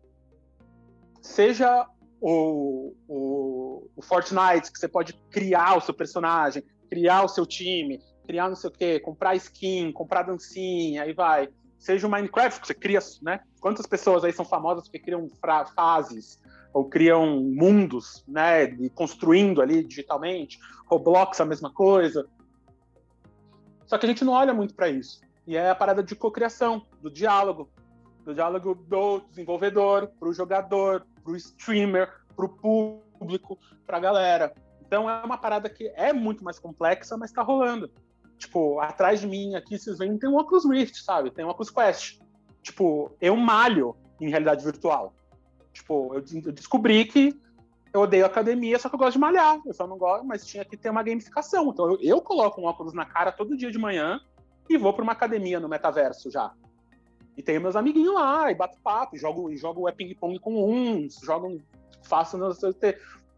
Seja 1.22 1.86
o, 2.22 2.96
o, 3.08 3.90
o 3.96 4.02
Fortnite, 4.02 4.72
que 4.72 4.80
você 4.80 4.88
pode 4.88 5.14
criar 5.30 5.78
o 5.78 5.82
seu 5.82 5.94
personagem, 5.94 6.64
criar 6.90 7.24
o 7.24 7.28
seu 7.28 7.46
time, 7.46 8.02
criar 8.26 8.48
não 8.48 8.56
sei 8.56 8.70
o 8.70 8.74
quê, 8.74 9.00
comprar 9.00 9.36
skin, 9.36 9.92
comprar 9.92 10.24
dancinha, 10.24 11.04
aí 11.04 11.14
vai. 11.14 11.50
Seja 11.78 12.08
o 12.08 12.10
Minecraft, 12.10 12.62
que 12.62 12.68
você 12.68 12.74
cria, 12.74 13.00
né? 13.22 13.42
Quantas 13.60 13.86
pessoas 13.86 14.24
aí 14.24 14.34
são 14.34 14.46
famosas 14.46 14.86
porque 14.86 15.00
criam 15.00 15.30
fases 15.76 16.40
ou 16.74 16.90
criam 16.90 17.42
mundos, 17.42 18.24
né? 18.28 18.68
De, 18.68 18.90
construindo 18.90 19.62
ali 19.62 19.84
digitalmente. 19.84 20.58
Roblox, 20.88 21.40
a 21.40 21.46
mesma 21.46 21.72
coisa. 21.72 22.28
Só 23.90 23.98
que 23.98 24.06
a 24.06 24.10
gente 24.10 24.24
não 24.24 24.34
olha 24.34 24.54
muito 24.54 24.76
para 24.76 24.88
isso. 24.88 25.20
E 25.48 25.58
é 25.58 25.72
a 25.72 25.74
parada 25.74 26.04
de 26.04 26.16
cocriação, 26.16 26.86
do 27.02 27.10
diálogo. 27.10 27.68
Do 28.24 28.36
diálogo 28.36 28.76
do 28.76 29.22
desenvolvedor 29.22 30.12
para 30.20 30.30
o 30.30 30.34
jogador, 30.34 31.08
para 31.24 31.34
o 31.34 31.36
streamer, 31.36 32.14
para 32.36 32.46
o 32.46 32.50
público, 32.50 33.58
para 33.88 33.98
a 33.98 34.00
galera. 34.00 34.54
Então 34.86 35.10
é 35.10 35.26
uma 35.26 35.40
parada 35.40 35.68
que 35.68 35.92
é 35.96 36.14
muito 36.14 36.44
mais 36.44 36.60
complexa, 36.60 37.18
mas 37.18 37.32
está 37.32 37.42
rolando. 37.42 37.90
Tipo, 38.38 38.80
atrás 38.80 39.22
de 39.22 39.28
mim 39.28 39.56
aqui, 39.56 39.80
vocês 39.80 39.98
veem, 39.98 40.20
tem 40.20 40.30
um 40.30 40.38
Oculus 40.38 40.70
Rift, 40.70 41.02
sabe? 41.02 41.32
Tem 41.32 41.44
um 41.44 41.50
Oculus 41.50 41.72
Quest. 41.72 42.20
Tipo, 42.62 43.12
eu 43.20 43.36
malho 43.36 43.96
em 44.22 44.30
realidade 44.30 44.64
virtual. 44.64 45.16
Tipo, 45.74 46.14
eu, 46.14 46.24
eu 46.46 46.52
descobri 46.52 47.06
que 47.06 47.36
eu 47.94 48.02
odeio 48.02 48.26
academia, 48.26 48.78
só 48.78 48.90
que 48.90 48.96
eu 48.96 49.00
gosto 49.00 49.14
de 49.14 49.20
malhar. 49.20 49.60
Eu 49.66 49.74
só 49.74 49.88
não 49.88 49.98
gosto, 49.98 50.26
mas 50.26 50.46
tinha 50.46 50.64
que 50.64 50.78
ter 50.78 50.90
uma 50.90 51.04
gamificação. 51.04 51.70
Então 51.70 51.90
eu, 51.92 51.98
eu 52.02 52.22
coloco 52.22 52.62
um 52.62 52.66
óculos 52.66 52.94
na 52.94 53.06
cara 53.06 53.32
todo 53.32 53.58
dia 53.58 53.72
de 53.72 53.78
manhã 53.78 54.20
e 54.70 54.78
vou 54.78 54.94
para 54.94 55.04
uma 55.04 55.14
academia 55.14 55.60
no 55.60 55.68
metaverso 55.68 56.30
já. 56.30 56.52
E 57.36 57.42
tenho 57.42 57.62
meus 57.62 57.76
amiguinhos 57.76 58.14
lá, 58.14 58.52
e 58.52 58.56
bato 58.56 58.78
papo, 58.84 59.16
e 59.16 59.20
jogo, 59.20 59.50
e 59.50 59.56
jogo 59.56 59.92
ping-pong 59.94 60.38
com 60.40 60.70
uns, 60.70 61.20
jogo, 61.24 61.62
faço. 62.04 62.38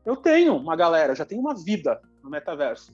Eu 0.03 0.17
tenho 0.17 0.57
uma 0.57 0.75
galera, 0.75 1.13
já 1.13 1.23
tenho 1.23 1.39
uma 1.39 1.53
vida 1.53 2.01
no 2.23 2.29
metaverso. 2.29 2.91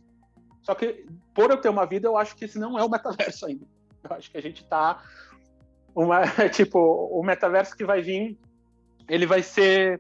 Só 0.62 0.76
que, 0.76 1.06
por 1.34 1.50
eu 1.50 1.62
ter 1.62 1.70
uma 1.70 1.86
vida, 1.86 2.08
eu 2.10 2.18
acho 2.18 2.36
que 2.36 2.44
esse 2.44 2.60
não 2.60 2.78
é 2.78 2.84
o 2.84 2.90
metaverso 2.90 3.46
ainda. 3.46 3.66
Eu 4.04 4.16
acho 4.18 4.30
que 4.30 4.38
a 4.38 4.42
gente 4.42 4.66
tá. 4.66 5.02
Uma, 5.96 6.24
tipo, 6.52 6.78
o 6.78 7.24
metaverso 7.24 7.76
que 7.76 7.86
vai 7.86 8.02
vir, 8.02 8.38
ele 9.08 9.26
vai 9.26 9.42
ser. 9.42 10.00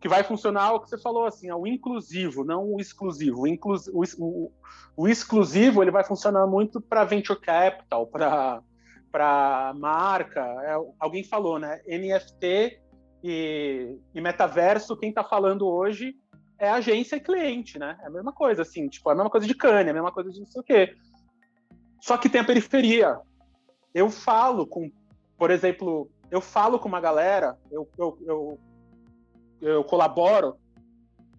Que 0.00 0.08
vai 0.08 0.22
funcionar 0.22 0.72
o 0.72 0.80
que 0.80 0.88
você 0.88 0.98
falou, 0.98 1.26
assim, 1.26 1.50
o 1.50 1.66
inclusivo, 1.66 2.44
não 2.44 2.64
o 2.72 2.80
exclusivo. 2.80 3.42
O, 3.42 3.46
inclus, 3.46 3.88
o, 3.88 4.02
o, 4.18 4.52
o 4.96 5.08
exclusivo 5.08 5.82
ele 5.82 5.90
vai 5.90 6.04
funcionar 6.04 6.46
muito 6.46 6.80
para 6.80 7.04
venture 7.04 7.40
capital, 7.40 8.06
para 8.06 8.62
para 9.10 9.72
marca. 9.74 10.42
É, 10.42 10.74
alguém 11.00 11.24
falou, 11.24 11.58
né? 11.58 11.80
NFT 11.88 12.78
e, 13.24 13.98
e 14.14 14.20
metaverso, 14.20 14.96
quem 14.96 15.08
está 15.08 15.24
falando 15.24 15.66
hoje 15.66 16.14
é 16.58 16.68
agência 16.68 17.16
e 17.16 17.20
cliente, 17.20 17.78
né? 17.78 17.98
É 18.02 18.06
a 18.08 18.10
mesma 18.10 18.32
coisa, 18.32 18.60
assim, 18.62 18.88
tipo, 18.88 19.08
é 19.08 19.12
a 19.12 19.16
mesma 19.16 19.30
coisa 19.30 19.46
de 19.46 19.54
cane, 19.54 19.88
é 19.88 19.90
a 19.90 19.94
mesma 19.94 20.12
coisa 20.12 20.30
de 20.30 20.40
não 20.40 20.46
sei 20.46 20.60
o 20.60 20.64
quê. 20.64 20.94
Só 22.00 22.16
que 22.16 22.28
tem 22.28 22.40
a 22.40 22.44
periferia. 22.44 23.18
Eu 23.94 24.10
falo 24.10 24.66
com, 24.66 24.90
por 25.38 25.50
exemplo, 25.50 26.10
eu 26.30 26.40
falo 26.40 26.78
com 26.78 26.88
uma 26.88 27.00
galera, 27.00 27.58
eu, 27.70 27.88
eu, 27.98 28.18
eu, 28.26 28.58
eu 29.60 29.84
colaboro 29.84 30.56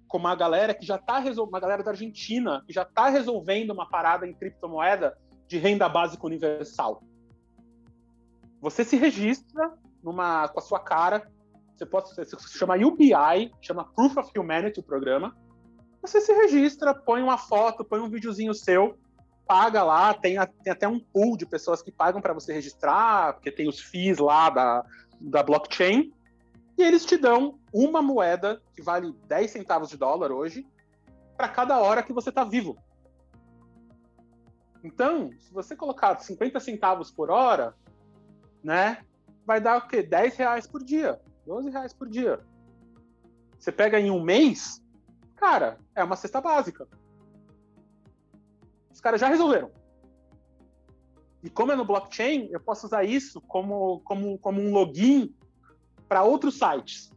com 0.07 0.18
uma 0.18 0.36
galera 0.36 0.74
que 0.74 0.86
já 0.86 0.95
está 0.95 1.20
resolvendo, 1.20 1.53
uma 1.53 1.59
galera 1.59 1.84
da 1.84 1.91
Argentina, 1.91 2.63
que 2.65 2.74
já 2.74 2.84
está 2.84 3.09
resolvendo 3.09 3.72
uma 3.72 3.88
parada 3.88 4.26
em 4.26 4.34
criptomoeda 4.34 5.18
de 5.47 5.57
renda 5.57 5.88
básica 5.88 6.26
universal. 6.26 7.03
Você 8.61 8.84
se 8.84 8.95
registra 8.95 9.74
numa, 10.03 10.47
com 10.47 10.59
a 10.59 10.63
sua 10.63 10.80
cara, 10.80 11.30
você 11.76 11.86
pode 11.86 12.09
se 12.09 12.57
chama 12.57 12.76
UBI, 12.76 13.51
chama 13.61 13.86
Proof 13.93 14.18
of 14.18 14.39
Humanity 14.39 14.80
o 14.80 14.84
programa. 14.84 15.36
Você 16.01 16.22
se 16.22 16.34
registra, 16.34 16.93
põe 16.93 17.22
uma 17.22 17.38
foto, 17.38 17.84
põe 17.84 17.99
um 17.99 18.09
videozinho 18.09 18.53
seu, 18.53 18.97
paga 19.45 19.84
lá, 19.84 20.13
tem, 20.13 20.38
a, 20.38 20.47
tem 20.47 20.74
até 20.74 20.88
um 20.88 20.99
pool 20.99 21.38
de 21.38 21.45
pessoas 21.45 21.82
que 21.82 21.91
pagam 21.91 22.22
para 22.22 22.34
você 22.34 22.53
registrar, 22.53 23.34
porque 23.34 23.51
tem 23.51 23.68
os 23.68 23.80
FIIs 23.80 24.18
lá 24.18 24.49
da, 24.49 24.86
da 25.20 25.43
blockchain, 25.43 26.11
e 26.78 26.84
eles 26.84 27.05
te 27.05 27.17
dão 27.17 27.59
uma 27.73 28.01
moeda 28.01 28.61
que 28.75 28.82
vale 28.82 29.11
10 29.28 29.49
centavos 29.49 29.89
de 29.89 29.97
dólar 29.97 30.32
hoje 30.32 30.65
para 31.36 31.49
cada 31.49 31.80
hora 31.80 32.03
que 32.03 32.13
você 32.13 32.30
está 32.30 32.43
vivo. 32.43 32.78
Então, 34.84 35.32
se 35.39 35.51
você 35.51 35.75
colocar 35.75 36.19
50 36.19 36.59
centavos 36.59 37.09
por 37.09 37.32
hora, 37.32 37.75
né, 38.63 39.03
vai 39.45 39.59
dar 39.59 39.78
o 39.78 39.88
quê? 39.88 40.03
10 40.03 40.36
reais 40.38 40.67
por 40.67 40.84
dia. 40.84 41.19
12 41.45 41.69
reais 41.71 41.93
por 41.93 42.07
dia. 42.07 42.39
Você 43.57 43.71
pega 43.71 43.99
em 43.99 44.11
um 44.11 44.21
mês, 44.21 44.84
cara, 45.36 45.80
é 45.95 46.03
uma 46.03 46.15
cesta 46.15 46.39
básica. 46.39 46.88
Os 48.91 49.01
caras 49.01 49.19
já 49.19 49.28
resolveram. 49.28 49.71
E 51.43 51.49
como 51.49 51.71
é 51.71 51.75
no 51.75 51.86
blockchain, 51.86 52.49
eu 52.51 52.59
posso 52.59 52.86
usar 52.86 53.03
isso 53.03 53.41
como, 53.41 53.99
como, 54.01 54.38
como 54.38 54.61
um 54.61 54.71
login 54.71 55.36
para 56.08 56.24
outros 56.24 56.58
sites, 56.58 57.12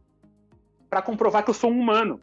para 0.89 1.01
comprovar 1.01 1.43
que 1.43 1.49
eu 1.49 1.53
sou 1.53 1.71
um 1.71 1.79
humano. 1.79 2.19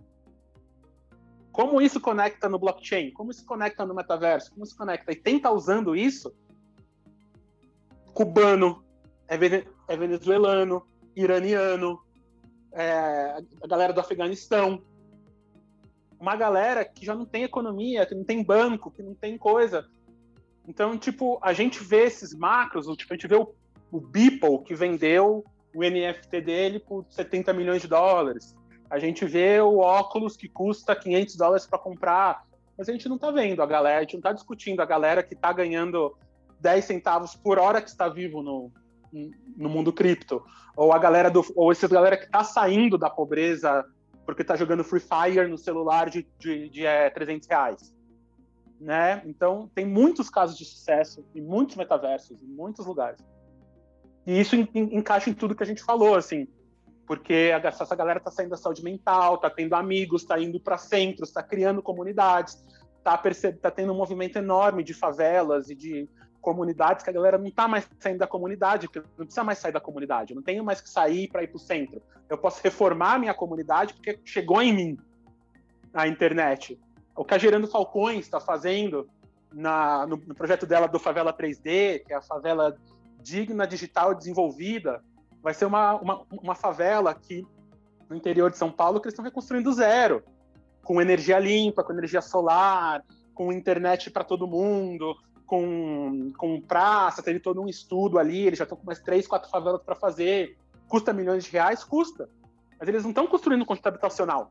Como 1.50 1.80
isso 1.80 2.00
conecta 2.00 2.48
no 2.48 2.58
blockchain? 2.58 3.10
Como 3.10 3.30
isso 3.30 3.44
conecta 3.44 3.84
no 3.84 3.94
metaverso? 3.94 4.50
Como 4.52 4.64
isso 4.64 4.76
conecta? 4.76 5.10
E 5.10 5.16
quem 5.16 5.38
está 5.38 5.50
usando 5.50 5.96
isso? 5.96 6.32
Cubano, 8.14 8.84
é, 9.26 9.36
é 9.88 9.96
venezuelano, 9.96 10.86
iraniano, 11.16 12.00
é, 12.72 13.42
a 13.62 13.66
galera 13.66 13.92
do 13.92 14.00
Afeganistão. 14.00 14.82
Uma 16.20 16.36
galera 16.36 16.84
que 16.84 17.04
já 17.04 17.14
não 17.14 17.24
tem 17.24 17.42
economia, 17.44 18.06
que 18.06 18.14
não 18.14 18.24
tem 18.24 18.42
banco, 18.42 18.90
que 18.90 19.02
não 19.02 19.14
tem 19.14 19.36
coisa. 19.36 19.88
Então, 20.66 20.98
tipo, 20.98 21.38
a 21.42 21.52
gente 21.52 21.82
vê 21.82 22.04
esses 22.04 22.34
macros, 22.34 22.86
tipo, 22.96 23.12
a 23.12 23.16
gente 23.16 23.26
vê 23.26 23.36
o, 23.36 23.54
o 23.90 24.00
Beeple 24.00 24.62
que 24.64 24.74
vendeu 24.74 25.44
o 25.78 25.90
NFT 25.90 26.40
dele 26.40 26.80
por 26.80 27.06
70 27.08 27.52
milhões 27.52 27.82
de 27.82 27.88
dólares. 27.88 28.56
A 28.90 28.98
gente 28.98 29.24
vê 29.24 29.60
o 29.60 29.78
óculos 29.78 30.36
que 30.36 30.48
custa 30.48 30.96
500 30.96 31.36
dólares 31.36 31.66
para 31.66 31.78
comprar, 31.78 32.44
mas 32.76 32.88
a 32.88 32.92
gente 32.92 33.08
não 33.08 33.16
está 33.16 33.30
vendo 33.30 33.62
a 33.62 33.66
galera, 33.66 33.98
a 33.98 34.00
gente 34.00 34.14
não 34.14 34.20
está 34.20 34.32
discutindo 34.32 34.80
a 34.80 34.86
galera 34.86 35.22
que 35.22 35.34
está 35.34 35.52
ganhando 35.52 36.16
10 36.60 36.84
centavos 36.84 37.36
por 37.36 37.58
hora 37.58 37.80
que 37.80 37.88
está 37.88 38.08
vivo 38.08 38.42
no, 38.42 38.72
no 39.56 39.68
mundo 39.68 39.92
cripto, 39.92 40.42
ou 40.76 40.92
a 40.92 40.98
galera 40.98 41.30
do, 41.30 41.44
ou 41.54 41.70
essa 41.70 41.86
galera 41.86 42.16
que 42.16 42.24
está 42.24 42.42
saindo 42.42 42.98
da 42.98 43.10
pobreza 43.10 43.84
porque 44.24 44.42
está 44.42 44.56
jogando 44.56 44.84
Free 44.84 45.00
Fire 45.00 45.48
no 45.48 45.56
celular 45.56 46.10
de, 46.10 46.26
de, 46.38 46.68
de 46.68 46.84
é, 46.84 47.08
300 47.08 47.48
reais, 47.48 47.94
né? 48.80 49.22
Então 49.24 49.70
tem 49.74 49.86
muitos 49.86 50.28
casos 50.28 50.58
de 50.58 50.64
sucesso 50.64 51.24
em 51.34 51.40
muitos 51.40 51.76
metaversos, 51.76 52.42
em 52.42 52.46
muitos 52.46 52.84
lugares. 52.84 53.20
E 54.28 54.38
isso 54.38 54.54
en, 54.54 54.68
en, 54.74 54.98
encaixa 54.98 55.30
em 55.30 55.32
tudo 55.32 55.54
que 55.54 55.62
a 55.62 55.66
gente 55.66 55.82
falou, 55.82 56.14
assim, 56.14 56.46
porque 57.06 57.50
essa 57.64 57.96
galera 57.96 58.18
está 58.18 58.30
saindo 58.30 58.50
da 58.50 58.58
saúde 58.58 58.84
mental, 58.84 59.36
está 59.36 59.48
tendo 59.48 59.74
amigos, 59.74 60.20
está 60.20 60.38
indo 60.38 60.60
para 60.60 60.76
centros, 60.76 61.30
está 61.30 61.42
criando 61.42 61.82
comunidades, 61.82 62.62
está 62.98 63.16
tá 63.16 63.70
tendo 63.70 63.94
um 63.94 63.96
movimento 63.96 64.36
enorme 64.36 64.84
de 64.84 64.92
favelas 64.92 65.70
e 65.70 65.74
de 65.74 66.06
comunidades 66.42 67.02
que 67.02 67.08
a 67.08 67.12
galera 67.12 67.38
não 67.38 67.46
está 67.46 67.66
mais 67.66 67.88
saindo 67.98 68.18
da 68.18 68.26
comunidade, 68.26 68.86
porque 68.86 69.00
não 69.16 69.24
precisa 69.24 69.42
mais 69.42 69.56
sair 69.60 69.72
da 69.72 69.80
comunidade, 69.80 70.34
eu 70.34 70.36
não 70.36 70.42
tenho 70.42 70.62
mais 70.62 70.82
que 70.82 70.90
sair 70.90 71.26
para 71.28 71.42
ir 71.42 71.48
para 71.48 71.56
o 71.56 71.60
centro. 71.60 72.02
Eu 72.28 72.36
posso 72.36 72.60
reformar 72.62 73.14
a 73.14 73.18
minha 73.18 73.32
comunidade 73.32 73.94
porque 73.94 74.20
chegou 74.26 74.60
em 74.60 74.74
mim 74.74 74.98
a 75.94 76.06
internet. 76.06 76.78
O 77.16 77.24
que 77.24 77.32
a 77.32 77.38
Gerando 77.38 77.66
Falcões 77.66 78.26
está 78.26 78.38
fazendo 78.38 79.08
na, 79.50 80.06
no, 80.06 80.18
no, 80.18 80.34
projeto 80.34 80.66
dela 80.66 80.86
do 80.86 80.98
Favela 80.98 81.32
3D, 81.32 82.04
que 82.04 82.12
é 82.12 82.16
a 82.16 82.20
favela 82.20 82.76
digna, 83.20 83.66
digital 83.66 84.12
e 84.12 84.16
desenvolvida, 84.16 85.02
vai 85.42 85.54
ser 85.54 85.66
uma, 85.66 85.94
uma, 85.96 86.26
uma 86.30 86.54
favela 86.54 87.14
que 87.14 87.46
no 88.08 88.16
interior 88.16 88.50
de 88.50 88.56
São 88.56 88.70
Paulo 88.70 89.00
que 89.00 89.06
eles 89.06 89.12
estão 89.12 89.24
reconstruindo 89.24 89.72
zero, 89.72 90.22
com 90.82 91.00
energia 91.00 91.38
limpa, 91.38 91.84
com 91.84 91.92
energia 91.92 92.22
solar, 92.22 93.04
com 93.34 93.52
internet 93.52 94.10
para 94.10 94.24
todo 94.24 94.46
mundo, 94.46 95.14
com, 95.46 96.32
com 96.36 96.60
praça, 96.60 97.22
teve 97.22 97.40
todo 97.40 97.60
um 97.60 97.68
estudo 97.68 98.18
ali, 98.18 98.46
eles 98.46 98.58
já 98.58 98.64
estão 98.64 98.78
com 98.78 98.86
mais 98.86 99.00
três, 99.00 99.26
quatro 99.26 99.50
favelas 99.50 99.82
para 99.82 99.94
fazer. 99.94 100.56
Custa 100.88 101.12
milhões 101.12 101.44
de 101.44 101.50
reais? 101.50 101.84
Custa. 101.84 102.28
Mas 102.78 102.88
eles 102.88 103.02
não 103.02 103.10
estão 103.10 103.26
construindo 103.26 103.62
um 103.62 103.64
conjunto 103.64 103.86
habitacional. 103.86 104.50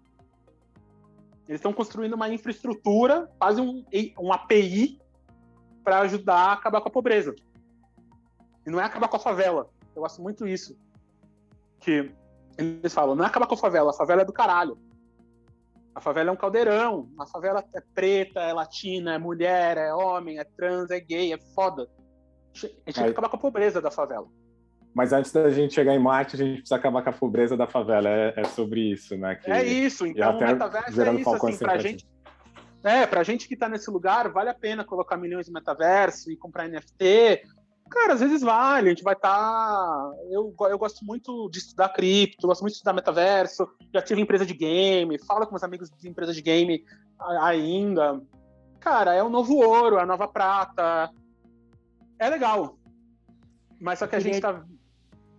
Eles 1.48 1.60
estão 1.60 1.72
construindo 1.72 2.14
uma 2.14 2.30
infraestrutura, 2.30 3.30
quase 3.39 3.61
um, 3.61 3.84
um 4.19 4.34
API, 4.34 4.99
para 5.84 5.99
ajudar 5.99 6.35
a 6.35 6.53
acabar 6.53 6.81
com 6.81 6.89
a 6.89 6.91
pobreza. 6.91 7.34
E 8.68 8.69
não 8.69 8.81
é 8.81 8.84
acabar 8.84 9.07
com 9.07 9.15
a 9.15 9.19
favela. 9.19 9.69
Eu 9.95 10.02
gosto 10.02 10.22
muito 10.22 10.45
isso. 10.45 10.77
Que 11.80 12.11
eles 12.57 12.94
falam, 12.94 13.15
não 13.15 13.23
é 13.23 13.27
acabar 13.27 13.48
com 13.48 13.53
a 13.53 13.57
favela, 13.57 13.91
a 13.91 13.94
favela 13.94 14.23
é 14.23 14.26
do 14.26 14.34
caralho. 14.34 14.77
A 15.95 16.02
favela 16.02 16.30
é 16.30 16.34
um 16.34 16.35
caldeirão. 16.35 17.10
A 17.18 17.26
favela 17.26 17.64
é 17.73 17.81
preta, 17.95 18.41
é 18.41 18.52
latina, 18.52 19.14
é 19.14 19.18
mulher, 19.18 19.77
é 19.77 19.94
homem, 19.94 20.38
é 20.38 20.44
trans, 20.44 20.91
é 20.91 20.99
gay, 20.99 21.31
é 21.31 21.38
foda. 21.56 21.88
A 22.53 22.57
gente 22.60 22.76
tem 22.84 22.94
que 22.94 22.99
acabar 22.99 23.30
com 23.30 23.38
a 23.38 23.39
pobreza 23.39 23.81
da 23.81 23.89
favela. 23.89 24.27
Mas 24.94 25.14
antes 25.14 25.31
da 25.31 25.49
gente 25.49 25.73
chegar 25.73 25.94
em 25.95 25.99
Marte, 25.99 26.35
a 26.35 26.39
gente 26.39 26.57
precisa 26.57 26.76
acabar 26.76 27.02
com 27.03 27.10
a 27.10 27.14
pobreza 27.14 27.56
da 27.56 27.68
favela. 27.68 28.10
É, 28.10 28.34
é 28.35 28.44
sobre 28.44 28.91
isso, 28.91 29.15
né? 29.15 29.35
Que... 29.35 29.49
É 29.49 29.64
isso. 29.64 30.06
Então, 30.06 30.38
o 30.38 30.39
metaverso 30.39 31.02
é 31.02 31.14
isso. 31.14 31.30
Assim, 31.30 31.57
pra 31.57 31.77
gente, 31.77 32.06
É, 32.84 33.07
pra 33.07 33.23
gente 33.23 33.48
que 33.48 33.56
tá 33.56 33.69
nesse 33.69 33.89
lugar, 33.89 34.30
vale 34.30 34.49
a 34.49 34.53
pena 34.53 34.84
colocar 34.84 35.15
milhões 35.15 35.48
no 35.48 35.53
metaverso 35.53 36.30
e 36.31 36.35
comprar 36.35 36.68
NFT. 36.68 37.44
Cara, 37.89 38.14
às 38.14 38.19
vezes 38.19 38.41
vale, 38.41 38.88
a 38.88 38.89
gente 38.89 39.03
vai 39.03 39.14
estar. 39.14 39.30
Tá... 39.30 40.11
Eu, 40.30 40.53
eu 40.59 40.77
gosto 40.77 41.05
muito 41.05 41.49
de 41.49 41.59
estudar 41.59 41.89
cripto, 41.89 42.47
gosto 42.47 42.61
muito 42.61 42.73
de 42.73 42.77
estudar 42.77 42.93
metaverso, 42.93 43.68
já 43.93 44.01
tive 44.01 44.22
empresa 44.22 44.45
de 44.45 44.53
game, 44.53 45.18
falo 45.19 45.45
com 45.45 45.53
meus 45.53 45.64
amigos 45.64 45.89
de 45.89 46.09
empresa 46.09 46.34
de 46.34 46.41
game 46.41 46.84
ainda. 47.41 48.22
Cara, 48.80 49.14
é 49.14 49.23
o 49.23 49.30
novo 49.30 49.55
ouro, 49.55 49.97
é 49.97 50.01
a 50.01 50.05
nova 50.05 50.27
prata. 50.27 51.11
É 52.19 52.30
legal. 52.30 52.77
Mas 53.80 53.99
só 53.99 54.07
que 54.07 54.15
a 54.15 54.19
gente 54.19 54.39
tá. 54.39 54.64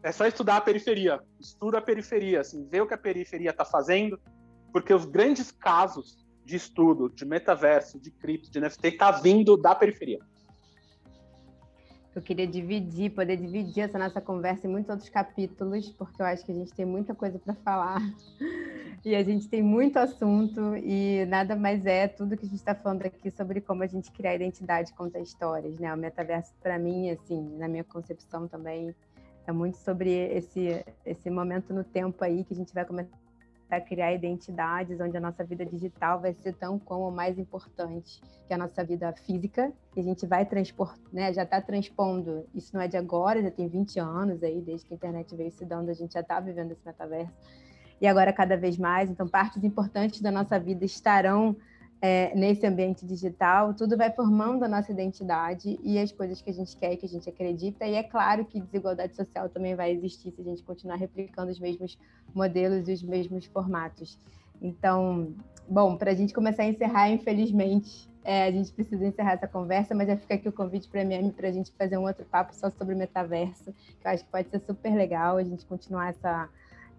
É 0.02 0.12
só 0.12 0.26
estudar 0.26 0.56
a 0.58 0.60
periferia. 0.60 1.20
Estuda 1.40 1.78
a 1.78 1.82
periferia, 1.82 2.40
assim, 2.40 2.66
vê 2.68 2.80
o 2.80 2.86
que 2.86 2.94
a 2.94 2.98
periferia 2.98 3.50
está 3.50 3.64
fazendo, 3.64 4.18
porque 4.72 4.94
os 4.94 5.04
grandes 5.04 5.50
casos 5.50 6.24
de 6.44 6.56
estudo 6.56 7.10
de 7.10 7.24
metaverso, 7.24 8.00
de 8.00 8.10
cripto, 8.10 8.50
de 8.50 8.60
NFT, 8.60 8.92
tá 8.92 9.10
vindo 9.10 9.56
da 9.56 9.74
periferia. 9.74 10.20
Eu 12.18 12.22
queria 12.22 12.48
dividir, 12.48 13.10
poder 13.10 13.36
dividir 13.36 13.84
essa 13.84 13.96
nossa 13.96 14.20
conversa 14.20 14.66
em 14.66 14.70
muitos 14.70 14.90
outros 14.90 15.08
capítulos, 15.08 15.88
porque 15.90 16.20
eu 16.20 16.26
acho 16.26 16.44
que 16.44 16.50
a 16.50 16.54
gente 16.54 16.74
tem 16.74 16.84
muita 16.84 17.14
coisa 17.14 17.38
para 17.38 17.54
falar 17.54 18.02
e 19.04 19.14
a 19.14 19.22
gente 19.22 19.46
tem 19.46 19.62
muito 19.62 20.00
assunto 20.00 20.76
e 20.78 21.24
nada 21.26 21.54
mais 21.54 21.86
é 21.86 22.08
tudo 22.08 22.36
que 22.36 22.44
a 22.44 22.48
gente 22.48 22.58
está 22.58 22.74
falando 22.74 23.06
aqui 23.06 23.30
sobre 23.30 23.60
como 23.60 23.84
a 23.84 23.86
gente 23.86 24.10
criar 24.10 24.34
identidade, 24.34 24.92
contar 24.94 25.20
histórias, 25.20 25.78
né? 25.78 25.94
O 25.94 25.96
metaverso 25.96 26.52
para 26.60 26.76
mim, 26.76 27.08
assim, 27.08 27.56
na 27.56 27.68
minha 27.68 27.84
concepção 27.84 28.48
também 28.48 28.92
é 29.46 29.52
muito 29.52 29.76
sobre 29.76 30.10
esse 30.10 30.84
esse 31.06 31.30
momento 31.30 31.72
no 31.72 31.84
tempo 31.84 32.24
aí 32.24 32.42
que 32.42 32.52
a 32.52 32.56
gente 32.56 32.74
vai 32.74 32.84
começar 32.84 33.16
a 33.70 33.80
criar 33.80 34.14
identidades 34.14 35.00
onde 35.00 35.16
a 35.16 35.20
nossa 35.20 35.44
vida 35.44 35.64
digital 35.64 36.20
vai 36.20 36.32
ser 36.32 36.54
tão 36.54 36.78
como 36.78 37.10
mais 37.10 37.38
importante 37.38 38.20
que 38.46 38.54
a 38.54 38.58
nossa 38.58 38.82
vida 38.82 39.12
física, 39.12 39.72
que 39.92 40.00
a 40.00 40.02
gente 40.02 40.26
vai 40.26 40.46
transpor, 40.46 40.94
né, 41.12 41.32
já 41.32 41.42
está 41.42 41.60
transpondo, 41.60 42.46
isso 42.54 42.74
não 42.74 42.80
é 42.80 42.88
de 42.88 42.96
agora, 42.96 43.42
já 43.42 43.50
tem 43.50 43.68
20 43.68 44.00
anos 44.00 44.42
aí, 44.42 44.60
desde 44.62 44.86
que 44.86 44.94
a 44.94 44.96
internet 44.96 45.36
veio 45.36 45.50
se 45.50 45.64
dando, 45.66 45.90
a 45.90 45.94
gente 45.94 46.14
já 46.14 46.20
está 46.20 46.40
vivendo 46.40 46.72
esse 46.72 46.84
metaverso, 46.84 47.32
e 48.00 48.06
agora 48.06 48.32
cada 48.32 48.56
vez 48.56 48.78
mais, 48.78 49.10
então 49.10 49.28
partes 49.28 49.62
importantes 49.62 50.20
da 50.20 50.30
nossa 50.30 50.58
vida 50.58 50.84
estarão 50.84 51.54
é, 52.00 52.32
nesse 52.34 52.64
ambiente 52.64 53.04
digital, 53.04 53.74
tudo 53.74 53.96
vai 53.96 54.10
formando 54.10 54.64
a 54.64 54.68
nossa 54.68 54.92
identidade 54.92 55.78
e 55.82 55.98
as 55.98 56.12
coisas 56.12 56.40
que 56.40 56.50
a 56.50 56.52
gente 56.52 56.76
quer 56.76 56.92
e 56.92 56.96
que 56.96 57.06
a 57.06 57.08
gente 57.08 57.28
acredita. 57.28 57.84
E 57.86 57.94
é 57.94 58.02
claro 58.02 58.44
que 58.44 58.60
desigualdade 58.60 59.16
social 59.16 59.48
também 59.48 59.74
vai 59.74 59.90
existir 59.90 60.30
se 60.30 60.40
a 60.40 60.44
gente 60.44 60.62
continuar 60.62 60.96
replicando 60.96 61.50
os 61.50 61.58
mesmos 61.58 61.98
modelos 62.34 62.88
e 62.88 62.92
os 62.92 63.02
mesmos 63.02 63.46
formatos. 63.46 64.16
Então, 64.62 65.34
bom, 65.68 65.96
para 65.96 66.12
a 66.12 66.14
gente 66.14 66.32
começar 66.32 66.62
a 66.62 66.66
encerrar, 66.66 67.10
infelizmente, 67.10 68.08
é, 68.24 68.44
a 68.44 68.50
gente 68.50 68.72
precisa 68.72 69.06
encerrar 69.06 69.32
essa 69.32 69.48
conversa, 69.48 69.94
mas 69.94 70.06
já 70.06 70.16
fica 70.16 70.34
aqui 70.34 70.48
o 70.48 70.52
convite 70.52 70.88
para 70.88 71.00
a 71.00 71.02
MM 71.02 71.32
para 71.32 71.48
a 71.48 71.52
gente 71.52 71.72
fazer 71.72 71.96
um 71.96 72.06
outro 72.06 72.24
papo 72.24 72.54
só 72.54 72.70
sobre 72.70 72.94
metaverso, 72.94 73.72
que 74.00 74.06
eu 74.06 74.10
acho 74.10 74.24
que 74.24 74.30
pode 74.30 74.50
ser 74.50 74.60
super 74.60 74.94
legal 74.94 75.36
a 75.36 75.42
gente 75.42 75.64
continuar 75.64 76.10
essa, 76.10 76.48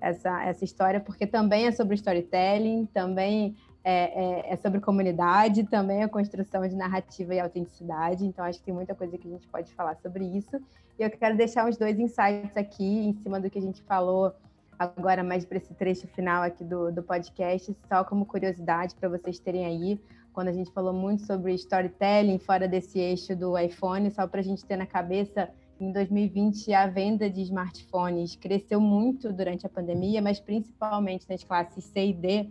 essa, 0.01 0.43
essa 0.43 0.65
história, 0.65 0.99
porque 0.99 1.27
também 1.27 1.67
é 1.67 1.71
sobre 1.71 1.95
storytelling, 1.95 2.87
também 2.93 3.55
é, 3.83 4.49
é, 4.49 4.53
é, 4.53 4.55
sobre 4.57 4.79
comunidade, 4.79 5.63
também 5.63 6.03
a 6.03 6.09
construção 6.09 6.67
de 6.67 6.75
narrativa 6.75 7.33
e 7.33 7.39
autenticidade. 7.39 8.25
Então, 8.25 8.43
acho 8.43 8.59
que 8.59 8.65
tem 8.65 8.73
muita 8.73 8.93
coisa 8.93 9.17
que 9.17 9.27
a 9.27 9.31
gente 9.31 9.47
pode 9.47 9.73
falar 9.73 9.95
sobre 9.95 10.25
isso. 10.25 10.59
E 10.97 11.03
eu 11.03 11.09
quero 11.09 11.37
deixar 11.37 11.65
uns 11.65 11.77
dois 11.77 11.97
insights 11.97 12.55
aqui 12.57 13.07
em 13.07 13.13
cima 13.13 13.39
do 13.39 13.49
que 13.49 13.57
a 13.57 13.61
gente 13.61 13.81
falou 13.83 14.33
agora, 14.77 15.23
mais 15.23 15.45
para 15.45 15.57
esse 15.57 15.73
trecho 15.73 16.07
final 16.07 16.43
aqui 16.43 16.63
do, 16.63 16.91
do 16.91 17.03
podcast, 17.03 17.75
só 17.87 18.03
como 18.03 18.25
curiosidade 18.25 18.95
para 18.95 19.09
vocês 19.09 19.39
terem 19.39 19.65
aí. 19.65 19.99
Quando 20.31 20.49
a 20.49 20.53
gente 20.53 20.71
falou 20.71 20.93
muito 20.93 21.25
sobre 21.25 21.53
storytelling 21.53 22.39
fora 22.39 22.67
desse 22.67 22.99
eixo 22.99 23.35
do 23.35 23.57
iPhone, 23.57 24.09
só 24.11 24.27
para 24.27 24.39
a 24.39 24.43
gente 24.43 24.63
ter 24.65 24.77
na 24.77 24.85
cabeça 24.85 25.49
em 25.79 25.91
2020 25.91 26.73
a 26.73 26.87
venda 26.87 27.29
de 27.29 27.41
smartphones 27.41 28.35
cresceu 28.35 28.79
muito 28.81 29.31
durante 29.31 29.65
a 29.65 29.69
pandemia, 29.69 30.21
mas 30.21 30.39
principalmente 30.39 31.25
nas 31.29 31.43
classes 31.43 31.83
C 31.85 32.07
e 32.07 32.13
D, 32.13 32.49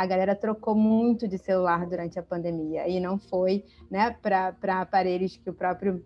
a 0.00 0.06
galera 0.06 0.34
trocou 0.34 0.74
muito 0.74 1.28
de 1.28 1.36
celular 1.36 1.84
durante 1.84 2.18
a 2.18 2.22
pandemia. 2.22 2.88
E 2.88 2.98
não 2.98 3.18
foi 3.18 3.66
né, 3.90 4.16
para 4.22 4.80
aparelhos 4.80 5.36
que 5.36 5.50
o 5.50 5.52
próprio 5.52 6.02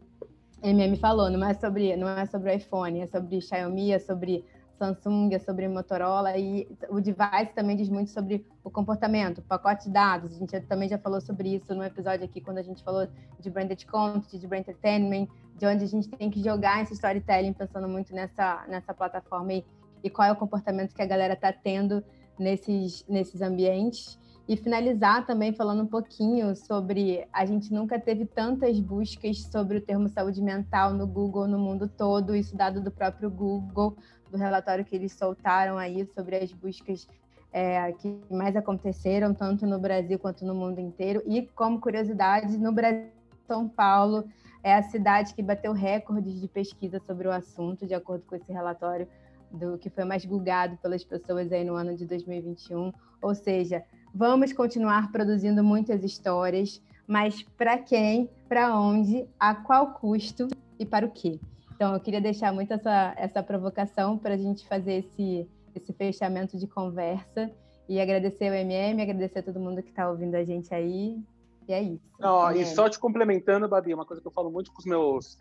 MM 0.60 0.96
falou, 0.96 1.30
não 1.30 1.46
é 1.46 1.54
sobre 1.54 1.94
não 1.94 2.08
é 2.08 2.26
sobre 2.26 2.56
iPhone, 2.56 3.00
é 3.00 3.06
sobre 3.06 3.40
Xiaomi, 3.40 3.92
é 3.92 4.00
sobre 4.00 4.44
Samsung, 4.80 5.32
é 5.32 5.38
sobre 5.38 5.68
Motorola. 5.68 6.36
E 6.36 6.66
o 6.88 7.00
device 7.00 7.52
também 7.54 7.76
diz 7.76 7.88
muito 7.88 8.10
sobre 8.10 8.44
o 8.64 8.70
comportamento, 8.70 9.40
pacote 9.42 9.84
de 9.84 9.90
dados. 9.92 10.34
A 10.34 10.38
gente 10.40 10.60
também 10.62 10.88
já 10.88 10.98
falou 10.98 11.20
sobre 11.20 11.54
isso 11.54 11.72
no 11.72 11.84
episódio 11.84 12.24
aqui 12.24 12.40
quando 12.40 12.58
a 12.58 12.62
gente 12.62 12.82
falou 12.82 13.06
de 13.38 13.48
branded 13.48 13.86
content, 13.86 14.40
de 14.40 14.46
brand 14.48 14.62
entertainment, 14.62 15.28
de 15.56 15.66
onde 15.66 15.84
a 15.84 15.88
gente 15.88 16.08
tem 16.08 16.28
que 16.30 16.42
jogar 16.42 16.82
esse 16.82 16.94
storytelling 16.94 17.52
pensando 17.52 17.88
muito 17.88 18.12
nessa 18.12 18.64
nessa 18.66 18.92
plataforma 18.92 19.52
e, 19.52 19.64
e 20.02 20.10
qual 20.10 20.26
é 20.26 20.32
o 20.32 20.36
comportamento 20.36 20.92
que 20.96 21.02
a 21.02 21.06
galera 21.06 21.34
está 21.34 21.52
tendo 21.52 22.02
nesses, 22.38 23.04
nesses 23.08 23.40
ambientes. 23.40 24.18
E 24.46 24.56
finalizar 24.56 25.26
também 25.26 25.54
falando 25.54 25.84
um 25.84 25.86
pouquinho 25.86 26.54
sobre 26.54 27.26
a 27.32 27.46
gente 27.46 27.72
nunca 27.72 27.98
teve 27.98 28.26
tantas 28.26 28.78
buscas 28.78 29.40
sobre 29.44 29.78
o 29.78 29.80
termo 29.80 30.06
saúde 30.08 30.42
mental 30.42 30.92
no 30.92 31.06
Google 31.06 31.46
no 31.46 31.58
mundo 31.58 31.88
todo, 31.88 32.36
isso 32.36 32.54
dado 32.54 32.82
do 32.82 32.90
próprio 32.90 33.30
Google, 33.30 33.96
do 34.30 34.36
relatório 34.36 34.84
que 34.84 34.94
eles 34.94 35.12
soltaram 35.12 35.78
aí 35.78 36.04
sobre 36.14 36.36
as 36.36 36.52
buscas 36.52 37.08
é, 37.54 37.90
que 37.92 38.20
mais 38.30 38.54
aconteceram, 38.54 39.32
tanto 39.32 39.66
no 39.66 39.78
Brasil 39.78 40.18
quanto 40.18 40.44
no 40.44 40.54
mundo 40.54 40.78
inteiro. 40.78 41.22
E 41.24 41.46
como 41.54 41.80
curiosidade, 41.80 42.58
no 42.58 42.72
Brasil, 42.72 43.08
São 43.46 43.66
Paulo 43.66 44.24
é 44.62 44.74
a 44.74 44.82
cidade 44.82 45.32
que 45.34 45.42
bateu 45.42 45.72
recordes 45.72 46.40
de 46.40 46.48
pesquisa 46.48 47.00
sobre 47.06 47.28
o 47.28 47.30
assunto, 47.30 47.86
de 47.86 47.94
acordo 47.94 48.24
com 48.26 48.34
esse 48.34 48.52
relatório 48.52 49.06
do 49.54 49.78
que 49.78 49.88
foi 49.88 50.04
mais 50.04 50.24
gulgado 50.24 50.76
pelas 50.78 51.04
pessoas 51.04 51.52
aí 51.52 51.64
no 51.64 51.74
ano 51.74 51.96
de 51.96 52.04
2021. 52.06 52.92
Ou 53.22 53.34
seja, 53.34 53.82
vamos 54.14 54.52
continuar 54.52 55.10
produzindo 55.10 55.62
muitas 55.62 56.04
histórias, 56.04 56.82
mas 57.06 57.42
para 57.42 57.78
quem, 57.78 58.28
para 58.48 58.78
onde, 58.78 59.26
a 59.38 59.54
qual 59.54 59.94
custo 59.94 60.48
e 60.78 60.84
para 60.84 61.06
o 61.06 61.10
quê? 61.10 61.38
Então, 61.74 61.92
eu 61.94 62.00
queria 62.00 62.20
deixar 62.20 62.52
muito 62.52 62.72
essa, 62.72 63.14
essa 63.16 63.42
provocação 63.42 64.16
para 64.16 64.34
a 64.34 64.36
gente 64.38 64.66
fazer 64.66 65.04
esse, 65.04 65.48
esse 65.74 65.92
fechamento 65.92 66.56
de 66.56 66.66
conversa 66.66 67.50
e 67.88 68.00
agradecer 68.00 68.50
o 68.50 68.54
MM, 68.54 69.02
agradecer 69.02 69.40
a 69.40 69.42
todo 69.42 69.60
mundo 69.60 69.82
que 69.82 69.90
está 69.90 70.08
ouvindo 70.08 70.34
a 70.36 70.44
gente 70.44 70.72
aí. 70.72 71.18
E 71.66 71.72
é 71.72 71.82
isso. 71.82 72.02
Não, 72.18 72.50
e 72.52 72.64
só 72.64 72.88
te 72.88 72.98
complementando, 72.98 73.68
Babi, 73.68 73.92
uma 73.92 74.06
coisa 74.06 74.20
que 74.20 74.28
eu 74.28 74.32
falo 74.32 74.50
muito 74.50 74.72
com 74.72 74.78
os 74.78 74.84
meus. 74.84 75.38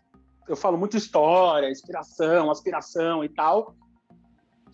Eu 0.48 0.56
falo 0.56 0.76
muito 0.76 0.96
história, 0.96 1.70
inspiração, 1.70 2.50
aspiração 2.50 3.24
e 3.24 3.28
tal. 3.28 3.74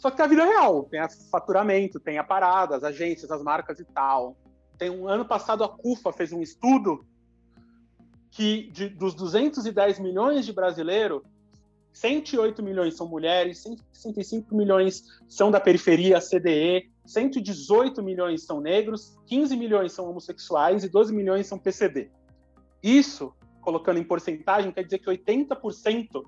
Só 0.00 0.10
que 0.10 0.16
tem 0.16 0.24
a 0.24 0.28
vida 0.28 0.44
real, 0.44 0.84
tem 0.84 0.98
a 0.98 1.08
faturamento, 1.30 2.00
tem 2.00 2.16
a 2.16 2.24
parada, 2.24 2.74
as 2.74 2.82
agências, 2.82 3.30
as 3.30 3.42
marcas 3.42 3.78
e 3.78 3.84
tal. 3.84 4.34
Tem 4.78 4.88
um 4.88 5.06
ano 5.06 5.26
passado 5.26 5.62
a 5.62 5.68
CUFA 5.68 6.10
fez 6.10 6.32
um 6.32 6.40
estudo 6.40 7.04
que 8.30 8.70
de, 8.70 8.88
dos 8.88 9.14
210 9.14 9.98
milhões 9.98 10.46
de 10.46 10.54
brasileiros, 10.54 11.20
108 11.92 12.62
milhões 12.62 12.96
são 12.96 13.06
mulheres, 13.06 13.58
165 13.58 14.56
milhões 14.56 15.04
são 15.28 15.50
da 15.50 15.60
periferia, 15.60 16.18
CDE, 16.18 16.90
118 17.04 18.02
milhões 18.02 18.44
são 18.44 18.58
negros, 18.58 19.18
15 19.26 19.54
milhões 19.54 19.92
são 19.92 20.08
homossexuais 20.08 20.82
e 20.82 20.88
12 20.88 21.12
milhões 21.12 21.46
são 21.46 21.58
PCD. 21.58 22.10
Isso, 22.82 23.34
colocando 23.60 23.98
em 23.98 24.04
porcentagem, 24.04 24.72
quer 24.72 24.84
dizer 24.84 25.00
que 25.00 25.10
80% 25.10 26.22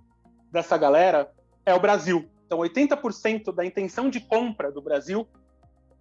dessa 0.51 0.77
galera 0.77 1.33
é 1.65 1.73
o 1.73 1.81
Brasil. 1.81 2.29
Então, 2.53 2.61
80% 2.61 3.51
da 3.51 3.65
intenção 3.65 4.11
de 4.11 4.21
compra 4.21 4.71
do 4.71 4.83
Brasil 4.83 5.27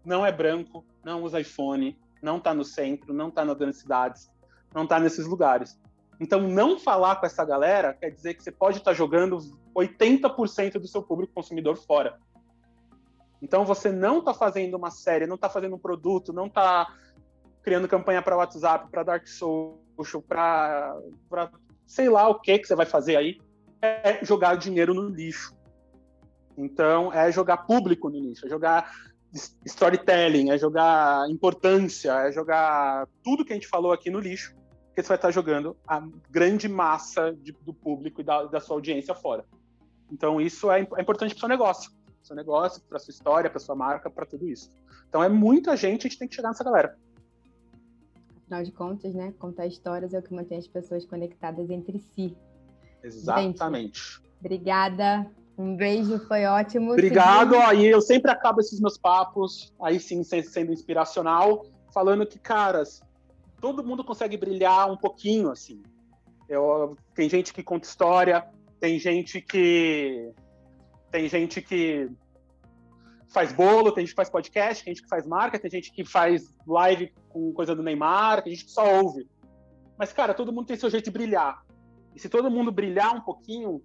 não 0.04 0.26
é 0.26 0.34
branco, 0.34 0.84
não 1.02 1.24
usa 1.24 1.40
iPhone, 1.40 1.98
não 2.22 2.40
está 2.40 2.54
no 2.54 2.66
centro, 2.66 3.14
não 3.14 3.30
está 3.30 3.46
nas 3.46 3.58
grandes 3.58 3.80
cidades, 3.80 4.30
não 4.76 4.84
está 4.84 5.00
nesses 5.00 5.26
lugares. 5.26 5.80
Então, 6.20 6.42
não 6.42 6.78
falar 6.78 7.16
com 7.16 7.26
essa 7.26 7.46
galera 7.46 7.94
quer 7.94 8.10
dizer 8.10 8.34
que 8.34 8.44
você 8.44 8.52
pode 8.52 8.80
estar 8.80 8.92
tá 8.92 8.94
jogando 8.94 9.38
80% 9.74 10.74
do 10.74 10.90
seu 10.90 11.02
público 11.02 11.34
consumidor 11.34 11.78
fora. 11.78 12.20
Então, 13.42 13.64
você 13.64 13.90
não 13.90 14.20
está 14.20 14.34
fazendo 14.34 14.76
uma 14.76 14.92
série, 14.92 15.26
não 15.26 15.36
está 15.36 15.48
fazendo 15.48 15.78
um 15.78 15.80
produto, 15.80 16.34
não 16.34 16.48
está 16.48 16.94
criando 17.64 17.88
campanha 17.88 18.22
para 18.22 18.36
WhatsApp, 18.36 18.92
para 18.92 19.04
Dark 19.04 19.26
Social, 19.26 20.22
para 20.28 21.00
sei 21.88 22.10
lá 22.10 22.28
o 22.28 22.42
que 22.42 22.60
que 22.60 22.68
você 22.68 22.76
vai 22.76 22.86
fazer 22.86 23.16
aí, 23.16 23.40
é 23.82 24.20
jogar 24.26 24.56
dinheiro 24.56 24.94
no 24.94 25.08
lixo. 25.08 25.61
Então, 26.58 27.12
é 27.14 27.32
jogar 27.32 27.58
público 27.58 28.10
no 28.10 28.16
início, 28.16 28.46
é 28.46 28.50
jogar 28.50 28.92
storytelling, 29.66 30.50
é 30.50 30.58
jogar 30.58 31.30
importância, 31.30 32.12
é 32.28 32.32
jogar 32.32 33.08
tudo 33.24 33.46
que 33.46 33.54
a 33.54 33.56
gente 33.56 33.68
falou 33.68 33.92
aqui 33.92 34.10
no 34.10 34.20
lixo, 34.20 34.54
que 34.94 35.02
você 35.02 35.08
vai 35.08 35.18
estar 35.18 35.32
jogando 35.32 35.76
a 35.88 36.06
grande 36.30 36.68
massa 36.68 37.34
de, 37.34 37.54
do 37.54 37.74
público 37.74 38.22
e 38.22 38.24
da, 38.24 38.44
da, 38.44 38.60
sua 38.60 38.76
audiência 38.76 39.16
fora. 39.16 39.46
Então, 40.12 40.42
isso 40.42 40.70
é, 40.70 40.82
é 40.98 41.02
importante 41.02 41.34
para 41.34 41.38
o 41.38 41.40
seu 41.40 41.50
negócio, 41.50 41.92
para 41.92 42.26
seu 42.26 42.36
negócio, 42.36 42.82
para 42.84 43.00
sua 43.00 43.12
história, 43.12 43.50
para 43.50 43.60
sua 43.60 43.76
marca, 43.76 44.10
para 44.10 44.26
tudo 44.26 44.48
isso. 44.48 44.70
Então, 45.08 45.24
é 45.24 45.30
muita 45.30 45.78
gente, 45.78 46.06
a 46.06 46.10
gente 46.10 46.20
tem 46.20 46.28
que 46.28 46.36
chegar 46.36 46.50
nessa 46.50 46.64
galera. 46.64 46.98
Afinal 48.44 48.64
de 48.64 48.72
contas, 48.74 49.14
né? 49.14 49.34
Contar 49.40 49.66
histórias 49.66 50.14
é 50.14 50.20
o 50.20 50.22
que 50.22 50.34
mantém 50.34 50.58
as 50.58 50.68
pessoas 50.68 51.06
conectadas 51.06 51.70
entre 51.70 52.00
si. 52.00 52.36
Exatamente. 53.02 54.18
Gente, 54.18 54.22
obrigada. 54.42 55.32
Um 55.62 55.76
beijo, 55.76 56.18
foi 56.28 56.46
ótimo. 56.46 56.92
Obrigado. 56.92 57.56
Aí 57.56 57.86
eu 57.86 58.02
sempre 58.02 58.32
acabo 58.32 58.60
esses 58.60 58.80
meus 58.80 58.98
papos, 58.98 59.72
aí 59.82 60.00
sim 60.00 60.24
sendo 60.24 60.74
inspiracional, 60.74 61.66
falando 61.94 62.26
que, 62.26 62.40
caras, 62.40 63.02
todo 63.60 63.84
mundo 63.84 64.04
consegue 64.04 64.36
brilhar 64.36 64.92
um 64.92 64.98
pouquinho, 64.98 65.52
assim. 65.52 65.84
Eu, 66.50 66.98
tem 67.14 67.30
gente 67.30 67.54
que 67.54 67.62
conta 67.62 67.88
história, 67.88 68.46
tem 68.80 68.98
gente 68.98 69.40
que 69.40 70.34
tem 71.12 71.30
gente 71.30 71.62
que 71.62 72.10
faz 73.30 73.54
bolo, 73.54 73.92
tem 73.92 74.04
gente 74.04 74.14
que 74.14 74.16
faz 74.16 74.30
podcast, 74.30 74.84
tem 74.84 74.94
gente 74.94 75.04
que 75.04 75.10
faz 75.10 75.28
marca, 75.28 75.60
tem 75.60 75.70
gente 75.70 75.92
que 75.92 76.04
faz 76.04 76.58
live 76.66 77.14
com 77.30 77.54
coisa 77.54 77.76
do 77.76 77.84
Neymar, 77.84 78.42
tem 78.42 78.54
gente 78.54 78.66
que 78.66 78.72
só 78.72 79.02
ouve. 79.02 79.30
Mas, 79.98 80.12
cara, 80.12 80.34
todo 80.34 80.52
mundo 80.52 80.66
tem 80.66 80.76
seu 80.76 80.90
jeito 80.90 81.06
de 81.06 81.12
brilhar. 81.12 81.64
E 82.16 82.20
se 82.20 82.28
todo 82.28 82.50
mundo 82.50 82.72
brilhar 82.72 83.16
um 83.16 83.22
pouquinho, 83.22 83.82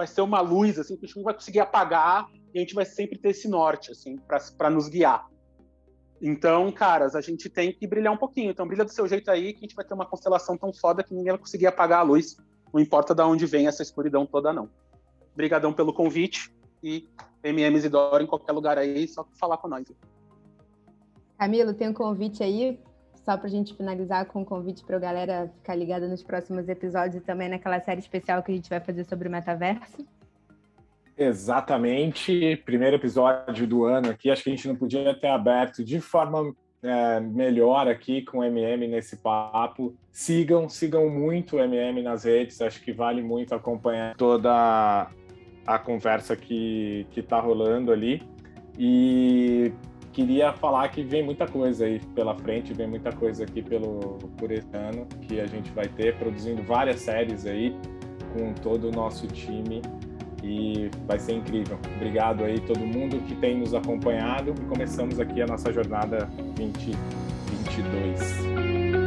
vai 0.00 0.06
ser 0.06 0.22
uma 0.22 0.40
luz, 0.40 0.78
assim, 0.78 0.96
que 0.96 1.04
a 1.04 1.06
gente 1.06 1.16
não 1.18 1.24
vai 1.24 1.34
conseguir 1.34 1.60
apagar 1.60 2.26
e 2.54 2.58
a 2.58 2.62
gente 2.62 2.74
vai 2.74 2.86
sempre 2.86 3.18
ter 3.18 3.28
esse 3.28 3.46
norte, 3.46 3.92
assim, 3.92 4.16
para 4.56 4.70
nos 4.70 4.88
guiar. 4.88 5.28
Então, 6.22 6.72
caras, 6.72 7.14
a 7.14 7.20
gente 7.20 7.50
tem 7.50 7.70
que 7.70 7.86
brilhar 7.86 8.10
um 8.10 8.16
pouquinho. 8.16 8.50
Então, 8.50 8.66
brilha 8.66 8.82
do 8.82 8.90
seu 8.90 9.06
jeito 9.06 9.30
aí, 9.30 9.52
que 9.52 9.58
a 9.58 9.68
gente 9.68 9.74
vai 9.74 9.84
ter 9.84 9.92
uma 9.92 10.06
constelação 10.06 10.56
tão 10.56 10.72
foda 10.72 11.04
que 11.04 11.12
ninguém 11.12 11.32
vai 11.32 11.38
conseguir 11.38 11.66
apagar 11.66 11.98
a 11.98 12.02
luz. 12.02 12.38
Não 12.72 12.80
importa 12.80 13.14
de 13.14 13.20
onde 13.20 13.44
vem 13.44 13.66
essa 13.66 13.82
escuridão 13.82 14.24
toda, 14.24 14.54
não. 14.54 14.70
Obrigadão 15.34 15.70
pelo 15.70 15.92
convite 15.92 16.50
e 16.82 17.06
MM 17.44 17.76
Isidoro 17.76 18.24
em 18.24 18.26
qualquer 18.26 18.52
lugar 18.52 18.78
aí, 18.78 19.06
só 19.06 19.28
falar 19.38 19.58
com 19.58 19.68
nós. 19.68 19.84
Camilo, 21.38 21.74
tem 21.74 21.90
um 21.90 21.94
convite 21.94 22.42
aí, 22.42 22.80
só 23.24 23.36
para 23.36 23.46
a 23.46 23.50
gente 23.50 23.74
finalizar 23.74 24.26
com 24.26 24.40
um 24.40 24.44
convite 24.44 24.84
para 24.84 24.96
a 24.96 25.00
galera 25.00 25.52
ficar 25.56 25.74
ligada 25.74 26.08
nos 26.08 26.22
próximos 26.22 26.68
episódios 26.68 27.16
e 27.16 27.20
também 27.20 27.48
naquela 27.48 27.80
série 27.80 28.00
especial 28.00 28.42
que 28.42 28.52
a 28.52 28.54
gente 28.54 28.68
vai 28.68 28.80
fazer 28.80 29.04
sobre 29.04 29.28
o 29.28 29.30
metaverso. 29.30 30.06
Exatamente, 31.16 32.56
primeiro 32.64 32.96
episódio 32.96 33.66
do 33.66 33.84
ano 33.84 34.10
aqui. 34.10 34.30
Acho 34.30 34.42
que 34.42 34.50
a 34.50 34.54
gente 34.54 34.66
não 34.66 34.74
podia 34.74 35.14
ter 35.14 35.28
aberto 35.28 35.84
de 35.84 36.00
forma 36.00 36.54
é, 36.82 37.20
melhor 37.20 37.86
aqui 37.88 38.22
com 38.22 38.38
o 38.38 38.44
MM 38.44 38.88
nesse 38.88 39.18
papo. 39.18 39.94
Sigam, 40.10 40.66
sigam 40.66 41.10
muito 41.10 41.56
o 41.56 41.60
MM 41.60 42.02
nas 42.02 42.24
redes. 42.24 42.62
Acho 42.62 42.82
que 42.82 42.90
vale 42.90 43.22
muito 43.22 43.54
acompanhar 43.54 44.16
toda 44.16 45.10
a 45.66 45.78
conversa 45.78 46.34
que 46.34 47.06
que 47.10 47.20
está 47.20 47.38
rolando 47.38 47.92
ali. 47.92 48.22
E 48.78 49.72
queria 50.12 50.52
falar 50.52 50.88
que 50.88 51.02
vem 51.02 51.24
muita 51.24 51.46
coisa 51.46 51.84
aí 51.84 52.00
pela 52.14 52.34
frente, 52.34 52.74
vem 52.74 52.86
muita 52.86 53.12
coisa 53.12 53.44
aqui 53.44 53.62
pelo 53.62 54.18
por 54.36 54.50
esse 54.50 54.76
ano 54.76 55.06
que 55.22 55.40
a 55.40 55.46
gente 55.46 55.70
vai 55.70 55.86
ter 55.86 56.16
produzindo 56.16 56.62
várias 56.62 57.00
séries 57.00 57.46
aí 57.46 57.74
com 58.32 58.52
todo 58.54 58.88
o 58.88 58.90
nosso 58.90 59.26
time 59.28 59.82
e 60.42 60.90
vai 61.06 61.18
ser 61.18 61.34
incrível. 61.34 61.78
Obrigado 61.96 62.44
aí 62.44 62.58
todo 62.60 62.80
mundo 62.80 63.18
que 63.26 63.34
tem 63.36 63.58
nos 63.58 63.74
acompanhado 63.74 64.54
e 64.58 64.64
começamos 64.66 65.20
aqui 65.20 65.42
a 65.42 65.46
nossa 65.46 65.72
jornada 65.72 66.28
2022. 66.56 68.99